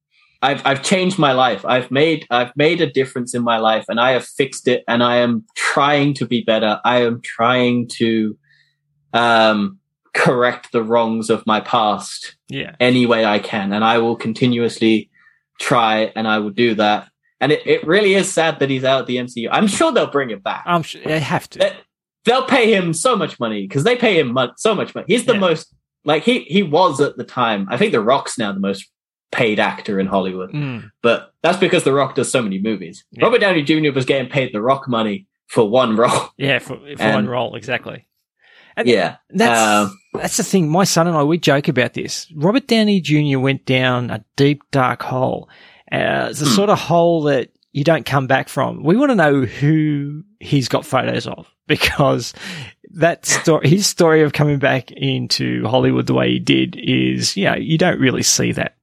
I've, 0.43 0.65
I've 0.65 0.83
changed 0.83 1.19
my 1.19 1.33
life. 1.33 1.65
I've 1.65 1.91
made, 1.91 2.27
I've 2.31 2.55
made 2.57 2.81
a 2.81 2.91
difference 2.91 3.35
in 3.35 3.43
my 3.43 3.59
life 3.59 3.87
and 3.89 3.99
I 3.99 4.13
have 4.13 4.25
fixed 4.25 4.69
it 4.69 4.85
and 4.87 5.03
I 5.03 5.17
am 5.17 5.45
trying 5.57 6.15
to 6.15 6.27
be 6.27 6.43
better. 6.43 6.81
I 6.85 7.03
am 7.03 7.21
trying 7.23 7.89
to, 7.95 8.39
um, 9.13 9.79
correct 10.15 10.73
the 10.73 10.83
wrongs 10.83 11.29
of 11.29 11.47
my 11.47 11.61
past 11.61 12.37
yeah. 12.49 12.75
any 12.81 13.05
way 13.05 13.25
I 13.25 13.39
can. 13.39 13.73
And 13.73 13.85
I 13.85 13.99
will 13.99 14.17
continuously 14.17 15.11
try 15.59 16.13
and 16.15 16.27
I 16.27 16.39
will 16.39 16.51
do 16.51 16.75
that. 16.77 17.09
And 17.41 17.53
it, 17.53 17.67
it 17.67 17.87
really 17.87 18.15
is 18.15 18.33
sad 18.33 18.61
that 18.61 18.71
he's 18.71 18.85
out 18.85 19.03
of 19.03 19.07
the 19.07 19.17
MCU. 19.17 19.49
I'm 19.51 19.67
sure 19.67 19.93
they'll 19.93 20.07
bring 20.07 20.31
him 20.31 20.41
back. 20.41 20.63
I'm 20.67 20.83
sure 20.83 21.03
they 21.05 21.21
have 21.21 21.49
to. 21.51 21.75
They'll 22.25 22.47
pay 22.47 22.75
him 22.75 22.93
so 22.93 23.15
much 23.15 23.39
money 23.39 23.63
because 23.63 23.85
they 23.85 23.95
pay 23.95 24.19
him 24.19 24.37
so 24.57 24.75
much 24.75 24.95
money. 24.95 25.05
He's 25.09 25.27
the 25.27 25.35
yeah. 25.35 25.41
most 25.41 25.73
like 26.05 26.23
he 26.23 26.41
he 26.41 26.63
was 26.63 27.01
at 27.01 27.17
the 27.17 27.25
time. 27.25 27.67
I 27.71 27.77
think 27.77 27.93
The 27.93 28.01
Rock's 28.01 28.39
now 28.39 28.53
the 28.53 28.61
most 28.61 28.91
paid 29.33 29.61
actor 29.61 30.01
in 30.01 30.07
Hollywood, 30.07 30.53
mm. 30.53 30.91
but 31.03 31.33
that's 31.43 31.59
because 31.59 31.85
The 31.85 31.93
Rock 31.93 32.15
does 32.15 32.31
so 32.31 32.41
many 32.41 32.59
movies. 32.59 33.05
Yeah. 33.11 33.25
Robert 33.25 33.41
Downey 33.41 33.63
Jr. 33.63 33.93
was 33.93 34.07
getting 34.07 34.31
paid 34.31 34.53
The 34.53 34.63
Rock 34.63 34.89
money 34.89 35.27
for 35.47 35.69
one 35.69 35.97
role. 35.97 36.31
Yeah, 36.39 36.59
for, 36.59 36.77
for 36.77 37.03
and, 37.03 37.15
one 37.15 37.29
role 37.29 37.55
exactly. 37.55 38.07
And 38.77 38.87
yeah, 38.87 39.17
that's 39.31 39.91
um, 39.91 39.99
that's 40.13 40.37
the 40.37 40.45
thing. 40.45 40.69
My 40.69 40.85
son 40.85 41.07
and 41.07 41.17
I 41.17 41.23
we 41.23 41.39
joke 41.39 41.69
about 41.69 41.95
this. 41.95 42.31
Robert 42.35 42.67
Downey 42.67 43.01
Jr. 43.01 43.39
went 43.39 43.65
down 43.65 44.11
a 44.11 44.25
deep 44.37 44.63
dark 44.71 45.03
hole. 45.03 45.49
Uh, 45.91 46.29
it's 46.31 46.41
the 46.41 46.47
hmm. 46.47 46.53
sort 46.53 46.71
of 46.71 46.79
hole 46.79 47.23
that 47.25 47.51
you 47.73 47.85
don't 47.85 48.05
come 48.05 48.27
back 48.27 48.49
from. 48.49 48.83
We 48.83 48.97
want 48.97 49.11
to 49.11 49.15
know 49.15 49.43
who 49.43 50.25
he's 50.41 50.69
got 50.69 50.85
photos 50.85 51.27
of 51.27 51.47
because 51.67 52.35
that 52.91 53.27
story, 53.27 53.69
his 53.69 53.87
story 53.87 54.23
of 54.23 54.33
coming 54.33 54.59
back 54.59 54.91
into 54.91 55.67
Hollywood 55.67 56.07
the 56.07 56.15
way 56.15 56.31
he 56.31 56.39
did 56.39 56.77
is, 56.79 57.37
you 57.37 57.45
know, 57.45 57.55
you 57.55 57.79
don't 57.79 58.01
really 58.01 58.23
see 58.23 58.53
that 58.53 58.77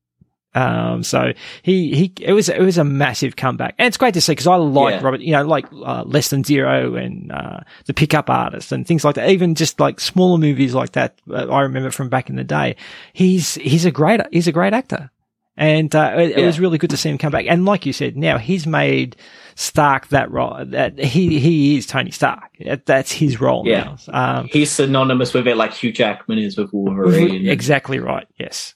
um, 0.56 1.04
so 1.04 1.34
he, 1.62 1.96
he, 1.96 2.14
it 2.22 2.34
was, 2.34 2.50
it 2.50 2.62
was 2.62 2.78
a 2.78 2.84
massive 2.84 3.36
comeback 3.36 3.76
and 3.78 3.88
it's 3.88 3.98
great 3.98 4.14
to 4.14 4.22
see 4.22 4.34
because 4.34 4.48
I 4.48 4.56
like 4.56 4.96
yeah. 4.96 5.04
Robert, 5.04 5.22
you 5.22 5.32
know, 5.32 5.44
like, 5.44 5.66
uh, 5.72 6.04
Less 6.06 6.30
Than 6.30 6.44
Zero 6.44 6.96
and, 6.96 7.32
uh, 7.32 7.62
The 7.86 7.94
Pickup 7.94 8.30
Artist 8.30 8.72
and 8.72 8.86
things 8.86 9.04
like 9.04 9.16
that. 9.16 9.30
Even 9.30 9.56
just 9.56 9.80
like 9.80 10.00
smaller 10.00 10.38
movies 10.38 10.74
like 10.74 10.92
that. 10.94 11.20
Uh, 11.30 11.48
I 11.48 11.62
remember 11.62 11.92
from 11.92 12.10
back 12.10 12.30
in 12.30 12.36
the 12.36 12.44
day. 12.44 12.76
He's, 13.14 13.56
he's 13.56 13.86
a 13.86 13.92
great, 13.92 14.22
he's 14.32 14.48
a 14.48 14.52
great 14.52 14.74
actor. 14.74 15.10
And, 15.56 15.96
uh, 15.96 16.14
it, 16.18 16.30
yeah. 16.32 16.40
it 16.40 16.46
was 16.46 16.60
really 16.60 16.78
good 16.78 16.90
to 16.92 16.98
see 16.98 17.10
him 17.10 17.18
come 17.18 17.32
back. 17.32 17.46
And 17.48 17.66
like 17.66 17.86
you 17.86 17.94
said, 17.94 18.18
now 18.18 18.38
he's 18.38 18.68
made, 18.68 19.16
Stark 19.56 20.08
that 20.08 20.32
role. 20.32 20.66
That 20.66 20.98
he 20.98 21.40
he 21.40 21.78
is 21.78 21.86
Tony 21.86 22.10
Stark. 22.10 22.58
That's 22.86 23.12
his 23.12 23.40
role 23.40 23.68
yeah. 23.68 23.96
now. 24.08 24.40
Um, 24.40 24.50
he's 24.52 24.72
synonymous 24.72 25.32
with 25.32 25.48
it, 25.48 25.58
like 25.58 25.74
Hugh 25.74 25.92
Jackman 25.92 26.40
is 26.40 26.58
with 26.58 26.74
Wolverine. 26.74 27.48
Exactly 27.48 28.00
right. 28.00 28.28
Yes 28.40 28.74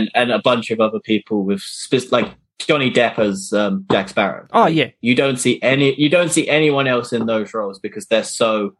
and 0.00 0.10
and 0.14 0.30
a 0.32 0.38
bunch 0.40 0.70
of 0.70 0.80
other 0.80 1.00
people 1.00 1.44
with 1.44 1.60
spe- 1.60 2.12
like 2.12 2.32
Johnny 2.58 2.90
Depp 2.90 3.18
as 3.18 3.52
um, 3.52 3.84
Jack 3.90 4.08
Sparrow. 4.08 4.46
Oh 4.52 4.66
yeah, 4.66 4.90
you 5.00 5.14
don't 5.14 5.36
see 5.38 5.60
any 5.62 5.94
you 6.00 6.08
don't 6.08 6.30
see 6.30 6.48
anyone 6.48 6.86
else 6.86 7.12
in 7.12 7.26
those 7.26 7.52
roles 7.54 7.78
because 7.78 8.06
they're 8.06 8.24
so 8.24 8.74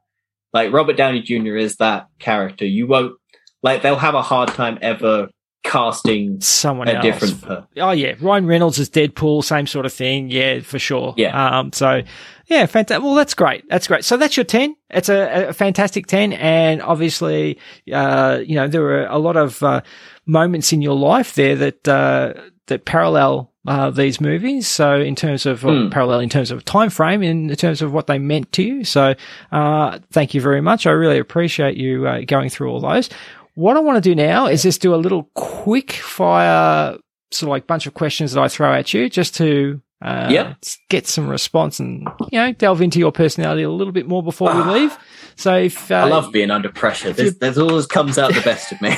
like 0.52 0.72
Robert 0.72 0.96
Downey 0.96 1.20
Jr. 1.22 1.56
is 1.56 1.76
that 1.76 2.06
character. 2.18 2.64
You 2.66 2.86
won't 2.86 3.14
like 3.62 3.82
they'll 3.82 3.96
have 3.96 4.14
a 4.14 4.22
hard 4.22 4.48
time 4.50 4.78
ever 4.82 5.28
casting 5.64 6.40
someone 6.40 6.88
a 6.88 6.92
else. 6.92 7.02
different 7.02 7.42
per- 7.42 7.66
Oh 7.78 7.90
yeah, 7.90 8.14
Ryan 8.20 8.46
Reynolds 8.46 8.78
is 8.78 8.88
Deadpool, 8.88 9.42
same 9.44 9.66
sort 9.66 9.84
of 9.84 9.92
thing. 9.92 10.30
Yeah, 10.30 10.60
for 10.60 10.78
sure. 10.78 11.12
Yeah. 11.16 11.58
Um. 11.58 11.72
So 11.72 12.02
yeah, 12.46 12.66
fantastic. 12.66 13.02
Well, 13.02 13.14
that's 13.14 13.34
great. 13.34 13.64
That's 13.68 13.88
great. 13.88 14.04
So 14.04 14.16
that's 14.16 14.36
your 14.36 14.44
ten. 14.44 14.76
It's 14.90 15.08
a, 15.08 15.48
a 15.48 15.52
fantastic 15.52 16.06
ten, 16.06 16.32
and 16.34 16.80
obviously, 16.80 17.58
uh, 17.92 18.38
you 18.46 18.54
know, 18.54 18.68
there 18.68 18.82
were 18.82 19.06
a 19.06 19.18
lot 19.18 19.36
of 19.36 19.60
uh, 19.62 19.80
moments 20.26 20.72
in 20.72 20.82
your 20.82 20.96
life 20.96 21.34
there 21.34 21.56
that 21.56 21.88
uh, 21.88 22.34
that 22.66 22.84
parallel. 22.84 23.52
Uh, 23.68 23.90
these 23.90 24.20
movies, 24.20 24.68
so 24.68 24.94
in 24.94 25.16
terms 25.16 25.44
of 25.44 25.62
Mm. 25.62 25.90
parallel, 25.90 26.20
in 26.20 26.28
terms 26.28 26.52
of 26.52 26.64
time 26.64 26.88
frame, 26.88 27.20
in 27.20 27.52
terms 27.56 27.82
of 27.82 27.92
what 27.92 28.06
they 28.06 28.16
meant 28.16 28.52
to 28.52 28.62
you. 28.62 28.84
So, 28.84 29.16
uh, 29.50 29.98
thank 30.12 30.34
you 30.34 30.40
very 30.40 30.60
much. 30.60 30.86
I 30.86 30.92
really 30.92 31.18
appreciate 31.18 31.76
you 31.76 32.06
uh, 32.06 32.20
going 32.28 32.48
through 32.48 32.70
all 32.70 32.78
those. 32.78 33.10
What 33.56 33.76
I 33.76 33.80
want 33.80 33.96
to 33.96 34.08
do 34.08 34.14
now 34.14 34.46
is 34.46 34.62
just 34.62 34.82
do 34.82 34.94
a 34.94 35.02
little 35.04 35.24
quick 35.34 35.90
fire, 35.94 36.96
sort 37.32 37.48
of 37.48 37.50
like 37.50 37.66
bunch 37.66 37.88
of 37.88 37.94
questions 37.94 38.34
that 38.34 38.40
I 38.40 38.46
throw 38.46 38.72
at 38.72 38.94
you 38.94 39.10
just 39.10 39.34
to 39.38 39.80
uh, 40.02 40.28
Yep. 40.30 40.56
get 40.90 41.06
some 41.06 41.28
response 41.28 41.80
and, 41.80 42.06
you 42.30 42.38
know, 42.38 42.52
delve 42.52 42.82
into 42.82 42.98
your 42.98 43.12
personality 43.12 43.62
a 43.62 43.70
little 43.70 43.92
bit 43.92 44.06
more 44.06 44.22
before 44.22 44.52
we 44.54 44.60
Ah. 44.60 44.72
leave. 44.72 44.98
So 45.36 45.54
if, 45.56 45.90
uh, 45.90 45.96
I 45.96 46.04
love 46.04 46.32
being 46.32 46.50
under 46.50 46.68
pressure. 46.70 47.12
There's, 47.12 47.36
there's 47.36 47.58
always 47.58 47.86
comes 47.86 48.16
out 48.18 48.32
the 48.34 48.40
best 48.40 48.72
of 48.72 48.80
me. 48.80 48.90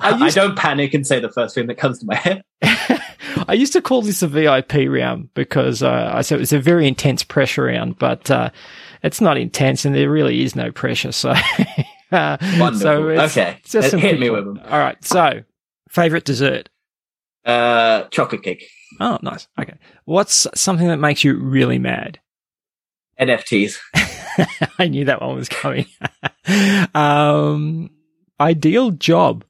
I 0.00 0.26
I, 0.26 0.30
don't 0.30 0.56
panic 0.56 0.94
and 0.94 1.04
say 1.06 1.18
the 1.20 1.30
first 1.30 1.54
thing 1.54 1.66
that 1.66 1.76
comes 1.78 1.98
to 2.00 2.06
my 2.06 2.14
head. 2.14 2.42
I 3.48 3.54
used 3.54 3.72
to 3.72 3.82
call 3.82 4.02
this 4.02 4.22
a 4.22 4.28
VIP 4.28 4.86
round 4.88 5.28
because 5.34 5.82
uh, 5.82 6.10
I 6.14 6.22
said 6.22 6.36
it 6.36 6.40
was 6.40 6.52
a 6.52 6.60
very 6.60 6.86
intense 6.86 7.22
pressure 7.24 7.64
round, 7.64 7.98
but 7.98 8.30
uh, 8.30 8.50
it's 9.02 9.20
not 9.20 9.36
intense 9.36 9.84
and 9.84 9.94
there 9.94 10.10
really 10.10 10.42
is 10.42 10.54
no 10.54 10.70
pressure. 10.70 11.10
So, 11.12 11.30
uh, 12.12 12.36
Wonderful. 12.58 12.74
so 12.78 13.08
it's, 13.08 13.36
okay, 13.36 13.56
it's 13.60 13.72
just 13.72 13.90
hit 13.92 14.00
quick 14.00 14.20
me 14.20 14.30
with 14.30 14.44
them. 14.44 14.60
All 14.68 14.78
right. 14.78 15.02
So, 15.04 15.42
favorite 15.88 16.24
dessert? 16.24 16.68
Uh, 17.44 18.04
chocolate 18.10 18.42
cake, 18.44 18.64
Oh, 18.98 19.18
nice. 19.22 19.46
Okay. 19.58 19.74
What's 20.04 20.46
something 20.54 20.88
that 20.88 20.96
makes 20.98 21.22
you 21.22 21.34
really 21.38 21.78
mad? 21.78 22.18
NFTs. 23.20 23.78
I 24.78 24.88
knew 24.88 25.04
that 25.04 25.20
one 25.20 25.36
was 25.36 25.48
coming. 25.48 25.86
um, 26.94 27.90
ideal 28.40 28.90
job. 28.90 29.44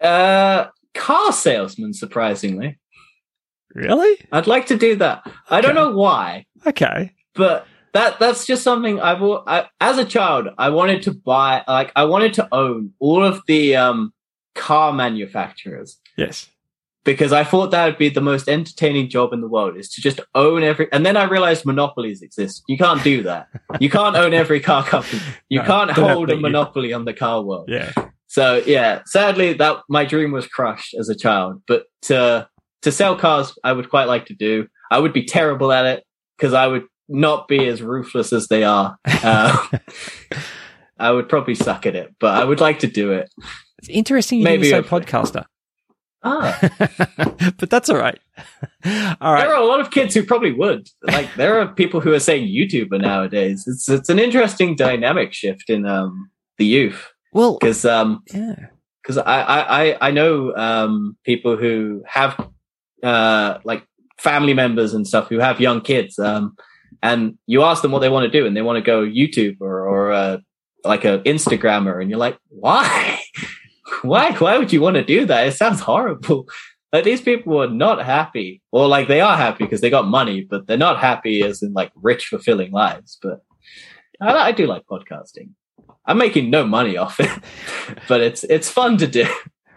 Uh, 0.00 0.66
car 0.94 1.32
salesman. 1.32 1.94
Surprisingly, 1.94 2.78
Really? 3.74 4.18
I'd 4.32 4.46
like 4.48 4.66
to 4.66 4.76
do 4.76 4.96
that. 4.96 5.22
I 5.48 5.60
don't 5.60 5.74
know 5.74 5.92
why, 5.92 6.44
Okay. 6.66 7.12
but 7.34 7.66
that 7.94 8.18
that's 8.18 8.46
just 8.46 8.62
something 8.64 9.00
I've 9.00 9.22
I, 9.22 9.66
as 9.80 9.98
a 9.98 10.04
child 10.04 10.48
I 10.58 10.70
wanted 10.70 11.02
to 11.04 11.12
buy. 11.12 11.62
Like 11.68 11.92
I 11.96 12.04
wanted 12.04 12.34
to 12.34 12.48
own 12.52 12.92
all 12.98 13.24
of 13.24 13.40
the 13.46 13.76
um 13.76 14.12
car 14.54 14.92
manufacturers. 14.92 15.98
Yes. 16.16 16.48
Because 17.04 17.32
I 17.32 17.42
thought 17.44 17.70
that 17.72 17.84
would 17.86 17.98
be 17.98 18.08
the 18.08 18.20
most 18.20 18.48
entertaining 18.48 19.08
job 19.08 19.32
in 19.32 19.40
the 19.40 19.48
world 19.48 19.76
is 19.76 19.88
to 19.90 20.00
just 20.00 20.20
own 20.34 20.62
every. 20.62 20.88
And 20.92 21.04
then 21.04 21.16
I 21.16 21.24
realized 21.24 21.64
monopolies 21.66 22.22
exist. 22.22 22.62
You 22.68 22.78
can't 22.78 23.02
do 23.02 23.22
that. 23.24 23.48
You 23.80 23.90
can't 23.90 24.16
own 24.16 24.32
every 24.34 24.60
car 24.60 24.84
company. 24.84 25.20
You 25.48 25.60
No, 25.60 25.66
can't 25.66 25.90
hold 25.90 26.24
a 26.30 26.34
beat 26.34 26.36
you. 26.36 26.40
monopoly 26.42 26.92
on 26.92 27.04
the 27.04 27.12
car 27.14 27.42
world. 27.42 27.68
Yeah. 27.68 27.92
So 28.28 28.62
yeah, 28.66 29.02
sadly 29.06 29.52
that 29.54 29.78
my 29.88 30.04
dream 30.04 30.32
was 30.32 30.46
crushed 30.46 30.94
as 30.98 31.08
a 31.08 31.14
child. 31.14 31.62
But 31.66 31.84
to 32.02 32.48
to 32.82 32.92
sell 32.92 33.16
cars, 33.16 33.52
I 33.62 33.72
would 33.72 33.90
quite 33.90 34.08
like 34.08 34.26
to 34.26 34.34
do. 34.34 34.66
I 34.90 34.98
would 34.98 35.12
be 35.12 35.24
terrible 35.24 35.72
at 35.72 35.84
it 35.86 36.04
because 36.36 36.52
I 36.54 36.66
would 36.66 36.84
not 37.08 37.46
be 37.48 37.66
as 37.66 37.82
ruthless 37.82 38.32
as 38.32 38.48
they 38.48 38.64
are. 38.64 38.96
Uh, 39.04 39.56
I 40.98 41.10
would 41.10 41.28
probably 41.28 41.54
suck 41.54 41.84
at 41.86 41.94
it, 41.96 42.14
but 42.20 42.40
I 42.40 42.44
would 42.44 42.60
like 42.60 42.78
to 42.80 42.86
do 42.86 43.12
it. 43.12 43.28
It's 43.78 43.88
interesting 43.88 44.38
you 44.38 44.44
Maybe 44.44 44.70
didn't 44.70 44.84
say 44.84 44.88
podcaster. 44.90 45.44
Ah, 46.24 46.58
but 47.58 47.68
that's 47.68 47.90
all 47.90 47.96
right. 47.98 48.18
All 49.20 49.32
right. 49.32 49.42
There 49.42 49.54
are 49.54 49.62
a 49.62 49.66
lot 49.66 49.80
of 49.80 49.90
kids 49.90 50.14
who 50.14 50.24
probably 50.24 50.52
would. 50.52 50.88
Like 51.02 51.32
there 51.36 51.60
are 51.60 51.68
people 51.68 52.00
who 52.00 52.12
are 52.12 52.20
saying 52.20 52.48
YouTuber 52.48 53.00
nowadays. 53.00 53.64
It's 53.66 53.88
it's 53.88 54.08
an 54.08 54.18
interesting 54.18 54.74
dynamic 54.76 55.32
shift 55.32 55.68
in 55.68 55.86
um 55.86 56.30
the 56.58 56.64
youth 56.66 57.08
Well, 57.32 57.58
because 57.60 57.84
um 57.84 58.22
yeah. 58.32 58.56
because 59.02 59.18
I, 59.18 59.42
I 59.42 59.84
I 59.84 60.08
I 60.08 60.10
know 60.10 60.54
um 60.56 61.16
people 61.24 61.56
who 61.56 62.02
have 62.06 62.48
uh 63.02 63.58
like 63.64 63.84
family 64.18 64.54
members 64.54 64.94
and 64.94 65.06
stuff 65.06 65.28
who 65.28 65.38
have 65.38 65.60
young 65.60 65.80
kids 65.80 66.18
um 66.18 66.56
and 67.02 67.36
you 67.46 67.62
ask 67.62 67.82
them 67.82 67.92
what 67.92 67.98
they 68.00 68.08
want 68.08 68.30
to 68.30 68.38
do 68.38 68.46
and 68.46 68.56
they 68.56 68.62
want 68.62 68.76
to 68.76 68.82
go 68.82 69.04
YouTuber 69.04 69.60
or 69.60 70.12
uh, 70.12 70.38
like 70.84 71.04
a 71.04 71.18
Instagrammer 71.20 72.00
and 72.00 72.10
you're 72.10 72.18
like 72.18 72.38
why 72.48 73.21
why 74.02 74.32
why 74.32 74.58
would 74.58 74.72
you 74.72 74.80
want 74.80 74.96
to 74.96 75.04
do 75.04 75.26
that? 75.26 75.46
It 75.46 75.52
sounds 75.52 75.80
horrible. 75.80 76.48
Like 76.92 77.04
these 77.04 77.22
people 77.22 77.62
are 77.62 77.70
not 77.70 78.04
happy. 78.04 78.60
Or 78.70 78.86
like 78.86 79.08
they 79.08 79.20
are 79.20 79.36
happy 79.36 79.64
because 79.64 79.80
they 79.80 79.90
got 79.90 80.06
money 80.06 80.46
but 80.48 80.66
they're 80.66 80.76
not 80.76 80.98
happy 80.98 81.42
as 81.42 81.62
in 81.62 81.72
like 81.72 81.90
rich 81.96 82.26
fulfilling 82.26 82.72
lives 82.72 83.18
but 83.22 83.42
I, 84.20 84.48
I 84.48 84.52
do 84.52 84.66
like 84.66 84.84
podcasting. 84.86 85.50
I'm 86.04 86.18
making 86.18 86.50
no 86.50 86.66
money 86.66 86.96
off 86.96 87.20
it 87.20 87.30
but 88.08 88.20
it's 88.20 88.44
it's 88.44 88.70
fun 88.70 88.98
to 88.98 89.06
do. 89.06 89.26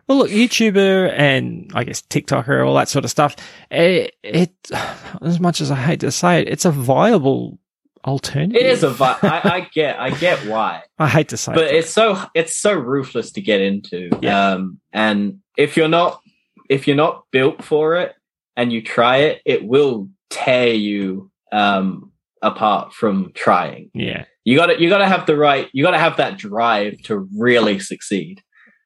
Well, 0.08 0.20
look, 0.20 0.30
YouTuber 0.30 1.14
and 1.18 1.72
I 1.74 1.84
guess 1.84 2.02
TikToker, 2.04 2.66
all 2.66 2.76
that 2.76 2.90
sort 2.90 3.06
of 3.06 3.12
stuff. 3.12 3.36
It, 3.72 4.14
it, 4.24 4.54
as 5.22 5.40
much 5.40 5.62
as 5.62 5.72
I 5.72 5.76
hate 5.76 6.02
to 6.02 6.12
say 6.12 6.42
it, 6.42 6.48
it's 6.48 6.66
a 6.66 6.72
viable 6.72 7.58
alternative. 8.06 8.56
It 8.62 8.66
is 8.68 8.84
a 8.84 8.90
vi- 8.90 9.18
I, 9.22 9.42
I 9.44 9.70
get 9.74 10.00
I 10.00 10.10
get 10.12 10.46
why, 10.48 10.84
I 11.00 11.08
hate 11.08 11.30
to 11.30 11.38
say 11.38 11.54
but 11.54 11.66
it. 11.66 11.76
it's 11.76 11.90
so 11.90 12.22
it's 12.34 12.56
so 12.56 12.74
ruthless 12.74 13.32
to 13.34 13.42
get 13.42 13.62
into. 13.62 14.10
Yeah. 14.22 14.52
Um, 14.54 14.80
and 14.94 15.40
if 15.58 15.76
you're 15.78 15.88
not 15.88 16.22
if 16.70 16.88
you're 16.88 16.96
not 16.96 17.24
built 17.32 17.64
for 17.64 17.96
it 17.96 18.14
and 18.58 18.72
you 18.72 18.82
try 18.82 19.18
it, 19.18 19.42
it 19.46 19.66
will 19.66 20.10
tear 20.30 20.74
you 20.74 21.32
um 21.52 22.12
apart 22.42 22.94
from 22.94 23.32
trying. 23.34 23.90
Yeah. 23.94 24.26
You 24.44 24.58
got 24.58 24.68
to 24.68 24.80
you 24.82 24.90
got 24.90 25.00
to 25.00 25.08
have 25.08 25.26
the 25.26 25.36
right 25.36 25.70
you 25.74 25.84
got 25.84 25.92
to 25.92 25.98
have 26.00 26.18
that 26.18 26.38
drive 26.38 27.02
to 27.04 27.28
really 27.38 27.80
succeed 27.80 28.42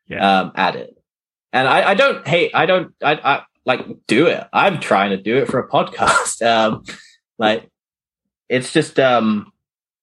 Yeah. 0.07 0.39
um 0.41 0.51
at 0.55 0.75
it. 0.75 0.95
And 1.51 1.67
I, 1.67 1.89
I 1.89 1.93
don't 1.95 2.27
hate 2.27 2.51
I 2.53 2.65
don't 2.65 2.93
I, 3.03 3.13
I 3.15 3.41
like 3.65 3.85
do 4.07 4.27
it. 4.27 4.43
I'm 4.53 4.79
trying 4.79 5.09
to 5.11 5.17
do 5.21 5.37
it 5.37 5.47
for 5.47 5.59
a 5.59 5.67
podcast. 5.69 6.41
Um 6.45 6.83
like 7.37 7.69
it's 8.49 8.73
just 8.73 8.99
um 8.99 9.51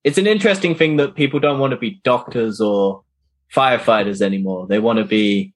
it's 0.04 0.18
an 0.18 0.26
interesting 0.26 0.74
thing 0.74 0.96
that 0.98 1.16
people 1.16 1.40
don't 1.40 1.58
want 1.58 1.72
to 1.72 1.76
be 1.76 2.00
doctors 2.04 2.60
or 2.60 3.02
firefighters 3.52 4.20
anymore. 4.22 4.66
They 4.68 4.78
want 4.78 4.98
to 4.98 5.04
be 5.04 5.52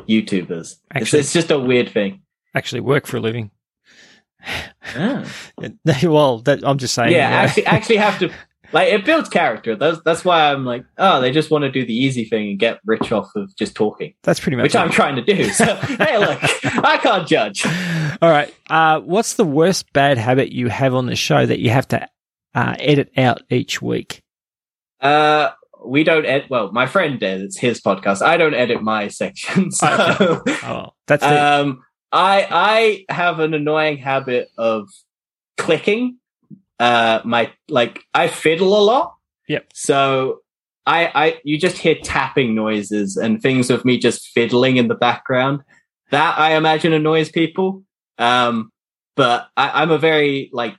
YouTubers. 0.00 0.76
Actually- 0.92 1.20
it's 1.20 1.32
just 1.32 1.50
a 1.50 1.58
weird 1.58 1.88
thing. 1.88 2.20
Actually 2.54 2.80
work 2.80 3.06
for 3.06 3.16
a 3.16 3.20
living. 3.20 3.50
Ah. 4.94 5.24
well, 6.02 6.38
that, 6.40 6.60
I'm 6.62 6.78
just 6.78 6.94
saying. 6.94 7.12
yeah, 7.12 7.28
actually 7.28 7.66
actually 7.66 7.96
have 7.96 8.18
to 8.18 8.30
like 8.72 8.92
it 8.92 9.04
builds 9.04 9.28
character. 9.28 9.76
That's 9.76 10.00
that's 10.04 10.24
why 10.24 10.52
I'm 10.52 10.64
like, 10.64 10.84
oh, 10.98 11.20
they 11.20 11.30
just 11.30 11.50
want 11.50 11.62
to 11.62 11.70
do 11.70 11.86
the 11.86 11.94
easy 11.94 12.24
thing 12.24 12.50
and 12.50 12.58
get 12.58 12.80
rich 12.84 13.10
off 13.12 13.30
of 13.36 13.54
just 13.56 13.74
talking, 13.74 14.14
that's 14.22 14.40
pretty 14.40 14.56
much 14.56 14.64
which 14.64 14.74
it. 14.74 14.78
I'm 14.78 14.90
trying 14.90 15.16
to 15.16 15.22
do. 15.22 15.48
So 15.54 15.64
hey, 15.76 16.18
look, 16.18 16.38
I 16.84 16.98
can't 17.00 17.26
judge. 17.26 17.64
All 18.20 18.30
right. 18.30 18.52
Uh, 18.68 19.00
what's 19.00 19.34
the 19.34 19.44
worst 19.44 19.92
bad 19.92 20.18
habit 20.18 20.52
you 20.52 20.68
have 20.68 20.94
on 20.94 21.06
the 21.06 21.16
show 21.16 21.46
that 21.46 21.60
you 21.60 21.70
have 21.70 21.88
to 21.88 22.08
uh, 22.54 22.76
edit 22.78 23.10
out 23.16 23.42
each 23.50 23.82
week? 23.82 24.22
Uh, 25.00 25.50
we 25.84 26.04
don't 26.04 26.24
edit. 26.24 26.48
Well, 26.50 26.72
my 26.72 26.86
friend 26.86 27.20
does. 27.20 27.42
It's 27.42 27.58
his 27.58 27.80
podcast. 27.80 28.22
I 28.22 28.36
don't 28.36 28.54
edit 28.54 28.82
my 28.82 29.08
sections. 29.20 29.78
So, 29.78 30.42
Oh, 30.62 30.90
that's 31.06 31.22
um, 31.22 31.82
I 32.12 33.04
I 33.08 33.12
have 33.12 33.40
an 33.40 33.54
annoying 33.54 33.98
habit 33.98 34.48
of 34.56 34.88
clicking. 35.56 36.18
Uh, 36.78 37.20
my 37.24 37.52
like 37.68 38.02
I 38.14 38.28
fiddle 38.28 38.78
a 38.78 38.82
lot. 38.82 39.14
Yep. 39.48 39.66
So 39.74 40.40
I 40.86 41.10
I 41.14 41.40
you 41.44 41.58
just 41.58 41.78
hear 41.78 41.96
tapping 42.02 42.54
noises 42.54 43.16
and 43.16 43.40
things 43.42 43.70
of 43.70 43.84
me 43.84 43.98
just 43.98 44.28
fiddling 44.28 44.76
in 44.76 44.88
the 44.88 44.94
background. 44.94 45.60
That 46.10 46.38
I 46.38 46.54
imagine 46.56 46.92
annoys 46.92 47.30
people. 47.30 47.82
Um, 48.18 48.70
but 49.16 49.48
I, 49.56 49.82
I'm 49.82 49.90
a 49.90 49.98
very 49.98 50.50
like 50.52 50.76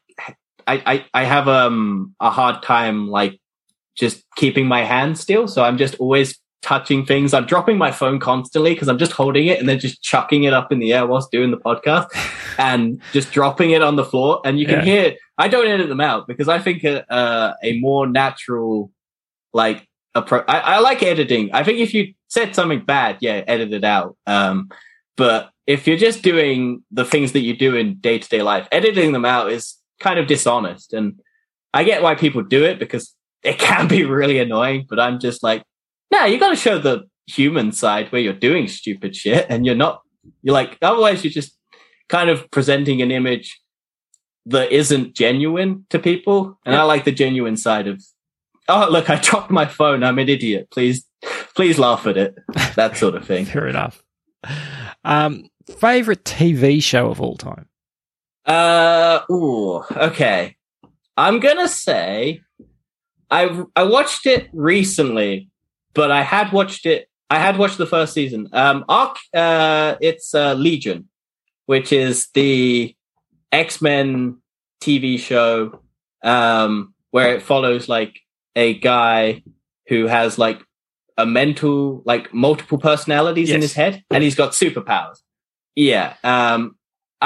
I, 0.67 0.81
I 0.85 1.05
I 1.21 1.23
have 1.25 1.47
um 1.47 2.15
a 2.19 2.29
hard 2.29 2.63
time 2.63 3.07
like 3.07 3.39
just 3.95 4.23
keeping 4.35 4.67
my 4.67 4.83
hand 4.83 5.17
still. 5.17 5.47
So 5.47 5.63
I'm 5.63 5.77
just 5.77 5.95
always 5.95 6.39
touching 6.61 7.05
things. 7.05 7.33
I'm 7.33 7.45
dropping 7.45 7.77
my 7.77 7.91
phone 7.91 8.19
constantly 8.19 8.73
because 8.73 8.87
I'm 8.87 8.97
just 8.97 9.11
holding 9.11 9.45
it 9.47 9.59
and 9.59 9.69
then 9.69 9.79
just 9.79 10.01
chucking 10.01 10.43
it 10.45 10.53
up 10.53 10.71
in 10.71 10.79
the 10.79 10.93
air 10.93 11.05
whilst 11.05 11.31
doing 11.31 11.51
the 11.51 11.57
podcast 11.57 12.07
and 12.57 12.99
just 13.13 13.31
dropping 13.31 13.69
it 13.71 13.81
on 13.83 13.95
the 13.95 14.03
floor. 14.03 14.41
And 14.43 14.59
you 14.59 14.65
can 14.65 14.79
Yeah. 14.79 14.85
hear, 14.85 15.15
I 15.37 15.47
don't 15.47 15.67
edit 15.67 15.87
them 15.89 16.01
out 16.01 16.27
because 16.27 16.49
I 16.49 16.57
think 16.59 16.83
a, 16.83 17.09
uh, 17.13 17.53
a 17.63 17.79
more 17.79 18.07
natural, 18.07 18.89
like, 19.53 19.87
approach. 20.15 20.45
I, 20.47 20.59
I 20.59 20.79
like 20.79 21.03
editing. 21.03 21.51
I 21.53 21.63
think 21.63 21.79
if 21.79 21.93
you 21.93 22.13
said 22.29 22.55
something 22.55 22.83
bad, 22.83 23.17
yeah, 23.21 23.43
edit 23.47 23.71
it 23.71 23.83
out. 23.83 24.17
Um, 24.25 24.69
but 25.17 25.51
if 25.67 25.85
you're 25.87 25.97
just 25.97 26.23
doing 26.23 26.83
the 26.91 27.05
things 27.05 27.31
that 27.33 27.41
you 27.41 27.55
do 27.55 27.75
in 27.75 27.95
day 27.99 28.17
to 28.17 28.27
day 28.27 28.41
life, 28.41 28.67
editing 28.71 29.11
them 29.11 29.25
out 29.25 29.51
is 29.51 29.75
kind 29.99 30.19
of 30.19 30.27
dishonest. 30.27 30.93
And 30.93 31.19
I 31.73 31.83
get 31.83 32.01
why 32.01 32.15
people 32.15 32.43
do 32.43 32.63
it 32.63 32.79
because 32.79 33.13
it 33.43 33.59
can 33.59 33.87
be 33.87 34.03
really 34.05 34.39
annoying, 34.39 34.85
but 34.89 34.99
I'm 34.99 35.19
just 35.19 35.43
like, 35.43 35.63
no, 36.11 36.25
you 36.25 36.39
got 36.39 36.49
to 36.49 36.55
show 36.55 36.77
the 36.77 37.03
human 37.27 37.71
side 37.71 38.11
where 38.11 38.21
you're 38.21 38.33
doing 38.33 38.67
stupid 38.67 39.15
shit 39.15 39.45
and 39.49 39.65
you're 39.65 39.75
not 39.75 40.01
You're 40.43 40.53
like, 40.53 40.77
otherwise, 40.81 41.23
you're 41.23 41.31
just 41.31 41.57
kind 42.07 42.29
of 42.29 42.49
presenting 42.51 43.01
an 43.01 43.11
image 43.11 43.59
that 44.45 44.71
isn't 44.71 45.15
genuine 45.15 45.85
to 45.89 45.99
people. 45.99 46.59
And 46.65 46.75
I 46.75 46.83
like 46.83 47.03
the 47.03 47.11
genuine 47.11 47.57
side 47.57 47.87
of, 47.87 48.03
oh, 48.69 48.87
look, 48.89 49.09
I 49.09 49.15
dropped 49.15 49.49
my 49.49 49.65
phone. 49.65 50.03
I'm 50.03 50.19
an 50.19 50.29
idiot. 50.29 50.67
Please, 50.71 51.05
please 51.55 51.79
laugh 51.79 52.05
at 52.05 52.17
it. 52.17 52.37
That 52.75 52.95
sort 52.97 53.15
of 53.15 53.25
thing. 53.25 53.45
Fair 53.55 53.67
enough. 53.67 54.03
Um, 55.03 55.49
favorite 55.77 56.23
TV 56.23 56.81
show 56.81 57.09
of 57.09 57.19
all 57.19 57.37
time? 57.37 57.67
Uh, 58.45 59.21
ooh, 59.31 59.83
okay. 59.91 60.55
I'm 61.17 61.39
gonna 61.39 61.67
say 61.67 62.41
I 63.31 63.63
I 63.75 63.83
watched 63.83 64.25
it 64.25 64.49
recently, 64.53 65.49
but 65.93 66.11
I 66.11 66.21
had 66.21 66.51
watched 66.51 66.85
it. 66.85 67.09
I 67.29 67.39
had 67.39 67.57
watched 67.57 67.77
the 67.77 67.87
first 67.87 68.13
season. 68.13 68.49
Um, 68.53 68.85
Arc, 68.87 69.17
uh, 69.33 69.95
it's 69.99 70.35
uh, 70.35 70.53
Legion, 70.53 71.09
which 71.65 71.91
is 71.91 72.27
the 72.33 72.95
X 73.51 73.81
Men 73.81 74.37
TV 74.81 75.17
show, 75.19 75.79
um, 76.23 76.93
where 77.11 77.33
it 77.33 77.41
follows 77.41 77.89
like 77.89 78.19
a 78.55 78.77
guy 78.77 79.43
who 79.87 80.07
has 80.07 80.37
like 80.37 80.61
a 81.17 81.25
mental, 81.25 82.03
like 82.05 82.33
multiple 82.33 82.77
personalities 82.77 83.49
in 83.49 83.61
his 83.61 83.73
head, 83.73 84.03
and 84.11 84.23
he's 84.23 84.35
got 84.35 84.51
superpowers. 84.51 85.17
Yeah, 85.75 86.13
um, 86.23 86.77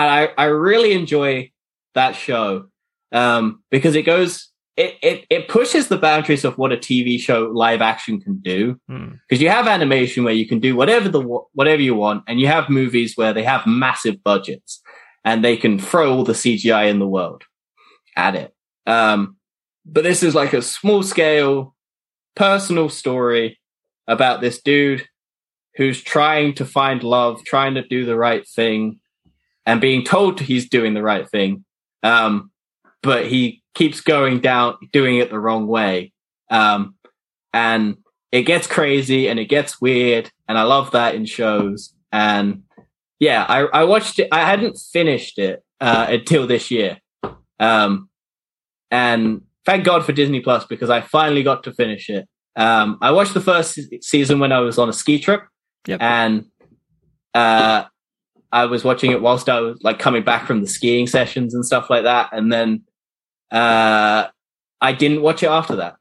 I 0.07 0.29
I 0.37 0.45
really 0.45 0.93
enjoy 0.93 1.51
that 1.95 2.15
show 2.15 2.67
um, 3.11 3.63
because 3.71 3.95
it 3.95 4.03
goes 4.03 4.49
it, 4.77 4.95
it 5.01 5.25
it 5.29 5.47
pushes 5.49 5.87
the 5.87 5.97
boundaries 5.97 6.45
of 6.45 6.57
what 6.57 6.71
a 6.71 6.77
TV 6.77 7.19
show 7.19 7.51
live 7.53 7.81
action 7.81 8.21
can 8.21 8.39
do 8.39 8.79
Hmm. 8.87 9.15
because 9.27 9.41
you 9.41 9.49
have 9.49 9.67
animation 9.67 10.23
where 10.23 10.33
you 10.33 10.47
can 10.47 10.59
do 10.59 10.75
whatever 10.75 11.09
the 11.09 11.21
whatever 11.53 11.81
you 11.81 11.95
want, 11.95 12.23
and 12.27 12.39
you 12.39 12.47
have 12.47 12.69
movies 12.69 13.13
where 13.15 13.33
they 13.33 13.43
have 13.43 13.65
massive 13.67 14.23
budgets 14.23 14.81
and 15.25 15.43
they 15.43 15.57
can 15.57 15.77
throw 15.79 16.13
all 16.13 16.23
the 16.23 16.33
CGI 16.33 16.89
in 16.89 16.99
the 16.99 17.07
world 17.07 17.43
at 18.15 18.35
it. 18.35 18.53
Um, 18.87 19.35
but 19.85 20.03
this 20.03 20.23
is 20.23 20.33
like 20.33 20.53
a 20.53 20.61
small 20.61 21.03
scale, 21.03 21.75
personal 22.35 22.89
story 22.89 23.59
about 24.07 24.39
this 24.39 24.61
dude 24.61 25.07
who's 25.75 26.01
trying 26.01 26.53
to 26.55 26.65
find 26.65 27.03
love, 27.03 27.43
trying 27.43 27.75
to 27.75 27.85
do 27.87 28.05
the 28.05 28.15
right 28.15 28.47
thing, 28.47 28.98
and 29.69 29.79
being 29.79 30.03
told 30.03 30.39
he's 30.39 30.67
doing 30.67 30.95
the 30.95 31.03
right 31.03 31.29
thing. 31.29 31.63
Um, 32.01 32.49
but 33.03 33.27
he 33.27 33.61
keeps 33.75 34.01
going 34.01 34.39
down, 34.39 34.77
doing 34.91 35.17
it 35.17 35.29
the 35.29 35.39
wrong 35.39 35.67
way. 35.67 36.11
Um, 36.49 36.95
and 37.53 37.97
it 38.31 38.43
gets 38.43 38.65
crazy 38.65 39.27
and 39.27 39.37
it 39.39 39.45
gets 39.45 39.79
weird. 39.79 40.31
And 40.47 40.57
I 40.57 40.63
love 40.63 40.89
that 40.91 41.13
in 41.13 41.25
shows. 41.25 41.93
And 42.11 42.63
yeah, 43.19 43.45
I, 43.47 43.59
I 43.65 43.83
watched 43.83 44.17
it. 44.17 44.27
I 44.31 44.39
hadn't 44.39 44.75
finished 44.91 45.37
it, 45.37 45.63
uh, 45.79 46.07
until 46.09 46.47
this 46.47 46.71
year. 46.71 46.97
Um, 47.59 48.09
and 48.89 49.43
thank 49.67 49.85
God 49.85 50.03
for 50.03 50.13
Disney 50.13 50.39
Plus 50.39 50.65
because 50.65 50.89
I 50.89 51.01
finally 51.01 51.43
got 51.43 51.63
to 51.65 51.73
finish 51.73 52.09
it. 52.09 52.27
Um, 52.55 52.97
I 53.03 53.11
watched 53.11 53.35
the 53.35 53.41
first 53.41 53.79
season 54.01 54.39
when 54.39 54.51
I 54.51 54.61
was 54.61 54.79
on 54.79 54.89
a 54.89 54.93
ski 54.93 55.19
trip 55.19 55.43
Yep. 55.85 56.01
and, 56.01 56.45
uh, 57.35 57.83
I 58.51 58.65
was 58.65 58.83
watching 58.83 59.11
it 59.11 59.21
whilst 59.21 59.47
I 59.49 59.59
was 59.59 59.79
like 59.83 59.99
coming 59.99 60.23
back 60.23 60.47
from 60.47 60.61
the 60.61 60.67
skiing 60.67 61.07
sessions 61.07 61.53
and 61.53 61.65
stuff 61.65 61.89
like 61.89 62.03
that. 62.03 62.29
And 62.31 62.51
then, 62.51 62.83
uh, 63.51 64.27
I 64.81 64.93
didn't 64.93 65.21
watch 65.21 65.43
it 65.43 65.47
after 65.47 65.75
that. 65.77 65.95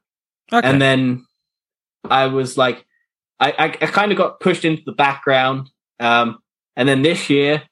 okay. 0.51 0.67
And 0.67 0.81
then 0.81 1.25
I 2.09 2.27
was 2.27 2.57
like, 2.57 2.85
I, 3.39 3.51
I, 3.51 3.65
I 3.65 3.87
kind 3.87 4.11
of 4.11 4.17
got 4.17 4.39
pushed 4.39 4.65
into 4.65 4.83
the 4.85 4.91
background. 4.91 5.69
Um, 5.99 6.39
and 6.75 6.87
then 6.87 7.01
this 7.01 7.29
year, 7.29 7.63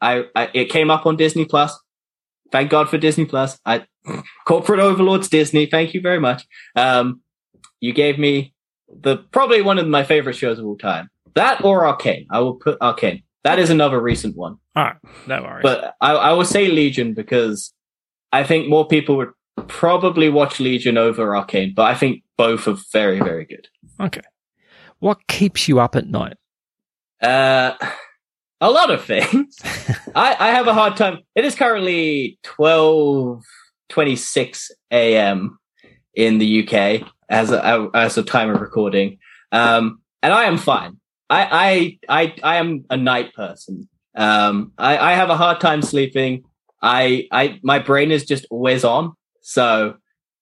I, 0.00 0.24
I 0.34 0.50
it 0.54 0.66
came 0.66 0.90
up 0.90 1.06
on 1.06 1.16
Disney 1.16 1.44
Plus. 1.44 1.78
Thank 2.52 2.70
God 2.70 2.88
for 2.88 2.98
Disney 2.98 3.26
Plus. 3.26 3.58
I 3.64 3.86
corporate 4.46 4.80
overlords 4.80 5.28
Disney. 5.28 5.66
Thank 5.66 5.94
you 5.94 6.00
very 6.00 6.20
much. 6.20 6.46
Um, 6.76 7.20
you 7.80 7.92
gave 7.92 8.18
me 8.18 8.54
the 8.88 9.18
probably 9.18 9.62
one 9.62 9.78
of 9.78 9.86
my 9.86 10.04
favorite 10.04 10.36
shows 10.36 10.58
of 10.58 10.66
all 10.66 10.76
time. 10.76 11.08
That 11.34 11.64
or 11.64 11.86
Arcane. 11.86 12.26
I 12.30 12.40
will 12.40 12.54
put 12.54 12.78
Arcane. 12.80 13.22
That 13.44 13.58
is 13.58 13.70
another 13.70 14.00
recent 14.00 14.36
one. 14.36 14.56
All 14.76 14.84
right. 14.84 14.96
No 15.26 15.42
worries. 15.42 15.62
But 15.62 15.94
I, 16.00 16.12
I 16.12 16.32
will 16.32 16.44
say 16.44 16.68
Legion 16.68 17.14
because 17.14 17.72
I 18.32 18.44
think 18.44 18.68
more 18.68 18.86
people 18.86 19.16
would 19.16 19.30
probably 19.66 20.28
watch 20.28 20.60
Legion 20.60 20.98
over 20.98 21.34
Arcane, 21.36 21.72
but 21.74 21.84
I 21.84 21.94
think 21.94 22.22
both 22.36 22.68
are 22.68 22.76
very, 22.92 23.18
very 23.20 23.44
good. 23.44 23.68
okay. 24.00 24.22
What 24.98 25.26
keeps 25.28 25.66
you 25.68 25.80
up 25.80 25.96
at 25.96 26.06
night? 26.08 26.36
Uh, 27.22 27.72
a 28.60 28.70
lot 28.70 28.90
of 28.90 29.02
things. 29.02 29.56
I, 30.14 30.36
I 30.38 30.50
have 30.50 30.66
a 30.66 30.74
hard 30.74 30.96
time. 30.98 31.20
It 31.34 31.46
is 31.46 31.54
currently 31.54 32.38
twelve 32.42 33.42
twenty 33.88 34.16
six 34.16 34.70
a.m. 34.90 35.58
in 36.14 36.36
the 36.36 36.68
UK 36.68 37.08
as 37.30 37.50
a, 37.50 37.88
as 37.94 38.18
a 38.18 38.22
time 38.22 38.50
of 38.50 38.60
recording. 38.60 39.18
Um, 39.52 40.02
and 40.22 40.34
I 40.34 40.44
am 40.44 40.58
fine. 40.58 40.99
I, 41.30 41.98
I, 42.08 42.22
I, 42.22 42.34
I 42.42 42.56
am 42.56 42.84
a 42.90 42.96
night 42.96 43.34
person. 43.34 43.88
Um, 44.16 44.72
I, 44.76 44.98
I 44.98 45.12
have 45.14 45.30
a 45.30 45.36
hard 45.36 45.60
time 45.60 45.80
sleeping. 45.80 46.44
I, 46.82 47.28
I, 47.30 47.60
my 47.62 47.78
brain 47.78 48.10
is 48.10 48.24
just 48.24 48.46
always 48.50 48.84
on. 48.84 49.12
So 49.40 49.94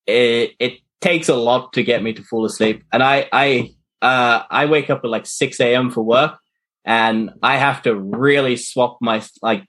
it, 0.07 0.53
it 0.59 0.79
takes 1.01 1.29
a 1.29 1.37
lot 1.37 1.75
to 1.75 1.83
get 1.83 2.03
me 2.03 2.13
to 2.15 2.23
fall 2.23 2.45
asleep. 2.45 2.83
And 2.93 3.03
I, 3.03 3.29
I, 3.33 3.75
uh, 4.01 4.45
I 4.51 4.67
wake 4.67 4.91
up 4.91 5.03
at 5.05 5.11
like 5.11 5.27
6 5.27 5.61
a.m. 5.61 5.91
for 5.91 6.03
work 6.03 6.39
and 6.85 7.31
I 7.43 7.59
have 7.59 7.83
to 7.83 7.95
really 7.95 8.57
swap 8.57 8.99
my, 9.01 9.23
like, 9.43 9.65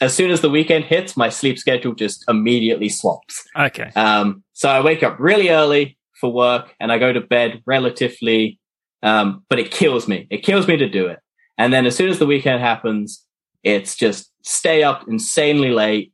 as 0.00 0.14
soon 0.14 0.30
as 0.30 0.40
the 0.40 0.50
weekend 0.50 0.84
hits, 0.84 1.16
my 1.16 1.28
sleep 1.28 1.58
schedule 1.58 1.94
just 1.94 2.24
immediately 2.28 2.88
swaps. 2.88 3.42
Okay. 3.56 3.90
Um, 3.96 4.42
so 4.52 4.68
I 4.68 4.80
wake 4.80 5.02
up 5.02 5.18
really 5.18 5.48
early 5.48 5.96
for 6.20 6.32
work 6.32 6.74
and 6.78 6.92
I 6.92 6.98
go 6.98 7.12
to 7.12 7.20
bed 7.20 7.62
relatively, 7.66 8.59
um, 9.02 9.44
but 9.48 9.58
it 9.58 9.70
kills 9.70 10.08
me. 10.08 10.26
It 10.30 10.38
kills 10.38 10.66
me 10.68 10.76
to 10.76 10.88
do 10.88 11.06
it. 11.06 11.20
And 11.58 11.72
then 11.72 11.86
as 11.86 11.96
soon 11.96 12.08
as 12.08 12.18
the 12.18 12.26
weekend 12.26 12.60
happens, 12.60 13.24
it's 13.62 13.96
just 13.96 14.30
stay 14.42 14.82
up 14.82 15.06
insanely 15.08 15.70
late 15.70 16.12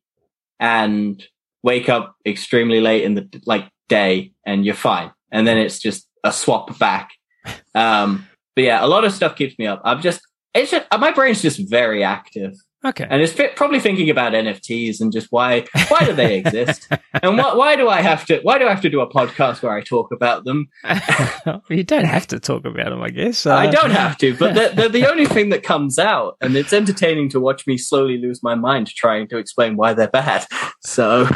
and 0.58 1.24
wake 1.62 1.88
up 1.88 2.16
extremely 2.26 2.80
late 2.80 3.04
in 3.04 3.14
the 3.14 3.42
like 3.46 3.68
day 3.88 4.32
and 4.44 4.64
you're 4.64 4.74
fine. 4.74 5.12
And 5.30 5.46
then 5.46 5.58
it's 5.58 5.78
just 5.78 6.08
a 6.24 6.32
swap 6.32 6.78
back. 6.78 7.10
Um, 7.74 8.26
but 8.54 8.64
yeah, 8.64 8.84
a 8.84 8.88
lot 8.88 9.04
of 9.04 9.12
stuff 9.12 9.36
keeps 9.36 9.58
me 9.58 9.66
up. 9.66 9.80
I'm 9.84 10.00
just, 10.00 10.20
it's 10.54 10.70
just, 10.70 10.86
my 10.98 11.12
brain's 11.12 11.42
just 11.42 11.68
very 11.68 12.02
active 12.02 12.54
Okay. 12.86 13.06
and 13.08 13.20
it's 13.22 13.34
probably 13.56 13.80
thinking 13.80 14.10
about 14.10 14.32
NFTs 14.32 15.00
and 15.00 15.12
just 15.12 15.28
why 15.30 15.64
why 15.88 16.04
do 16.04 16.12
they 16.12 16.38
exist 16.38 16.88
and 17.22 17.36
why 17.36 17.54
why 17.54 17.76
do 17.76 17.88
I 17.88 18.00
have 18.00 18.24
to 18.26 18.40
why 18.42 18.58
do 18.58 18.66
I 18.66 18.70
have 18.70 18.80
to 18.82 18.90
do 18.90 19.00
a 19.00 19.10
podcast 19.10 19.62
where 19.62 19.72
I 19.72 19.80
talk 19.82 20.12
about 20.12 20.44
them? 20.44 20.68
you 21.68 21.84
don't 21.84 22.04
have 22.04 22.26
to 22.28 22.38
talk 22.40 22.64
about 22.64 22.90
them, 22.90 23.02
I 23.02 23.10
guess. 23.10 23.46
I 23.46 23.66
Uh, 23.66 23.70
don't 23.70 23.90
have 23.90 24.16
to, 24.18 24.36
but 24.36 24.54
they're, 24.54 24.70
they're 24.70 24.88
the 24.88 25.06
only 25.10 25.26
thing 25.26 25.48
that 25.50 25.62
comes 25.62 25.98
out, 25.98 26.36
and 26.40 26.56
it's 26.56 26.72
entertaining 26.72 27.28
to 27.30 27.40
watch 27.40 27.66
me 27.66 27.76
slowly 27.78 28.18
lose 28.18 28.42
my 28.42 28.54
mind 28.54 28.88
trying 28.88 29.28
to 29.28 29.38
explain 29.38 29.76
why 29.76 29.92
they're 29.94 30.08
bad. 30.08 30.46
So 30.82 31.28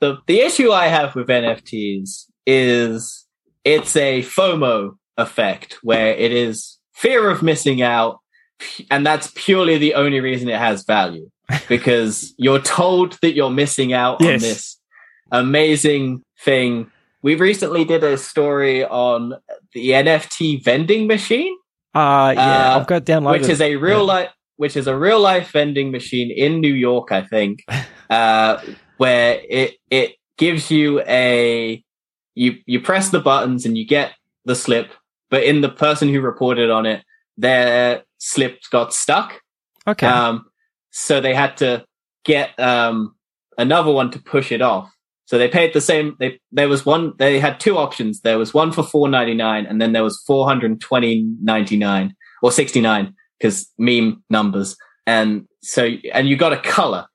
the 0.00 0.18
the 0.26 0.40
issue 0.40 0.70
I 0.72 0.88
have 0.88 1.14
with 1.14 1.28
NFTs 1.28 2.26
is 2.46 3.26
it's 3.64 3.96
a 3.96 4.22
FOMO 4.22 4.96
effect 5.16 5.78
where 5.82 6.14
it 6.14 6.30
is 6.32 6.78
fear 6.94 7.28
of 7.30 7.42
missing 7.42 7.82
out, 7.82 8.18
and 8.90 9.04
that's 9.06 9.30
purely 9.34 9.78
the 9.78 9.94
only 9.94 10.20
reason 10.20 10.48
it 10.48 10.58
has 10.58 10.84
value 10.84 11.30
because 11.68 12.34
you're 12.38 12.60
told 12.60 13.18
that 13.22 13.34
you're 13.34 13.50
missing 13.50 13.92
out 13.92 14.20
on 14.20 14.38
this 14.38 14.78
amazing 15.32 16.22
thing. 16.44 16.90
We 17.22 17.34
recently 17.34 17.84
did 17.84 18.04
a 18.04 18.16
story 18.16 18.84
on 18.84 19.34
the 19.72 19.90
NFT 19.90 20.62
vending 20.64 21.06
machine 21.06 21.54
Uh, 21.94 22.34
yeah, 22.36 22.74
Uh, 22.74 22.78
I've 22.80 22.86
got 22.86 23.04
downloaded. 23.04 23.40
which 23.40 23.48
is 23.48 23.60
a 23.60 23.76
real 23.76 23.98
Yeah. 24.06 24.12
life 24.14 24.30
which 24.58 24.74
is 24.76 24.86
a 24.86 24.96
real 24.96 25.20
life 25.20 25.50
vending 25.52 25.90
machine 25.90 26.30
in 26.30 26.60
New 26.62 26.72
York, 26.72 27.12
I 27.12 27.20
think, 27.22 27.62
uh, 28.10 28.56
where 28.96 29.38
it 29.50 29.76
it 29.90 30.14
gives 30.38 30.70
you 30.70 31.00
a 31.06 31.82
you 32.34 32.56
you 32.64 32.80
press 32.80 33.10
the 33.10 33.20
buttons 33.20 33.66
and 33.66 33.76
you 33.76 33.84
get 33.86 34.12
the 34.46 34.54
slip, 34.54 34.92
but 35.30 35.42
in 35.44 35.60
the 35.60 35.68
person 35.68 36.08
who 36.08 36.20
reported 36.22 36.70
on 36.70 36.86
it, 36.86 37.02
their 37.36 38.02
slip 38.18 38.58
got 38.70 38.92
stuck. 38.92 39.40
okay. 39.86 40.06
Um, 40.06 40.46
so 40.90 41.20
they 41.20 41.34
had 41.34 41.56
to 41.58 41.84
get 42.24 42.58
um, 42.58 43.14
another 43.58 43.92
one 43.92 44.10
to 44.12 44.18
push 44.18 44.50
it 44.50 44.62
off. 44.62 44.90
So 45.26 45.38
they 45.38 45.48
paid 45.48 45.74
the 45.74 45.80
same. 45.80 46.16
They 46.20 46.40
there 46.52 46.68
was 46.68 46.86
one. 46.86 47.12
They 47.18 47.40
had 47.40 47.58
two 47.58 47.76
options. 47.76 48.20
There 48.20 48.38
was 48.38 48.54
one 48.54 48.70
for 48.72 48.82
four 48.82 49.08
ninety 49.08 49.34
nine, 49.34 49.66
and 49.66 49.80
then 49.80 49.92
there 49.92 50.04
was 50.04 50.22
four 50.26 50.46
hundred 50.46 50.80
twenty 50.80 51.26
ninety 51.42 51.76
nine 51.76 52.14
or 52.42 52.52
sixty 52.52 52.80
nine 52.80 53.14
because 53.38 53.70
meme 53.76 54.22
numbers. 54.30 54.76
And 55.06 55.46
so 55.62 55.90
and 56.12 56.28
you 56.28 56.36
got 56.36 56.52
a 56.52 56.60
color. 56.60 57.06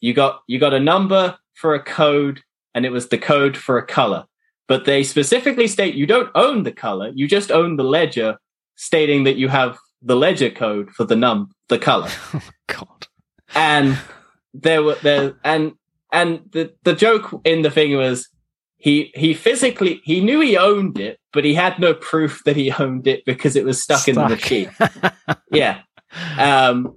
You 0.00 0.14
got 0.14 0.42
you 0.46 0.60
got 0.60 0.74
a 0.74 0.80
number 0.80 1.36
for 1.54 1.74
a 1.74 1.82
code, 1.82 2.40
and 2.74 2.86
it 2.86 2.92
was 2.92 3.08
the 3.08 3.18
code 3.18 3.56
for 3.56 3.78
a 3.78 3.86
color. 3.86 4.26
But 4.68 4.84
they 4.84 5.02
specifically 5.02 5.66
state 5.66 5.94
you 5.94 6.06
don't 6.06 6.30
own 6.36 6.62
the 6.62 6.72
color. 6.72 7.10
You 7.14 7.26
just 7.26 7.50
own 7.50 7.76
the 7.76 7.84
ledger, 7.84 8.38
stating 8.76 9.24
that 9.24 9.36
you 9.36 9.48
have 9.48 9.76
the 10.02 10.16
ledger 10.16 10.50
code 10.50 10.90
for 10.90 11.04
the 11.04 11.16
num 11.16 11.50
the 11.68 11.78
color. 11.78 12.08
Oh, 12.34 12.42
God. 12.68 13.06
and 13.54 13.98
there 14.52 14.82
were 14.82 14.96
there 15.02 15.34
and 15.44 15.72
and 16.12 16.40
the 16.52 16.74
the 16.82 16.94
joke 16.94 17.40
in 17.44 17.62
the 17.62 17.70
thing 17.70 17.96
was 17.96 18.28
he 18.76 19.12
he 19.14 19.34
physically 19.34 20.00
he 20.04 20.20
knew 20.20 20.40
he 20.40 20.56
owned 20.56 20.98
it, 20.98 21.18
but 21.32 21.44
he 21.44 21.54
had 21.54 21.78
no 21.78 21.94
proof 21.94 22.42
that 22.44 22.56
he 22.56 22.72
owned 22.72 23.06
it 23.06 23.24
because 23.24 23.56
it 23.56 23.64
was 23.64 23.82
stuck, 23.82 24.06
in 24.08 24.16
the 24.16 24.28
machine. 24.28 24.70
yeah. 25.50 25.80
Um 26.38 26.94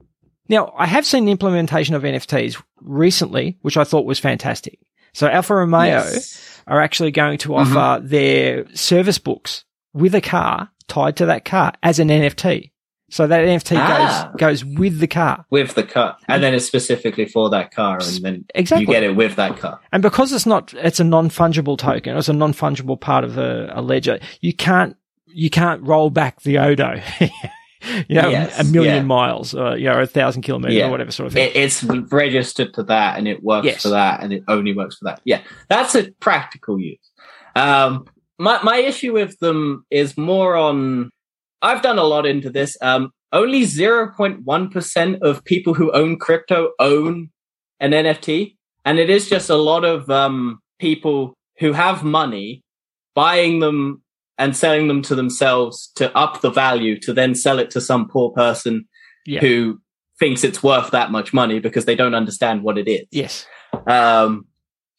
Now, 0.50 0.74
I 0.78 0.86
have 0.88 1.06
seen 1.06 1.26
the 1.26 1.32
implementation 1.32 1.96
of 1.96 2.04
NFTs 2.04 2.62
recently, 2.82 3.58
which 3.62 3.78
I 3.78 3.84
thought 3.84 4.06
was 4.06 4.20
fantastic. 4.20 4.80
So 5.14 5.28
Alfa 5.28 5.56
Romeo 5.56 5.86
yes. 5.86 6.62
are 6.68 6.82
actually 6.82 7.12
going 7.12 7.38
to 7.40 7.50
Mm-hmm. 7.50 7.78
offer 7.78 8.02
their 8.06 8.68
service 8.76 9.18
books 9.20 9.64
with 9.94 10.14
a 10.16 10.22
car 10.22 10.70
tied 10.88 11.18
to 11.18 11.26
that 11.28 11.46
car 11.46 11.74
as 11.84 12.00
an 12.00 12.10
NFT. 12.10 12.72
So 13.10 13.28
that 13.28 13.42
NFT 13.44 13.76
Ah. 13.78 14.32
goes 14.38 14.62
goes 14.64 14.66
with 14.80 15.00
the 15.00 15.08
car. 15.08 15.46
with 15.50 15.74
the 15.76 15.84
car, 15.84 16.16
and 16.28 16.44
then 16.44 16.54
it's 16.54 16.66
specifically 16.66 17.26
for 17.26 17.50
that 17.50 17.72
car, 17.72 18.00
and 18.02 18.24
then 18.24 18.46
Exactly. 18.56 18.86
you 18.86 18.92
get 18.92 19.04
it 19.04 19.16
with 19.16 19.36
that 19.38 19.58
car. 19.58 19.80
And 19.92 20.02
because 20.04 20.32
it's 20.32 20.46
not, 20.46 20.74
it's 20.78 21.00
a 21.00 21.04
non-fungible 21.04 21.78
token, 21.78 22.16
it's 22.18 22.30
a 22.30 22.34
non-fungible 22.34 23.00
part 23.00 23.24
of 23.24 23.38
a, 23.38 23.72
a 23.74 23.82
ledger. 23.82 24.20
You 24.42 24.54
can't, 24.54 24.96
you 25.28 25.50
can't 25.50 25.82
roll 25.84 26.10
back 26.10 26.42
the 26.42 26.58
Odo, 26.60 27.02
you 27.20 28.16
know, 28.22 28.30
Yes, 28.30 28.60
a 28.60 28.64
million 28.64 28.96
yeah. 28.96 29.02
miles, 29.04 29.56
or, 29.56 29.78
you 29.78 29.86
know, 29.86 30.00
a 30.00 30.06
thousand 30.06 30.42
kilometers 30.44 30.76
Yeah. 30.76 30.88
or 30.88 30.92
whatever 30.92 31.12
sort 31.12 31.28
of 31.28 31.34
thing. 31.34 31.50
It, 31.50 31.56
it's 31.56 31.84
registered 31.84 32.74
to 32.76 32.84
that, 32.84 33.18
and 33.18 33.28
it 33.28 33.42
works 33.44 33.66
Yes. 33.66 33.82
for 33.84 33.90
that, 33.90 34.22
and 34.22 34.34
it 34.34 34.44
only 34.48 34.74
works 34.76 34.98
for 34.98 35.06
that. 35.06 35.22
Yeah, 35.26 35.42
that's 35.70 35.96
a 35.96 36.12
practical 36.20 36.80
use. 36.80 37.00
Um, 37.56 38.06
my 38.38 38.62
my 38.64 38.78
issue 38.78 39.14
with 39.14 39.40
them 39.40 39.86
is 39.90 40.18
more 40.18 40.56
on. 40.56 41.10
I've 41.62 41.82
done 41.82 41.98
a 42.00 42.04
lot 42.04 42.26
into 42.26 42.50
this. 42.50 42.78
Um, 42.82 43.12
only 43.32 43.64
zero 43.66 44.12
point 44.16 44.44
one 44.44 44.70
percent 44.70 45.22
of 45.22 45.44
people 45.46 45.74
who 45.74 45.92
own 45.92 46.18
crypto 46.18 46.72
own 46.80 47.30
an 47.80 47.92
NFT, 47.92 48.56
and 48.86 49.00
it 49.00 49.10
is 49.10 49.30
just 49.30 49.50
a 49.50 49.56
lot 49.56 49.86
of 49.86 50.10
um, 50.10 50.60
people 50.80 51.34
who 51.60 51.74
have 51.74 52.04
money 52.04 52.64
buying 53.16 53.60
them 53.60 54.02
and 54.38 54.56
selling 54.56 54.88
them 54.88 55.02
to 55.04 55.16
themselves 55.16 55.92
to 55.96 56.16
up 56.18 56.42
the 56.42 56.50
value 56.50 56.98
to 57.02 57.12
then 57.14 57.36
sell 57.36 57.60
it 57.60 57.70
to 57.72 57.82
some 57.82 58.08
poor 58.08 58.32
person 58.32 58.88
Yeah. 59.26 59.42
who 59.42 59.82
thinks 60.18 60.44
it's 60.46 60.64
worth 60.64 60.92
that 60.92 61.12
much 61.12 61.34
money 61.34 61.60
because 61.60 61.84
they 61.86 61.96
don't 61.96 62.16
understand 62.16 62.64
what 62.64 62.78
it 62.78 62.88
is. 62.90 63.06
yes. 63.12 63.46
Um, 63.88 64.46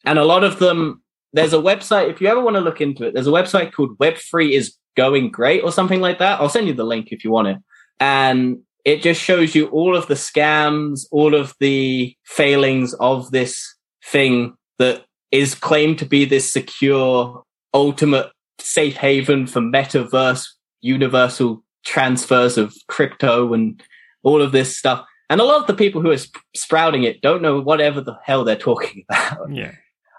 and 0.05 0.17
a 0.19 0.25
lot 0.25 0.43
of 0.43 0.59
them, 0.59 1.01
there's 1.33 1.53
a 1.53 1.57
website, 1.57 2.09
if 2.09 2.21
you 2.21 2.27
ever 2.27 2.39
want 2.41 2.55
to 2.55 2.59
look 2.61 2.81
into 2.81 3.03
it, 3.05 3.13
there's 3.13 3.27
a 3.27 3.31
website 3.31 3.71
called 3.73 3.97
Web3 3.97 4.51
is 4.51 4.75
going 4.95 5.31
great 5.31 5.63
or 5.63 5.71
something 5.71 6.01
like 6.01 6.19
that. 6.19 6.39
I'll 6.39 6.49
send 6.49 6.67
you 6.67 6.73
the 6.73 6.83
link 6.83 7.07
if 7.11 7.23
you 7.23 7.31
want 7.31 7.47
it. 7.47 7.57
And 7.99 8.59
it 8.83 9.01
just 9.01 9.21
shows 9.21 9.53
you 9.55 9.67
all 9.67 9.95
of 9.95 10.07
the 10.07 10.15
scams, 10.15 11.05
all 11.11 11.35
of 11.35 11.53
the 11.59 12.15
failings 12.23 12.93
of 12.95 13.31
this 13.31 13.75
thing 14.03 14.55
that 14.79 15.05
is 15.31 15.55
claimed 15.55 15.99
to 15.99 16.05
be 16.05 16.25
this 16.25 16.51
secure, 16.51 17.43
ultimate 17.73 18.31
safe 18.59 18.97
haven 18.97 19.47
for 19.47 19.61
metaverse, 19.61 20.47
universal 20.81 21.63
transfers 21.85 22.57
of 22.57 22.73
crypto 22.87 23.53
and 23.53 23.81
all 24.23 24.41
of 24.41 24.51
this 24.51 24.75
stuff. 24.75 25.05
And 25.29 25.39
a 25.39 25.45
lot 25.45 25.61
of 25.61 25.67
the 25.67 25.73
people 25.73 26.01
who 26.01 26.11
are 26.11 26.17
sp- 26.19 26.43
sprouting 26.55 27.03
it 27.03 27.21
don't 27.21 27.41
know 27.41 27.61
whatever 27.61 28.01
the 28.01 28.17
hell 28.23 28.43
they're 28.43 28.55
talking 28.55 29.05
about. 29.09 29.53
Yeah. 29.53 29.73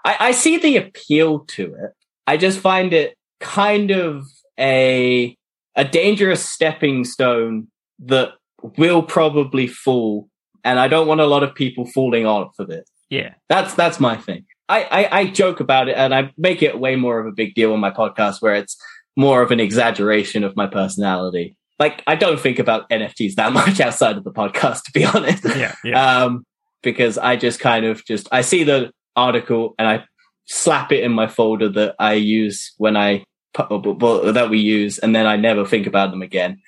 I, 0.05 0.17
I 0.19 0.31
see 0.31 0.57
the 0.57 0.77
appeal 0.77 1.39
to 1.39 1.75
it. 1.75 1.91
I 2.25 2.37
just 2.37 2.59
find 2.59 2.93
it 2.93 3.17
kind 3.39 3.91
of 3.91 4.25
a 4.59 5.35
a 5.75 5.83
dangerous 5.83 6.47
stepping 6.47 7.03
stone 7.03 7.67
that 7.99 8.33
will 8.77 9.03
probably 9.03 9.67
fall, 9.67 10.29
and 10.63 10.79
I 10.79 10.87
don't 10.87 11.07
want 11.07 11.21
a 11.21 11.25
lot 11.25 11.43
of 11.43 11.55
people 11.55 11.85
falling 11.85 12.25
off 12.25 12.57
of 12.59 12.69
it. 12.69 12.89
Yeah. 13.13 13.33
That's 13.47 13.75
that's 13.75 13.99
my 13.99 14.17
thing. 14.17 14.45
I, 14.69 14.83
I, 14.83 15.19
I 15.19 15.27
joke 15.27 15.59
about 15.59 15.87
it 15.87 15.97
and 15.97 16.15
I 16.15 16.31
make 16.37 16.63
it 16.63 16.79
way 16.79 16.95
more 16.95 17.19
of 17.19 17.27
a 17.27 17.31
big 17.31 17.53
deal 17.53 17.73
on 17.73 17.79
my 17.79 17.91
podcast 17.91 18.41
where 18.41 18.55
it's 18.55 18.75
more 19.15 19.43
of 19.43 19.51
an 19.51 19.59
exaggeration 19.59 20.43
of 20.43 20.55
my 20.55 20.65
personality. 20.65 21.55
Like 21.77 22.01
I 22.07 22.15
don't 22.15 22.39
think 22.39 22.57
about 22.57 22.89
NFTs 22.89 23.35
that 23.35 23.53
much 23.53 23.79
outside 23.79 24.17
of 24.17 24.23
the 24.23 24.31
podcast, 24.31 24.83
to 24.85 24.91
be 24.93 25.05
honest. 25.05 25.45
Yeah. 25.45 25.75
Yeah. 25.83 26.23
Um, 26.23 26.43
because 26.81 27.17
I 27.19 27.35
just 27.35 27.59
kind 27.59 27.85
of 27.85 28.03
just 28.03 28.27
I 28.31 28.41
see 28.41 28.63
the 28.63 28.91
article 29.15 29.75
and 29.77 29.87
I 29.87 30.05
slap 30.45 30.91
it 30.91 31.03
in 31.03 31.11
my 31.11 31.27
folder 31.27 31.69
that 31.69 31.95
I 31.99 32.13
use 32.13 32.73
when 32.77 32.97
I 32.97 33.25
that 33.55 34.47
we 34.49 34.59
use, 34.59 34.99
and 34.99 35.15
then 35.15 35.25
I 35.25 35.35
never 35.35 35.65
think 35.65 35.87
about 35.87 36.11
them 36.11 36.21
again. 36.21 36.61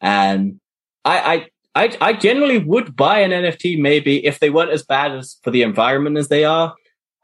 And 0.00 0.60
I 1.04 1.46
I 1.74 1.84
I, 1.84 1.96
I 2.00 2.12
generally 2.12 2.58
would 2.58 2.94
buy 2.96 3.20
an 3.20 3.30
NFT 3.30 3.80
maybe 3.80 4.24
if 4.26 4.40
they 4.40 4.50
weren't 4.50 4.72
as 4.72 4.82
bad 4.82 5.12
as 5.12 5.38
for 5.42 5.50
the 5.50 5.62
environment 5.62 6.18
as 6.18 6.28
they 6.28 6.44
are. 6.44 6.74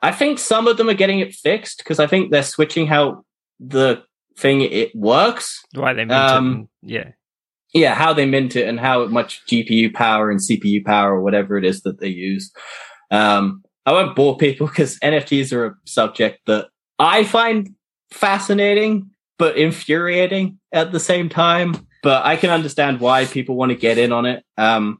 I 0.01 0.13
think 0.13 0.39
some 0.39 0.67
of 0.69 0.77
them 0.77 0.89
are 0.89 0.95
getting 0.95 1.21
it 1.21 1.35
fixed 1.35 1.79
because 1.79 1.99
I 1.99 2.07
think 2.07 2.31
they're 2.31 2.43
switching 2.43 2.87
how 2.87 3.25
the 3.61 4.03
thing 4.39 4.63
it 4.63 4.95
works. 4.95 5.63
way 5.75 5.93
they 5.93 6.05
mint 6.05 6.13
um, 6.13 6.69
it. 6.83 6.93
yeah. 6.93 7.11
Yeah, 7.75 7.95
how 7.95 8.15
they 8.15 8.25
mint 8.25 8.57
it 8.57 8.67
and 8.67 8.81
how 8.81 9.05
much 9.07 9.45
GPU 9.47 9.93
power 9.93 10.31
and 10.31 10.41
CPU 10.41 10.83
power 10.85 11.17
or 11.17 11.23
whatever 11.23 11.59
it 11.59 11.67
is 11.67 11.83
that 11.83 12.01
they 12.01 12.09
use. 12.09 12.51
Um, 13.11 13.63
I 13.85 13.93
won't 13.93 14.17
bore 14.17 14.39
people 14.39 14.69
because 14.69 14.99
NFTs 15.01 15.53
are 15.53 15.67
a 15.67 15.75
subject 15.85 16.41
that 16.47 16.69
I 16.99 17.25
find 17.25 17.75
fascinating 18.11 19.11
but 19.39 19.57
infuriating 19.57 20.59
at 20.73 20.93
the 20.93 21.01
same 21.01 21.29
time. 21.29 21.87
But 22.03 22.25
I 22.25 22.37
can 22.37 22.51
understand 22.51 23.01
why 23.01 23.25
people 23.25 23.57
want 23.57 23.71
to 23.71 23.77
get 23.77 23.99
in 23.99 24.13
on 24.13 24.27
it. 24.27 24.45
Um, 24.57 24.99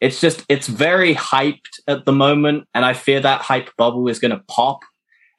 it's 0.00 0.20
just 0.20 0.44
it's 0.48 0.66
very 0.66 1.14
hyped 1.14 1.80
at 1.86 2.06
the 2.06 2.12
moment, 2.12 2.66
and 2.74 2.84
I 2.84 2.94
fear 2.94 3.20
that 3.20 3.42
hype 3.42 3.70
bubble 3.76 4.08
is 4.08 4.18
going 4.18 4.30
to 4.30 4.42
pop, 4.48 4.80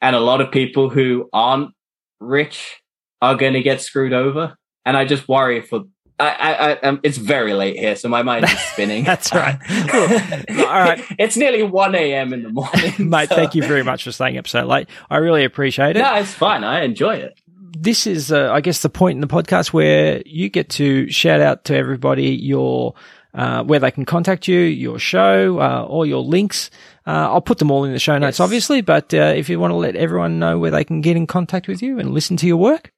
and 0.00 0.14
a 0.14 0.20
lot 0.20 0.40
of 0.40 0.52
people 0.52 0.88
who 0.88 1.28
aren't 1.32 1.72
rich 2.20 2.80
are 3.20 3.34
going 3.34 3.54
to 3.54 3.62
get 3.62 3.80
screwed 3.80 4.12
over. 4.12 4.56
And 4.84 4.96
I 4.96 5.04
just 5.04 5.28
worry 5.28 5.60
for. 5.60 5.82
I, 6.20 6.28
I, 6.28 6.52
I 6.72 6.80
um, 6.80 7.00
it's 7.02 7.18
very 7.18 7.52
late 7.54 7.76
here, 7.76 7.96
so 7.96 8.08
my 8.08 8.22
mind 8.22 8.44
is 8.44 8.58
spinning. 8.58 9.04
That's 9.12 9.32
right. 9.32 9.58
Cool. 9.88 10.02
All 10.66 10.72
right. 10.72 11.02
it's 11.18 11.36
nearly 11.36 11.62
one 11.62 11.94
a.m. 11.94 12.32
in 12.32 12.42
the 12.42 12.48
morning, 12.50 12.92
Mate, 13.10 13.28
so- 13.28 13.34
thank 13.34 13.54
you 13.54 13.62
very 13.62 13.82
much 13.82 14.04
for 14.04 14.12
staying 14.12 14.38
up 14.38 14.46
so 14.46 14.64
late. 14.64 14.88
I 15.10 15.16
really 15.16 15.44
appreciate 15.44 15.96
it. 15.96 16.00
No, 16.00 16.14
it's 16.16 16.32
fine. 16.32 16.64
I 16.64 16.82
enjoy 16.84 17.16
it. 17.16 17.40
this 17.76 18.06
is, 18.06 18.30
uh, 18.30 18.52
I 18.52 18.60
guess, 18.60 18.80
the 18.82 18.88
point 18.90 19.16
in 19.16 19.20
the 19.20 19.26
podcast 19.26 19.72
where 19.72 20.22
you 20.26 20.48
get 20.48 20.68
to 20.70 21.10
shout 21.10 21.40
out 21.40 21.64
to 21.66 21.76
everybody 21.76 22.28
your 22.36 22.94
uh, 23.34 23.64
where 23.64 23.80
they 23.80 23.90
can 23.90 24.04
contact 24.04 24.46
you, 24.46 24.58
your 24.60 24.98
show, 24.98 25.58
uh, 25.58 25.82
all 25.88 26.04
your 26.04 26.22
links. 26.22 26.70
Uh, 27.06 27.10
I'll 27.32 27.40
put 27.40 27.56
them 27.58 27.70
all 27.70 27.84
in 27.84 27.92
the 27.92 27.98
show 27.98 28.18
notes, 28.18 28.36
Yes. 28.38 28.40
obviously. 28.40 28.82
But 28.82 29.12
uh, 29.14 29.32
if 29.34 29.48
you 29.48 29.58
want 29.58 29.70
to 29.72 29.76
let 29.76 29.96
everyone 29.96 30.38
know 30.38 30.58
where 30.58 30.70
they 30.70 30.84
can 30.84 31.00
get 31.00 31.16
in 31.16 31.26
contact 31.26 31.66
with 31.66 31.80
you 31.82 31.98
and 31.98 32.12
listen 32.12 32.36
to 32.36 32.46
your 32.46 32.58
work, 32.58 32.92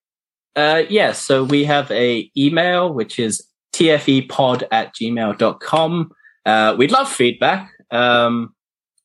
Uh, 0.56 0.82
yes, 0.88 1.20
so 1.20 1.42
we 1.42 1.64
have 1.64 1.90
a 1.90 2.30
email, 2.36 2.92
which 2.92 3.18
is 3.18 3.46
tfepod 3.72 4.62
at 4.70 4.94
gmail.com. 4.94 6.10
Uh, 6.46 6.74
we'd 6.78 6.92
love 6.92 7.10
feedback. 7.10 7.70
Um, 7.90 8.54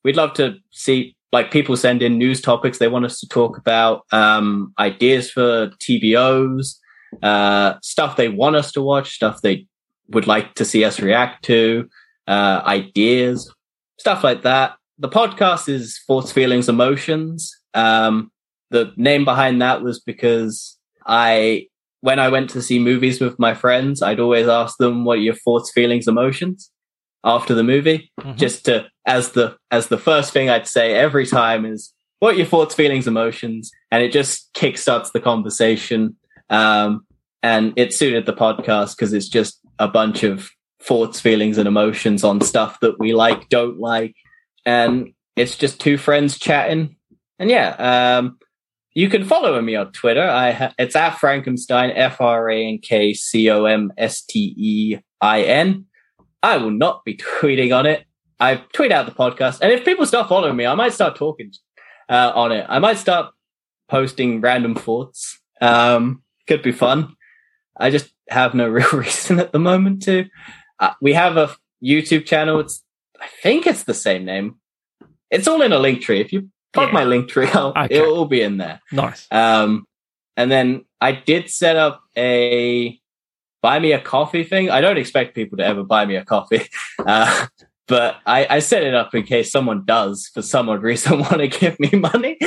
we'd 0.04 0.16
love 0.16 0.32
to 0.34 0.56
see, 0.70 1.16
like, 1.32 1.50
people 1.50 1.76
send 1.76 2.02
in 2.02 2.18
news 2.18 2.40
topics 2.40 2.78
they 2.78 2.88
want 2.88 3.04
us 3.04 3.18
to 3.20 3.28
talk 3.28 3.58
about, 3.58 4.04
um, 4.12 4.72
ideas 4.78 5.30
for 5.30 5.70
TBOs, 5.80 6.76
uh, 7.22 7.74
stuff 7.82 8.16
they 8.16 8.28
want 8.28 8.56
us 8.56 8.70
to 8.72 8.82
watch, 8.82 9.14
stuff 9.14 9.42
they 9.42 9.66
would 10.10 10.26
like 10.26 10.54
to 10.54 10.64
see 10.64 10.84
us 10.84 11.00
react 11.00 11.44
to, 11.46 11.88
uh, 12.28 12.62
ideas, 12.64 13.52
stuff 13.98 14.22
like 14.22 14.42
that. 14.42 14.74
The 14.98 15.08
podcast 15.08 15.68
is 15.68 15.98
Thoughts, 16.06 16.30
Feelings, 16.30 16.68
Emotions. 16.68 17.56
Um, 17.74 18.30
the 18.70 18.92
name 18.96 19.24
behind 19.24 19.60
that 19.62 19.82
was 19.82 19.98
because 19.98 20.76
I, 21.06 21.66
when 22.00 22.18
I 22.18 22.28
went 22.28 22.50
to 22.50 22.62
see 22.62 22.78
movies 22.78 23.20
with 23.20 23.38
my 23.38 23.54
friends, 23.54 24.02
I'd 24.02 24.20
always 24.20 24.48
ask 24.48 24.78
them, 24.78 25.04
what 25.04 25.18
are 25.18 25.22
your 25.22 25.34
thoughts, 25.34 25.70
feelings, 25.72 26.08
emotions 26.08 26.70
after 27.24 27.54
the 27.54 27.62
movie? 27.62 28.10
Mhm. 28.20 28.36
Just 28.36 28.64
to, 28.66 28.86
as 29.06 29.32
the, 29.32 29.56
as 29.70 29.88
the 29.88 29.98
first 29.98 30.32
thing 30.32 30.48
I'd 30.48 30.66
say 30.66 30.94
every 30.94 31.26
time 31.26 31.64
is, 31.66 31.92
what 32.20 32.34
are 32.34 32.38
your 32.38 32.46
thoughts, 32.46 32.74
feelings, 32.74 33.06
emotions? 33.06 33.70
And 33.90 34.02
it 34.02 34.12
just 34.12 34.52
kickstarts 34.54 35.12
the 35.12 35.20
conversation. 35.20 36.16
Um, 36.50 37.06
and 37.42 37.72
it 37.76 37.94
suited 37.94 38.26
the 38.26 38.34
podcast 38.34 38.96
because 38.96 39.12
it's 39.12 39.28
just 39.28 39.60
a 39.78 39.88
bunch 39.88 40.22
of 40.22 40.50
thoughts, 40.82 41.20
feelings, 41.20 41.58
and 41.58 41.66
emotions 41.66 42.24
on 42.24 42.40
stuff 42.40 42.78
that 42.80 42.98
we 42.98 43.14
like, 43.14 43.48
don't 43.48 43.78
like. 43.78 44.14
And 44.66 45.14
it's 45.36 45.56
just 45.56 45.80
two 45.80 45.96
friends 45.96 46.38
chatting. 46.38 46.96
And 47.38 47.48
yeah, 47.48 48.18
um, 48.18 48.38
you 48.94 49.08
can 49.08 49.24
follow 49.24 49.60
me 49.60 49.76
on 49.76 49.92
Twitter. 49.92 50.22
I 50.22 50.52
ha- 50.52 50.74
it's 50.78 50.96
at 50.96 51.16
Frankcomstein, 51.16 51.92
F 51.94 52.20
R 52.20 52.50
A 52.50 52.66
N 52.66 52.78
K 52.78 53.14
C 53.14 53.48
O 53.50 53.64
M 53.64 53.92
S 53.96 54.22
T 54.22 54.54
E 54.56 54.98
I 55.20 55.42
N. 55.42 55.86
I 56.42 56.56
will 56.56 56.70
not 56.70 57.04
be 57.04 57.16
tweeting 57.40 57.76
on 57.76 57.86
it. 57.86 58.04
I 58.38 58.56
tweet 58.72 58.90
out 58.90 59.06
the 59.06 59.12
podcast, 59.12 59.60
and 59.60 59.70
if 59.70 59.84
people 59.84 60.06
start 60.06 60.28
following 60.28 60.56
me, 60.56 60.66
I 60.66 60.74
might 60.74 60.94
start 60.94 61.14
talking 61.14 61.52
uh, 62.08 62.32
on 62.34 62.52
it. 62.52 62.64
I 62.68 62.78
might 62.78 62.98
start 62.98 63.32
posting 63.88 64.40
random 64.40 64.74
thoughts. 64.74 65.38
Um, 65.60 66.22
could 66.48 66.62
be 66.62 66.72
fun. 66.72 67.14
I 67.76 67.90
just 67.90 68.12
have 68.28 68.54
no 68.54 68.68
real 68.78 68.90
reason 68.90 69.38
at 69.38 69.52
the 69.52 69.58
moment 69.58 70.02
to. 70.04 70.26
Uh, 70.78 70.94
we 71.00 71.12
have 71.12 71.36
a 71.36 71.54
YouTube 71.84 72.24
channel. 72.26 72.60
It's 72.60 72.82
I 73.20 73.26
think 73.42 73.66
it's 73.66 73.84
the 73.84 73.94
same 73.94 74.24
name. 74.24 74.56
It's 75.30 75.46
all 75.46 75.62
in 75.62 75.72
a 75.72 75.78
link 75.78 76.00
tree. 76.00 76.20
If 76.20 76.32
you 76.32 76.48
plug 76.72 76.88
Yeah. 76.88 76.92
my 76.94 77.04
link 77.04 77.28
tree, 77.28 77.48
Okay. 77.54 77.86
it'll 77.90 78.26
be 78.26 78.42
in 78.42 78.56
there. 78.58 78.80
Nice. 78.92 79.26
Um, 79.30 79.86
and 80.36 80.50
then 80.50 80.84
I 81.00 81.12
did 81.12 81.50
set 81.50 81.76
up 81.76 82.02
a 82.16 82.98
buy 83.62 83.78
me 83.78 83.92
a 83.92 84.00
coffee 84.00 84.44
thing. 84.44 84.70
I 84.70 84.80
don't 84.80 84.96
expect 84.98 85.34
people 85.34 85.58
to 85.58 85.64
ever 85.66 85.82
buy 85.84 86.06
me 86.06 86.16
a 86.16 86.24
coffee. 86.24 86.62
Uh, 87.06 87.46
but 87.88 88.16
I, 88.26 88.46
I 88.48 88.58
set 88.60 88.82
it 88.84 88.94
up 88.94 89.14
in 89.14 89.22
case 89.24 89.50
someone 89.50 89.84
does 89.84 90.30
for 90.32 90.42
some 90.42 90.68
odd 90.68 90.82
reason 90.82 91.18
want 91.20 91.38
to 91.38 91.48
give 91.48 91.80
me 91.80 91.90
money. 91.98 92.38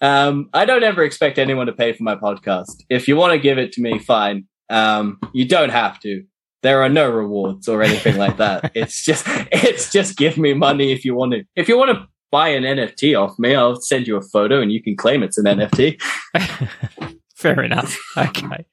Um, 0.00 0.50
I 0.54 0.64
don't 0.66 0.84
ever 0.84 1.02
expect 1.02 1.38
anyone 1.38 1.66
to 1.66 1.72
pay 1.72 1.92
for 1.94 2.04
my 2.04 2.14
podcast. 2.14 2.84
If 2.88 3.08
you 3.08 3.16
want 3.16 3.32
to 3.32 3.38
give 3.38 3.58
it 3.58 3.72
to 3.72 3.80
me, 3.82 3.98
fine. 3.98 4.46
Um, 4.70 5.18
you 5.32 5.46
don't 5.46 5.70
have 5.70 5.98
to. 6.00 6.22
There 6.62 6.82
are 6.82 6.88
no 6.88 7.08
rewards 7.10 7.66
or 7.66 7.82
anything 7.82 8.16
like 8.18 8.36
that. 8.36 8.70
It's 8.74 9.04
just, 9.04 9.24
it's 9.50 9.90
just 9.90 10.16
give 10.16 10.36
me 10.38 10.54
money 10.54 10.92
if 10.92 11.04
you 11.04 11.14
want 11.14 11.32
to. 11.32 11.44
If 11.56 11.68
you 11.68 11.76
want 11.78 11.90
to 11.98 12.06
buy 12.30 12.48
an 12.48 12.62
NFT 12.64 13.18
off 13.20 13.38
me, 13.38 13.54
I'll 13.54 13.80
send 13.80 14.06
you 14.06 14.16
a 14.16 14.22
photo 14.22 14.60
and 14.60 14.70
you 14.72 14.82
can 14.82 14.96
claim 14.96 15.22
it's 15.22 15.38
an 15.38 15.44
NFT. 15.46 16.00
Fair 17.34 17.62
enough. 17.62 17.96
Okay. 18.18 18.66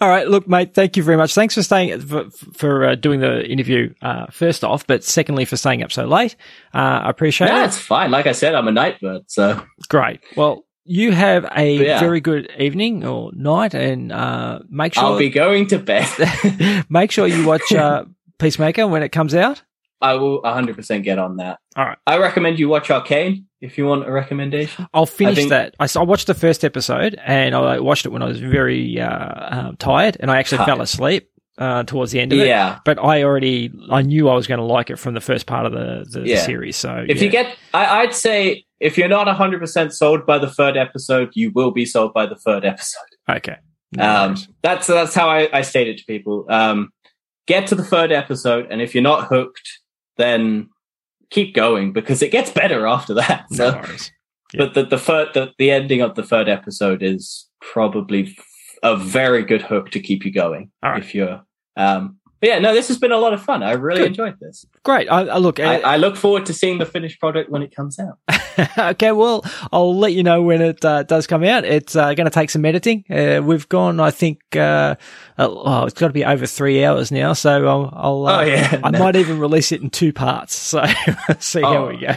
All 0.00 0.08
right. 0.08 0.26
Look, 0.26 0.48
mate, 0.48 0.72
thank 0.72 0.96
you 0.96 1.02
very 1.02 1.18
much. 1.18 1.34
Thanks 1.34 1.54
for 1.54 1.62
staying, 1.62 2.00
for, 2.00 2.30
for 2.54 2.86
uh, 2.86 2.94
doing 2.94 3.20
the 3.20 3.46
interview, 3.46 3.92
uh, 4.00 4.26
first 4.30 4.64
off, 4.64 4.86
but 4.86 5.04
secondly, 5.04 5.44
for 5.44 5.58
staying 5.58 5.82
up 5.82 5.92
so 5.92 6.06
late. 6.06 6.34
Uh, 6.74 6.78
I 7.04 7.10
appreciate 7.10 7.48
Yeah, 7.48 7.62
it. 7.64 7.66
it's 7.66 7.78
fine. 7.78 8.10
Like 8.10 8.26
I 8.26 8.32
said, 8.32 8.54
I'm 8.54 8.68
a 8.68 8.72
night 8.72 8.98
bird, 9.02 9.22
so 9.26 9.62
Great. 9.88 10.20
Well, 10.34 10.64
you 10.84 11.12
have 11.12 11.46
a 11.54 11.76
Yeah. 11.76 12.00
very 12.00 12.20
good 12.22 12.50
evening 12.58 13.04
or 13.04 13.32
night 13.34 13.74
and, 13.74 14.10
uh, 14.10 14.60
make 14.70 14.94
sure, 14.94 15.04
I'll 15.04 15.18
be 15.18 15.28
going 15.28 15.66
to 15.68 15.78
bed. 15.78 16.08
make 16.88 17.10
sure 17.10 17.26
you 17.26 17.46
watch, 17.46 17.70
uh, 17.72 18.06
Peacemaker 18.38 18.86
when 18.86 19.02
it 19.02 19.10
comes 19.10 19.34
out. 19.34 19.62
I 20.00 20.14
will 20.14 20.42
100% 20.42 21.02
get 21.02 21.18
on 21.18 21.36
that. 21.38 21.58
All 21.74 21.84
right. 21.84 21.98
I 22.06 22.18
recommend 22.18 22.58
you 22.58 22.68
watch 22.68 22.90
Arcane 22.90 23.46
if 23.60 23.78
you 23.78 23.86
want 23.86 24.06
a 24.06 24.12
recommendation. 24.12 24.86
I'll 24.92 25.06
finish 25.06 25.36
think- 25.36 25.50
that. 25.50 25.74
I 25.80 25.88
watched 26.02 26.26
the 26.26 26.34
first 26.34 26.64
episode 26.64 27.18
and 27.24 27.54
I 27.54 27.80
watched 27.80 28.04
it 28.06 28.10
when 28.10 28.22
I 28.22 28.26
was 28.26 28.38
very 28.40 29.00
uh, 29.00 29.58
um, 29.68 29.76
tired 29.76 30.16
and 30.20 30.30
I 30.30 30.38
actually 30.38 30.58
Tired. 30.58 30.66
fell 30.66 30.80
asleep 30.82 31.30
uh, 31.58 31.84
towards 31.84 32.12
the 32.12 32.20
end 32.20 32.34
of 32.34 32.38
it. 32.40 32.46
Yeah. 32.46 32.78
But 32.84 32.98
I 33.02 33.22
already, 33.22 33.72
I 33.90 34.02
knew 34.02 34.28
I 34.28 34.34
was 34.34 34.46
going 34.46 34.58
to 34.58 34.64
like 34.66 34.90
it 34.90 34.98
from 34.98 35.14
the 35.14 35.20
first 35.22 35.46
part 35.46 35.64
of 35.64 35.72
the, 35.72 36.04
the 36.10 36.28
Yeah. 36.28 36.44
series. 36.44 36.76
So 36.76 37.04
If 37.08 37.16
yeah. 37.18 37.24
you 37.24 37.30
get, 37.30 37.56
I, 37.72 38.02
I'd 38.02 38.14
say 38.14 38.64
if 38.80 38.98
you're 38.98 39.08
not 39.08 39.26
100% 39.26 39.92
sold 39.92 40.26
by 40.26 40.38
the 40.38 40.50
third 40.50 40.76
episode, 40.76 41.30
you 41.34 41.50
will 41.54 41.70
be 41.70 41.86
sold 41.86 42.12
by 42.12 42.26
the 42.26 42.36
third 42.36 42.66
episode. 42.66 43.00
okay, 43.30 43.56
No 43.92 44.04
Um, 44.04 44.36
that's 44.62 44.86
that's 44.86 45.14
how 45.14 45.30
I, 45.30 45.48
I 45.50 45.62
state 45.62 45.88
it 45.88 45.96
to 45.96 46.04
people. 46.04 46.44
Um, 46.50 46.90
get 47.46 47.68
to 47.68 47.74
the 47.74 47.84
third 47.84 48.12
episode, 48.12 48.66
and 48.70 48.82
if 48.82 48.94
you're 48.94 49.02
not 49.02 49.28
hooked, 49.28 49.66
then 50.16 50.68
keep 51.30 51.54
going 51.54 51.92
because 51.92 52.22
it 52.22 52.30
gets 52.32 52.50
better 52.50 52.86
after 52.86 53.14
that. 53.14 53.46
no 53.50 53.56
So, 53.56 53.76
worries. 53.76 54.12
Yeah. 54.52 54.64
but 54.66 54.74
the 54.74 54.84
the 54.84 54.98
third 54.98 55.28
the, 55.34 55.52
the 55.58 55.70
ending 55.70 56.00
of 56.00 56.14
the 56.14 56.22
third 56.22 56.48
episode 56.48 57.02
is 57.02 57.48
probably 57.60 58.24
f- 58.36 58.46
a 58.82 58.96
very 58.96 59.42
good 59.44 59.62
hook 59.62 59.90
to 59.90 60.00
keep 60.00 60.24
you 60.24 60.32
going. 60.32 60.70
Right. 60.82 61.02
If 61.02 61.14
you're, 61.14 61.42
um, 61.76 62.15
but 62.40 62.48
yeah, 62.48 62.58
no, 62.58 62.74
this 62.74 62.88
has 62.88 62.98
been 62.98 63.12
a 63.12 63.18
lot 63.18 63.32
of 63.32 63.42
fun. 63.42 63.62
I 63.62 63.72
really 63.72 64.00
Good. 64.00 64.08
enjoyed 64.08 64.38
this. 64.40 64.66
Great. 64.82 65.08
I, 65.10 65.22
I 65.22 65.38
look. 65.38 65.58
I, 65.60 65.80
uh, 65.80 65.88
I 65.88 65.96
look 65.96 66.16
forward 66.16 66.46
to 66.46 66.52
seeing 66.52 66.78
the 66.78 66.86
finished 66.86 67.18
product 67.20 67.50
when 67.50 67.62
it 67.62 67.74
comes 67.74 67.98
out. 67.98 68.18
okay, 68.78 69.12
well, 69.12 69.44
I'll 69.72 69.96
let 69.96 70.12
you 70.12 70.22
know 70.22 70.42
when 70.42 70.60
it 70.60 70.84
uh, 70.84 71.02
does 71.04 71.26
come 71.26 71.44
out. 71.44 71.64
It's 71.64 71.96
uh, 71.96 72.14
going 72.14 72.26
to 72.26 72.30
take 72.30 72.50
some 72.50 72.64
editing. 72.64 73.04
Uh, 73.10 73.40
we've 73.42 73.68
gone, 73.68 74.00
I 74.00 74.10
think, 74.10 74.40
uh, 74.54 74.96
uh, 75.38 75.48
oh, 75.48 75.84
it's 75.86 75.98
got 75.98 76.08
to 76.08 76.12
be 76.12 76.24
over 76.24 76.46
three 76.46 76.84
hours 76.84 77.10
now. 77.10 77.32
So 77.32 77.66
I'll, 77.66 77.90
I'll 77.94 78.26
uh, 78.26 78.38
Oh, 78.38 78.44
yeah. 78.44 78.80
I 78.84 78.90
might 78.90 79.16
even 79.16 79.38
release 79.38 79.72
it 79.72 79.80
in 79.82 79.90
two 79.90 80.12
parts. 80.12 80.54
So 80.54 80.84
see 81.38 81.62
how 81.62 81.86
Oh. 81.86 81.88
we 81.88 81.98
go. 82.00 82.16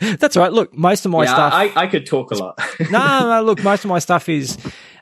That's 0.00 0.36
all 0.36 0.42
right. 0.44 0.52
Look, 0.52 0.72
most 0.76 1.04
of 1.04 1.10
my 1.12 1.24
yeah, 1.24 1.34
stuff. 1.34 1.52
I, 1.52 1.72
I 1.74 1.86
could 1.88 2.06
talk 2.06 2.30
a 2.30 2.34
lot. 2.36 2.58
no, 2.90 3.20
no, 3.28 3.42
look, 3.42 3.62
most 3.62 3.84
of 3.84 3.88
my 3.88 3.98
stuff 3.98 4.28
is, 4.28 4.56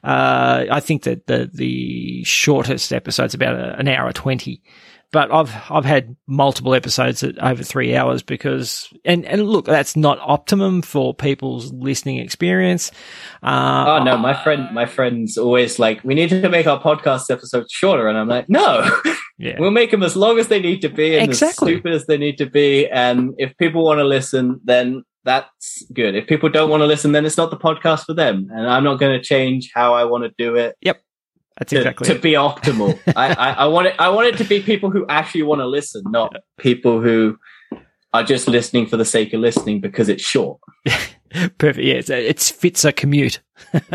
uh, 0.04 0.66
I 0.70 0.80
think 0.80 1.02
that 1.04 1.26
the, 1.26 1.50
the 1.52 2.24
shortest 2.24 2.92
episode's 2.92 3.34
about 3.34 3.54
a, 3.56 3.78
an 3.78 3.88
hour 3.88 4.12
20. 4.12 4.62
But 5.10 5.32
I've, 5.32 5.50
I've 5.70 5.86
had 5.86 6.14
multiple 6.26 6.74
episodes 6.74 7.22
at 7.22 7.38
over 7.38 7.62
three 7.62 7.96
hours 7.96 8.22
because, 8.22 8.92
and, 9.06 9.24
and 9.24 9.48
look, 9.48 9.64
that's 9.64 9.96
not 9.96 10.18
optimum 10.20 10.82
for 10.82 11.14
people's 11.14 11.72
listening 11.72 12.18
experience. 12.18 12.90
Uh, 13.42 13.84
Oh 14.00 14.04
no, 14.04 14.18
my 14.18 14.34
friend, 14.44 14.68
my 14.74 14.84
friend's 14.84 15.38
always 15.38 15.78
like, 15.78 16.04
we 16.04 16.14
need 16.14 16.28
to 16.28 16.48
make 16.50 16.66
our 16.66 16.78
podcast 16.78 17.30
episodes 17.30 17.72
shorter, 17.72 18.06
and 18.06 18.18
I'm 18.18 18.28
like, 18.28 18.50
no, 18.50 18.84
yeah. 19.38 19.56
we'll 19.58 19.70
make 19.70 19.92
them 19.92 20.02
as 20.02 20.14
long 20.14 20.38
as 20.38 20.48
they 20.48 20.60
need 20.60 20.82
to 20.82 20.90
be 20.90 21.16
and 21.16 21.30
Exactly. 21.30 21.72
as 21.72 21.76
stupid 21.78 21.92
as 21.94 22.04
they 22.04 22.18
need 22.18 22.36
to 22.36 22.46
be. 22.46 22.86
And 22.86 23.32
if 23.38 23.56
people 23.56 23.86
want 23.86 24.00
to 24.00 24.04
listen, 24.04 24.60
then 24.64 25.04
that's 25.28 25.84
good. 25.92 26.14
If 26.14 26.26
people 26.26 26.48
don't 26.48 26.70
want 26.70 26.80
to 26.80 26.86
listen, 26.86 27.12
then 27.12 27.26
it's 27.26 27.36
not 27.36 27.50
the 27.50 27.56
podcast 27.56 28.06
for 28.06 28.14
them. 28.14 28.48
And 28.50 28.66
I'm 28.66 28.82
not 28.82 28.98
going 28.98 29.12
to 29.12 29.22
change 29.22 29.70
how 29.74 29.92
I 29.94 30.04
want 30.04 30.24
to 30.24 30.32
do 30.38 30.56
it 30.56 30.74
Yep. 30.80 31.02
That's 31.58 31.70
to, 31.70 31.76
exactly 31.78 32.06
to 32.06 32.14
it. 32.14 32.22
be 32.22 32.32
optimal. 32.32 32.98
I, 33.16 33.34
I, 33.34 33.52
I 33.52 33.66
want 33.66 33.88
it. 33.88 33.96
I 33.98 34.08
want 34.08 34.28
it 34.28 34.38
to 34.38 34.44
be 34.44 34.60
people 34.60 34.90
who 34.90 35.04
actually 35.08 35.42
want 35.42 35.60
to 35.60 35.66
listen, 35.66 36.02
not 36.06 36.34
people 36.56 37.00
who 37.00 37.36
are 38.14 38.22
just 38.22 38.48
listening 38.48 38.86
for 38.86 38.96
the 38.96 39.04
sake 39.04 39.34
of 39.34 39.40
listening 39.40 39.80
because 39.80 40.08
it's 40.08 40.22
short. 40.22 40.60
Perfect. 41.58 41.84
Yeah, 41.84 41.94
it's, 41.94 42.08
it 42.10 42.40
fits 42.40 42.84
a 42.84 42.92
commute. 42.92 43.40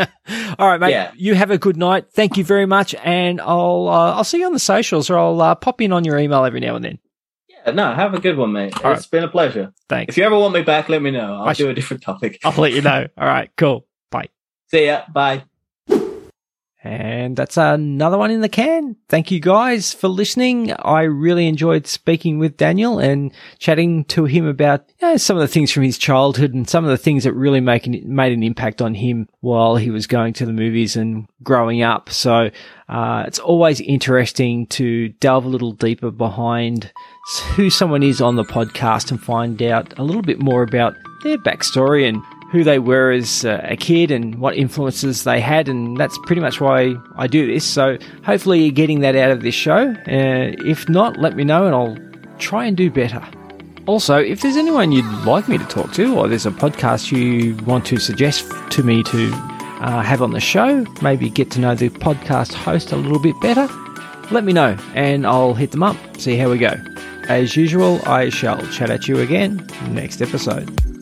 All 0.58 0.68
right, 0.68 0.78
mate. 0.78 0.90
Yeah. 0.90 1.10
You 1.16 1.34
have 1.34 1.50
a 1.50 1.58
good 1.58 1.76
night. 1.76 2.12
Thank 2.12 2.36
you 2.36 2.44
very 2.44 2.66
much, 2.66 2.94
and 3.02 3.40
I'll 3.40 3.88
uh, 3.88 4.14
I'll 4.14 4.24
see 4.24 4.38
you 4.38 4.46
on 4.46 4.52
the 4.52 4.58
socials, 4.60 5.10
or 5.10 5.18
I'll 5.18 5.40
uh, 5.40 5.54
pop 5.54 5.80
in 5.80 5.90
on 5.92 6.04
your 6.04 6.18
email 6.18 6.44
every 6.44 6.60
now 6.60 6.76
and 6.76 6.84
then. 6.84 6.98
No, 7.72 7.94
have 7.94 8.14
a 8.14 8.20
good 8.20 8.36
one, 8.36 8.52
mate. 8.52 8.74
All 8.84 8.92
It's 8.92 9.06
been 9.06 9.24
a 9.24 9.28
pleasure. 9.28 9.72
Thanks. 9.88 10.12
If 10.12 10.18
you 10.18 10.24
ever 10.24 10.38
want 10.38 10.54
me 10.54 10.62
back, 10.62 10.88
let 10.88 11.00
me 11.00 11.10
know. 11.10 11.34
I'll 11.34 11.48
I 11.48 11.52
do 11.54 11.70
a 11.70 11.74
different 11.74 12.02
topic. 12.02 12.38
I'll 12.44 12.52
let 12.60 12.72
you 12.72 12.82
know. 12.82 13.06
All 13.16 13.26
right. 13.26 13.50
Cool. 13.56 13.86
Bye. 14.10 14.28
See 14.70 14.86
ya. 14.86 15.02
Bye. 15.12 15.44
And 16.84 17.34
that's 17.34 17.56
another 17.56 18.18
one 18.18 18.30
in 18.30 18.42
the 18.42 18.48
can. 18.48 18.96
Thank 19.08 19.30
you 19.30 19.40
guys 19.40 19.94
for 19.94 20.08
listening. 20.08 20.70
I 20.72 21.02
really 21.04 21.46
enjoyed 21.48 21.86
speaking 21.86 22.38
with 22.38 22.58
Daniel 22.58 22.98
and 22.98 23.32
chatting 23.58 24.04
to 24.06 24.26
him 24.26 24.46
about 24.46 24.92
you 25.00 25.08
know, 25.08 25.16
some 25.16 25.38
of 25.38 25.40
the 25.40 25.48
things 25.48 25.72
from 25.72 25.82
his 25.82 25.96
childhood 25.96 26.52
and 26.52 26.68
some 26.68 26.84
of 26.84 26.90
the 26.90 26.98
things 26.98 27.24
that 27.24 27.32
really 27.32 27.60
make 27.60 27.86
an, 27.86 28.02
made 28.04 28.34
an 28.34 28.42
impact 28.42 28.82
on 28.82 28.92
him 28.92 29.30
while 29.40 29.76
he 29.76 29.90
was 29.90 30.06
going 30.06 30.34
to 30.34 30.44
the 30.44 30.52
movies 30.52 30.94
and 30.94 31.26
growing 31.42 31.80
up. 31.80 32.10
So 32.10 32.50
uh, 32.88 33.24
it's 33.26 33.38
always 33.38 33.80
interesting 33.80 34.66
to 34.66 35.08
delve 35.20 35.44
a 35.44 35.48
little 35.48 35.72
deeper 35.72 36.10
behind 36.10 36.92
who 37.54 37.70
someone 37.70 38.02
is 38.02 38.20
on 38.20 38.36
the 38.36 38.44
podcast 38.44 39.10
and 39.10 39.22
find 39.22 39.62
out 39.62 39.98
a 39.98 40.02
little 40.02 40.22
bit 40.22 40.38
more 40.38 40.62
about 40.62 40.94
their 41.22 41.38
backstory 41.38 42.06
and 42.06 42.22
who 42.50 42.62
they 42.62 42.78
were 42.78 43.10
as 43.10 43.44
uh, 43.44 43.60
a 43.64 43.76
kid 43.76 44.10
and 44.10 44.38
what 44.38 44.56
influences 44.56 45.24
they 45.24 45.40
had, 45.40 45.68
and 45.68 45.96
that's 45.96 46.16
pretty 46.24 46.40
much 46.40 46.60
why 46.60 46.94
I 47.16 47.26
do 47.26 47.52
this. 47.52 47.64
So 47.64 47.98
hopefully 48.24 48.62
you're 48.62 48.72
getting 48.72 49.00
that 49.00 49.16
out 49.16 49.30
of 49.30 49.42
this 49.42 49.54
show. 49.54 49.90
Uh, 49.90 50.54
if 50.64 50.88
not, 50.88 51.16
let 51.16 51.34
me 51.34 51.42
know 51.42 51.66
and 51.66 51.74
I'll 51.74 51.98
try 52.38 52.66
and 52.66 52.76
do 52.76 52.90
better. 52.90 53.22
Also, 53.86 54.18
if 54.18 54.40
there's 54.40 54.56
anyone 54.56 54.92
you'd 54.92 55.04
like 55.24 55.48
me 55.48 55.58
to 55.58 55.64
talk 55.64 55.92
to, 55.94 56.16
or 56.16 56.28
there's 56.28 56.46
a 56.46 56.50
podcast 56.50 57.10
you 57.10 57.56
want 57.64 57.84
to 57.86 57.98
suggest 57.98 58.46
to 58.70 58.82
me 58.82 59.02
to 59.02 59.53
uh, 59.84 60.02
have 60.02 60.22
on 60.22 60.32
the 60.32 60.40
show, 60.40 60.84
maybe 61.02 61.28
get 61.28 61.50
to 61.52 61.60
know 61.60 61.74
the 61.74 61.90
podcast 61.90 62.54
host 62.54 62.90
a 62.90 62.96
little 62.96 63.18
bit 63.18 63.38
better, 63.40 63.68
let 64.30 64.42
me 64.42 64.52
know 64.52 64.76
and 64.94 65.26
I'll 65.26 65.54
hit 65.54 65.70
them 65.70 65.82
up, 65.82 65.96
see 66.18 66.36
how 66.36 66.50
we 66.50 66.58
go. 66.58 66.74
As 67.28 67.56
usual, 67.56 68.00
I 68.06 68.30
shall 68.30 68.60
chat 68.68 68.90
at 68.90 69.08
you 69.08 69.20
again 69.20 69.66
next 69.90 70.22
episode. 70.22 70.93